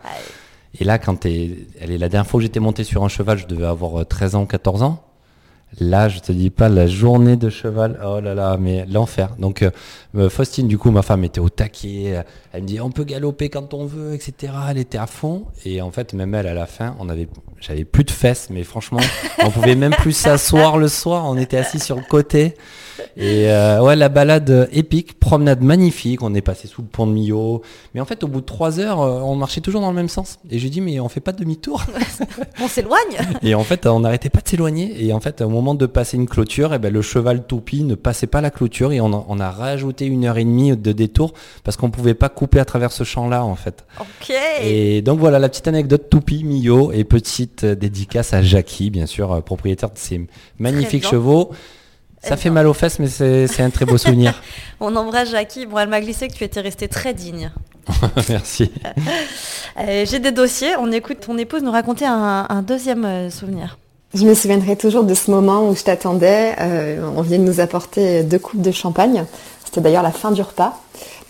Et 0.79 0.85
là, 0.85 0.99
quand 0.99 1.17
t'es. 1.17 1.67
Allez, 1.81 1.99
la 1.99 2.09
dernière 2.09 2.27
fois 2.27 2.39
que 2.39 2.43
j'étais 2.43 2.61
monté 2.61 2.85
sur 2.85 3.03
un 3.03 3.09
cheval, 3.09 3.39
je 3.39 3.47
devais 3.47 3.67
avoir 3.67 4.01
euh, 4.01 4.05
13 4.05 4.35
ans, 4.37 4.47
14 4.47 4.83
ans. 4.83 5.03
Là, 5.79 6.09
je 6.09 6.19
te 6.19 6.33
dis 6.33 6.51
pas, 6.51 6.69
la 6.69 6.89
journée 6.89 7.37
de 7.37 7.49
cheval, 7.49 8.01
oh 8.05 8.21
là 8.21 8.35
là, 8.35 8.57
mais 8.59 8.87
l'enfer. 8.87 9.37
Donc, 9.39 9.63
euh, 9.63 9.71
euh, 10.17 10.29
Faustine, 10.29 10.67
du 10.67 10.79
coup, 10.79 10.91
ma 10.91 11.03
femme 11.03 11.23
était 11.23 11.41
au 11.41 11.49
taquet. 11.49 12.25
Elle 12.53 12.63
me 12.63 12.67
dit, 12.67 12.81
on 12.81 12.91
peut 12.91 13.05
galoper 13.05 13.49
quand 13.49 13.75
on 13.75 13.87
veut, 13.87 14.13
etc. 14.13 14.53
Elle 14.71 14.79
était 14.79 14.99
à 14.99 15.07
fond. 15.07 15.45
Et 15.65 15.81
en 15.81 15.93
fait, 15.93 16.15
même 16.15 16.35
elle, 16.35 16.49
à 16.49 16.55
la 16.55 16.67
fin, 16.67 16.97
on 16.99 17.09
avait, 17.09 17.29
j'avais 17.61 17.85
plus 17.85 18.03
de 18.03 18.11
fesses, 18.11 18.49
mais 18.51 18.65
franchement, 18.65 18.99
on 19.45 19.51
pouvait 19.51 19.77
même 19.77 19.93
plus 19.93 20.13
s'asseoir 20.13 20.77
le 20.77 20.89
soir. 20.89 21.27
On 21.27 21.37
était 21.37 21.59
assis 21.59 21.79
sur 21.79 21.97
le 21.97 22.03
côté. 22.03 22.57
Et 23.17 23.51
euh, 23.51 23.83
ouais, 23.83 23.97
la 23.97 24.09
balade 24.09 24.51
euh, 24.51 24.67
épique, 24.73 25.19
promenade 25.19 25.63
magnifique. 25.63 26.23
On 26.23 26.35
est 26.35 26.41
passé 26.41 26.69
sous 26.69 26.83
le 26.83 26.89
pont 26.89 27.07
de 27.07 27.13
Millau. 27.13 27.63
Mais 27.95 28.01
en 28.01 28.05
fait, 28.05 28.23
au 28.25 28.29
bout 28.29 28.41
de 28.41 28.47
trois 28.47 28.79
heures, 28.79 29.01
euh, 29.01 29.21
on 29.21 29.37
marchait 29.37 29.61
toujours 29.61 29.81
dans 29.81 29.91
le 29.91 29.97
même 29.97 30.09
sens. 30.09 30.39
Et 30.51 30.59
j'ai 30.59 30.71
dit, 30.71 30.81
mais 30.81 31.01
on 31.01 31.09
fait 31.09 31.21
pas 31.21 31.33
demi-tour. 31.33 31.85
On 32.63 32.69
s'éloigne 32.69 33.17
Et 33.43 33.55
en 33.55 33.65
fait, 33.65 33.87
on 33.87 34.01
n'arrêtait 34.01 34.29
pas 34.29 34.41
de 34.41 34.49
s'éloigner. 34.49 35.05
Et 35.05 35.13
en 35.13 35.21
fait, 35.21 35.41
au 35.41 35.49
moment 35.49 35.75
de 35.75 35.87
passer 35.87 36.17
une 36.17 36.29
clôture, 36.29 36.75
eh 36.75 36.79
ben, 36.79 36.93
le 36.93 37.01
cheval 37.01 37.47
toupie 37.47 37.85
ne 37.85 37.95
passait 37.95 38.27
pas 38.27 38.41
la 38.41 38.51
clôture. 38.51 38.93
Et 38.93 39.01
on 39.01 39.13
a, 39.13 39.25
on 39.29 39.41
a 39.41 39.51
rajouté 39.51 40.07
une 40.07 40.27
heure 40.27 40.37
et 40.37 40.45
demie 40.45 40.77
de 40.77 40.93
détour 40.93 41.33
parce 41.65 41.77
qu'on 41.77 41.91
pouvait 41.91 42.15
pas 42.15 42.29
couper 42.41 42.59
à 42.59 42.65
travers 42.65 42.91
ce 42.91 43.05
champ-là, 43.05 43.45
en 43.45 43.55
fait. 43.55 43.85
Ok. 44.01 44.33
Et 44.63 45.03
donc 45.03 45.19
voilà 45.21 45.39
la 45.39 45.49
petite 45.51 45.69
anecdote 45.69 46.09
toupie, 46.11 46.43
Millau. 46.43 46.91
Et 46.91 47.05
petite 47.05 47.65
euh, 47.65 47.75
dédicace 47.75 48.33
à 48.33 48.41
Jackie, 48.43 48.89
bien 48.91 49.05
sûr, 49.07 49.31
euh, 49.33 49.41
propriétaire 49.43 49.91
de 49.91 49.99
ces 49.99 50.27
magnifiques 50.59 51.07
chevaux. 51.07 51.51
Ça 52.23 52.35
Eh 52.35 52.37
fait 52.39 52.51
mal 52.51 52.67
aux 52.67 52.75
fesses, 52.75 52.99
mais 52.99 53.09
c'est 53.09 53.61
un 53.63 53.71
très 53.71 53.85
beau 53.85 53.99
souvenir. 53.99 54.43
On 54.81 54.97
embrasse 54.97 55.31
Jackie. 55.31 55.67
Bon, 55.67 55.79
elle 55.79 55.89
m'a 55.91 56.01
glissé 56.01 56.29
que 56.29 56.35
tu 56.35 56.45
étais 56.45 56.61
resté 56.61 56.89
très 56.89 57.13
digne. 57.15 57.51
Merci. 58.29 58.71
Euh, 59.79 60.05
J'ai 60.09 60.19
des 60.19 60.33
dossiers. 60.33 60.73
On 60.79 60.91
écoute 60.93 61.21
ton 61.21 61.37
épouse 61.39 61.63
nous 61.63 61.71
raconter 61.71 62.07
un, 62.07 62.47
un 62.49 62.63
deuxième 62.63 63.31
souvenir. 63.31 63.79
Je 64.13 64.25
me 64.25 64.35
souviendrai 64.35 64.77
toujours 64.77 65.05
de 65.05 65.15
ce 65.15 65.31
moment 65.31 65.69
où 65.69 65.77
je 65.77 65.83
t'attendais. 65.85 66.55
euh, 66.59 67.09
on 67.17 67.23
vient 67.23 67.39
de 67.39 67.45
nous 67.45 67.61
apporter 67.61 68.23
deux 68.25 68.39
coupes 68.41 68.61
de 68.63 68.73
champagne. 68.73 69.25
C'était 69.65 69.81
d'ailleurs 69.81 70.03
la 70.03 70.11
fin 70.11 70.33
du 70.33 70.43
repas. 70.43 70.81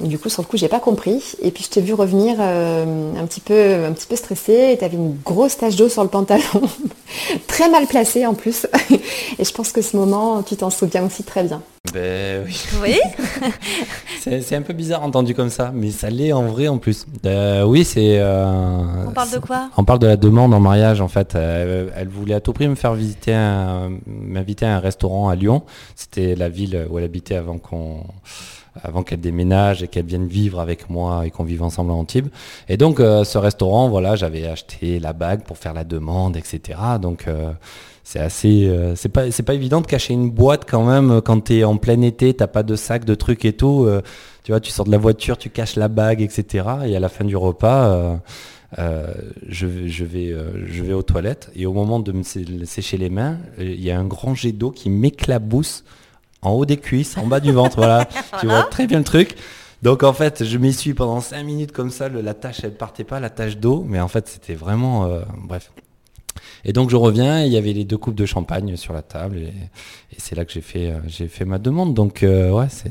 Du 0.01 0.18
coup, 0.18 0.28
sur 0.30 0.42
le 0.42 0.46
coup, 0.48 0.57
j'ai 0.57 0.68
pas 0.68 0.80
compris. 0.80 1.22
Et 1.42 1.51
puis, 1.51 1.62
je 1.64 1.68
t'ai 1.70 1.80
vu 1.82 1.92
revenir 1.94 2.36
euh, 2.40 3.12
un 3.20 3.26
petit 3.26 3.40
peu, 3.40 3.84
un 3.84 3.92
petit 3.92 4.07
peu 4.07 4.16
stressée. 4.16 4.76
Tu 4.78 4.84
avais 4.84 4.96
une 4.96 5.16
grosse 5.24 5.59
tache 5.59 5.76
d'eau 5.76 5.88
sur 5.88 6.03
le 6.03 6.09
pantalon, 6.09 6.42
très 7.46 7.68
mal 7.68 7.86
placée 7.86 8.26
en 8.26 8.34
plus. 8.34 8.66
Et 9.38 9.44
je 9.44 9.53
pense 9.53 9.72
que 9.72 9.82
ce 9.82 9.96
moment, 9.96 10.42
tu 10.42 10.57
t'en 10.57 10.70
souviens 10.70 11.05
aussi 11.05 11.22
très 11.22 11.44
bien. 11.44 11.61
Ben 11.92 12.44
oui. 12.46 12.57
Oui 12.82 12.98
C'est 14.20 14.55
un 14.55 14.62
peu 14.62 14.72
bizarre 14.74 15.03
entendu 15.03 15.34
comme 15.34 15.48
ça, 15.51 15.70
mais 15.74 15.90
ça 15.90 16.11
l'est 16.11 16.32
en 16.32 16.42
vrai 16.44 16.68
en 16.68 16.78
plus. 16.78 17.07
Euh, 17.24 17.64
oui, 17.64 17.84
c'est. 17.84 18.18
euh, 18.18 19.07
On 19.09 19.12
parle 19.12 19.30
de 19.30 19.38
quoi? 19.38 19.70
On 19.76 19.84
parle 19.84 19.98
de 19.98 20.07
la 20.07 20.16
demande 20.16 20.53
en 20.53 20.61
mariage 20.61 21.01
en 21.01 21.09
fait. 21.09 21.34
Euh, 21.34 21.88
elle 21.96 22.09
voulait 22.09 22.34
à 22.34 22.40
tout 22.40 22.53
prix 22.53 22.68
me 22.68 22.74
faire 22.74 22.92
visiter, 22.94 23.32
un- 23.32 23.90
m'inviter 24.07 24.66
à 24.66 24.76
un 24.76 24.78
restaurant 24.78 25.28
à 25.30 25.34
Lyon. 25.36 25.62
C'était 25.96 26.34
la 26.36 26.48
ville 26.51 26.86
où 26.90 26.98
elle 26.98 27.05
habitait 27.05 27.34
avant 27.34 27.57
qu'on, 27.59 28.01
avant 28.83 29.03
qu'elle 29.03 29.21
déménage 29.21 29.83
et 29.83 29.89
qu'elle 29.89 30.07
vienne 30.07 30.27
vivre 30.27 30.61
avec 30.61 30.89
moi 30.91 31.27
et 31.27 31.31
qu'on 31.31 31.45
vive 31.45 31.62
ensemble 31.62 31.91
à 31.91 31.95
Antibes. 31.95 32.29
Et 32.68 32.77
donc 32.77 33.01
euh, 33.01 33.25
ce 33.25 33.37
restaurant, 33.39 33.89
voilà, 33.89 34.16
j'avais 34.16 34.47
acheté 34.47 35.01
la 35.01 35.12
bague 35.12 35.43
pour 35.43 35.59
faire 35.59 35.75
la 35.75 35.85
demande, 35.85 36.37
etc. 36.37 36.79
Donc 37.01 37.27
euh, 37.29 37.51
c'est 38.05 38.21
assez, 38.21 38.66
euh, 38.68 38.95
c'est 38.97 39.09
pas, 39.09 39.31
c'est 39.31 39.43
pas 39.43 39.55
évident 39.55 39.81
de 39.81 39.87
cacher 39.87 40.14
une 40.14 40.31
boîte 40.31 40.64
quand 40.68 40.85
même 40.85 41.21
quand 41.21 41.41
t'es 41.41 41.64
en 41.64 41.77
plein 41.77 42.01
été, 42.03 42.33
t'as 42.35 42.47
pas 42.47 42.62
de 42.62 42.77
sac, 42.77 43.05
de 43.05 43.14
trucs 43.14 43.45
et 43.45 43.53
tout. 43.53 43.89
tu 44.45 44.53
vois, 44.53 44.61
tu 44.61 44.71
sors 44.71 44.87
de 44.87 44.91
la 44.91 44.99
voiture, 44.99 45.37
tu 45.39 45.51
caches 45.51 45.77
la 45.77 45.89
bague, 45.89 46.21
etc. 46.23 46.64
Et 46.87 46.97
à 46.97 47.01
la 47.01 47.09
fin 47.09 47.25
du 47.25 47.37
repas. 47.37 48.18
je, 48.79 49.66
vais- 49.66 49.89
je, 49.89 50.05
vais, 50.05 50.35
je 50.66 50.83
vais 50.83 50.93
aux 50.93 51.03
toilettes 51.03 51.51
et 51.57 51.66
au 51.66 51.73
moment 51.73 51.99
de 52.01 52.12
me 52.12 52.23
sé- 52.23 52.45
sécher 52.64 52.97
les 52.97 53.11
mains, 53.11 53.39
il 53.59 53.83
y 53.83 53.91
a 53.91 53.99
un 53.99 54.05
grand 54.05 54.35
jet 54.35 54.53
d'eau 54.53 54.71
qui 54.71 54.91
m'éclabousse 54.91 55.85
en 56.43 56.51
haut 56.53 56.64
des 56.64 56.76
cuisses, 56.76 57.16
en 57.16 57.26
bas 57.26 57.41
du 57.41 57.53
ventre. 57.53 57.76
Voilà, 57.76 58.07
tu 58.41 58.47
vois 58.47 58.62
très 58.64 58.86
bien 58.86 58.99
le 58.99 59.05
truc. 59.05 59.36
Donc 59.82 60.03
en 60.03 60.12
fait, 60.12 60.45
je 60.45 60.59
m'essuie 60.59 60.93
pendant 60.95 61.20
5 61.20 61.43
minutes 61.43 61.72
comme 61.72 61.91
ça, 61.91 62.09
le- 62.09 62.20
la 62.20 62.34
tâche 62.34 62.61
elle 62.62 62.74
partait 62.74 63.05
pas, 63.05 63.18
la 63.20 63.30
tâche 63.30 63.57
d'eau, 63.57 63.84
mais 63.88 64.01
en 64.01 64.09
fait 64.09 64.28
c'était 64.28 64.55
vraiment... 64.55 65.07
euh, 65.07 65.22
bref. 65.45 65.70
Et 66.64 66.72
donc 66.74 66.91
je 66.91 66.97
reviens, 66.97 67.43
et 67.43 67.47
il 67.47 67.53
y 67.53 67.57
avait 67.57 67.72
les 67.72 67.84
deux 67.84 67.97
coupes 67.97 68.14
de 68.14 68.26
champagne 68.26 68.76
sur 68.76 68.93
la 68.93 69.01
table 69.03 69.38
et, 69.38 69.47
et 69.47 70.16
c'est 70.18 70.34
là 70.34 70.45
que 70.45 70.53
j'ai 70.53 70.61
fait, 70.61 70.91
euh, 70.91 70.99
j'ai 71.07 71.28
fait 71.28 71.45
ma 71.47 71.59
demande. 71.59 71.95
Donc 71.95 72.22
euh, 72.22 72.51
ouais, 72.51 72.66
c'est 72.68 72.91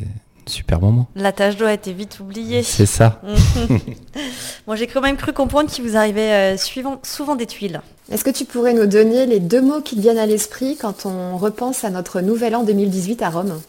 super 0.49 0.79
moment. 0.81 1.07
La 1.15 1.31
tâche 1.31 1.55
d'eau 1.57 1.65
a 1.65 1.73
été 1.73 1.93
vite 1.93 2.19
oubliée. 2.19 2.63
C'est 2.63 2.85
ça. 2.85 3.21
bon, 4.67 4.75
j'ai 4.75 4.87
quand 4.87 5.01
même 5.01 5.17
cru 5.17 5.33
comprendre 5.33 5.69
qu'il 5.69 5.83
vous 5.87 5.95
arrivait 5.95 6.53
euh, 6.53 6.57
suivant, 6.57 6.99
souvent 7.03 7.35
des 7.35 7.45
tuiles. 7.45 7.81
Est-ce 8.11 8.23
que 8.23 8.29
tu 8.29 8.45
pourrais 8.45 8.73
nous 8.73 8.85
donner 8.87 9.25
les 9.25 9.39
deux 9.39 9.61
mots 9.61 9.81
qui 9.81 9.95
te 9.95 10.01
viennent 10.01 10.17
à 10.17 10.25
l'esprit 10.25 10.77
quand 10.79 11.05
on 11.05 11.37
repense 11.37 11.83
à 11.83 11.89
notre 11.89 12.21
nouvel 12.21 12.55
an 12.55 12.63
2018 12.63 13.21
à 13.21 13.29
Rome? 13.29 13.61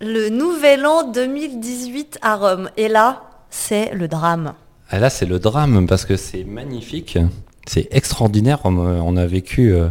Le 0.00 0.28
nouvel 0.28 0.84
an 0.86 1.04
2018 1.10 2.18
à 2.22 2.36
Rome. 2.36 2.70
Et 2.76 2.88
là, 2.88 3.22
c'est 3.50 3.92
le 3.94 4.08
drame. 4.08 4.54
Ah, 4.90 4.98
là, 4.98 5.10
c'est 5.10 5.26
le 5.26 5.38
drame 5.38 5.86
parce 5.86 6.04
que 6.04 6.16
c'est 6.16 6.44
magnifique, 6.44 7.18
c'est 7.66 7.88
extraordinaire. 7.90 8.60
On, 8.64 8.78
a- 8.86 9.00
on 9.02 9.16
a 9.16 9.26
vécu 9.26 9.72
euh, 9.72 9.88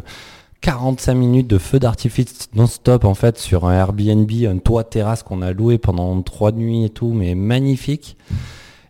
45 0.66 1.14
minutes 1.14 1.48
de 1.48 1.60
feu 1.60 1.78
d'artifice 1.78 2.50
non-stop 2.56 3.06
en 3.06 3.14
fait 3.14 3.38
sur 3.38 3.66
un 3.66 3.74
Airbnb, 3.74 4.32
un 4.48 4.58
toit 4.58 4.84
terrasse 4.84 5.22
qu'on 5.22 5.44
a 5.44 5.52
loué 5.54 5.78
pendant 5.78 6.20
trois 6.24 6.52
nuits 6.52 6.86
et 6.86 6.90
tout, 6.90 7.14
mais 7.14 7.36
magnifique. 7.36 8.18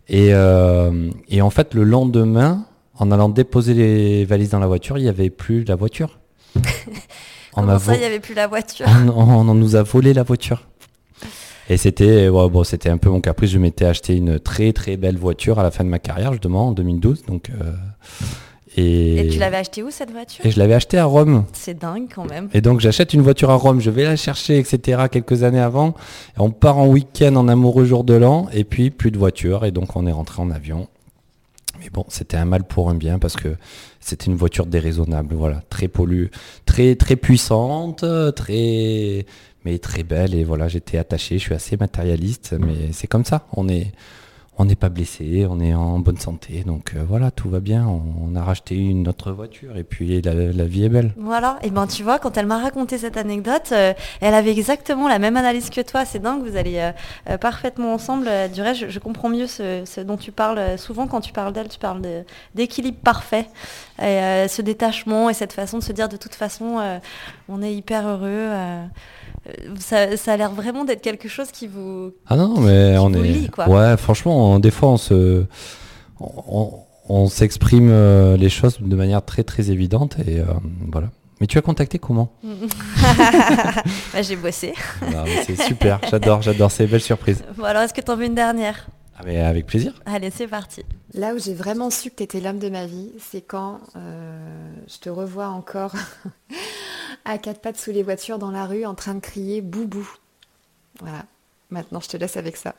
Et, 0.08 0.30
euh, 0.34 1.10
et 1.28 1.42
en 1.42 1.50
fait, 1.50 1.74
le 1.74 1.84
lendemain, 1.84 2.66
en 2.98 3.12
allant 3.12 3.28
déposer 3.28 3.74
les 3.74 4.24
valises 4.24 4.52
dans 4.52 4.60
la 4.60 4.68
voiture, 4.68 4.98
il 4.98 5.04
n'y 5.04 5.10
avait 5.10 5.30
plus 5.30 5.66
la 5.66 5.76
voiture. 5.76 6.20
On 6.56 6.62
Comment 7.62 7.74
a 7.74 7.80
ça, 7.80 7.94
il 7.96 8.00
n'y 8.00 8.06
avait 8.06 8.20
plus 8.22 8.36
la 8.36 8.48
voiture 8.48 8.86
on, 8.88 9.10
on- 9.10 9.50
on 9.50 9.54
nous 9.54 9.76
a 9.76 9.84
volé 9.84 10.14
la 10.14 10.24
voiture. 10.24 10.64
Et 11.70 11.76
c'était 11.78 12.30
ouais, 12.30 12.50
bon, 12.50 12.64
c'était 12.64 12.90
un 12.90 12.98
peu 12.98 13.10
mon 13.10 13.20
caprice. 13.20 13.50
Je 13.52 13.58
m'étais 13.60 13.86
acheté 13.86 14.16
une 14.16 14.40
très 14.40 14.72
très 14.72 14.96
belle 14.96 15.18
voiture 15.18 15.60
à 15.60 15.64
la 15.64 15.72
fin 15.72 15.84
de 15.84 15.90
ma 15.90 16.00
carrière, 16.00 16.32
justement 16.32 16.68
en 16.68 16.72
2012. 16.72 17.24
Donc, 17.26 17.50
euh, 17.50 17.74
et, 18.76 19.20
Et 19.20 19.28
tu 19.30 19.40
l'avais 19.40 19.58
acheté 19.58 19.84
où 19.84 19.92
cette 19.92 20.12
voiture? 20.12 20.46
Et 20.46 20.52
je 20.52 20.60
l'avais 20.60 20.74
acheté 20.74 20.98
à 20.98 21.06
Rome. 21.06 21.46
C'est 21.54 21.78
dingue 21.78 22.08
quand 22.14 22.30
même. 22.30 22.50
Et 22.54 22.62
donc 22.62 22.80
j'achète 22.80 23.14
une 23.14 23.22
voiture 23.22 23.50
à 23.50 23.56
Rome, 23.56 23.80
je 23.80 23.90
vais 23.90 24.04
la 24.04 24.16
chercher, 24.16 24.58
etc. 24.58 25.04
quelques 25.12 25.44
années 25.44 25.60
avant. 25.60 25.96
Et 26.38 26.40
on 26.40 26.52
part 26.52 26.78
en 26.78 26.88
week-end 26.88 27.36
en 27.36 27.48
amoureux 27.48 27.86
jour 27.86 28.04
de 28.04 28.14
l'an, 28.14 28.48
et 28.54 28.64
puis 28.64 28.90
plus 28.90 29.12
de 29.12 29.18
voiture, 29.18 29.66
et 29.66 29.72
donc 29.72 29.96
on 29.96 30.06
est 30.08 30.12
rentré 30.12 30.42
en 30.42 30.52
avion. 30.52 30.88
Mais 31.80 31.90
bon, 31.90 32.06
c'était 32.08 32.38
un 32.38 32.46
mal 32.46 32.64
pour 32.64 32.90
un 32.90 32.96
bien 32.96 33.20
parce 33.20 33.36
que 33.36 33.56
c'était 34.00 34.26
une 34.26 34.36
voiture 34.36 34.66
déraisonnable, 34.66 35.36
voilà, 35.36 35.62
très 35.70 35.88
pollue, 35.88 36.28
très 36.66 36.96
très 36.96 37.16
puissante, 37.16 38.06
très 38.36 39.26
mais 39.66 39.78
très 39.80 40.04
belle. 40.04 40.36
Et 40.36 40.44
voilà, 40.44 40.68
j'étais 40.68 40.98
attaché, 40.98 41.38
je 41.38 41.44
suis 41.44 41.54
assez 41.54 41.76
matérialiste, 41.78 42.56
mais 42.60 42.92
c'est 42.92 43.08
comme 43.08 43.26
ça. 43.26 43.48
On 43.54 43.68
est 43.68 43.92
on 44.58 44.66
n'est 44.66 44.76
pas 44.76 44.90
blessé, 44.90 45.46
on 45.50 45.60
est 45.60 45.74
en 45.74 46.00
bonne 46.00 46.18
santé, 46.18 46.64
donc 46.66 46.94
euh, 46.96 47.04
voilà, 47.08 47.30
tout 47.32 47.50
va 47.50 47.60
bien. 47.60 47.86
On, 47.86 48.36
a 48.36 48.44
racheté 48.44 48.76
une 48.76 49.08
autre 49.08 49.32
voiture 49.32 49.78
et 49.78 49.84
puis 49.84 50.22
la, 50.22 50.66
vie 50.66 50.84
est 50.84 50.90
belle. 50.90 51.14
Voilà, 51.18 51.58
et 51.62 51.70
ben 51.70 51.88
tu 51.88 52.04
vois, 52.04 52.20
quand 52.20 52.38
elle 52.38 52.46
m'a 52.46 52.58
raconté 52.58 52.98
cette 52.98 53.16
anecdote, 53.18 53.70
euh, 53.72 53.94
elle 54.20 54.34
avait 54.34 54.52
exactement 54.52 55.08
la 55.08 55.20
même 55.20 55.38
analyse 55.38 55.70
que 55.70 55.80
toi. 55.80 56.04
C'est 56.04 56.20
dingue, 56.20 56.44
vous 56.44 56.58
allez 56.58 56.92
euh, 57.30 57.38
parfaitement 57.38 57.94
ensemble. 57.94 58.30
Du 58.54 58.62
reste, 58.62 58.90
je, 58.90 59.00
comprends 59.00 59.30
mieux 59.30 59.48
ce, 59.48 60.02
dont 60.02 60.18
tu 60.18 60.32
parles. 60.32 60.78
Souvent, 60.78 61.08
quand 61.08 61.22
tu 61.22 61.32
parles 61.32 61.54
d'elle, 61.54 61.70
tu 61.70 61.80
parles 61.80 62.02
d'équilibre 62.56 62.98
parfait, 62.98 63.48
ce 64.00 64.62
détachement 64.62 65.30
et 65.30 65.34
cette 65.34 65.54
façon 65.54 65.80
de 65.80 65.84
se 65.84 65.94
dire 65.94 66.10
de 66.10 66.18
toute 66.18 66.36
façon, 66.36 67.00
on 67.48 67.62
est 67.62 67.74
hyper 67.74 68.08
heureux. 68.08 68.50
Ça, 69.80 70.18
ça, 70.18 70.34
a 70.34 70.38
l'air 70.38 70.52
vraiment 70.52 70.86
d'être 70.86 71.02
quelque 71.02 71.28
chose 71.28 71.52
qui 71.52 71.68
vous. 71.68 72.12
Ah 72.26 72.36
non, 72.36 72.60
mais 72.60 72.98
on 72.98 73.14
est. 73.14 73.50
Ouais, 73.68 73.96
franchement 73.98 74.60
des 74.60 74.72
fois, 74.72 74.90
on 74.90 74.98
se, 74.98 75.46
on, 76.20 77.28
s'exprime 77.28 77.90
euh, 77.92 78.38
les 78.38 78.50
choses 78.50 78.80
de 78.80 78.96
manière 78.96 79.24
très 79.24 79.44
très 79.44 79.72
évidente 79.72 80.18
et 80.26 80.40
euh, 80.40 80.46
voilà. 80.92 81.10
Mais 81.42 81.48
tu 81.48 81.58
as 81.58 81.62
contacté 81.62 82.00
comment 82.00 82.32
bah, 82.44 84.22
J'ai 84.22 84.38
bossé. 84.38 84.74
c'est 85.46 85.62
super, 85.62 86.00
j'adore, 86.10 86.42
j'adore, 86.42 86.72
c'est 86.72 86.88
belle 86.88 87.02
surprise. 87.02 87.44
Bon 87.58 87.66
alors, 87.66 87.84
est-ce 87.84 87.94
que 87.94 88.02
tu 88.02 88.10
en 88.10 88.16
veux 88.16 88.26
une 88.26 88.36
dernière? 88.36 88.88
Ah, 89.18 89.22
mais 89.26 89.40
avec 89.40 89.66
plaisir. 89.66 89.94
Allez, 90.06 90.30
c'est 90.30 90.48
parti. 90.48 90.84
Là 91.14 91.34
où 91.34 91.40
j'ai 91.40 91.54
vraiment 91.54 91.90
su 91.90 92.10
que 92.10 92.16
tu 92.16 92.24
étais 92.24 92.42
l'homme 92.42 92.60
de 92.60 92.70
ma 92.70 92.86
vie, 92.86 93.12
c'est 93.20 93.42
quand 93.42 93.80
euh, 93.96 94.74
je 94.88 94.98
te 94.98 95.10
revois 95.10 95.48
encore 95.48 95.94
à 97.26 97.38
quatre 97.38 97.62
pattes 97.62 97.78
sous 97.78 97.92
les 97.92 98.04
voitures 98.04 98.40
dans 98.40 98.52
la 98.52 98.66
rue 98.66 98.86
en 98.86 98.94
train 98.94 99.16
de 99.16 99.22
crier 99.22 99.62
boubou. 99.62 100.08
Voilà, 101.00 101.26
maintenant 101.70 102.02
je 102.02 102.10
te 102.10 102.18
laisse 102.18 102.36
avec 102.36 102.58
ça. 102.58 102.76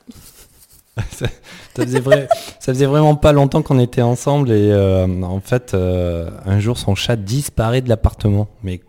ça, 1.11 1.27
faisait 1.75 2.03
ça, 2.03 2.73
faisait 2.73 2.87
vraiment 2.87 3.17
pas 3.17 3.33
longtemps 3.33 3.63
qu'on 3.63 3.79
était 3.79 4.03
ensemble 4.03 4.51
et 4.51 4.71
euh, 4.71 5.23
en 5.23 5.41
fait, 5.41 5.73
euh, 5.73 6.31
un 6.45 6.59
jour, 6.59 6.79
son 6.79 6.95
chat 6.95 7.17
disparaît 7.17 7.81
de 7.81 7.89
l'appartement. 7.89 8.49
Mais 8.63 8.81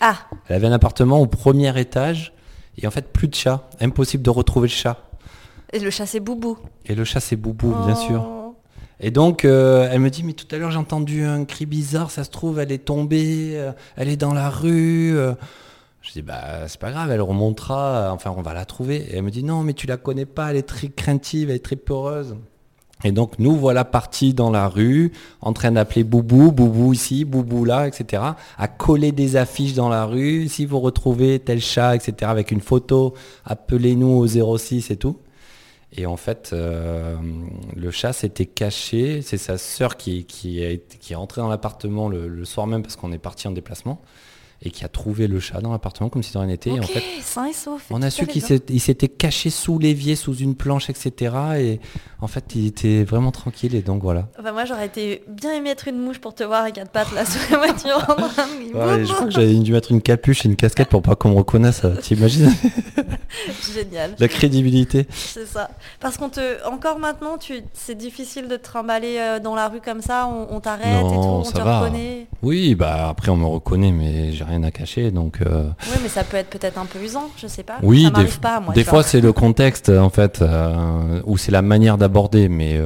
ah. 0.00 0.16
elle 0.48 0.56
avait 0.56 0.66
un 0.66 0.72
appartement 0.72 1.20
au 1.20 1.26
premier 1.26 1.78
étage 1.78 2.32
et 2.78 2.86
en 2.86 2.90
fait, 2.90 3.12
plus 3.12 3.28
de 3.28 3.34
chat. 3.34 3.68
Impossible 3.80 4.22
de 4.22 4.30
retrouver 4.30 4.68
le 4.68 4.74
chat. 4.74 4.98
Et 5.72 5.78
le 5.78 5.90
chat, 5.90 6.06
c'est 6.06 6.20
Boubou. 6.20 6.58
Et 6.84 6.94
le 6.94 7.04
chat, 7.04 7.20
c'est 7.20 7.36
Boubou, 7.36 7.74
bien 7.84 7.96
sûr. 7.96 8.26
Oh. 8.26 8.54
Et 9.00 9.10
donc, 9.10 9.44
euh, 9.44 9.88
elle 9.90 10.00
me 10.00 10.10
dit, 10.10 10.22
mais 10.22 10.32
tout 10.32 10.46
à 10.54 10.58
l'heure, 10.58 10.70
j'ai 10.70 10.78
entendu 10.78 11.24
un 11.24 11.44
cri 11.44 11.66
bizarre, 11.66 12.10
ça 12.10 12.24
se 12.24 12.30
trouve, 12.30 12.58
elle 12.58 12.72
est 12.72 12.84
tombée, 12.84 13.70
elle 13.96 14.08
est 14.08 14.16
dans 14.16 14.32
la 14.32 14.48
rue. 14.48 15.14
Je 16.06 16.12
dis 16.12 16.22
bah 16.22 16.68
c'est 16.68 16.78
pas 16.78 16.92
grave, 16.92 17.10
elle 17.10 17.20
remontera, 17.20 18.12
enfin 18.12 18.32
on 18.36 18.40
va 18.40 18.54
la 18.54 18.64
trouver. 18.64 18.96
Et 19.10 19.16
elle 19.16 19.22
me 19.22 19.30
dit 19.30 19.42
non 19.42 19.64
mais 19.64 19.72
tu 19.72 19.88
la 19.88 19.96
connais 19.96 20.24
pas, 20.24 20.50
elle 20.50 20.56
est 20.56 20.62
très 20.62 20.86
craintive, 20.88 21.50
elle 21.50 21.56
est 21.56 21.64
très 21.64 21.74
peureuse. 21.74 22.36
Et 23.02 23.10
donc 23.10 23.40
nous 23.40 23.56
voilà 23.56 23.84
partis 23.84 24.32
dans 24.32 24.50
la 24.50 24.68
rue, 24.68 25.10
en 25.40 25.52
train 25.52 25.72
d'appeler 25.72 26.04
Boubou, 26.04 26.52
Boubou 26.52 26.92
ici, 26.92 27.24
Boubou 27.24 27.64
là, 27.64 27.88
etc. 27.88 28.22
À 28.56 28.68
coller 28.68 29.10
des 29.10 29.34
affiches 29.34 29.74
dans 29.74 29.88
la 29.88 30.04
rue, 30.04 30.48
si 30.48 30.64
vous 30.64 30.78
retrouvez 30.78 31.40
tel 31.40 31.60
chat, 31.60 31.96
etc. 31.96 32.30
Avec 32.30 32.52
une 32.52 32.60
photo, 32.60 33.14
appelez-nous 33.44 34.06
au 34.06 34.56
06 34.58 34.92
et 34.92 34.96
tout. 34.96 35.16
Et 35.96 36.06
en 36.06 36.16
fait, 36.16 36.50
euh, 36.52 37.16
le 37.74 37.90
chat 37.90 38.12
s'était 38.12 38.46
caché. 38.46 39.22
C'est 39.22 39.38
sa 39.38 39.56
sœur 39.56 39.96
qui, 39.96 40.26
est 40.60 41.14
rentrée 41.14 41.40
dans 41.40 41.48
l'appartement 41.48 42.08
le, 42.08 42.44
soir 42.44 42.66
même 42.66 42.82
parce 42.82 42.96
qu'on 42.96 43.12
est 43.12 43.18
parti 43.18 43.48
en 43.48 43.52
déplacement 43.52 44.00
et 44.62 44.70
qui 44.70 44.84
a 44.84 44.88
trouvé 44.88 45.26
le 45.26 45.38
chat 45.38 45.60
dans 45.60 45.72
l'appartement 45.72 46.08
comme 46.08 46.22
si 46.22 46.32
de 46.32 46.38
rien 46.38 46.46
n'était. 46.46 46.70
en 46.70 46.82
fait, 46.82 47.02
on 47.90 48.02
a 48.02 48.10
su 48.10 48.26
qu'il 48.26 48.42
s'était 48.42 49.08
caché 49.08 49.50
sous 49.50 49.78
l'évier, 49.78 50.16
sous 50.16 50.34
une 50.34 50.54
planche, 50.54 50.88
etc. 50.88 51.34
Et 51.58 51.80
en 52.20 52.26
fait, 52.26 52.44
il 52.54 52.66
était 52.66 53.04
vraiment 53.04 53.32
tranquille 53.32 53.74
et 53.74 53.82
donc 53.82 54.02
voilà. 54.02 54.28
moi, 54.42 54.64
j'aurais 54.64 54.86
été 54.86 55.22
bien 55.28 55.52
aimé 55.52 55.70
être 55.70 55.88
une 55.88 55.98
mouche 55.98 56.18
pour 56.18 56.34
te 56.34 56.42
voir 56.42 56.64
à 56.64 56.70
quatre 56.70 56.90
pattes 56.90 57.12
là 57.12 57.24
sous 57.26 57.52
la 57.52 57.58
voiture. 57.58 57.98
je 58.08 59.12
crois 59.12 59.26
que 59.26 59.30
j'avais 59.30 59.54
dû 59.54 59.72
mettre 59.72 59.92
une 59.92 60.00
capuche 60.00 60.46
et 60.46 60.48
une 60.48 60.56
casquette 60.56 60.88
pour 60.88 61.02
pas 61.02 61.16
qu'on 61.16 61.30
me 61.30 61.36
reconnaisse. 61.36 61.82
T'imagines? 62.02 62.52
Génial. 63.74 64.14
La 64.18 64.28
crédibilité. 64.28 65.06
C'est 65.10 65.46
ça. 65.46 65.70
Parce 66.00 66.16
qu'on 66.16 66.30
te, 66.30 66.66
encore 66.66 66.98
maintenant, 66.98 67.36
tu, 67.36 67.60
c'est 67.74 67.96
difficile 67.96 68.48
de 68.48 68.56
te 68.56 68.62
trimballer 68.62 69.16
euh, 69.18 69.38
dans 69.38 69.54
la 69.54 69.68
rue 69.68 69.80
comme 69.80 70.00
ça. 70.00 70.26
On, 70.26 70.60
t'arrête 70.60 71.04
et 71.06 71.14
tout, 71.14 71.16
on 71.16 71.42
te 71.42 71.60
reconnaît. 71.60 72.26
Oui, 72.42 72.74
bah 72.74 73.08
après 73.08 73.30
on 73.30 73.36
me 73.36 73.46
reconnaît, 73.46 73.92
mais 73.92 74.32
j'ai 74.32 74.45
rien 74.46 74.62
à 74.62 74.70
cacher, 74.70 75.10
donc. 75.10 75.38
Euh, 75.40 75.68
oui, 75.82 75.98
mais 76.02 76.08
ça 76.08 76.24
peut 76.24 76.36
être 76.36 76.48
peut-être 76.48 76.78
un 76.78 76.86
peu 76.86 76.98
usant, 77.02 77.30
je 77.36 77.46
sais 77.46 77.62
pas. 77.62 77.78
Oui, 77.82 78.10
des, 78.14 78.24
pas, 78.40 78.60
moi, 78.60 78.72
des 78.74 78.84
fois 78.84 79.02
c'est 79.02 79.20
le 79.20 79.32
contexte 79.32 79.88
en 79.90 80.10
fait, 80.10 80.40
euh, 80.42 81.20
ou 81.24 81.36
c'est 81.36 81.52
la 81.52 81.62
manière 81.62 81.98
d'aborder, 81.98 82.48
mais 82.48 82.80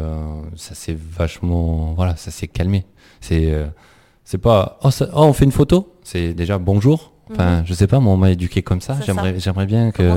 ça 0.57 0.75
s'est 0.75 0.97
vachement, 0.99 1.95
voilà, 1.95 2.17
ça 2.17 2.31
s'est 2.31 2.49
calmé. 2.49 2.85
C'est, 3.21 3.55
c'est 4.25 4.39
pas, 4.39 4.79
oh, 4.83 4.91
oh, 5.01 5.07
on 5.15 5.33
fait 5.33 5.45
une 5.45 5.53
photo, 5.53 5.95
c'est 6.03 6.35
déjà 6.35 6.59
bonjour. 6.59 7.13
Enfin, 7.33 7.59
mhm. 7.59 7.67
je 7.67 7.75
sais 7.75 7.87
pas, 7.87 8.01
moi 8.01 8.15
on 8.15 8.17
m'a 8.17 8.31
éduqué 8.31 8.63
comme 8.63 8.81
ça. 8.81 8.97
J'aimerais, 9.07 9.39
j'aimerais 9.39 9.67
bien 9.67 9.93
que. 9.93 10.15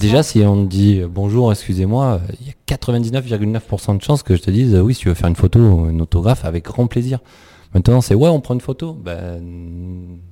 Déjà, 0.00 0.22
si 0.22 0.40
on 0.40 0.64
te 0.64 0.68
dit 0.68 1.00
euh, 1.00 1.08
bonjour, 1.08 1.52
excusez-moi, 1.52 2.20
il 2.40 2.46
y 2.46 2.50
a 2.50 2.76
99,9% 2.76 3.98
de 3.98 4.02
chances 4.02 4.22
que 4.22 4.34
je 4.34 4.40
te 4.40 4.50
dise 4.50 4.74
oui, 4.76 4.94
si 4.94 5.00
tu 5.00 5.08
veux 5.08 5.14
faire 5.14 5.28
une 5.28 5.36
photo, 5.36 5.88
une 5.88 6.00
autographe, 6.00 6.44
avec 6.44 6.64
grand 6.64 6.86
plaisir. 6.86 7.18
Maintenant, 7.74 8.00
c'est 8.00 8.14
ouais, 8.14 8.28
on 8.28 8.40
prend 8.40 8.54
une 8.54 8.60
photo. 8.60 8.92
Ben 8.92 9.42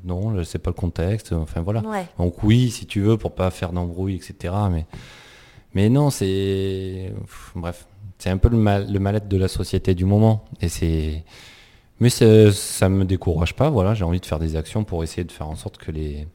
non, 0.04 0.36
je 0.36 0.42
sais 0.42 0.58
pas 0.58 0.70
le 0.70 0.74
contexte. 0.74 1.32
Enfin 1.32 1.60
voilà. 1.60 1.82
Donc 2.18 2.42
oui, 2.42 2.70
si 2.70 2.86
tu 2.86 3.00
veux, 3.00 3.16
pour 3.16 3.32
pas 3.32 3.50
faire 3.50 3.72
d'embrouille, 3.72 4.14
etc. 4.14 4.54
Mais 4.70 4.86
mais 5.74 5.88
non, 5.90 6.10
c'est 6.10 7.12
bref, 7.54 7.86
c'est 8.18 8.30
un 8.30 8.38
peu 8.38 8.48
le 8.48 8.56
mal, 8.56 8.90
le 8.90 8.98
mal-être 8.98 9.28
de 9.28 9.36
la 9.36 9.48
société 9.48 9.94
du 9.94 10.06
moment. 10.06 10.44
Et 10.60 10.68
c'est 10.68 11.24
mais 11.98 12.10
ça 12.10 12.88
ne 12.88 12.94
me 12.94 13.04
décourage 13.04 13.54
pas, 13.54 13.70
voilà, 13.70 13.94
j'ai 13.94 14.04
envie 14.04 14.20
de 14.20 14.26
faire 14.26 14.38
des 14.38 14.56
actions 14.56 14.84
pour 14.84 15.02
essayer 15.02 15.24
de 15.24 15.32
faire 15.32 15.48
en 15.48 15.56
sorte 15.56 15.78
que 15.78 15.90
les 15.90 16.28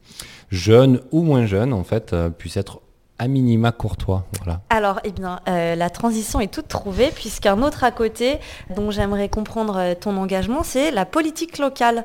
jeunes 0.50 1.00
ou 1.12 1.22
moins 1.22 1.46
jeunes, 1.46 1.72
en 1.72 1.84
fait, 1.84 2.12
euh, 2.12 2.30
puissent 2.30 2.56
être 2.56 2.80
à 3.22 3.28
minima 3.28 3.70
courtois. 3.70 4.24
Voilà. 4.42 4.60
Alors, 4.68 4.98
eh 5.04 5.12
bien, 5.12 5.38
euh, 5.48 5.76
la 5.76 5.90
transition 5.90 6.40
est 6.40 6.52
toute 6.52 6.66
trouvée, 6.66 7.10
puisqu'un 7.14 7.62
autre 7.62 7.84
à 7.84 7.92
côté, 7.92 8.38
dont 8.74 8.90
j'aimerais 8.90 9.28
comprendre 9.28 9.76
euh, 9.76 9.94
ton 9.94 10.16
engagement, 10.16 10.64
c'est 10.64 10.90
la 10.90 11.04
politique 11.04 11.58
locale. 11.58 12.04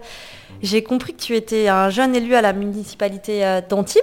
J'ai 0.62 0.84
compris 0.84 1.16
que 1.16 1.22
tu 1.22 1.36
étais 1.36 1.70
un 1.70 1.90
jeune 1.90 2.16
élu 2.16 2.36
à 2.36 2.42
la 2.42 2.54
municipalité 2.54 3.62
d'Antibes. 3.68 4.02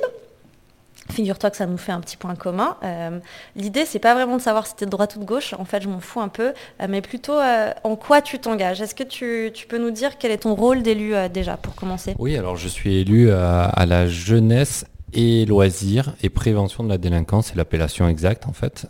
Figure-toi 1.10 1.50
que 1.50 1.56
ça 1.56 1.66
nous 1.66 1.76
fait 1.76 1.92
un 1.92 2.00
petit 2.00 2.16
point 2.16 2.34
commun. 2.34 2.76
Euh, 2.82 3.18
L'idée, 3.56 3.84
c'est 3.84 3.98
pas 3.98 4.14
vraiment 4.14 4.36
de 4.36 4.42
savoir 4.42 4.66
si 4.66 4.74
tu 4.74 4.84
es 4.84 4.86
de 4.86 4.90
droite 4.90 5.16
ou 5.16 5.20
de 5.20 5.24
gauche, 5.24 5.54
en 5.58 5.64
fait, 5.64 5.82
je 5.82 5.88
m'en 5.88 6.00
fous 6.00 6.20
un 6.20 6.28
peu, 6.28 6.48
euh, 6.80 6.86
mais 6.88 7.02
plutôt 7.02 7.38
euh, 7.38 7.72
en 7.84 7.96
quoi 7.96 8.22
tu 8.22 8.38
t'engages? 8.38 8.80
Est-ce 8.80 8.94
que 8.94 9.02
tu, 9.04 9.52
peux 9.68 9.78
nous 9.78 9.90
dire 9.90 10.16
quel 10.18 10.30
est 10.30 10.38
ton 10.38 10.54
rôle 10.54 10.82
d'élu 10.82 11.14
euh, 11.14 11.28
déjà, 11.28 11.56
pour 11.56 11.74
commencer? 11.74 12.14
Oui, 12.18 12.36
alors 12.36 12.56
je 12.56 12.68
suis 12.68 12.96
élu 12.96 13.30
à, 13.30 13.84
la 13.86 14.06
jeunesse 14.06 14.86
et 15.14 15.46
loisirs 15.46 16.14
et 16.22 16.28
prévention 16.28 16.84
de 16.84 16.88
la 16.88 16.98
délinquance, 16.98 17.46
c'est 17.46 17.56
l'appellation 17.56 18.08
exacte 18.08 18.46
en 18.46 18.52
fait, 18.52 18.86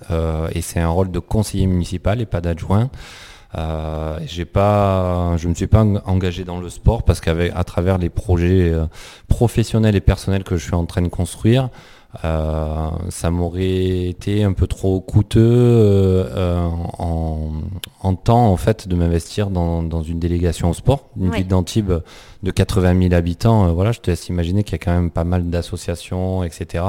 et 0.53 0.63
c'est 0.63 0.81
un 0.81 0.89
rôle 0.89 1.11
de 1.11 1.19
conseiller 1.19 1.67
municipal 1.67 2.21
et 2.21 2.27
pas 2.27 2.41
d'adjoint. 2.41 2.91
Euh, 3.57 4.19
j'ai 4.27 4.45
pas, 4.45 5.37
je 5.37 5.47
me 5.47 5.55
suis 5.55 5.69
pas 5.69 5.85
engagé 6.07 6.43
dans 6.45 6.59
le 6.59 6.69
sport 6.69 7.05
parce 7.05 7.21
qu'à 7.21 7.65
travers 7.65 7.99
les 7.99 8.09
projets 8.09 8.73
professionnels 9.29 9.95
et 9.95 10.01
personnels 10.01 10.43
que 10.45 10.57
je 10.57 10.65
suis 10.65 10.75
en 10.75 10.87
train 10.87 11.03
de 11.03 11.09
construire, 11.09 11.69
euh, 12.23 12.91
ça 13.09 13.31
m'aurait 13.31 14.09
été 14.09 14.45
un 14.45 14.53
peu 14.53 14.67
trop 14.67 15.01
coûteux 15.01 15.41
euh, 15.43 16.69
en, 16.99 18.15
temps 18.15 18.47
en 18.47 18.57
fait 18.57 18.87
de 18.87 18.95
m'investir 18.95 19.51
dans, 19.51 20.03
une 20.03 20.21
délégation 20.21 20.71
au 20.71 20.75
sport, 20.75 21.09
une 21.19 21.31
ville 21.31 21.49
d'Antibes 21.49 21.93
de 22.43 22.51
80 22.51 23.03
000 23.03 23.15
habitants. 23.15 23.67
Euh, 23.67 23.73
voilà, 23.73 23.93
je 23.93 24.01
te 24.01 24.11
laisse 24.11 24.29
imaginer 24.29 24.63
qu'il 24.63 24.73
y 24.73 24.81
a 24.81 24.85
quand 24.85 24.95
même 24.95 25.11
pas 25.11 25.25
mal 25.25 25.51
d'associations, 25.51 26.45
etc. 26.45 26.85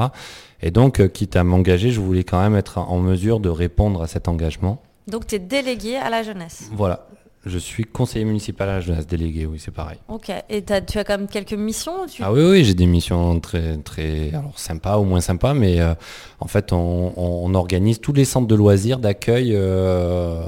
Et 0.61 0.71
donc, 0.71 1.07
quitte 1.11 1.35
à 1.35 1.43
m'engager, 1.43 1.91
je 1.91 1.99
voulais 1.99 2.23
quand 2.23 2.41
même 2.41 2.55
être 2.55 2.77
en 2.77 2.99
mesure 2.99 3.39
de 3.39 3.49
répondre 3.49 4.01
à 4.01 4.07
cet 4.07 4.27
engagement. 4.27 4.81
Donc, 5.07 5.27
tu 5.27 5.35
es 5.35 5.39
délégué 5.39 5.97
à 5.97 6.09
la 6.09 6.23
jeunesse. 6.23 6.69
Voilà, 6.73 7.07
je 7.45 7.59
suis 7.59 7.83
conseiller 7.83 8.25
municipal 8.25 8.67
à 8.69 8.73
la 8.73 8.81
jeunesse 8.81 9.05
délégué, 9.05 9.45
oui, 9.45 9.59
c'est 9.59 9.73
pareil. 9.73 9.97
Ok, 10.07 10.31
et 10.49 10.63
tu 10.63 10.97
as 10.97 11.03
quand 11.03 11.17
même 11.17 11.27
quelques 11.27 11.53
missions 11.53 11.93
Ah 12.19 12.33
oui, 12.33 12.41
oui, 12.43 12.63
j'ai 12.63 12.73
des 12.73 12.87
missions 12.87 13.39
très, 13.39 13.77
très 13.77 14.29
alors, 14.33 14.57
sympas 14.57 14.97
ou 14.97 15.03
moins 15.03 15.21
sympas, 15.21 15.53
mais 15.53 15.79
euh, 15.79 15.93
en 16.39 16.47
fait, 16.47 16.73
on, 16.73 17.53
organise 17.53 18.01
tous 18.01 18.13
les 18.13 18.25
centres 18.25 18.47
de 18.47 18.55
loisirs 18.55 18.99
d'accueil 18.99 19.51
euh, 19.53 20.41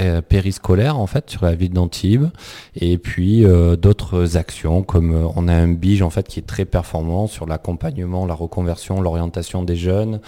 euh, 0.00 0.22
périscolaire, 0.22 0.98
en 0.98 1.06
fait, 1.06 1.28
sur 1.28 1.44
la 1.44 1.54
ville 1.54 1.72
d'Antibes, 1.72 2.28
et 2.76 2.96
puis 2.96 3.44
d'autres 3.78 4.36
actions, 4.36 4.82
comme 4.82 5.30
on 5.34 5.48
a 5.48 5.54
un 5.54 5.68
bige, 5.68 6.02
en 6.02 6.10
fait, 6.10 6.28
qui 6.28 6.38
est 6.38 6.46
très 6.46 6.64
performant 6.64 7.26
sur 7.26 7.46
l'accompagnement, 7.46 8.24
la 8.24 8.34
reconversion, 8.34 9.00
l'orientation 9.00 9.62
des 9.64 9.76
jeunes, 9.76 10.20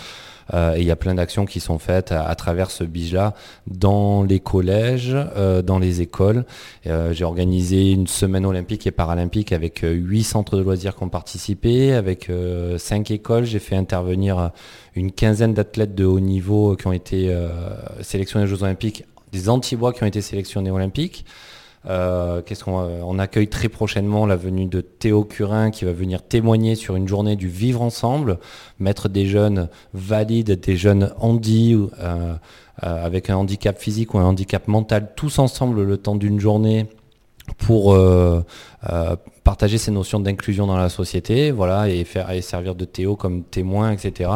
et 0.53 0.81
il 0.81 0.85
y 0.85 0.91
a 0.91 0.97
plein 0.97 1.15
d'actions 1.15 1.47
qui 1.47 1.61
sont 1.61 1.79
faites 1.79 2.12
à, 2.12 2.35
travers 2.35 2.71
ce 2.71 2.85
BIJ-là 2.85 3.35
dans 3.66 4.23
les 4.23 4.41
collèges, 4.41 5.16
dans 5.65 5.79
les 5.79 6.01
écoles. 6.01 6.45
J'ai 6.85 7.25
organisé 7.25 7.93
une 7.93 8.07
semaine 8.07 8.45
olympique 8.45 8.87
et 8.87 8.91
paralympique 8.91 9.53
avec 9.53 9.81
huit 9.83 10.25
centres 10.25 10.57
de 10.57 10.62
loisirs 10.62 10.97
qui 10.97 11.03
ont 11.03 11.09
participé, 11.09 11.93
avec 11.95 12.31
cinq 12.79 13.11
écoles. 13.11 13.45
J'ai 13.45 13.59
fait 13.59 13.77
intervenir 13.77 14.51
une 14.95 15.12
quinzaine 15.12 15.55
d'athlètes 15.55 15.95
de 15.95 16.05
haut 16.05 16.21
niveau 16.21 16.77
qui 16.77 16.87
ont 16.87 16.93
été 16.93 17.35
sélectionnés 18.03 18.45
aux 18.45 18.49
Jeux 18.49 18.62
olympiques, 18.62 19.05
des 19.33 19.49
Antibois 19.49 19.93
qui 19.93 20.03
ont 20.03 20.07
été 20.07 20.21
sélectionnés 20.21 20.71
olympiques. 20.71 21.25
Euh, 21.86 22.40
qu'est-ce 22.40 22.65
qu'on 22.65 22.73
on 22.73 23.19
accueille 23.19 23.48
très 23.48 23.69
prochainement 23.69 24.24
la 24.24 24.36
venue 24.36 24.66
de 24.66 24.81
Théo 24.81 25.24
Curin 25.24 25.70
qui 25.70 25.85
va 25.85 25.93
venir 25.93 26.23
témoigner 26.23 26.77
sur 26.77 26.97
une 26.97 27.06
journée 27.06 27.36
du 27.36 27.48
vivre 27.48 27.82
ensemble, 27.82 28.39
mettre 28.78 29.09
des 29.09 29.27
jeunes 29.27 29.69
valides, 29.93 30.59
des 30.61 30.77
jeunes 30.77 31.12
handi 31.19 31.74
euh, 31.74 31.89
euh, 32.01 32.35
avec 33.05 33.28
un 33.28 33.36
handicap 33.36 33.78
physique 33.78 34.15
ou 34.15 34.19
un 34.19 34.24
handicap 34.24 34.66
mental, 34.66 35.12
tous 35.15 35.39
ensemble 35.39 35.82
le 35.82 35.97
temps 35.98 36.16
d'une 36.16 36.40
journée 36.40 36.86
pour 37.59 37.94
partager 39.44 39.77
ces 39.77 39.90
notions 39.90 40.19
d'inclusion 40.19 40.66
dans 40.66 40.78
la 40.78 40.89
société, 40.89 41.51
voilà, 41.51 41.90
et 41.90 42.05
faire 42.05 42.31
et 42.31 42.40
servir 42.40 42.74
de 42.74 42.86
Théo 42.86 43.16
comme 43.16 43.43
témoin, 43.43 43.93
etc. 43.93 44.31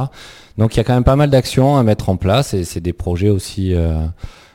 Donc 0.58 0.74
il 0.74 0.76
y 0.76 0.80
a 0.80 0.84
quand 0.84 0.92
même 0.92 1.04
pas 1.04 1.16
mal 1.16 1.30
d'actions 1.30 1.78
à 1.78 1.82
mettre 1.82 2.10
en 2.10 2.18
place 2.18 2.52
et 2.52 2.64
c'est 2.64 2.82
des 2.82 2.92
projets 2.92 3.30
aussi 3.30 3.74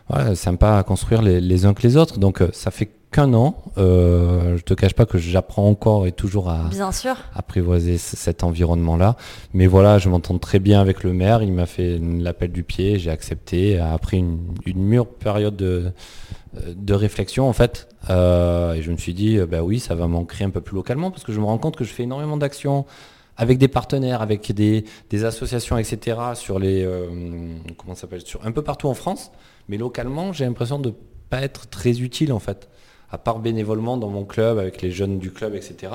ouais, 0.10 0.36
sympa 0.36 0.78
à 0.78 0.84
construire 0.84 1.22
les, 1.22 1.66
uns 1.66 1.74
que 1.74 1.84
les 1.84 1.98
autres. 1.98 2.20
Donc 2.20 2.42
euh, 2.42 2.50
ça 2.54 2.72
fait 2.72 2.90
qu'un 3.12 3.34
an. 3.34 3.56
Euh, 3.78 4.58
je 4.58 4.64
te 4.64 4.74
cache 4.74 4.94
pas 4.94 5.06
que 5.06 5.18
j'apprends 5.18 5.68
encore 5.70 6.08
et 6.08 6.12
toujours 6.12 6.50
à 6.50 6.64
bien 6.70 6.92
sûr. 6.92 7.16
apprivoiser 7.36 7.98
cet 7.98 8.44
environnement-là. 8.44 9.16
Mais 9.54 9.68
voilà, 9.68 10.00
je 10.00 10.10
m'entends 10.10 10.38
très 10.40 10.60
bien 10.60 10.82
avec 10.82 11.04
le 11.04 11.14
maire. 11.14 11.44
Il 11.44 11.54
m'a 11.54 11.66
fait 11.66 12.00
l'appel 12.00 12.52
du 12.52 12.64
pied, 12.64 12.98
j'ai 13.00 13.12
accepté. 13.12 13.80
Après 13.80 14.18
une, 14.18 14.40
une 14.66 14.82
mûre 14.84 15.08
période 15.08 15.56
de, 15.56 15.92
de 16.76 16.94
réflexion 16.94 17.48
en 17.48 17.54
fait, 17.54 17.88
euh, 18.10 18.74
et 18.74 18.82
je 18.82 18.92
me 18.92 18.98
suis 18.98 19.14
dit, 19.14 19.38
bah 19.40 19.64
oui, 19.64 19.80
ça 19.80 19.96
va 19.96 20.08
m'ancrer 20.08 20.44
un 20.44 20.50
peu 20.50 20.62
plus 20.62 20.76
localement 20.76 21.12
parce 21.12 21.24
que 21.24 21.32
je 21.32 21.40
me 21.40 21.46
rends 21.46 21.58
compte 21.58 21.76
que 21.76 21.84
je 21.84 21.94
fais 21.94 22.04
énormément 22.04 22.38
d'actions 22.38 22.86
avec 23.38 23.58
des 23.58 23.68
partenaires, 23.68 24.22
avec 24.22 24.52
des, 24.52 24.86
des 25.10 25.26
associations, 25.26 25.78
etc. 25.78 26.18
sur 26.36 26.60
les 26.60 26.84
euh, 26.84 27.08
comment 27.78 27.96
s'appelle 27.96 28.22
sur 28.22 28.46
un 28.46 28.52
peu 28.52 28.62
partout 28.62 28.88
en 28.88 28.94
France. 28.94 29.32
Mais 29.68 29.78
localement, 29.78 30.34
j'ai 30.34 30.46
l'impression 30.46 30.80
de 30.80 30.94
pas 31.30 31.42
être 31.42 31.68
très 31.68 32.02
utile 32.02 32.34
en 32.34 32.40
fait, 32.40 32.70
à 33.12 33.18
part 33.18 33.40
bénévolement 33.40 33.98
dans 33.98 34.10
mon 34.10 34.26
club, 34.26 34.58
avec 34.58 34.82
les 34.82 34.92
jeunes 34.92 35.20
du 35.20 35.32
club, 35.32 35.56
etc. 35.56 35.92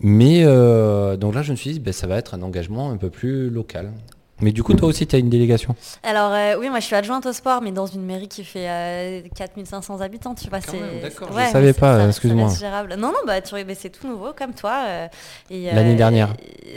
Mais 0.00 0.42
euh, 0.44 1.16
donc 1.16 1.34
là, 1.34 1.42
je 1.42 1.52
me 1.52 1.56
suis 1.56 1.72
dit, 1.72 1.80
ben, 1.80 1.92
ça 1.92 2.06
va 2.06 2.16
être 2.16 2.34
un 2.34 2.42
engagement 2.42 2.90
un 2.90 2.96
peu 2.96 3.08
plus 3.08 3.50
local. 3.50 3.92
Mais 4.42 4.50
du 4.50 4.62
coup, 4.62 4.74
toi 4.74 4.88
aussi, 4.88 5.06
tu 5.06 5.14
as 5.14 5.20
une 5.20 5.30
délégation 5.30 5.76
Alors, 6.02 6.32
euh, 6.32 6.56
oui, 6.58 6.68
moi, 6.68 6.80
je 6.80 6.86
suis 6.86 6.96
adjointe 6.96 7.24
au 7.26 7.32
sport, 7.32 7.62
mais 7.62 7.70
dans 7.70 7.86
une 7.86 8.02
mairie 8.02 8.26
qui 8.26 8.42
fait 8.42 9.22
4500 9.36 10.00
euh, 10.00 10.04
habitants, 10.04 10.34
tu 10.34 10.48
vois. 10.48 10.58
D'accord, 10.58 11.28
je 11.32 11.40
ne 11.40 11.46
savais 11.46 11.72
pas, 11.72 12.08
excuse-moi. 12.08 12.48
Non, 12.98 13.08
non, 13.08 13.18
bah, 13.24 13.40
tu 13.40 13.54
c'est 13.74 13.90
tout 13.90 14.08
nouveau, 14.08 14.32
comme 14.36 14.52
toi. 14.52 14.84
Euh, 14.86 15.08
l'année 15.50 15.94
dernière 15.94 16.34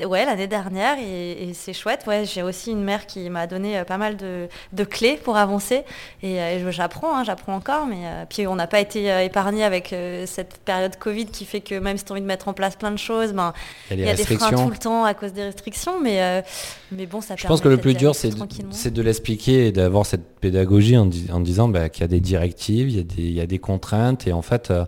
Ouais, 0.08 0.26
l'année 0.26 0.48
dernière, 0.48 0.98
et, 1.00 1.52
c'est 1.54 1.74
chouette. 1.74 2.04
Ouais, 2.06 2.26
j'ai 2.26 2.44
aussi 2.44 2.72
une 2.72 2.84
mère 2.84 3.08
qui 3.08 3.30
m'a 3.30 3.48
donné 3.48 3.84
pas 3.86 3.98
mal 3.98 4.16
de, 4.18 4.84
clés 4.84 5.18
pour 5.24 5.38
avancer, 5.38 5.84
et, 6.22 6.40
j'apprends, 6.70 7.18
hein, 7.18 7.24
j'apprends 7.24 7.56
encore, 7.56 7.88
mais 7.88 8.04
puis 8.30 8.46
on 8.46 8.56
n'a 8.56 8.68
pas 8.68 8.80
été 8.80 9.24
épargné 9.24 9.64
avec 9.64 9.96
cette 10.26 10.58
période 10.66 10.98
Covid 10.98 11.26
qui 11.28 11.46
fait 11.46 11.62
que 11.62 11.76
même 11.76 11.98
si 11.98 12.06
tu 12.06 12.12
as 12.12 12.14
envie 12.14 12.22
de 12.22 12.28
mettre 12.28 12.48
en 12.48 12.54
place 12.54 12.76
plein 12.76 12.92
de 12.92 12.98
choses, 12.98 13.34
ben, 13.34 13.54
il 13.90 14.00
y 14.02 14.10
a, 14.10 14.14
des 14.14 14.24
freins 14.24 14.52
tout 14.52 14.70
le 14.70 14.78
temps 14.78 15.04
à 15.04 15.16
cause 15.16 15.34
des 15.34 15.44
restrictions, 15.44 16.00
mais, 16.00 16.44
mais 16.92 17.08
bon, 17.08 17.22
ça 17.22 17.36
permet 17.46 17.58
pense 17.58 17.62
que 17.62 17.70
le 17.70 17.78
plus 17.78 17.94
dur, 17.94 18.14
c'est 18.16 18.94
de 18.94 19.02
l'expliquer 19.02 19.68
et 19.68 19.72
d'avoir 19.72 20.06
cette 20.06 20.40
pédagogie 20.40 20.98
en, 20.98 21.06
disant 21.06 21.68
bah, 21.68 21.90
qu'il 21.90 22.02
y 22.02 22.06
a 22.06 22.08
des 22.08 22.20
directives, 22.20 22.90
il 22.90 23.32
y 23.32 23.42
a 23.42 23.46
des, 23.46 23.60
contraintes, 23.60 24.28
et 24.28 24.34
en 24.34 24.42
fait, 24.42 24.72
euh, 24.72 24.86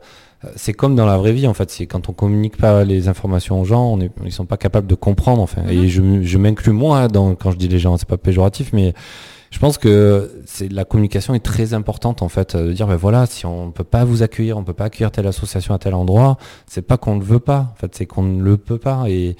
c'est 0.56 0.74
comme 0.74 0.96
dans 0.96 1.06
la 1.06 1.18
vraie 1.18 1.34
vie, 1.34 1.48
en 1.48 1.54
fait, 1.54 1.72
c'est 1.72 1.86
quand 1.88 2.10
on 2.10 2.14
communique 2.14 2.58
pas 2.58 2.84
les 2.84 3.08
informations 3.08 3.62
aux 3.62 3.66
gens, 3.66 3.86
on 3.86 4.00
est, 4.02 4.12
ils 4.24 4.32
sont 4.32 4.46
pas 4.46 4.58
capables 4.58 4.88
de 4.88 4.96
comprendre, 4.96 5.42
enfin. 5.42 5.64
Et 5.70 5.88
mm-hmm. 5.88 6.22
je, 6.22 6.38
m'inclus 6.38 6.74
moi 6.74 7.08
dans, 7.08 7.36
quand 7.36 7.52
je 7.52 7.58
dis 7.58 7.68
les 7.68 7.80
gens, 7.80 7.98
c'est 7.98 8.08
pas 8.08 8.18
péjoratif, 8.18 8.72
mais 8.74 8.94
je 9.50 9.60
pense 9.60 9.78
que 9.78 10.42
c'est 10.46 10.72
la 10.72 10.86
communication 10.86 11.34
est 11.34 11.40
très 11.40 11.74
importante 11.74 12.22
en 12.22 12.28
fait 12.28 12.56
de 12.58 12.74
dire 12.74 12.86
ben 12.86 12.98
voilà 12.98 13.26
si 13.26 13.46
on 13.46 13.68
ne 13.68 13.72
peut 13.72 13.86
pas 13.86 14.04
vous 14.04 14.22
accueillir 14.22 14.58
on 14.58 14.64
peut 14.66 14.74
pas 14.74 14.86
accueillir 14.86 15.10
telle 15.10 15.26
association 15.26 15.74
à 15.74 15.80
tel 15.80 15.94
endroit 15.94 16.38
c'est 16.66 16.82
pas 16.82 16.98
qu'on 16.98 17.16
ne 17.16 17.20
le 17.20 17.26
veut 17.26 17.40
pas. 17.40 17.72
En 17.72 17.76
fait 17.76 17.96
c'est 17.96 18.06
qu'on 18.06 18.24
ne 18.24 18.44
le 18.44 18.58
peut 18.58 18.78
pas. 18.78 19.06
Et, 19.08 19.38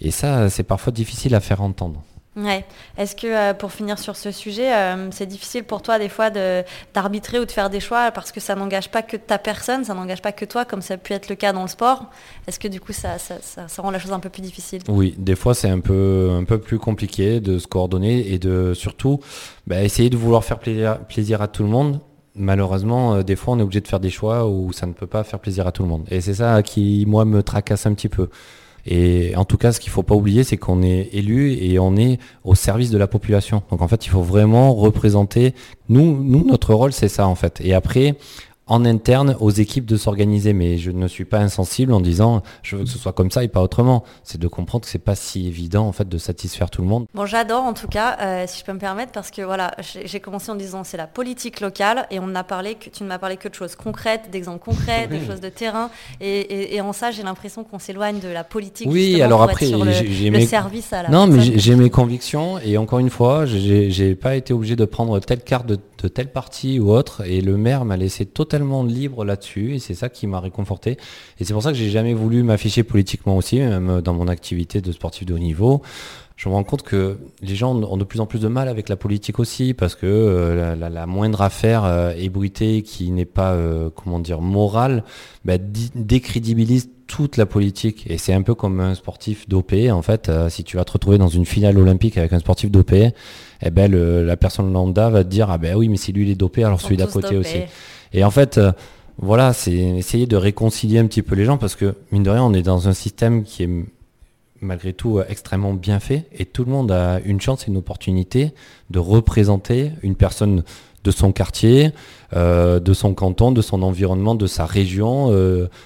et 0.00 0.10
ça 0.10 0.48
c'est 0.48 0.62
parfois 0.62 0.92
difficile 0.92 1.34
à 1.34 1.40
faire 1.40 1.60
entendre 1.60 2.02
Ouais. 2.38 2.64
Est-ce 2.96 3.16
que 3.16 3.26
euh, 3.26 3.52
pour 3.52 3.72
finir 3.72 3.98
sur 3.98 4.16
ce 4.16 4.30
sujet, 4.30 4.72
euh, 4.72 5.10
c'est 5.10 5.26
difficile 5.26 5.64
pour 5.64 5.82
toi 5.82 5.98
des 5.98 6.08
fois 6.08 6.30
d'arbitrer 6.30 7.40
ou 7.40 7.44
de 7.44 7.50
faire 7.50 7.68
des 7.68 7.80
choix 7.80 8.12
parce 8.12 8.30
que 8.30 8.38
ça 8.38 8.54
n'engage 8.54 8.90
pas 8.90 9.02
que 9.02 9.16
ta 9.16 9.38
personne, 9.38 9.84
ça 9.84 9.92
n'engage 9.94 10.22
pas 10.22 10.30
que 10.30 10.44
toi, 10.44 10.64
comme 10.64 10.80
ça 10.80 10.94
a 10.94 10.96
pu 10.98 11.12
être 11.12 11.28
le 11.28 11.34
cas 11.34 11.52
dans 11.52 11.62
le 11.62 11.68
sport? 11.68 12.06
Est-ce 12.46 12.60
que 12.60 12.68
du 12.68 12.80
coup 12.80 12.92
ça, 12.92 13.16
rend 13.78 13.90
la 13.90 13.98
chose 13.98 14.12
un 14.12 14.20
peu 14.20 14.28
plus 14.28 14.42
difficile? 14.42 14.82
Oui, 14.88 15.14
des 15.18 15.34
fois 15.34 15.54
c'est 15.54 15.68
un 15.68 15.80
peu, 15.80 16.44
plus 16.64 16.78
compliqué 16.78 17.40
de 17.40 17.58
se 17.58 17.66
coordonner 17.66 18.32
et 18.32 18.38
de 18.38 18.72
surtout 18.74 19.20
bah, 19.66 19.82
essayer 19.82 20.08
de 20.08 20.16
vouloir 20.16 20.44
faire 20.44 20.60
plaisir, 20.60 21.00
plaisir 21.06 21.42
à 21.42 21.48
tout 21.48 21.64
le 21.64 21.68
monde 21.68 22.00
malheureusement, 22.38 23.14
euh, 23.14 23.22
des 23.22 23.36
fois, 23.36 23.54
on 23.54 23.58
est 23.58 23.62
obligé 23.62 23.80
de 23.80 23.88
faire 23.88 24.00
des 24.00 24.10
choix 24.10 24.48
où 24.48 24.72
ça 24.72 24.86
ne 24.86 24.92
peut 24.92 25.06
pas 25.06 25.24
faire 25.24 25.40
plaisir 25.40 25.66
à 25.66 25.72
tout 25.72 25.82
le 25.82 25.88
monde. 25.88 26.06
Et 26.10 26.20
c'est 26.20 26.34
ça 26.34 26.62
qui, 26.62 27.04
moi, 27.06 27.24
me 27.24 27.42
tracasse 27.42 27.84
un 27.86 27.94
petit 27.94 28.08
peu. 28.08 28.30
Et 28.90 29.36
en 29.36 29.44
tout 29.44 29.58
cas, 29.58 29.72
ce 29.72 29.80
qu'il 29.80 29.90
ne 29.90 29.94
faut 29.94 30.02
pas 30.02 30.14
oublier, 30.14 30.44
c'est 30.44 30.56
qu'on 30.56 30.82
est 30.82 31.10
élu 31.12 31.52
et 31.52 31.78
on 31.78 31.94
est 31.96 32.18
au 32.42 32.54
service 32.54 32.90
de 32.90 32.96
la 32.96 33.06
population. 33.06 33.62
Donc 33.70 33.82
en 33.82 33.88
fait, 33.88 34.06
il 34.06 34.08
faut 34.08 34.22
vraiment 34.22 34.74
représenter. 34.74 35.54
Nous, 35.90 36.24
nous 36.24 36.42
notre 36.44 36.72
rôle, 36.72 36.94
c'est 36.94 37.08
ça 37.08 37.28
en 37.28 37.34
fait. 37.34 37.60
Et 37.62 37.74
après, 37.74 38.14
en 38.68 38.84
interne 38.84 39.36
aux 39.40 39.50
équipes 39.50 39.86
de 39.86 39.96
s'organiser. 39.96 40.52
Mais 40.52 40.78
je 40.78 40.90
ne 40.90 41.08
suis 41.08 41.24
pas 41.24 41.38
insensible 41.38 41.92
en 41.92 42.00
disant 42.00 42.42
je 42.62 42.76
veux 42.76 42.84
que 42.84 42.90
ce 42.90 42.98
soit 42.98 43.12
comme 43.12 43.30
ça 43.30 43.44
et 43.44 43.48
pas 43.48 43.62
autrement. 43.62 44.04
C'est 44.24 44.40
de 44.40 44.48
comprendre 44.48 44.84
que 44.84 44.90
c'est 44.90 44.98
pas 44.98 45.14
si 45.14 45.46
évident 45.46 45.86
en 45.86 45.92
fait 45.92 46.08
de 46.08 46.18
satisfaire 46.18 46.70
tout 46.70 46.82
le 46.82 46.88
monde. 46.88 47.06
Bon, 47.14 47.26
j'adore 47.26 47.64
en 47.64 47.72
tout 47.72 47.88
cas, 47.88 48.16
euh, 48.20 48.44
si 48.46 48.60
je 48.60 48.64
peux 48.64 48.72
me 48.72 48.78
permettre, 48.78 49.12
parce 49.12 49.30
que 49.30 49.42
voilà, 49.42 49.74
j'ai 50.04 50.20
commencé 50.20 50.50
en 50.50 50.54
disant 50.54 50.84
c'est 50.84 50.96
la 50.96 51.06
politique 51.06 51.60
locale 51.60 52.06
et 52.10 52.18
on 52.20 52.34
a 52.34 52.44
parlé 52.44 52.74
que 52.74 52.90
tu 52.90 53.02
ne 53.02 53.08
m'as 53.08 53.18
parlé 53.18 53.36
que 53.36 53.48
de 53.48 53.54
choses 53.54 53.74
concrètes, 53.74 54.30
d'exemples 54.30 54.64
concrets, 54.64 55.08
de 55.08 55.18
choses 55.24 55.40
de 55.40 55.48
terrain. 55.48 55.90
Et, 56.20 56.80
en 56.80 56.92
ça, 56.92 57.10
j'ai 57.10 57.22
l'impression 57.22 57.64
qu'on 57.64 57.78
s'éloigne 57.78 58.20
de 58.20 58.28
la 58.28 58.44
politique. 58.44 58.88
Oui, 58.88 59.20
alors 59.20 59.42
après, 59.42 59.66
j'ai 59.66 60.30
mes 60.30 60.46
service 60.46 60.92
à 60.92 61.02
la 61.02 61.08
non, 61.08 61.26
mais 61.26 61.58
j'ai 61.58 61.74
mes 61.74 61.90
convictions 61.90 62.58
et 62.58 62.78
encore 62.78 62.98
une 62.98 63.10
fois, 63.10 63.46
j'ai 63.46 64.14
pas 64.14 64.36
été 64.36 64.52
obligé 64.52 64.76
de 64.76 64.84
prendre 64.84 65.18
telle 65.20 65.42
carte 65.42 65.66
de, 65.66 65.78
de 66.02 66.08
telle 66.08 66.30
partie 66.30 66.78
ou 66.78 66.90
autre 66.90 67.22
et 67.26 67.40
le 67.40 67.56
maire 67.56 67.84
m'a 67.84 67.96
laissé 67.96 68.26
totalement 68.26 68.57
libre 68.84 69.24
là-dessus 69.24 69.74
et 69.74 69.78
c'est 69.78 69.94
ça 69.94 70.08
qui 70.08 70.26
m'a 70.26 70.40
réconforté. 70.40 70.96
Et 71.38 71.44
c'est 71.44 71.52
pour 71.52 71.62
ça 71.62 71.70
que 71.70 71.76
j'ai 71.76 71.90
jamais 71.90 72.14
voulu 72.14 72.42
m'afficher 72.42 72.82
politiquement 72.82 73.36
aussi, 73.36 73.58
même 73.58 74.00
dans 74.00 74.14
mon 74.14 74.28
activité 74.28 74.80
de 74.80 74.92
sportif 74.92 75.26
de 75.26 75.34
haut 75.34 75.38
niveau. 75.38 75.82
Je 76.38 76.48
me 76.48 76.54
rends 76.54 76.62
compte 76.62 76.82
que 76.82 77.18
les 77.42 77.56
gens 77.56 77.74
ont 77.74 77.96
de 77.96 78.04
plus 78.04 78.20
en 78.20 78.26
plus 78.26 78.38
de 78.38 78.46
mal 78.46 78.68
avec 78.68 78.88
la 78.88 78.94
politique 78.94 79.40
aussi 79.40 79.74
parce 79.74 79.96
que 79.96 80.06
euh, 80.06 80.76
la, 80.76 81.06
moindre 81.06 81.42
affaire 81.42 81.84
euh, 81.84 82.12
ébruitée 82.16 82.82
qui 82.82 83.10
n'est 83.10 83.24
pas, 83.24 83.54
euh, 83.54 83.90
comment 83.92 84.20
dire, 84.20 84.40
morale, 84.40 85.02
bah, 85.44 85.54
décrédibilise 85.58 86.90
toute 87.08 87.38
la 87.38 87.44
politique. 87.44 88.04
Et 88.08 88.18
c'est 88.18 88.32
un 88.32 88.42
peu 88.42 88.54
comme 88.54 88.78
un 88.78 88.94
sportif 88.94 89.48
dopé. 89.48 89.90
En 89.90 90.02
fait, 90.02 90.30
si 90.48 90.62
tu 90.62 90.76
vas 90.76 90.84
te 90.84 90.92
retrouver 90.92 91.18
dans 91.18 91.26
une 91.26 91.44
finale 91.44 91.76
olympique 91.76 92.16
avec 92.16 92.32
un 92.32 92.38
sportif 92.38 92.70
dopé, 92.70 93.10
eh 93.60 93.70
ben, 93.70 93.90
la 93.90 94.36
personne 94.36 94.72
lambda 94.72 95.10
va 95.10 95.24
te 95.24 95.28
dire, 95.28 95.50
ah 95.50 95.58
ben 95.58 95.74
oui, 95.74 95.88
mais 95.88 95.96
si 95.96 96.12
lui 96.12 96.22
il 96.22 96.30
est 96.30 96.36
dopé, 96.36 96.62
alors 96.62 96.80
celui 96.80 96.98
d'à 96.98 97.08
côté 97.08 97.36
aussi. 97.36 97.62
Et 98.12 98.24
en 98.24 98.30
fait, 98.30 98.58
euh, 98.58 98.72
voilà, 99.18 99.52
c'est 99.52 99.72
essayer 99.72 100.26
de 100.26 100.36
réconcilier 100.36 100.98
un 100.98 101.06
petit 101.06 101.22
peu 101.22 101.34
les 101.34 101.44
gens 101.44 101.58
parce 101.58 101.76
que, 101.76 101.94
mine 102.12 102.22
de 102.22 102.30
rien, 102.30 102.42
on 102.42 102.54
est 102.54 102.62
dans 102.62 102.88
un 102.88 102.92
système 102.92 103.44
qui 103.44 103.64
est 103.64 103.70
malgré 104.60 104.92
tout 104.92 105.18
euh, 105.18 105.24
extrêmement 105.28 105.74
bien 105.74 106.00
fait 106.00 106.26
et 106.32 106.44
tout 106.44 106.64
le 106.64 106.72
monde 106.72 106.90
a 106.90 107.20
une 107.24 107.40
chance 107.40 107.64
et 107.64 107.70
une 107.70 107.76
opportunité 107.76 108.52
de 108.90 108.98
représenter 108.98 109.92
une 110.02 110.16
personne 110.16 110.64
de 111.04 111.10
son 111.12 111.30
quartier, 111.30 111.92
euh, 112.34 112.80
de 112.80 112.92
son 112.92 113.14
canton, 113.14 113.52
de 113.52 113.62
son 113.62 113.82
environnement, 113.82 114.34
de 114.34 114.46
sa 114.48 114.66
région. 114.66 115.26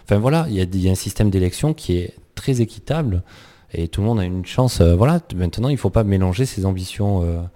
enfin 0.05 0.19
voilà, 0.19 0.47
il 0.49 0.57
y, 0.57 0.89
a 0.89 0.90
un 0.90 0.94
système 0.94 1.28
d'élection 1.28 1.74
qui 1.74 1.99
est 1.99 2.15
très 2.35 2.62
équitable 2.62 3.23
et 3.74 3.89
tout 3.89 4.01
le 4.01 4.07
monde 4.07 4.20
a 4.20 4.24
une 4.24 4.47
chance. 4.47 4.81
voilà, 4.81 5.20
maintenant 5.36 5.69
il 5.69 5.74
ne 5.74 5.78
faut 5.78 5.90
pas 5.90 6.03
mélanger 6.03 6.47
ses 6.47 6.65
ambitions 6.65 7.47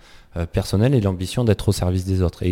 personnelles 0.52 0.94
et 0.94 1.00
l'ambition 1.00 1.44
d'être 1.44 1.70
au 1.70 1.72
service 1.72 2.04
des 2.04 2.20
autres. 2.20 2.44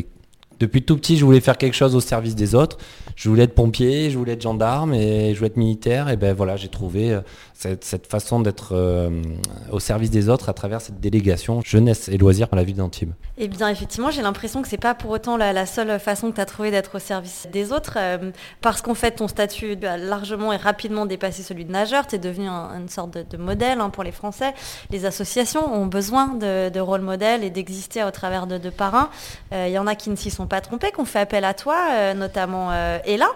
Depuis 0.60 0.82
tout 0.82 0.96
petit, 0.96 1.16
je 1.16 1.24
voulais 1.24 1.40
faire 1.40 1.58
quelque 1.58 1.74
chose 1.74 1.94
au 1.94 2.00
service 2.00 2.34
des 2.34 2.54
autres. 2.54 2.78
Je 3.16 3.28
voulais 3.28 3.44
être 3.44 3.54
pompier, 3.54 4.10
je 4.10 4.18
voulais 4.18 4.32
être 4.32 4.42
gendarme 4.42 4.94
et 4.94 5.32
je 5.32 5.38
voulais 5.38 5.48
être 5.48 5.56
militaire. 5.56 6.08
Et 6.08 6.16
ben 6.16 6.34
voilà, 6.34 6.56
j'ai 6.56 6.68
trouvé 6.68 7.12
euh, 7.12 7.20
cette, 7.54 8.06
façon 8.06 8.40
d'être 8.40 8.70
euh, 8.72 9.22
au 9.70 9.78
service 9.78 10.10
des 10.10 10.28
autres 10.28 10.48
à 10.48 10.52
travers 10.52 10.80
cette 10.80 11.00
délégation 11.00 11.60
jeunesse 11.64 12.08
et 12.08 12.18
loisirs 12.18 12.48
à 12.52 12.56
la 12.56 12.64
ville 12.64 12.76
d'Antibes. 12.76 13.12
Eh 13.38 13.48
bien, 13.48 13.68
effectivement, 13.68 14.10
j'ai 14.10 14.22
l'impression 14.22 14.62
que 14.62 14.68
c'est 14.68 14.76
pas 14.76 14.94
pour 14.94 15.10
autant 15.10 15.36
la, 15.36 15.66
seule 15.66 15.98
façon 16.00 16.30
que 16.30 16.36
tu 16.36 16.40
as 16.40 16.46
trouvé 16.46 16.70
d'être 16.70 16.96
au 16.96 16.98
service 16.98 17.46
des 17.52 17.72
autres, 17.72 17.94
euh, 17.96 18.30
parce 18.60 18.82
qu'en 18.82 18.94
fait, 18.94 19.12
ton 19.12 19.28
statut 19.28 19.76
a 19.84 19.96
largement 19.96 20.52
et 20.52 20.56
rapidement 20.56 21.06
dépassé 21.06 21.42
celui 21.42 21.64
de 21.64 21.72
nageur. 21.72 22.06
Tu 22.06 22.16
es 22.16 22.18
devenu 22.18 22.48
un- 22.48 22.78
une 22.78 22.88
sorte 22.88 23.16
de, 23.16 23.36
modèle 23.36 23.80
hein, 23.80 23.90
pour 23.90 24.04
les 24.04 24.12
Français. 24.12 24.54
Les 24.90 25.04
associations 25.04 25.72
ont 25.72 25.86
besoin 25.86 26.34
de, 26.34 26.80
rôle 26.80 27.00
modèle 27.00 27.44
et 27.44 27.50
d'exister 27.50 28.02
au 28.04 28.10
travers 28.10 28.46
de, 28.46 28.70
parrains. 28.70 29.08
Il 29.52 29.70
y 29.70 29.78
en 29.78 29.86
a 29.86 29.94
qui 29.94 30.10
ne 30.10 30.16
s'y 30.16 30.30
sont 30.30 30.43
pas 30.46 30.60
trompés, 30.60 30.90
qui 30.92 31.00
ont 31.00 31.04
fait 31.04 31.20
appel 31.20 31.44
à 31.44 31.54
toi, 31.54 31.76
euh, 31.92 32.14
notamment 32.14 32.68
euh, 32.72 32.98
Ella 33.06 33.28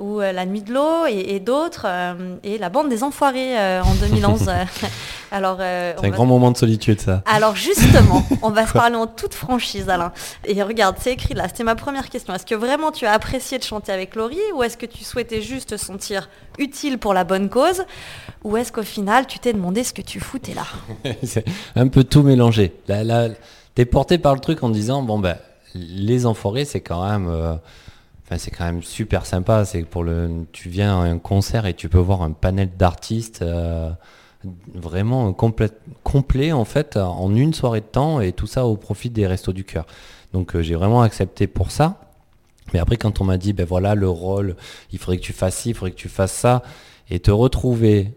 ou 0.00 0.20
euh, 0.20 0.32
La 0.32 0.44
Nuit 0.44 0.62
de 0.62 0.72
l'eau 0.74 1.06
et, 1.08 1.36
et 1.36 1.38
d'autres, 1.40 1.86
euh, 1.86 2.34
et 2.42 2.58
la 2.58 2.68
bande 2.68 2.88
des 2.88 3.04
Enfoirés 3.04 3.56
euh, 3.56 3.80
en 3.82 3.94
2011. 3.94 4.50
Alors, 5.30 5.58
euh, 5.60 5.92
C'est 6.00 6.06
un 6.06 6.10
va- 6.10 6.16
grand 6.16 6.26
moment 6.26 6.50
de 6.50 6.56
solitude, 6.56 7.00
ça. 7.00 7.22
alors 7.26 7.54
justement, 7.56 8.24
on 8.42 8.50
va 8.50 8.66
se 8.66 8.72
parler 8.72 8.96
en 8.96 9.06
toute 9.06 9.34
franchise, 9.34 9.88
Alain. 9.88 10.12
Et 10.46 10.60
regarde, 10.64 10.96
c'est 11.00 11.12
écrit 11.12 11.34
là, 11.34 11.44
c'était 11.48 11.62
ma 11.64 11.74
première 11.76 12.08
question. 12.08 12.34
Est-ce 12.34 12.46
que 12.46 12.54
vraiment 12.56 12.90
tu 12.92 13.06
as 13.06 13.12
apprécié 13.12 13.58
de 13.58 13.62
chanter 13.64 13.92
avec 13.92 14.16
Laurie 14.16 14.38
ou 14.56 14.62
est-ce 14.64 14.76
que 14.76 14.86
tu 14.86 15.04
souhaitais 15.04 15.40
juste 15.42 15.70
te 15.70 15.76
sentir 15.76 16.28
utile 16.58 16.98
pour 16.98 17.14
la 17.14 17.22
bonne 17.24 17.48
cause 17.48 17.84
Ou 18.44 18.56
est-ce 18.56 18.72
qu'au 18.72 18.82
final, 18.82 19.26
tu 19.28 19.38
t'es 19.38 19.52
demandé 19.52 19.82
ce 19.84 19.92
que 19.92 20.02
tu 20.02 20.18
foutais 20.20 20.54
là? 20.54 20.64
C'est 21.22 21.44
un 21.76 21.86
peu 21.88 22.02
tout 22.04 22.22
mélangé. 22.22 22.72
Là, 22.88 23.02
là, 23.04 23.28
t'es 23.76 23.84
porté 23.84 24.18
par 24.18 24.34
le 24.34 24.40
truc 24.40 24.62
en 24.64 24.70
disant 24.70 25.02
bon 25.02 25.18
ben 25.20 25.36
les 25.74 26.26
enfoirés 26.26 26.64
c'est 26.64 26.80
quand 26.80 27.06
même 27.08 27.28
euh, 27.28 27.56
super 28.82 29.26
sympa 29.26 29.64
tu 30.52 30.68
viens 30.68 31.00
à 31.00 31.04
un 31.04 31.18
concert 31.18 31.66
et 31.66 31.74
tu 31.74 31.88
peux 31.88 31.98
voir 31.98 32.22
un 32.22 32.32
panel 32.32 32.70
d'artistes 32.76 33.42
euh, 33.42 33.90
vraiment 34.74 35.32
complet 35.32 36.52
en 36.52 36.64
fait 36.64 36.96
en 36.96 37.34
une 37.34 37.54
soirée 37.54 37.80
de 37.80 37.86
temps 37.86 38.20
et 38.20 38.32
tout 38.32 38.46
ça 38.46 38.66
au 38.66 38.76
profit 38.76 39.10
des 39.10 39.26
restos 39.26 39.52
du 39.52 39.64
cœur 39.64 39.86
donc 40.32 40.54
euh, 40.54 40.62
j'ai 40.62 40.74
vraiment 40.74 41.02
accepté 41.02 41.46
pour 41.46 41.70
ça 41.70 42.00
mais 42.72 42.80
après 42.80 42.96
quand 42.96 43.20
on 43.20 43.24
m'a 43.24 43.36
dit 43.36 43.52
ben 43.52 43.66
voilà 43.66 43.94
le 43.94 44.08
rôle 44.08 44.56
il 44.92 44.98
faudrait 44.98 45.18
que 45.18 45.22
tu 45.22 45.32
fasses 45.32 45.56
ci 45.56 45.70
il 45.70 45.74
faudrait 45.74 45.92
que 45.92 45.96
tu 45.96 46.08
fasses 46.08 46.32
ça 46.32 46.62
et 47.10 47.20
te 47.20 47.30
retrouver 47.30 48.12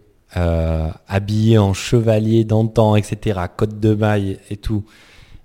habillé 1.07 1.57
en 1.57 1.73
chevalier 1.73 2.43
d'antan, 2.43 2.95
etc., 2.95 3.39
côte 3.55 3.79
de 3.79 3.95
maille 3.95 4.39
et 4.49 4.57
tout, 4.57 4.83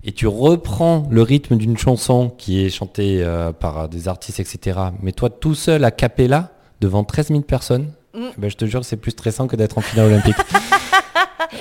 et 0.05 0.13
tu 0.13 0.27
reprends 0.27 1.07
le 1.11 1.23
rythme 1.23 1.57
d'une 1.57 1.77
chanson 1.79 2.31
qui 2.31 2.65
est 2.65 2.71
chantée 2.71 3.23
euh, 3.23 3.53
par 3.53 3.89
des 3.89 4.09
artistes, 4.09 4.41
etc., 4.41 4.79
mais 5.03 5.13
toi 5.13 5.31
tout 5.31 5.55
seul 5.55 5.85
à 5.85 5.91
cappella, 5.91 6.51
devant 6.81 7.05
13 7.05 7.29
000 7.29 7.41
personnes, 7.43 7.93
Mm. 8.15 8.27
ben, 8.37 8.51
je 8.51 8.57
te 8.57 8.67
jure 8.67 8.81
que 8.81 8.87
c'est 8.87 8.99
plus 8.99 9.13
stressant 9.13 9.47
que 9.47 9.57
d'être 9.57 9.79
en 9.79 9.81
finale 9.81 10.07
olympique. 10.09 10.37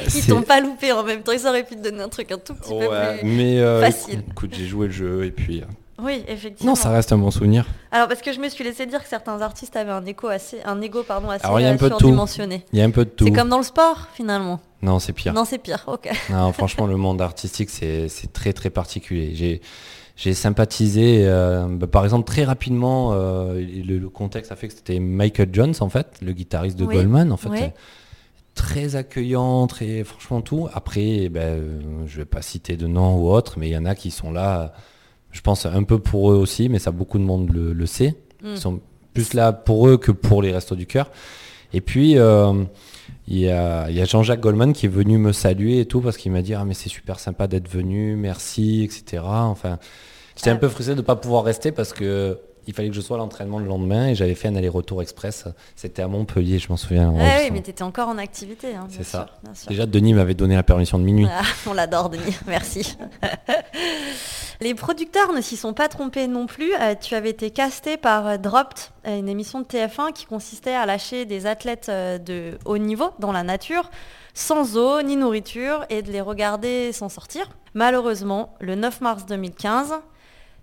Ils 0.15 0.25
t'ont 0.27 0.41
pas 0.41 0.59
loupé 0.59 0.91
en 0.91 1.03
même 1.03 1.21
temps, 1.21 1.31
ils 1.31 1.47
auraient 1.47 1.63
pu 1.63 1.75
te 1.75 1.81
donner 1.81 2.01
un 2.01 2.09
truc 2.09 2.31
un 2.31 2.37
tout 2.37 2.53
petit 2.53 2.69
peu 2.71 2.87
plus 2.87 3.27
mais 3.27 3.59
euh, 3.59 3.81
facile. 3.81 4.23
écoute, 4.29 4.51
j'ai 4.53 4.65
joué 4.65 4.87
le 4.87 4.93
jeu 4.93 5.25
et 5.25 5.31
puis... 5.31 5.61
euh, 5.61 5.65
Oui, 6.01 6.23
effectivement. 6.27 6.71
Non, 6.71 6.75
ça 6.75 6.89
reste 6.89 7.11
un 7.11 7.17
bon 7.17 7.31
souvenir. 7.31 7.65
Alors 7.91 8.07
parce 8.07 8.21
que 8.21 8.31
je 8.33 8.39
me 8.39 8.47
suis 8.49 8.63
laissé 8.63 8.85
dire 8.85 9.01
que 9.01 9.07
certains 9.09 9.41
artistes 9.41 9.75
avaient 9.75 9.91
un 9.91 10.05
écho 10.05 10.27
assez, 10.27 10.57
un 10.65 10.81
ego 10.81 11.03
pardon 11.03 11.29
assez 11.29 11.45
Alors 11.45 11.59
il 11.59 11.63
y 11.63 11.65
a 11.65 11.69
un 11.69 11.75
euh, 11.75 11.77
peu 11.77 11.89
de 11.89 11.93
tout. 11.93 11.99
surdimensionné. 11.99 12.65
Il 12.73 12.79
y 12.79 12.81
a 12.81 12.85
un 12.85 12.91
peu 12.91 13.05
de 13.05 13.09
tout. 13.09 13.25
C'est 13.25 13.31
comme 13.31 13.49
dans 13.49 13.57
le 13.57 13.63
sport 13.63 14.07
finalement. 14.13 14.59
Non, 14.81 14.99
c'est 14.99 15.13
pire. 15.13 15.33
Non, 15.33 15.45
c'est 15.45 15.57
pire. 15.59 15.83
Ok. 15.87 16.09
Non, 16.29 16.51
franchement, 16.53 16.87
le 16.87 16.97
monde 16.97 17.21
artistique, 17.21 17.69
c'est 17.69 18.07
c'est 18.09 18.31
très 18.33 18.53
très 18.53 18.69
particulier. 18.69 19.31
J'ai 19.35 19.61
j'ai 20.17 20.33
sympathisé, 20.33 21.23
euh, 21.25 21.65
bah, 21.69 21.87
par 21.87 22.03
exemple, 22.03 22.25
très 22.27 22.43
rapidement, 22.43 23.11
euh, 23.13 23.53
le, 23.55 23.97
le 23.97 24.09
contexte 24.09 24.51
a 24.51 24.55
fait 24.55 24.67
que 24.67 24.73
c'était 24.73 24.99
Michael 24.99 25.49
Jones, 25.51 25.73
en 25.79 25.89
fait, 25.89 26.07
le 26.21 26.33
guitariste 26.33 26.77
de 26.77 26.85
Oui, 26.85 26.95
Goldman, 26.95 27.31
en 27.31 27.37
fait. 27.37 27.49
oui. 27.49 27.59
Très 28.53 28.97
accueillant, 28.97 29.65
très 29.67 30.03
franchement 30.03 30.41
tout. 30.41 30.67
Après, 30.73 31.29
ben, 31.29 31.81
je 32.05 32.17
vais 32.17 32.25
pas 32.25 32.41
citer 32.41 32.75
de 32.75 32.85
nom 32.85 33.15
ou 33.17 33.29
autre, 33.31 33.57
mais 33.57 33.69
il 33.69 33.71
y 33.71 33.77
en 33.77 33.85
a 33.85 33.95
qui 33.95 34.11
sont 34.11 34.31
là, 34.31 34.73
je 35.31 35.39
pense 35.39 35.65
un 35.65 35.83
peu 35.83 35.97
pour 35.99 36.31
eux 36.33 36.35
aussi, 36.35 36.67
mais 36.67 36.77
ça 36.77 36.91
beaucoup 36.91 37.17
de 37.17 37.23
monde 37.23 37.49
le, 37.49 37.71
le 37.71 37.85
sait. 37.85 38.15
Mm. 38.43 38.47
Ils 38.49 38.57
sont 38.57 38.81
plus 39.13 39.33
là 39.33 39.53
pour 39.53 39.87
eux 39.87 39.97
que 39.97 40.11
pour 40.11 40.41
les 40.41 40.51
restos 40.51 40.75
du 40.75 40.85
cœur. 40.85 41.09
Et 41.73 41.79
puis, 41.79 42.17
euh, 42.17 42.51
il 43.27 43.39
y 43.39 43.49
a, 43.49 43.89
il 43.89 43.95
y 43.95 44.01
a 44.01 44.05
Jean-Jacques 44.05 44.41
Goldman 44.41 44.73
qui 44.73 44.87
est 44.87 44.89
venu 44.89 45.17
me 45.17 45.31
saluer 45.31 45.81
et 45.81 45.85
tout 45.85 46.01
parce 46.01 46.17
qu'il 46.17 46.31
m'a 46.31 46.41
dit 46.41 46.53
ah 46.53 46.65
mais 46.65 46.73
c'est 46.73 46.89
super 46.89 47.19
sympa 47.19 47.47
d'être 47.47 47.69
venu, 47.69 48.15
merci, 48.15 48.83
etc. 48.83 49.23
Enfin, 49.25 49.77
j'étais 50.35 50.49
un 50.49 50.55
peu 50.55 50.67
frustré 50.67 50.95
de 50.95 51.01
ne 51.01 51.05
pas 51.05 51.15
pouvoir 51.15 51.43
rester 51.43 51.71
parce 51.71 51.93
que 51.93 52.39
il 52.67 52.73
fallait 52.73 52.89
que 52.89 52.95
je 52.95 53.01
sois 53.01 53.17
à 53.17 53.19
l'entraînement 53.19 53.59
le 53.59 53.65
lendemain 53.65 54.09
et 54.09 54.15
j'avais 54.15 54.35
fait 54.35 54.47
un 54.47 54.55
aller-retour 54.55 55.01
express. 55.01 55.45
C'était 55.75 56.01
à 56.01 56.07
Montpellier, 56.07 56.59
je 56.59 56.69
m'en 56.69 56.77
souviens. 56.77 57.09
Ouais, 57.11 57.43
oui, 57.43 57.49
mais 57.51 57.61
tu 57.61 57.71
étais 57.71 57.83
encore 57.83 58.07
en 58.09 58.17
activité. 58.17 58.75
hein, 58.75 58.87
c'est 58.89 59.03
ça. 59.03 59.25
sûr, 59.25 59.39
bien 59.43 59.53
sûr. 59.53 59.69
Déjà, 59.69 59.85
Denis 59.85 60.13
m'avait 60.13 60.33
donné 60.33 60.55
la 60.55 60.63
permission 60.63 60.99
de 60.99 61.03
minuit. 61.03 61.27
Ah, 61.29 61.41
on 61.67 61.73
l'adore, 61.73 62.09
Denis. 62.09 62.37
Merci. 62.47 62.97
Les 64.61 64.75
producteurs 64.75 65.33
ne 65.33 65.41
s'y 65.41 65.57
sont 65.57 65.73
pas 65.73 65.87
trompés 65.87 66.27
non 66.27 66.45
plus. 66.45 66.71
Euh, 66.75 66.93
tu 66.93 67.15
avais 67.15 67.31
été 67.31 67.49
casté 67.49 67.97
par 67.97 68.27
euh, 68.27 68.37
Dropped, 68.37 68.77
euh, 69.07 69.17
une 69.17 69.27
émission 69.27 69.59
de 69.61 69.65
TF1 69.65 70.13
qui 70.13 70.25
consistait 70.25 70.75
à 70.75 70.85
lâcher 70.85 71.25
des 71.25 71.47
athlètes 71.47 71.89
de 71.89 72.59
haut 72.65 72.77
niveau 72.77 73.09
dans 73.17 73.31
la 73.31 73.41
nature, 73.41 73.89
sans 74.35 74.77
eau 74.77 75.01
ni 75.01 75.15
nourriture, 75.15 75.85
et 75.89 76.03
de 76.03 76.11
les 76.11 76.21
regarder 76.21 76.91
s'en 76.91 77.09
sortir. 77.09 77.49
Malheureusement, 77.73 78.55
le 78.59 78.75
9 78.75 79.01
mars 79.01 79.25
2015, 79.25 79.95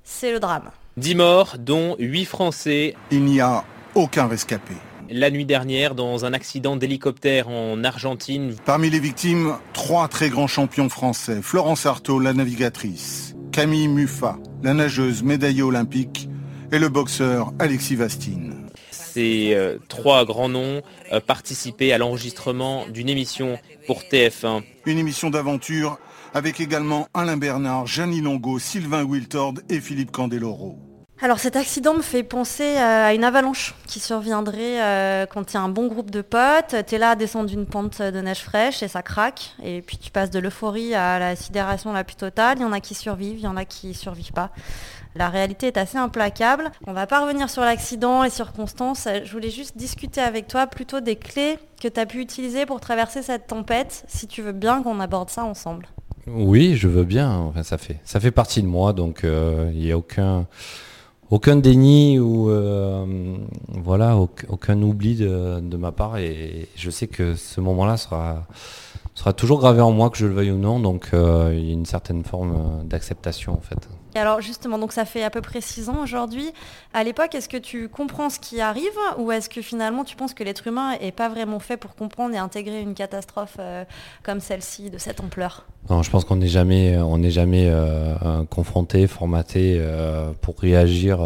c'est 0.05 0.31
le 0.31 0.39
drame. 0.39 0.71
10 0.99 1.15
morts, 1.15 1.57
dont 1.61 1.95
8 2.01 2.25
Français. 2.25 2.95
Il 3.13 3.25
n'y 3.25 3.41
a 3.41 3.65
aucun 3.95 4.27
rescapé. 4.27 4.75
La 5.09 5.31
nuit 5.31 5.47
dernière, 5.47 5.95
dans 5.95 6.25
un 6.25 6.33
accident 6.33 6.75
d'hélicoptère 6.77 7.49
en 7.49 7.85
Argentine. 7.85 8.57
Parmi 8.65 8.91
les 8.91 8.99
victimes, 8.99 9.55
trois 9.73 10.09
très 10.09 10.29
grands 10.29 10.49
champions 10.49 10.89
français. 10.89 11.39
Florence 11.41 11.87
Artaud, 11.87 12.19
la 12.19 12.33
navigatrice. 12.33 13.37
Camille 13.53 13.87
Muffat, 13.87 14.39
la 14.65 14.75
nageuse 14.75 15.23
médaillée 15.23 15.63
olympique. 15.63 16.29
Et 16.73 16.81
le 16.81 16.89
boxeur 16.89 17.53
Alexis 17.61 17.95
Vastine. 17.95 18.67
Ces 18.91 19.55
euh, 19.55 19.79
trois 19.89 20.25
grands 20.25 20.49
noms 20.49 20.83
euh, 21.13 21.21
participaient 21.21 21.93
à 21.93 21.99
l'enregistrement 21.99 22.87
d'une 22.89 23.09
émission 23.09 23.59
pour 23.87 24.03
TF1. 24.03 24.65
Une 24.85 24.99
émission 24.99 25.31
d'aventure 25.31 25.99
avec 26.35 26.61
également 26.61 27.07
Alain 27.15 27.37
Bernard, 27.37 27.87
Jeannie 27.87 28.21
Longo, 28.21 28.59
Sylvain 28.59 29.05
Wiltord 29.05 29.55
et 29.71 29.81
Philippe 29.81 30.11
Candeloro. 30.11 30.88
Alors 31.21 31.41
cet 31.41 31.57
accident 31.57 31.95
me 31.95 32.03
fait 32.03 32.23
penser 32.23 32.77
euh, 32.77 33.07
à 33.07 33.13
une 33.13 33.25
avalanche 33.25 33.75
qui 33.89 33.99
surviendrait 33.99 34.81
euh, 34.81 35.27
quand 35.27 35.53
il 35.53 35.57
y 35.57 35.59
un 35.59 35.69
bon 35.69 35.89
groupe 35.89 36.13
de 36.13 36.23
potes. 36.23 36.77
Tu 36.87 36.95
es 36.95 36.99
là 36.99 37.11
à 37.11 37.17
descendre 37.17 37.53
une 37.53 37.67
pente 37.67 38.01
de 38.01 38.21
neige 38.21 38.39
fraîche 38.39 38.85
et 38.85 38.89
ça 38.89 39.03
craque. 39.03 39.57
Et 39.61 39.83
puis 39.83 39.99
tu 39.99 40.13
passes 40.13 40.31
de 40.31 40.39
l'euphorie 40.39 40.95
à 40.95 41.19
la 41.19 41.35
sidération 41.35 41.93
la 41.93 42.05
plus 42.05 42.15
totale. 42.15 42.59
Il 42.59 42.63
y 42.63 42.65
en 42.65 42.73
a 42.73 42.79
qui 42.79 42.95
survivent, 42.95 43.39
il 43.39 43.45
y 43.45 43.49
en 43.49 43.57
a 43.57 43.65
qui 43.65 43.95
survivent 43.95 44.33
pas. 44.33 44.51
La 45.17 45.29
réalité 45.29 45.67
est 45.67 45.77
assez 45.77 45.99
implacable. 45.99 46.71
On 46.87 46.93
va 46.93 47.09
pas 47.09 47.21
revenir 47.21 47.51
sur 47.51 47.63
l'accident, 47.63 48.23
les 48.23 48.31
circonstances. 48.31 49.09
Je 49.25 49.33
voulais 49.33 49.51
juste 49.51 49.77
discuter 49.77 50.21
avec 50.21 50.47
toi 50.47 50.69
plutôt 50.69 51.01
des 51.01 51.17
clés 51.17 51.59
que 51.83 51.89
tu 51.89 51.99
as 51.99 52.07
pu 52.07 52.21
utiliser 52.21 52.65
pour 52.65 52.79
traverser 52.81 53.23
cette 53.23 53.49
tempête, 53.49 54.05
si 54.07 54.29
tu 54.29 54.41
veux 54.41 54.53
bien 54.53 54.85
qu'on 54.85 55.01
aborde 55.01 55.31
ça 55.31 55.43
ensemble. 55.43 55.89
Oui, 56.29 56.77
je 56.77 56.87
veux 56.87 57.05
bien. 57.05 57.33
Enfin, 57.33 57.65
ça 57.65 57.79
fait, 57.79 57.99
ça 58.05 58.21
fait 58.21 58.31
partie 58.31 58.63
de 58.63 58.69
moi, 58.69 58.93
donc 58.93 59.25
euh, 59.25 59.71
il 59.73 59.81
n'y 59.81 59.91
a 59.91 59.99
aucun, 59.99 60.47
aucun 61.31 61.57
déni 61.57 62.19
ou 62.19 62.51
euh, 62.51 63.05
voilà, 63.69 64.17
auc- 64.17 64.47
aucun 64.49 64.81
oubli 64.83 65.15
de 65.17 65.77
ma 65.77 65.93
part. 65.93 66.19
Et 66.19 66.69
je 66.77 66.91
sais 66.91 67.07
que 67.07 67.35
ce 67.35 67.61
moment-là 67.61 67.97
sera, 67.97 68.47
sera 69.19 69.33
toujours 69.33 69.59
gravé 69.59 69.81
en 69.81 69.91
moi, 69.91 70.11
que 70.11 70.17
je 70.17 70.27
le 70.27 70.33
veuille 70.33 70.53
ou 70.53 70.59
non. 70.59 70.79
Donc 70.79 71.11
euh, 71.13 71.53
il 71.53 71.67
y 71.67 71.71
a 71.71 71.73
une 71.73 71.87
certaine 71.87 72.23
forme 72.25 72.53
euh, 72.53 72.85
d'acceptation 72.85 73.53
en 73.53 73.61
fait. 73.61 73.89
Et 74.15 74.19
alors 74.19 74.41
justement, 74.41 74.79
donc 74.79 74.93
ça 74.93 75.05
fait 75.05 75.23
à 75.23 75.31
peu 75.31 75.41
près 75.41 75.61
six 75.61 75.89
ans 75.89 76.03
aujourd'hui. 76.03 76.53
À 76.95 77.05
l'époque, 77.05 77.35
est-ce 77.35 77.49
que 77.49 77.57
tu 77.57 77.89
comprends 77.89 78.31
ce 78.31 78.39
qui 78.39 78.61
arrive 78.61 78.99
ou 79.19 79.31
est-ce 79.33 79.51
que 79.51 79.61
finalement 79.61 80.05
tu 80.05 80.17
penses 80.17 80.35
que 80.35 80.45
l'être 80.45 80.67
humain 80.67 80.93
est 81.01 81.13
pas 81.13 81.29
vraiment 81.29 81.59
fait 81.59 81.77
pour 81.77 81.95
comprendre 81.95 82.35
et 82.35 82.39
intégrer 82.39 82.81
une 82.81 82.95
catastrophe 82.95 83.57
euh, 83.59 83.85
comme 84.23 84.41
celle-ci 84.41 84.91
de 84.91 84.99
cette 84.99 85.21
ampleur? 85.21 85.67
Non, 85.91 86.03
je 86.03 86.11
pense 86.11 86.25
qu'on 86.25 86.37
n'est 86.37 86.49
jamais, 86.49 86.97
on 86.99 87.19
n'est 87.19 87.31
jamais 87.31 87.67
euh, 87.69 88.45
confronté, 88.51 89.07
formaté 89.07 89.83
pour 90.43 90.59
réagir. 90.61 91.19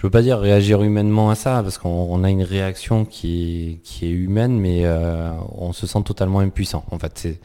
Euh, 0.00 0.02
je 0.02 0.06
veux 0.06 0.10
pas 0.10 0.22
dire 0.22 0.38
réagir 0.38 0.82
humainement 0.82 1.30
à 1.30 1.34
ça, 1.34 1.62
parce 1.62 1.78
qu'on 1.78 1.88
on 1.88 2.24
a 2.24 2.30
une 2.30 2.42
réaction 2.42 3.04
qui 3.04 3.72
est, 3.72 3.82
qui 3.82 4.06
est 4.06 4.10
humaine, 4.10 4.58
mais 4.58 4.84
euh, 4.84 5.32
on 5.52 5.72
se 5.72 5.86
sent 5.86 6.02
totalement 6.04 6.40
impuissant. 6.40 6.84
En 6.90 6.98
fait, 6.98 7.12
c'est 7.16 7.40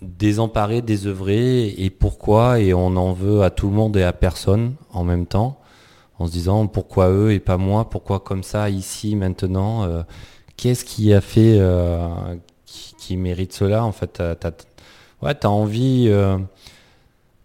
désemparé, 0.00 0.82
désœuvré, 0.82 1.68
et 1.78 1.90
pourquoi 1.90 2.58
Et 2.60 2.74
on 2.74 2.96
en 2.96 3.12
veut 3.12 3.42
à 3.42 3.50
tout 3.50 3.68
le 3.68 3.74
monde 3.74 3.96
et 3.96 4.02
à 4.02 4.12
personne 4.12 4.74
en 4.92 5.04
même 5.04 5.26
temps, 5.26 5.60
en 6.18 6.26
se 6.26 6.32
disant 6.32 6.66
pourquoi 6.66 7.10
eux 7.10 7.32
et 7.32 7.40
pas 7.40 7.56
moi 7.56 7.88
Pourquoi 7.88 8.20
comme 8.20 8.42
ça, 8.42 8.70
ici, 8.70 9.14
maintenant 9.14 9.84
euh, 9.84 10.02
Qu'est-ce 10.56 10.84
qui 10.84 11.12
a 11.12 11.20
fait 11.20 11.56
euh, 11.58 12.08
qui, 12.66 12.94
qui 12.96 13.16
mérite 13.16 13.52
cela 13.52 13.84
En 13.84 13.92
fait, 13.92 14.22
t'as, 14.38 14.50
ouais, 15.22 15.34
t'as 15.34 15.48
envie, 15.48 16.10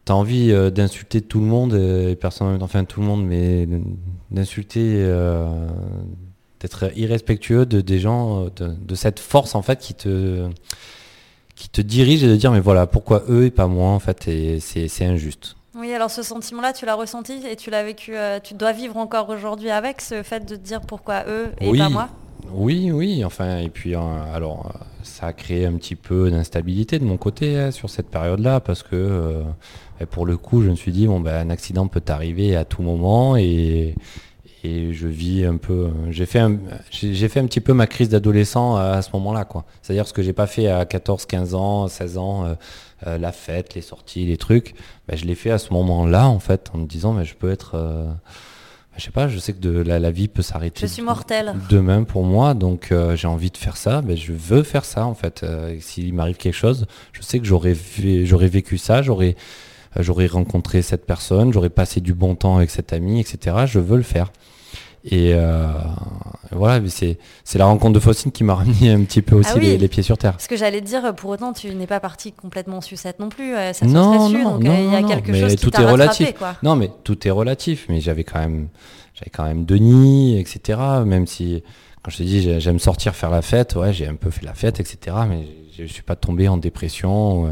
euh, 0.09 0.13
as 0.13 0.15
envie 0.15 0.51
euh, 0.51 0.69
d'insulter 0.69 1.21
tout 1.21 1.39
le 1.39 1.45
monde, 1.45 1.73
et 1.73 2.15
personne, 2.15 2.61
enfin 2.61 2.83
tout 2.83 3.01
le 3.01 3.07
monde, 3.07 3.25
mais 3.25 3.67
d'insulter, 4.31 4.95
euh, 4.97 5.67
d'être 6.59 6.91
irrespectueux 6.97 7.65
de, 7.65 7.81
des 7.81 7.99
gens, 7.99 8.45
de, 8.55 8.67
de, 8.67 8.95
cette 8.95 9.19
force 9.19 9.55
en 9.55 9.61
fait 9.61 9.79
qui 9.79 9.93
te, 9.93 10.49
qui 11.55 11.69
te 11.69 11.81
dirige 11.81 12.23
et 12.23 12.27
de 12.27 12.35
dire 12.35 12.51
mais 12.51 12.59
voilà 12.59 12.87
pourquoi 12.87 13.23
eux 13.29 13.45
et 13.45 13.51
pas 13.51 13.67
moi 13.67 13.89
en 13.89 13.99
fait 13.99 14.27
et 14.27 14.59
c'est 14.59 15.05
injuste. 15.05 15.57
Oui, 15.77 15.93
alors 15.93 16.09
ce 16.09 16.23
sentiment-là, 16.23 16.73
tu 16.73 16.87
l'as 16.87 16.95
ressenti 16.95 17.45
et 17.47 17.55
tu 17.55 17.69
l'as 17.69 17.83
vécu, 17.83 18.15
euh, 18.15 18.39
tu 18.41 18.55
dois 18.55 18.71
vivre 18.71 18.97
encore 18.97 19.29
aujourd'hui 19.29 19.69
avec 19.69 20.01
ce 20.01 20.23
fait 20.23 20.43
de 20.43 20.55
te 20.55 20.61
dire 20.61 20.81
pourquoi 20.81 21.25
eux 21.27 21.49
et 21.61 21.69
oui. 21.69 21.77
pas 21.77 21.89
moi? 21.89 22.09
Oui, 22.51 22.91
oui, 22.91 23.23
enfin, 23.23 23.59
et 23.59 23.69
puis 23.69 23.93
euh, 23.93 23.99
alors 24.33 24.73
ça 25.03 25.27
a 25.27 25.33
créé 25.33 25.67
un 25.67 25.73
petit 25.73 25.95
peu 25.95 26.31
d'instabilité 26.31 26.97
de 26.97 27.03
mon 27.03 27.17
côté 27.17 27.59
hein, 27.59 27.71
sur 27.71 27.91
cette 27.91 28.09
période-là 28.09 28.59
parce 28.59 28.81
que 28.81 29.43
pour 30.05 30.25
le 30.25 30.37
coup, 30.37 30.61
je 30.61 30.69
me 30.69 30.75
suis 30.75 30.91
dit, 30.91 31.07
bon, 31.07 31.19
ben, 31.19 31.47
un 31.47 31.49
accident 31.49 31.87
peut 31.87 32.03
arriver 32.07 32.55
à 32.55 32.65
tout 32.65 32.81
moment 32.81 33.35
et, 33.35 33.95
et 34.63 34.93
je 34.93 35.07
vis 35.07 35.45
un 35.45 35.57
peu. 35.57 35.89
J'ai 36.09 36.25
fait 36.25 36.39
un, 36.39 36.57
j'ai 36.91 37.27
fait 37.27 37.39
un 37.39 37.45
petit 37.45 37.61
peu 37.61 37.73
ma 37.73 37.87
crise 37.87 38.09
d'adolescent 38.09 38.75
à, 38.75 39.01
ce 39.01 39.09
moment-là, 39.13 39.45
quoi. 39.45 39.65
C'est-à-dire 39.81 40.07
ce 40.07 40.13
que 40.13 40.21
j'ai 40.21 40.33
pas 40.33 40.47
fait 40.47 40.67
à 40.67 40.85
14, 40.85 41.25
15 41.25 41.55
ans, 41.55 41.87
16 41.87 42.17
ans, 42.17 42.45
euh, 42.45 42.53
euh, 43.07 43.17
la 43.17 43.31
fête, 43.31 43.75
les 43.75 43.81
sorties, 43.81 44.25
les 44.25 44.37
trucs. 44.37 44.75
Ben, 45.07 45.17
je 45.17 45.25
l'ai 45.25 45.35
fait 45.35 45.51
à 45.51 45.57
ce 45.57 45.73
moment-là, 45.73 46.27
en 46.27 46.39
fait, 46.39 46.71
en 46.73 46.79
me 46.79 46.85
disant, 46.85 47.13
mais 47.13 47.25
je 47.25 47.35
peux 47.35 47.51
être. 47.51 47.75
Euh, 47.75 48.05
je 48.97 49.03
sais 49.03 49.11
pas, 49.11 49.27
je 49.27 49.37
sais 49.37 49.53
que 49.53 49.59
de, 49.59 49.69
la, 49.69 49.99
la 49.99 50.09
vie 50.09 50.27
peut 50.27 50.41
s'arrêter. 50.41 50.81
Je 50.81 50.91
suis 50.91 51.03
mortel. 51.03 51.53
Demain 51.69 52.03
pour 52.03 52.23
moi, 52.23 52.55
donc 52.55 52.91
euh, 52.91 53.15
j'ai 53.15 53.27
envie 53.27 53.51
de 53.51 53.57
faire 53.57 53.77
ça. 53.77 54.01
Ben, 54.01 54.17
je 54.17 54.33
veux 54.33 54.63
faire 54.63 54.85
ça 54.85 55.05
en 55.05 55.13
fait. 55.13 55.43
Euh, 55.43 55.77
S'il 55.79 56.13
m'arrive 56.15 56.37
quelque 56.37 56.55
chose, 56.55 56.87
je 57.13 57.21
sais 57.21 57.39
que 57.39 57.45
j'aurais 57.45 57.75
j'aurais 58.23 58.47
vécu 58.47 58.79
ça, 58.79 59.03
j'aurais 59.03 59.35
j'aurais 60.01 60.27
rencontré 60.27 60.81
cette 60.81 61.05
personne, 61.05 61.53
j'aurais 61.53 61.69
passé 61.69 62.01
du 62.01 62.13
bon 62.13 62.35
temps 62.35 62.57
avec 62.57 62.69
cet 62.69 62.93
ami, 62.93 63.19
etc. 63.19 63.55
Je 63.65 63.79
veux 63.79 63.97
le 63.97 64.03
faire. 64.03 64.31
Et 65.09 65.33
euh, 65.33 65.67
voilà, 66.51 66.81
c'est 66.89 67.17
la 67.57 67.65
rencontre 67.65 67.93
de 67.93 67.99
Faustine 67.99 68.31
qui 68.31 68.43
m'a 68.43 68.55
remis 68.55 68.89
un 68.89 69.03
petit 69.03 69.21
peu 69.21 69.35
aussi 69.35 69.51
ah 69.53 69.57
oui. 69.57 69.65
les, 69.67 69.77
les, 69.77 69.87
pieds 69.87 70.03
sur 70.03 70.17
terre. 70.17 70.35
Ce 70.37 70.47
que 70.47 70.57
j'allais 70.57 70.81
te 70.81 70.85
dire, 70.85 71.15
pour 71.15 71.29
autant, 71.29 71.53
tu 71.53 71.73
n'es 71.73 71.87
pas 71.87 71.99
parti 71.99 72.33
complètement 72.33 72.81
sucette 72.81 73.19
non 73.19 73.29
plus. 73.29 73.53
Ça 73.73 73.85
non, 73.85 74.27
su, 74.27 74.35
non, 74.35 74.51
donc 74.51 74.63
non, 74.63 74.77
il 74.77 74.91
y 74.91 74.95
a 74.95 75.03
quelque 75.03 75.31
mais 75.31 75.39
chose 75.39 75.55
tout 75.55 75.71
qui 75.71 75.81
est 75.81 75.85
relatif. 75.85 76.33
Quoi. 76.33 76.55
Non, 76.61 76.75
mais 76.75 76.91
tout 77.03 77.25
est 77.25 77.31
relatif. 77.31 77.85
Mais 77.87 78.01
j'avais 78.01 78.25
quand 78.25 78.39
même, 78.39 78.67
j'avais 79.13 79.31
quand 79.31 79.45
même 79.45 79.65
Denis, 79.65 80.39
etc. 80.39 80.79
Même 81.05 81.25
si, 81.25 81.63
quand 82.03 82.11
je 82.11 82.17
te 82.17 82.23
dis, 82.23 82.59
j'aime 82.59 82.79
sortir 82.79 83.15
faire 83.15 83.29
la 83.29 83.41
fête, 83.41 83.75
ouais, 83.75 83.93
j'ai 83.93 84.07
un 84.07 84.15
peu 84.15 84.29
fait 84.29 84.45
la 84.45 84.55
fête, 84.55 84.81
etc. 84.81 85.15
Mais 85.29 85.47
je 85.77 85.85
suis 85.85 86.03
pas 86.03 86.17
tombé 86.17 86.49
en 86.49 86.57
dépression. 86.57 87.45
Euh, 87.45 87.49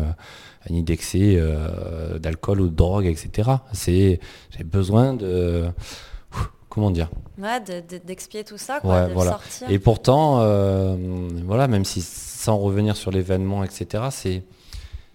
ni 0.70 0.84
d'excès 0.84 1.36
euh, 1.38 2.18
d'alcool 2.20 2.62
ou 2.62 2.68
de 2.70 2.76
drogue, 2.76 3.06
etc. 3.06 3.50
C'est, 3.74 4.20
j'ai 4.58 4.64
besoin 4.64 5.14
de, 5.14 5.66
comment 6.76 6.92
dire? 6.92 7.10
Ouais, 7.38 7.60
d'expier 8.06 8.44
de, 8.44 8.46
de, 8.46 8.50
tout 8.50 8.58
ça, 8.58 8.80
quoi, 8.82 9.04
ouais, 9.04 9.08
de 9.10 9.14
voilà. 9.14 9.32
sortir. 9.32 9.70
Et 9.70 9.80
pourtant, 9.80 10.42
euh, 10.42 10.96
voilà, 11.46 11.68
même 11.68 11.86
si 11.86 12.02
sans 12.02 12.58
revenir 12.58 12.98
sur 12.98 13.12
l'événement, 13.12 13.64
etc., 13.64 14.04
c'est, 14.12 14.44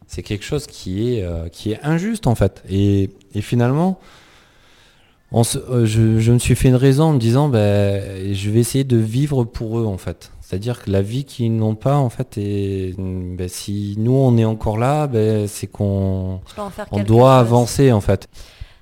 c'est 0.07 0.23
quelque 0.23 0.45
chose 0.45 0.67
qui 0.67 1.15
est, 1.15 1.23
euh, 1.23 1.49
qui 1.49 1.73
est 1.73 1.81
injuste 1.83 2.27
en 2.27 2.35
fait. 2.35 2.63
Et, 2.69 3.11
et 3.35 3.43
finalement, 3.43 4.01
on 5.33 5.45
se, 5.45 5.59
euh, 5.59 5.87
je, 5.87 6.19
je, 6.19 6.33
me 6.33 6.39
suis 6.39 6.57
fait 6.57 6.69
une 6.69 6.77
raison 6.77 7.05
en 7.05 7.13
me 7.13 7.19
disant, 7.19 7.49
ben, 7.49 8.35
je 8.35 8.51
vais 8.51 8.61
essayer 8.61 8.85
de 8.85 8.97
vivre 8.97 9.45
pour 9.45 9.79
eux 9.79 9.85
en 9.85 9.99
fait. 9.99 10.33
C'est-à-dire 10.51 10.83
que 10.83 10.91
la 10.91 11.01
vie 11.01 11.25
qu'ils 11.25 11.55
n'ont 11.55 11.77
pas, 11.77 11.95
en 11.95 12.11
fait, 12.11 12.37
et 12.37 12.93
ben, 12.99 13.49
si 13.49 13.95
nous 13.99 14.17
on 14.17 14.37
est 14.37 14.45
encore 14.45 14.79
là, 14.79 15.07
ben, 15.07 15.47
c'est 15.47 15.69
qu'on 15.69 16.41
on 16.91 17.01
doit 17.05 17.35
chose. 17.35 17.41
avancer 17.41 17.93
en 17.93 18.01
fait. 18.01 18.27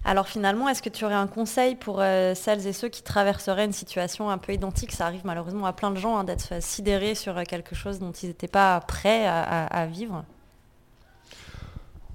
Alors 0.03 0.27
finalement, 0.29 0.71
est-ce 0.71 0.81
que 0.81 0.89
tu 0.89 1.05
aurais 1.05 1.13
un 1.13 1.27
conseil 1.27 1.75
pour 1.75 2.01
euh, 2.01 2.35
celles 2.35 2.67
et 2.67 2.73
ceux 2.73 2.89
qui 2.89 3.03
traverseraient 3.03 3.67
une 3.67 3.75
situation 3.75 4.31
un 4.31 4.39
peu 4.39 4.55
identique? 4.55 4.93
Ça 4.93 5.05
arrive 5.05 5.21
malheureusement 5.27 5.67
à 5.67 5.75
plein 5.75 5.91
de 5.91 5.99
gens 5.99 6.17
hein, 6.17 6.25
d'être 6.25 6.55
sidérés 6.63 7.15
sur 7.15 7.43
quelque 7.43 7.75
chose 7.75 7.99
dont 7.99 8.13
ils 8.13 8.29
n'étaient 8.29 8.49
pas 8.49 8.81
prêts 8.81 9.27
à, 9.27 9.43
à, 9.43 9.83
à 9.83 9.85
vivre. 9.85 10.25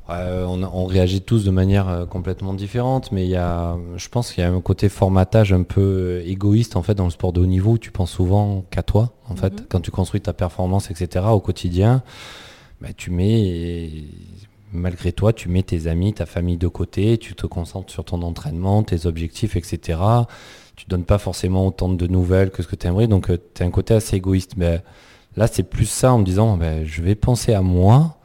Euh, 0.10 0.46
on, 0.46 0.62
on, 0.64 0.86
réagit 0.86 1.22
tous 1.22 1.46
de 1.46 1.52
manière 1.52 1.88
euh, 1.88 2.06
complètement 2.06 2.54
différente, 2.54 3.12
mais 3.14 3.24
il 3.24 3.30
y 3.30 3.38
a, 3.38 3.78
je 3.96 4.10
pense 4.10 4.34
qu'il 4.34 4.44
y 4.44 4.48
a 4.48 4.52
un 4.52 4.60
côté 4.60 4.90
formatage 4.90 5.54
un 5.54 5.64
peu 5.64 6.22
égoïste 6.26 6.76
en 6.76 6.84
fait 6.84 6.94
dans 6.94 7.06
le 7.06 7.10
sport 7.10 7.32
de 7.32 7.40
haut 7.40 7.46
niveau. 7.46 7.72
Où 7.74 7.78
tu 7.78 7.92
penses 7.92 8.12
souvent 8.12 8.66
qu'à 8.70 8.84
toi, 8.84 9.14
en 9.30 9.34
mm 9.34 9.36
-hmm. 9.36 9.40
fait, 9.40 9.68
quand 9.70 9.80
tu 9.80 9.92
construis 9.92 10.20
ta 10.20 10.34
performance, 10.34 10.92
etc. 10.92 11.26
Au 11.32 11.40
quotidien, 11.40 12.04
bah, 12.82 12.90
tu 12.96 13.12
mets, 13.12 13.90
malgré 14.74 15.14
toi, 15.14 15.32
tu 15.32 15.48
mets 15.48 15.64
tes 15.64 15.88
amis, 15.88 16.14
ta 16.14 16.26
famille 16.26 16.58
de 16.58 16.68
côté, 16.68 17.18
tu 17.18 17.34
te 17.34 17.48
concentres 17.48 17.92
sur 17.94 18.04
ton 18.04 18.22
entraînement, 18.24 18.84
tes 18.84 19.06
objectifs, 19.06 19.56
etc. 19.56 20.00
Tu 20.76 20.86
donnes 20.90 21.06
pas 21.06 21.18
forcément 21.18 21.66
autant 21.68 21.90
de 21.90 22.08
nouvelles 22.08 22.52
que 22.52 22.62
ce 22.64 22.68
que 22.68 22.76
tu 22.76 22.88
aimerais, 22.88 23.08
donc 23.08 23.30
euh, 23.30 23.38
tu 23.54 23.64
as 23.64 23.66
un 23.66 23.72
côté 23.72 23.94
assez 23.94 24.18
égoïste. 24.18 24.54
Mais 24.58 24.82
là, 25.38 25.48
c'est 25.48 25.64
plus 25.64 25.86
ça 25.86 26.12
en 26.14 26.20
me 26.20 26.26
disant, 26.26 26.58
bah, 26.58 26.84
je 26.84 27.02
vais 27.02 27.16
penser 27.16 27.54
à 27.54 27.62
moi 27.62 28.18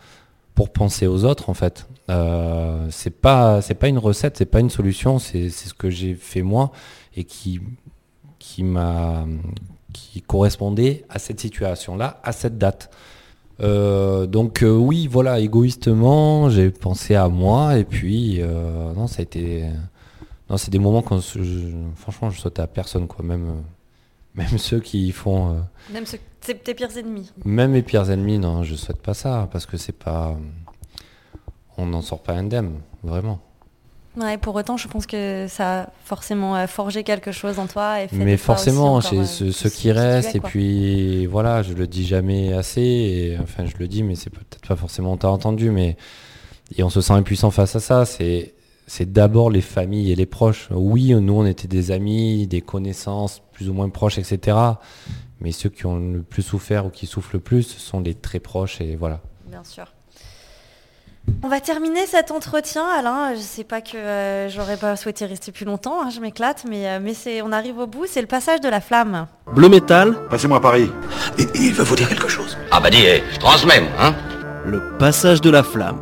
pour 0.59 0.71
penser 0.71 1.07
aux 1.07 1.25
autres 1.25 1.51
en 1.51 1.55
fait. 1.55 1.87
Euh, 2.11 2.89
c'est 2.91 3.17
pas 3.21 3.63
c'est 3.63 3.75
pas 3.75 3.87
une 3.87 3.99
recette, 3.99 4.37
c'est 4.39 4.51
pas 4.51 4.59
une 4.59 4.71
solution, 4.71 5.21
c'est 5.21 5.51
ce 5.51 5.73
que 5.73 5.89
j'ai 5.89 6.15
fait 6.15 6.43
moi 6.43 6.73
et 7.17 7.23
qui 7.23 7.61
qui 8.41 8.65
m'a 8.65 9.25
qui 9.93 10.21
correspondait 10.21 11.05
à 11.11 11.21
cette 11.21 11.39
situation 11.39 11.97
là, 11.97 12.19
à 12.25 12.33
cette 12.33 12.59
date. 12.59 12.91
Euh, 13.61 14.27
donc 14.27 14.65
euh, 14.65 14.77
oui, 14.77 15.07
voilà, 15.07 15.39
égoïstement, 15.39 16.51
j'ai 16.51 16.71
pensé 16.71 17.15
à 17.15 17.29
moi 17.29 17.79
et 17.79 17.85
puis 17.85 18.41
non, 18.97 19.07
ça 19.07 19.21
a 19.21 19.23
été 19.23 19.65
non, 20.51 20.57
c'est 20.57 20.73
des 20.73 20.81
moments 20.81 21.03
quand 21.03 21.21
je, 21.21 21.71
franchement, 21.95 22.31
je 22.31 22.41
saute 22.41 22.59
à 22.59 22.67
personne 22.67 23.07
quoi, 23.07 23.25
même 23.25 23.63
même 24.39 24.59
ceux 24.59 24.81
qui 24.81 25.13
font 25.13 25.63
même 25.93 26.07
ceux 26.07 26.19
c'est 26.41 26.65
tes 26.65 26.75
pires 26.75 26.97
ennemis. 26.97 27.31
Même 27.45 27.73
mes 27.73 27.83
pires 27.83 28.11
ennemis, 28.11 28.39
non, 28.39 28.63
je 28.63 28.75
souhaite 28.75 29.03
pas 29.03 29.15
ça, 29.15 29.49
parce 29.53 29.67
que 29.67 29.77
c'est 29.77 29.93
pas. 29.93 30.37
On 31.77 31.87
n'en 31.87 32.03
sort 32.03 32.23
pas 32.23 32.33
indemne, 32.33 32.81
vraiment. 33.03 33.41
Ouais, 34.17 34.37
pour 34.39 34.55
autant, 34.55 34.77
je 34.77 34.89
pense 34.89 35.07
que 35.07 35.47
ça 35.49 35.83
a 35.83 35.89
forcément 36.05 36.67
forgé 36.67 37.05
quelque 37.05 37.31
chose 37.31 37.59
en 37.59 37.67
toi. 37.67 38.03
Et 38.03 38.09
fait 38.09 38.17
Mais 38.17 38.37
forcément, 38.37 39.01
chez 39.01 39.25
ceux, 39.27 39.53
ceux 39.53 39.71
qui 39.71 39.93
restent, 39.93 40.35
et 40.35 40.41
puis 40.41 41.27
voilà, 41.27 41.63
je 41.63 41.75
le 41.75 41.87
dis 41.87 42.07
jamais 42.07 42.53
assez, 42.53 42.81
et 42.81 43.39
enfin, 43.41 43.65
je 43.67 43.77
le 43.79 43.87
dis, 43.87 44.03
mais 44.03 44.15
c'est 44.15 44.31
peut-être 44.31 44.67
pas 44.67 44.77
forcément 44.77 45.17
t'as 45.17 45.29
entendu, 45.29 45.71
mais. 45.71 45.97
Et 46.77 46.83
on 46.83 46.91
se 46.91 47.01
sent 47.01 47.15
impuissant 47.15 47.51
face 47.51 47.77
à 47.77 47.81
ça, 47.81 48.07
c'est. 48.07 48.55
C'est 48.89 49.13
d'abord 49.13 49.51
les 49.51 49.61
familles 49.61 50.11
et 50.11 50.17
les 50.17 50.27
proches. 50.27 50.69
Oui, 50.73 51.15
nous, 51.15 51.35
on 51.35 51.47
était 51.47 51.69
des 51.69 51.93
amis, 51.93 52.49
des 52.49 52.63
connaissances 52.63 53.41
plus 53.53 53.69
ou 53.69 53.73
moins 53.75 53.89
proches, 53.89 54.19
etc 54.19 54.57
mais 55.41 55.53
ceux 55.53 55.69
qui 55.69 55.87
ont 55.87 55.99
le 55.99 56.23
plus 56.23 56.43
souffert 56.43 56.87
ou 56.87 56.91
qui 56.91 57.07
souffrent 57.07 57.31
le 57.35 57.41
plus 57.41 57.63
ce 57.63 57.81
sont 57.81 58.01
les 58.01 58.15
très 58.15 58.41
proches 58.41 58.81
et 58.81 58.97
voilà. 58.97 59.21
Bien 59.47 59.65
sûr. 59.65 59.85
On 61.43 61.49
va 61.49 61.61
terminer 61.61 62.07
cet 62.07 62.31
entretien, 62.31 62.87
Alain. 62.87 63.35
Je 63.35 63.41
sais 63.41 63.65
pas 63.65 63.83
que 63.83 63.99
euh, 63.99 64.49
j'aurais 64.49 64.79
pas 64.79 64.97
souhaité 64.97 65.27
rester 65.27 65.53
plus 65.53 65.67
longtemps, 65.67 66.03
hein, 66.03 66.09
je 66.09 66.21
m'éclate, 66.21 66.65
mais, 66.67 66.89
euh, 66.89 67.01
mais 67.03 67.13
c'est, 67.13 67.43
on 67.43 67.53
arrive 67.53 67.79
au 67.79 67.87
bout, 67.87 68.07
c'est 68.09 68.23
le 68.23 68.27
passage 68.27 68.63
de 68.63 68.69
la 68.69 68.81
flamme. 68.81 69.27
Bleu 69.53 69.69
métal. 69.69 70.17
Passez-moi 70.31 70.61
Paris. 70.63 70.91
Il, 71.39 71.47
il 71.55 71.75
veut 71.75 71.85
vous 71.85 71.97
dire 71.97 72.09
quelque 72.09 72.29
chose. 72.29 72.57
Ah 72.71 72.81
bah 72.81 72.89
dis, 72.89 73.05
je 73.33 73.39
transmets, 73.39 73.83
hein. 73.99 74.15
Le 74.65 74.97
passage 74.99 75.43
de 75.43 75.51
la 75.51 75.63
flamme. 75.63 76.01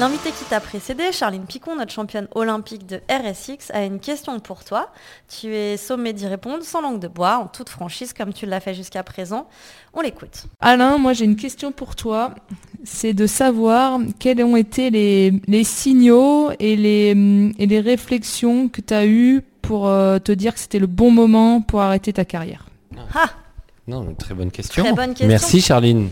L'invité 0.00 0.30
qui 0.30 0.46
t'a 0.46 0.60
précédé, 0.60 1.12
Charline 1.12 1.44
Picon, 1.44 1.76
notre 1.76 1.92
championne 1.92 2.26
olympique 2.34 2.86
de 2.86 3.02
RSX, 3.10 3.70
a 3.74 3.84
une 3.84 4.00
question 4.00 4.40
pour 4.40 4.64
toi. 4.64 4.88
Tu 5.28 5.54
es 5.54 5.76
sommé 5.76 6.14
d'y 6.14 6.26
répondre 6.26 6.64
sans 6.64 6.80
langue 6.80 7.00
de 7.00 7.06
bois, 7.06 7.36
en 7.36 7.48
toute 7.48 7.68
franchise, 7.68 8.14
comme 8.14 8.32
tu 8.32 8.46
l'as 8.46 8.60
fait 8.60 8.72
jusqu'à 8.72 9.02
présent. 9.02 9.46
On 9.92 10.00
l'écoute. 10.00 10.44
Alain, 10.58 10.96
moi 10.96 11.12
j'ai 11.12 11.26
une 11.26 11.36
question 11.36 11.70
pour 11.70 11.96
toi. 11.96 12.34
C'est 12.82 13.12
de 13.12 13.26
savoir 13.26 14.00
quels 14.18 14.42
ont 14.42 14.56
été 14.56 14.88
les, 14.88 15.34
les 15.46 15.64
signaux 15.64 16.50
et 16.58 16.76
les, 16.76 17.52
et 17.58 17.66
les 17.66 17.80
réflexions 17.80 18.70
que 18.70 18.80
tu 18.80 18.94
as 18.94 19.04
eues 19.04 19.42
pour 19.60 19.86
euh, 19.86 20.18
te 20.18 20.32
dire 20.32 20.54
que 20.54 20.60
c'était 20.60 20.78
le 20.78 20.86
bon 20.86 21.10
moment 21.10 21.60
pour 21.60 21.82
arrêter 21.82 22.14
ta 22.14 22.24
carrière. 22.24 22.64
Ah 23.14 23.28
Non, 23.86 24.04
une 24.04 24.16
très 24.16 24.32
bonne 24.32 24.50
question. 24.50 24.82
Très 24.82 24.94
bonne 24.94 25.08
question. 25.10 25.28
Merci 25.28 25.60
Charline. 25.60 26.08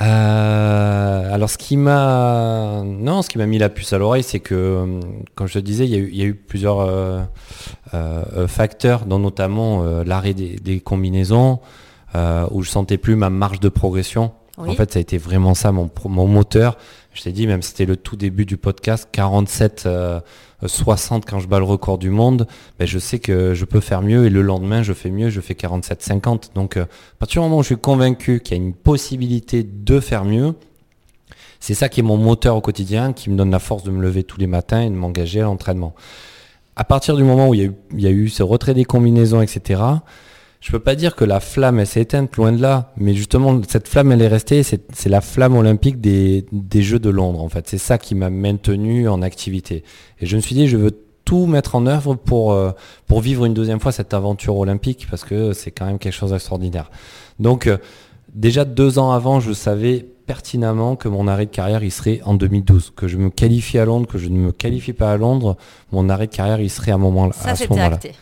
Euh, 0.00 1.34
alors 1.34 1.50
ce 1.50 1.58
qui 1.58 1.76
m'a 1.76 2.82
non 2.84 3.22
ce 3.22 3.28
qui 3.28 3.38
m'a 3.38 3.46
mis 3.46 3.58
la 3.58 3.68
puce 3.68 3.92
à 3.92 3.98
l'oreille 3.98 4.22
c'est 4.22 4.38
que 4.38 5.00
comme 5.34 5.48
je 5.48 5.54
te 5.54 5.58
disais 5.58 5.86
il 5.86 5.90
y 5.90 5.96
a 5.96 5.98
eu, 5.98 6.08
il 6.12 6.16
y 6.16 6.22
a 6.22 6.26
eu 6.26 6.34
plusieurs 6.34 6.80
euh, 6.80 7.20
euh, 7.94 8.46
facteurs 8.46 9.06
dont 9.06 9.18
notamment 9.18 9.82
euh, 9.82 10.04
l'arrêt 10.04 10.34
des, 10.34 10.54
des, 10.54 10.78
combinaisons 10.78 11.58
euh, 12.14 12.46
où 12.52 12.62
je 12.62 12.70
sentais 12.70 12.96
plus 12.96 13.16
ma 13.16 13.28
marge 13.28 13.58
de 13.58 13.68
progression 13.68 14.30
oui. 14.56 14.70
en 14.70 14.74
fait 14.74 14.92
ça 14.92 15.00
a 15.00 15.02
été 15.02 15.18
vraiment 15.18 15.54
ça 15.54 15.72
mon, 15.72 15.90
mon 16.04 16.28
moteur 16.28 16.78
je 17.12 17.22
t'ai 17.22 17.32
dit 17.32 17.48
même 17.48 17.62
c'était 17.62 17.86
le 17.86 17.96
tout 17.96 18.14
début 18.14 18.46
du 18.46 18.56
podcast 18.56 19.08
47 19.10 19.88
60 20.66 21.24
quand 21.24 21.38
je 21.38 21.46
bats 21.46 21.58
le 21.58 21.64
record 21.64 21.98
du 21.98 22.10
monde, 22.10 22.46
ben 22.78 22.86
je 22.86 22.98
sais 22.98 23.18
que 23.18 23.54
je 23.54 23.64
peux 23.64 23.80
faire 23.80 24.02
mieux 24.02 24.26
et 24.26 24.30
le 24.30 24.42
lendemain 24.42 24.82
je 24.82 24.92
fais 24.92 25.10
mieux, 25.10 25.30
je 25.30 25.40
fais 25.40 25.54
47-50. 25.54 26.54
Donc 26.54 26.76
euh, 26.76 26.82
à 26.82 27.16
partir 27.18 27.42
du 27.42 27.48
moment 27.48 27.58
où 27.58 27.62
je 27.62 27.68
suis 27.68 27.76
convaincu 27.76 28.40
qu'il 28.40 28.56
y 28.56 28.60
a 28.60 28.62
une 28.62 28.74
possibilité 28.74 29.62
de 29.62 30.00
faire 30.00 30.24
mieux, 30.24 30.54
c'est 31.60 31.74
ça 31.74 31.88
qui 31.88 32.00
est 32.00 32.04
mon 32.04 32.16
moteur 32.16 32.56
au 32.56 32.60
quotidien, 32.60 33.12
qui 33.12 33.30
me 33.30 33.36
donne 33.36 33.50
la 33.50 33.58
force 33.58 33.82
de 33.84 33.90
me 33.90 34.00
lever 34.02 34.24
tous 34.24 34.38
les 34.38 34.46
matins 34.46 34.80
et 34.80 34.90
de 34.90 34.94
m'engager 34.94 35.40
à 35.40 35.44
l'entraînement. 35.44 35.94
À 36.76 36.84
partir 36.84 37.16
du 37.16 37.24
moment 37.24 37.48
où 37.48 37.54
il 37.54 37.60
y, 37.60 37.64
a 37.64 37.66
eu, 37.66 37.74
il 37.92 38.00
y 38.00 38.06
a 38.06 38.10
eu 38.10 38.28
ce 38.28 38.42
retrait 38.42 38.74
des 38.74 38.84
combinaisons, 38.84 39.42
etc., 39.42 39.82
je 40.60 40.72
peux 40.72 40.80
pas 40.80 40.94
dire 40.94 41.14
que 41.14 41.24
la 41.24 41.40
flamme 41.40 41.78
elle 41.78 41.86
s'est 41.86 42.02
éteinte, 42.02 42.36
loin 42.36 42.52
de 42.52 42.60
là, 42.60 42.92
mais 42.96 43.14
justement 43.14 43.60
cette 43.68 43.86
flamme 43.86 44.12
elle 44.12 44.22
est 44.22 44.28
restée, 44.28 44.62
c'est 44.62 45.08
la 45.08 45.20
flamme 45.20 45.56
olympique 45.56 46.00
des, 46.00 46.46
des 46.52 46.82
Jeux 46.82 46.98
de 46.98 47.10
Londres 47.10 47.42
en 47.42 47.48
fait. 47.48 47.68
C'est 47.68 47.78
ça 47.78 47.98
qui 47.98 48.14
m'a 48.14 48.30
maintenu 48.30 49.08
en 49.08 49.22
activité. 49.22 49.84
Et 50.20 50.26
je 50.26 50.36
me 50.36 50.40
suis 50.40 50.54
dit, 50.54 50.66
je 50.66 50.76
veux 50.76 50.90
tout 51.24 51.46
mettre 51.46 51.74
en 51.74 51.86
œuvre 51.86 52.14
pour, 52.14 52.52
euh, 52.52 52.70
pour 53.06 53.20
vivre 53.20 53.44
une 53.44 53.54
deuxième 53.54 53.80
fois 53.80 53.92
cette 53.92 54.14
aventure 54.14 54.56
olympique 54.56 55.06
parce 55.10 55.24
que 55.24 55.52
c'est 55.52 55.70
quand 55.70 55.86
même 55.86 55.98
quelque 55.98 56.14
chose 56.14 56.30
d'extraordinaire. 56.30 56.90
Donc 57.38 57.66
euh, 57.66 57.76
déjà 58.34 58.64
deux 58.64 58.98
ans 58.98 59.12
avant, 59.12 59.38
je 59.38 59.52
savais 59.52 60.06
pertinemment 60.26 60.96
que 60.96 61.08
mon 61.08 61.28
arrêt 61.28 61.46
de 61.46 61.50
carrière 61.50 61.84
il 61.84 61.92
serait 61.92 62.20
en 62.24 62.34
2012, 62.34 62.92
que 62.96 63.08
je 63.08 63.16
me 63.16 63.30
qualifie 63.30 63.78
à 63.78 63.84
Londres, 63.84 64.06
que 64.06 64.18
je 64.18 64.28
ne 64.28 64.38
me 64.38 64.52
qualifie 64.52 64.92
pas 64.92 65.12
à 65.12 65.16
Londres, 65.16 65.56
mon 65.92 66.08
arrêt 66.08 66.26
de 66.26 66.34
carrière 66.34 66.60
il 66.60 66.70
serait 66.70 66.92
à, 66.92 66.98
moment, 66.98 67.30
Ça, 67.32 67.50
à 67.50 67.56
ce 67.56 67.68
moment-là. 67.68 67.96
acté. 67.96 68.12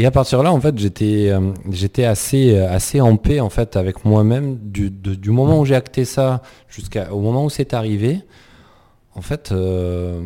Et 0.00 0.06
à 0.06 0.10
partir 0.10 0.38
de 0.38 0.44
là, 0.44 0.50
en 0.50 0.60
fait, 0.62 0.78
j'étais 0.78 1.28
euh, 1.28 1.52
euh, 1.68 2.74
assez 2.74 3.00
en 3.02 3.16
paix 3.18 3.40
en 3.40 3.50
fait 3.50 3.76
avec 3.76 4.06
moi-même 4.06 4.56
du, 4.56 5.30
moment 5.30 5.60
où 5.60 5.66
j'ai 5.66 5.74
acté 5.74 6.06
ça 6.06 6.40
jusqu'au 6.70 7.20
moment 7.20 7.44
où 7.44 7.50
c'est 7.50 7.74
arrivé. 7.74 8.22
En 9.14 9.20
fait, 9.20 9.52
euh, 9.52 10.22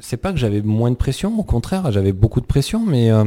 c'est 0.00 0.18
pas 0.18 0.32
que 0.32 0.38
j'avais 0.38 0.60
moins 0.60 0.90
de 0.90 0.96
pression, 0.96 1.34
au 1.38 1.44
contraire, 1.44 1.92
j'avais 1.92 2.12
beaucoup 2.12 2.42
de 2.42 2.46
pression, 2.46 2.84
mais 2.84 3.10
euh, 3.10 3.24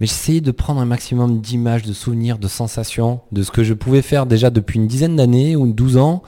mais 0.00 0.06
j'essayais 0.06 0.40
de 0.40 0.52
prendre 0.52 0.80
un 0.80 0.86
maximum 0.86 1.42
d'images, 1.42 1.82
de 1.82 1.92
souvenirs, 1.92 2.38
de 2.38 2.48
sensations, 2.48 3.20
de 3.30 3.42
ce 3.42 3.50
que 3.50 3.64
je 3.64 3.74
pouvais 3.74 4.00
faire 4.00 4.24
déjà 4.24 4.48
depuis 4.48 4.78
une 4.78 4.86
dizaine 4.86 5.16
d'années 5.16 5.54
ou 5.54 5.70
12 5.70 5.98
ans. 5.98 6.22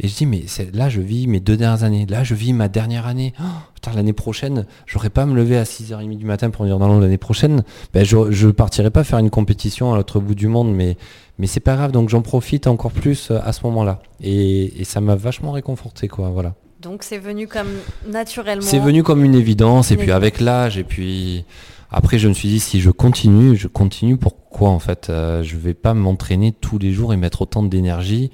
Et 0.00 0.06
je 0.06 0.14
dis, 0.14 0.26
mais 0.26 0.44
là, 0.72 0.88
je 0.88 1.00
vis 1.00 1.26
mes 1.26 1.40
deux 1.40 1.56
dernières 1.56 1.82
années. 1.82 2.06
Là, 2.06 2.22
je 2.22 2.34
vis 2.34 2.52
ma 2.52 2.68
dernière 2.68 3.06
année. 3.06 3.34
Oh, 3.40 3.44
putain, 3.74 3.92
l'année 3.94 4.12
prochaine, 4.12 4.64
j'aurais 4.86 5.10
pas 5.10 5.22
à 5.22 5.26
me 5.26 5.34
lever 5.34 5.56
à 5.58 5.64
6h30 5.64 6.16
du 6.16 6.24
matin 6.24 6.50
pour 6.50 6.64
dire, 6.66 6.78
non, 6.78 6.86
non, 6.86 7.00
l'année 7.00 7.18
prochaine, 7.18 7.64
ben, 7.92 8.04
je, 8.04 8.30
je 8.30 8.48
partirai 8.48 8.90
pas 8.90 9.02
faire 9.02 9.18
une 9.18 9.30
compétition 9.30 9.92
à 9.92 9.96
l'autre 9.96 10.20
bout 10.20 10.36
du 10.36 10.46
monde, 10.46 10.72
mais, 10.72 10.96
mais 11.38 11.48
c'est 11.48 11.60
pas 11.60 11.74
grave. 11.74 11.90
Donc, 11.90 12.10
j'en 12.10 12.22
profite 12.22 12.68
encore 12.68 12.92
plus 12.92 13.32
euh, 13.32 13.40
à 13.42 13.52
ce 13.52 13.64
moment-là. 13.64 14.00
Et, 14.20 14.80
et 14.80 14.84
ça 14.84 15.00
m'a 15.00 15.16
vachement 15.16 15.50
réconforté, 15.50 16.06
quoi. 16.06 16.30
Voilà. 16.30 16.54
Donc 16.80 17.02
c'est 17.02 17.18
venu 17.18 17.48
comme 17.48 17.66
naturellement. 18.06 18.62
C'est 18.62 18.78
venu 18.78 19.02
comme 19.02 19.24
une 19.24 19.34
évidence, 19.34 19.90
et 19.90 19.96
puis 19.96 20.12
avec 20.12 20.40
l'âge, 20.40 20.78
et 20.78 20.84
puis 20.84 21.44
après 21.90 22.18
je 22.18 22.28
me 22.28 22.34
suis 22.34 22.48
dit 22.48 22.60
si 22.60 22.80
je 22.80 22.90
continue, 22.90 23.56
je 23.56 23.66
continue 23.66 24.16
pourquoi 24.16 24.70
en 24.70 24.78
fait 24.78 25.10
euh, 25.10 25.42
Je 25.42 25.56
vais 25.56 25.74
pas 25.74 25.92
m'entraîner 25.92 26.52
tous 26.52 26.78
les 26.78 26.92
jours 26.92 27.12
et 27.12 27.16
mettre 27.16 27.42
autant 27.42 27.64
d'énergie 27.64 28.30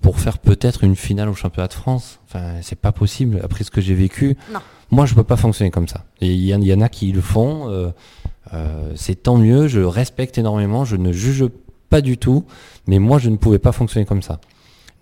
pour 0.00 0.20
faire 0.20 0.38
peut-être 0.38 0.84
une 0.84 0.96
finale 0.96 1.28
au 1.28 1.34
championnat 1.34 1.68
de 1.68 1.72
France. 1.74 2.20
Enfin, 2.28 2.54
c'est 2.62 2.78
pas 2.78 2.92
possible 2.92 3.40
après 3.42 3.64
ce 3.64 3.70
que 3.70 3.80
j'ai 3.80 3.94
vécu. 3.94 4.36
Non. 4.52 4.60
Moi, 4.90 5.06
je 5.06 5.14
peux 5.14 5.24
pas 5.24 5.36
fonctionner 5.36 5.70
comme 5.70 5.88
ça. 5.88 6.04
Et 6.20 6.32
il 6.32 6.44
y, 6.44 6.54
en- 6.54 6.60
il 6.60 6.66
y 6.66 6.72
en 6.74 6.80
a 6.80 6.88
qui 6.88 7.10
le 7.12 7.20
font. 7.20 7.68
euh, 7.68 7.90
euh, 8.54 8.92
c'est 8.94 9.22
tant 9.24 9.36
mieux. 9.36 9.68
Je 9.68 9.80
respecte 9.80 10.38
énormément. 10.38 10.84
Je 10.84 10.96
ne 10.96 11.12
juge 11.12 11.44
pas 11.90 12.00
du 12.00 12.16
tout. 12.16 12.44
Mais 12.86 12.98
moi, 12.98 13.18
je 13.18 13.28
ne 13.28 13.36
pouvais 13.36 13.58
pas 13.58 13.72
fonctionner 13.72 14.06
comme 14.06 14.22
ça. 14.22 14.40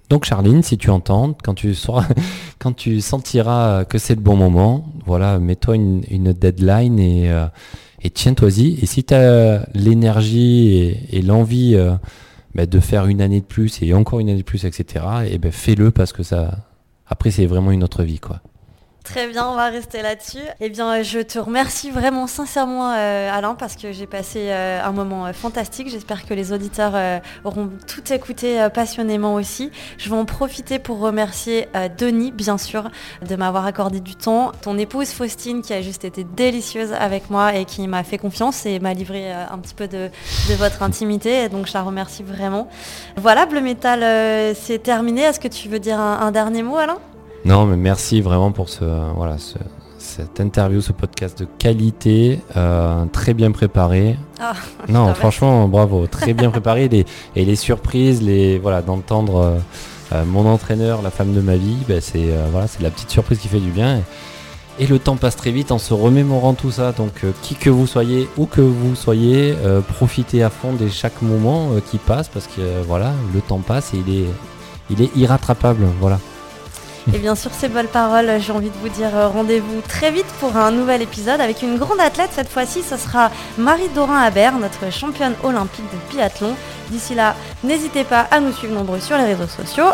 Donc 0.09 0.24
Charline, 0.24 0.62
si 0.62 0.78
tu 0.78 0.90
entends, 0.90 1.35
quand 1.43 1.55
tu 1.55 1.74
sauras, 1.74 2.06
quand 2.60 2.73
tu 2.73 3.01
sentiras 3.01 3.85
que 3.85 3.98
c'est 3.98 4.14
le 4.14 4.20
bon 4.20 4.36
moment, 4.36 4.86
voilà, 5.05 5.39
mets-toi 5.40 5.74
une, 5.77 6.02
une 6.10 6.32
deadline 6.32 6.98
et, 7.01 7.28
euh, 7.31 7.47
et 8.02 8.10
tiens-toi-y. 8.10 8.78
Et 8.81 8.86
si 8.86 9.02
tu 9.05 9.14
as 9.14 9.66
l'énergie 9.74 10.68
et, 10.77 11.18
et 11.18 11.23
l'envie 11.23 11.74
bah, 12.56 12.64
de 12.64 12.80
faire 12.80 13.06
une 13.06 13.20
année 13.20 13.40
de 13.40 13.44
plus 13.44 13.82
et 13.82 13.92
encore 13.92 14.18
une 14.18 14.30
année 14.30 14.38
de 14.38 14.44
plus, 14.44 14.64
etc., 14.64 15.04
et 15.28 15.36
ben 15.36 15.52
fais-le 15.52 15.90
parce 15.90 16.14
que 16.14 16.22
ça, 16.22 16.66
après 17.06 17.30
c'est 17.30 17.44
vraiment 17.44 17.70
une 17.70 17.84
autre 17.84 18.02
vie, 18.02 18.18
quoi. 18.18 18.40
Très 19.08 19.28
bien, 19.28 19.46
on 19.46 19.54
va 19.54 19.68
rester 19.68 20.02
là-dessus. 20.02 20.42
Eh 20.60 20.68
bien, 20.68 21.00
je 21.04 21.20
te 21.20 21.38
remercie 21.38 21.92
vraiment 21.92 22.26
sincèrement, 22.26 22.90
euh, 22.90 23.30
Alain, 23.32 23.54
parce 23.54 23.76
que 23.76 23.92
j'ai 23.92 24.06
passé 24.08 24.48
euh, 24.48 24.82
un 24.82 24.90
moment 24.90 25.26
euh, 25.26 25.32
fantastique. 25.32 25.88
J'espère 25.88 26.26
que 26.26 26.34
les 26.34 26.52
auditeurs 26.52 27.20
auront 27.44 27.70
tout 27.86 28.12
écouté 28.12 28.66
passionnément 28.74 29.34
aussi. 29.34 29.70
Je 29.96 30.10
vais 30.10 30.16
en 30.16 30.24
profiter 30.24 30.80
pour 30.80 30.98
remercier 30.98 31.68
Denis, 31.96 32.32
bien 32.32 32.58
sûr, 32.58 32.90
de 33.26 33.36
m'avoir 33.36 33.64
accordé 33.64 34.00
du 34.00 34.16
temps. 34.16 34.50
Ton 34.60 34.76
épouse 34.76 35.10
Faustine, 35.10 35.62
qui 35.62 35.72
a 35.72 35.82
juste 35.82 36.04
été 36.04 36.24
délicieuse 36.24 36.92
avec 36.92 37.30
moi 37.30 37.54
et 37.54 37.64
qui 37.64 37.86
m'a 37.86 38.02
fait 38.02 38.18
confiance 38.18 38.66
et 38.66 38.80
m'a 38.80 38.92
livré 38.92 39.32
un 39.32 39.58
petit 39.58 39.74
peu 39.74 39.86
de, 39.86 40.10
votre 40.56 40.82
intimité. 40.82 41.48
Donc, 41.48 41.68
je 41.68 41.74
la 41.74 41.82
remercie 41.82 42.24
vraiment. 42.24 42.68
Voilà, 43.16 43.46
Bleu 43.46 43.60
Métal, 43.60 44.54
c'est 44.56 44.82
terminé. 44.82 45.22
Est-ce 45.22 45.40
que 45.40 45.48
tu 45.48 45.68
veux 45.68 45.78
dire 45.78 46.00
un 46.00 46.32
dernier 46.32 46.64
mot, 46.64 46.76
Alain? 46.76 46.98
Non, 47.47 47.64
mais 47.66 47.77
merci 47.77 48.20
vraiment 48.20 48.51
pour 48.51 48.68
ce, 48.68 48.85
voilà, 49.14 49.39
ce- 49.39 49.56
cette 49.98 50.40
interview, 50.40 50.81
ce 50.81 50.93
podcast 50.93 51.39
de 51.39 51.47
qualité, 51.59 52.40
euh, 52.56 53.05
très 53.12 53.35
bien 53.35 53.52
préparé. 53.52 54.16
Ah, 54.40 54.55
non, 54.89 55.14
franchement, 55.14 55.68
bravo, 55.68 56.06
très 56.06 56.35
bien 56.35 56.51
préparé. 56.51 56.89
Les, 56.89 57.06
et 57.36 57.44
les 57.44 57.56
surprises, 57.56 58.20
les, 58.23 58.59
voilà, 58.59 58.82
d'entendre 58.82 59.36
euh, 59.36 59.59
euh, 60.12 60.24
mon 60.24 60.47
entraîneur, 60.47 61.02
la 61.02 61.10
femme 61.10 61.32
de 61.35 61.40
ma 61.40 61.56
vie, 61.56 61.77
ben, 61.89 62.01
c'est 62.01 62.18
euh, 62.32 62.47
voilà, 62.51 62.66
c'est 62.66 62.82
la 62.82 62.90
petite 62.90 63.10
surprise 63.10 63.39
qui 63.39 63.48
fait 63.48 63.60
du 63.60 63.70
bien. 63.70 63.98
Et, 63.98 64.85
et 64.85 64.86
le 64.89 64.98
temps 64.98 65.16
passe 65.16 65.36
très 65.36 65.52
vite 65.52 65.70
en 65.70 65.78
se 65.78 65.94
remémorant 65.94 66.55
tout 66.55 66.70
ça. 66.73 66.90
Donc, 66.93 67.24
qui 67.43 67.55
que 67.55 67.70
vous 67.70 67.86
soyez, 67.86 68.28
où 68.36 68.47
que 68.47 68.60
vous 68.60 68.94
soyez, 68.97 69.55
profitez 69.94 70.43
à 70.43 70.51
fond 70.51 70.73
de 70.74 70.89
chaque 70.89 71.23
moment 71.23 71.70
qui 71.90 71.97
passe 71.98 72.28
parce 72.28 72.47
que 72.47 72.82
voilà, 72.86 73.12
le 73.32 73.40
temps 73.40 73.60
passe 73.60 73.94
et 73.94 73.98
il 74.06 74.14
est, 74.23 74.27
il 74.90 75.01
est 75.02 75.16
irrattrapable. 75.16 75.86
Voilà. 76.01 76.18
Et 77.14 77.18
bien 77.18 77.36
sûr, 77.36 77.52
ces 77.54 77.68
belles 77.68 77.86
paroles, 77.86 78.40
j'ai 78.40 78.52
envie 78.52 78.68
de 78.68 78.76
vous 78.82 78.88
dire 78.88 79.14
euh, 79.14 79.28
rendez-vous 79.28 79.80
très 79.80 80.10
vite 80.10 80.26
pour 80.40 80.56
un 80.56 80.72
nouvel 80.72 81.02
épisode 81.02 81.40
avec 81.40 81.62
une 81.62 81.78
grande 81.78 82.00
athlète. 82.00 82.30
Cette 82.32 82.48
fois-ci, 82.48 82.82
ce 82.82 82.96
sera 82.96 83.30
Marie-Dorin 83.58 84.20
Habert, 84.20 84.58
notre 84.58 84.92
championne 84.92 85.34
olympique 85.44 85.84
de 85.84 86.12
biathlon. 86.12 86.56
D'ici 86.90 87.14
là, 87.14 87.36
n'hésitez 87.62 88.02
pas 88.02 88.26
à 88.32 88.40
nous 88.40 88.52
suivre 88.52 88.74
nombreux 88.74 88.98
sur 88.98 89.16
les 89.16 89.24
réseaux 89.24 89.46
sociaux, 89.46 89.86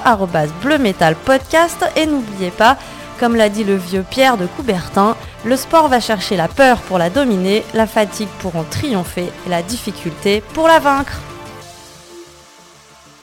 Bleu 0.63 0.79
Métal 0.79 1.15
Podcast. 1.15 1.85
Et 1.97 2.07
n'oubliez 2.07 2.51
pas, 2.51 2.79
comme 3.21 3.37
l'a 3.37 3.51
dit 3.51 3.65
le 3.65 3.77
vieux 3.77 4.05
Pierre 4.09 4.39
de 4.39 4.47
Coubertin, 4.47 5.15
le 5.45 5.57
sport 5.57 5.89
va 5.89 6.01
chercher 6.01 6.37
la 6.37 6.49
peur 6.49 6.79
pour 6.79 6.97
la 6.97 7.11
dominer, 7.11 7.63
la 7.75 7.87
fatigue 7.87 8.29
pour 8.41 8.57
en 8.57 8.65
triompher 8.65 9.31
et 9.47 9.51
la 9.51 9.63
difficulté 9.63 10.43
pour 10.55 10.67
la 10.67 10.79
vaincre. 10.79 11.21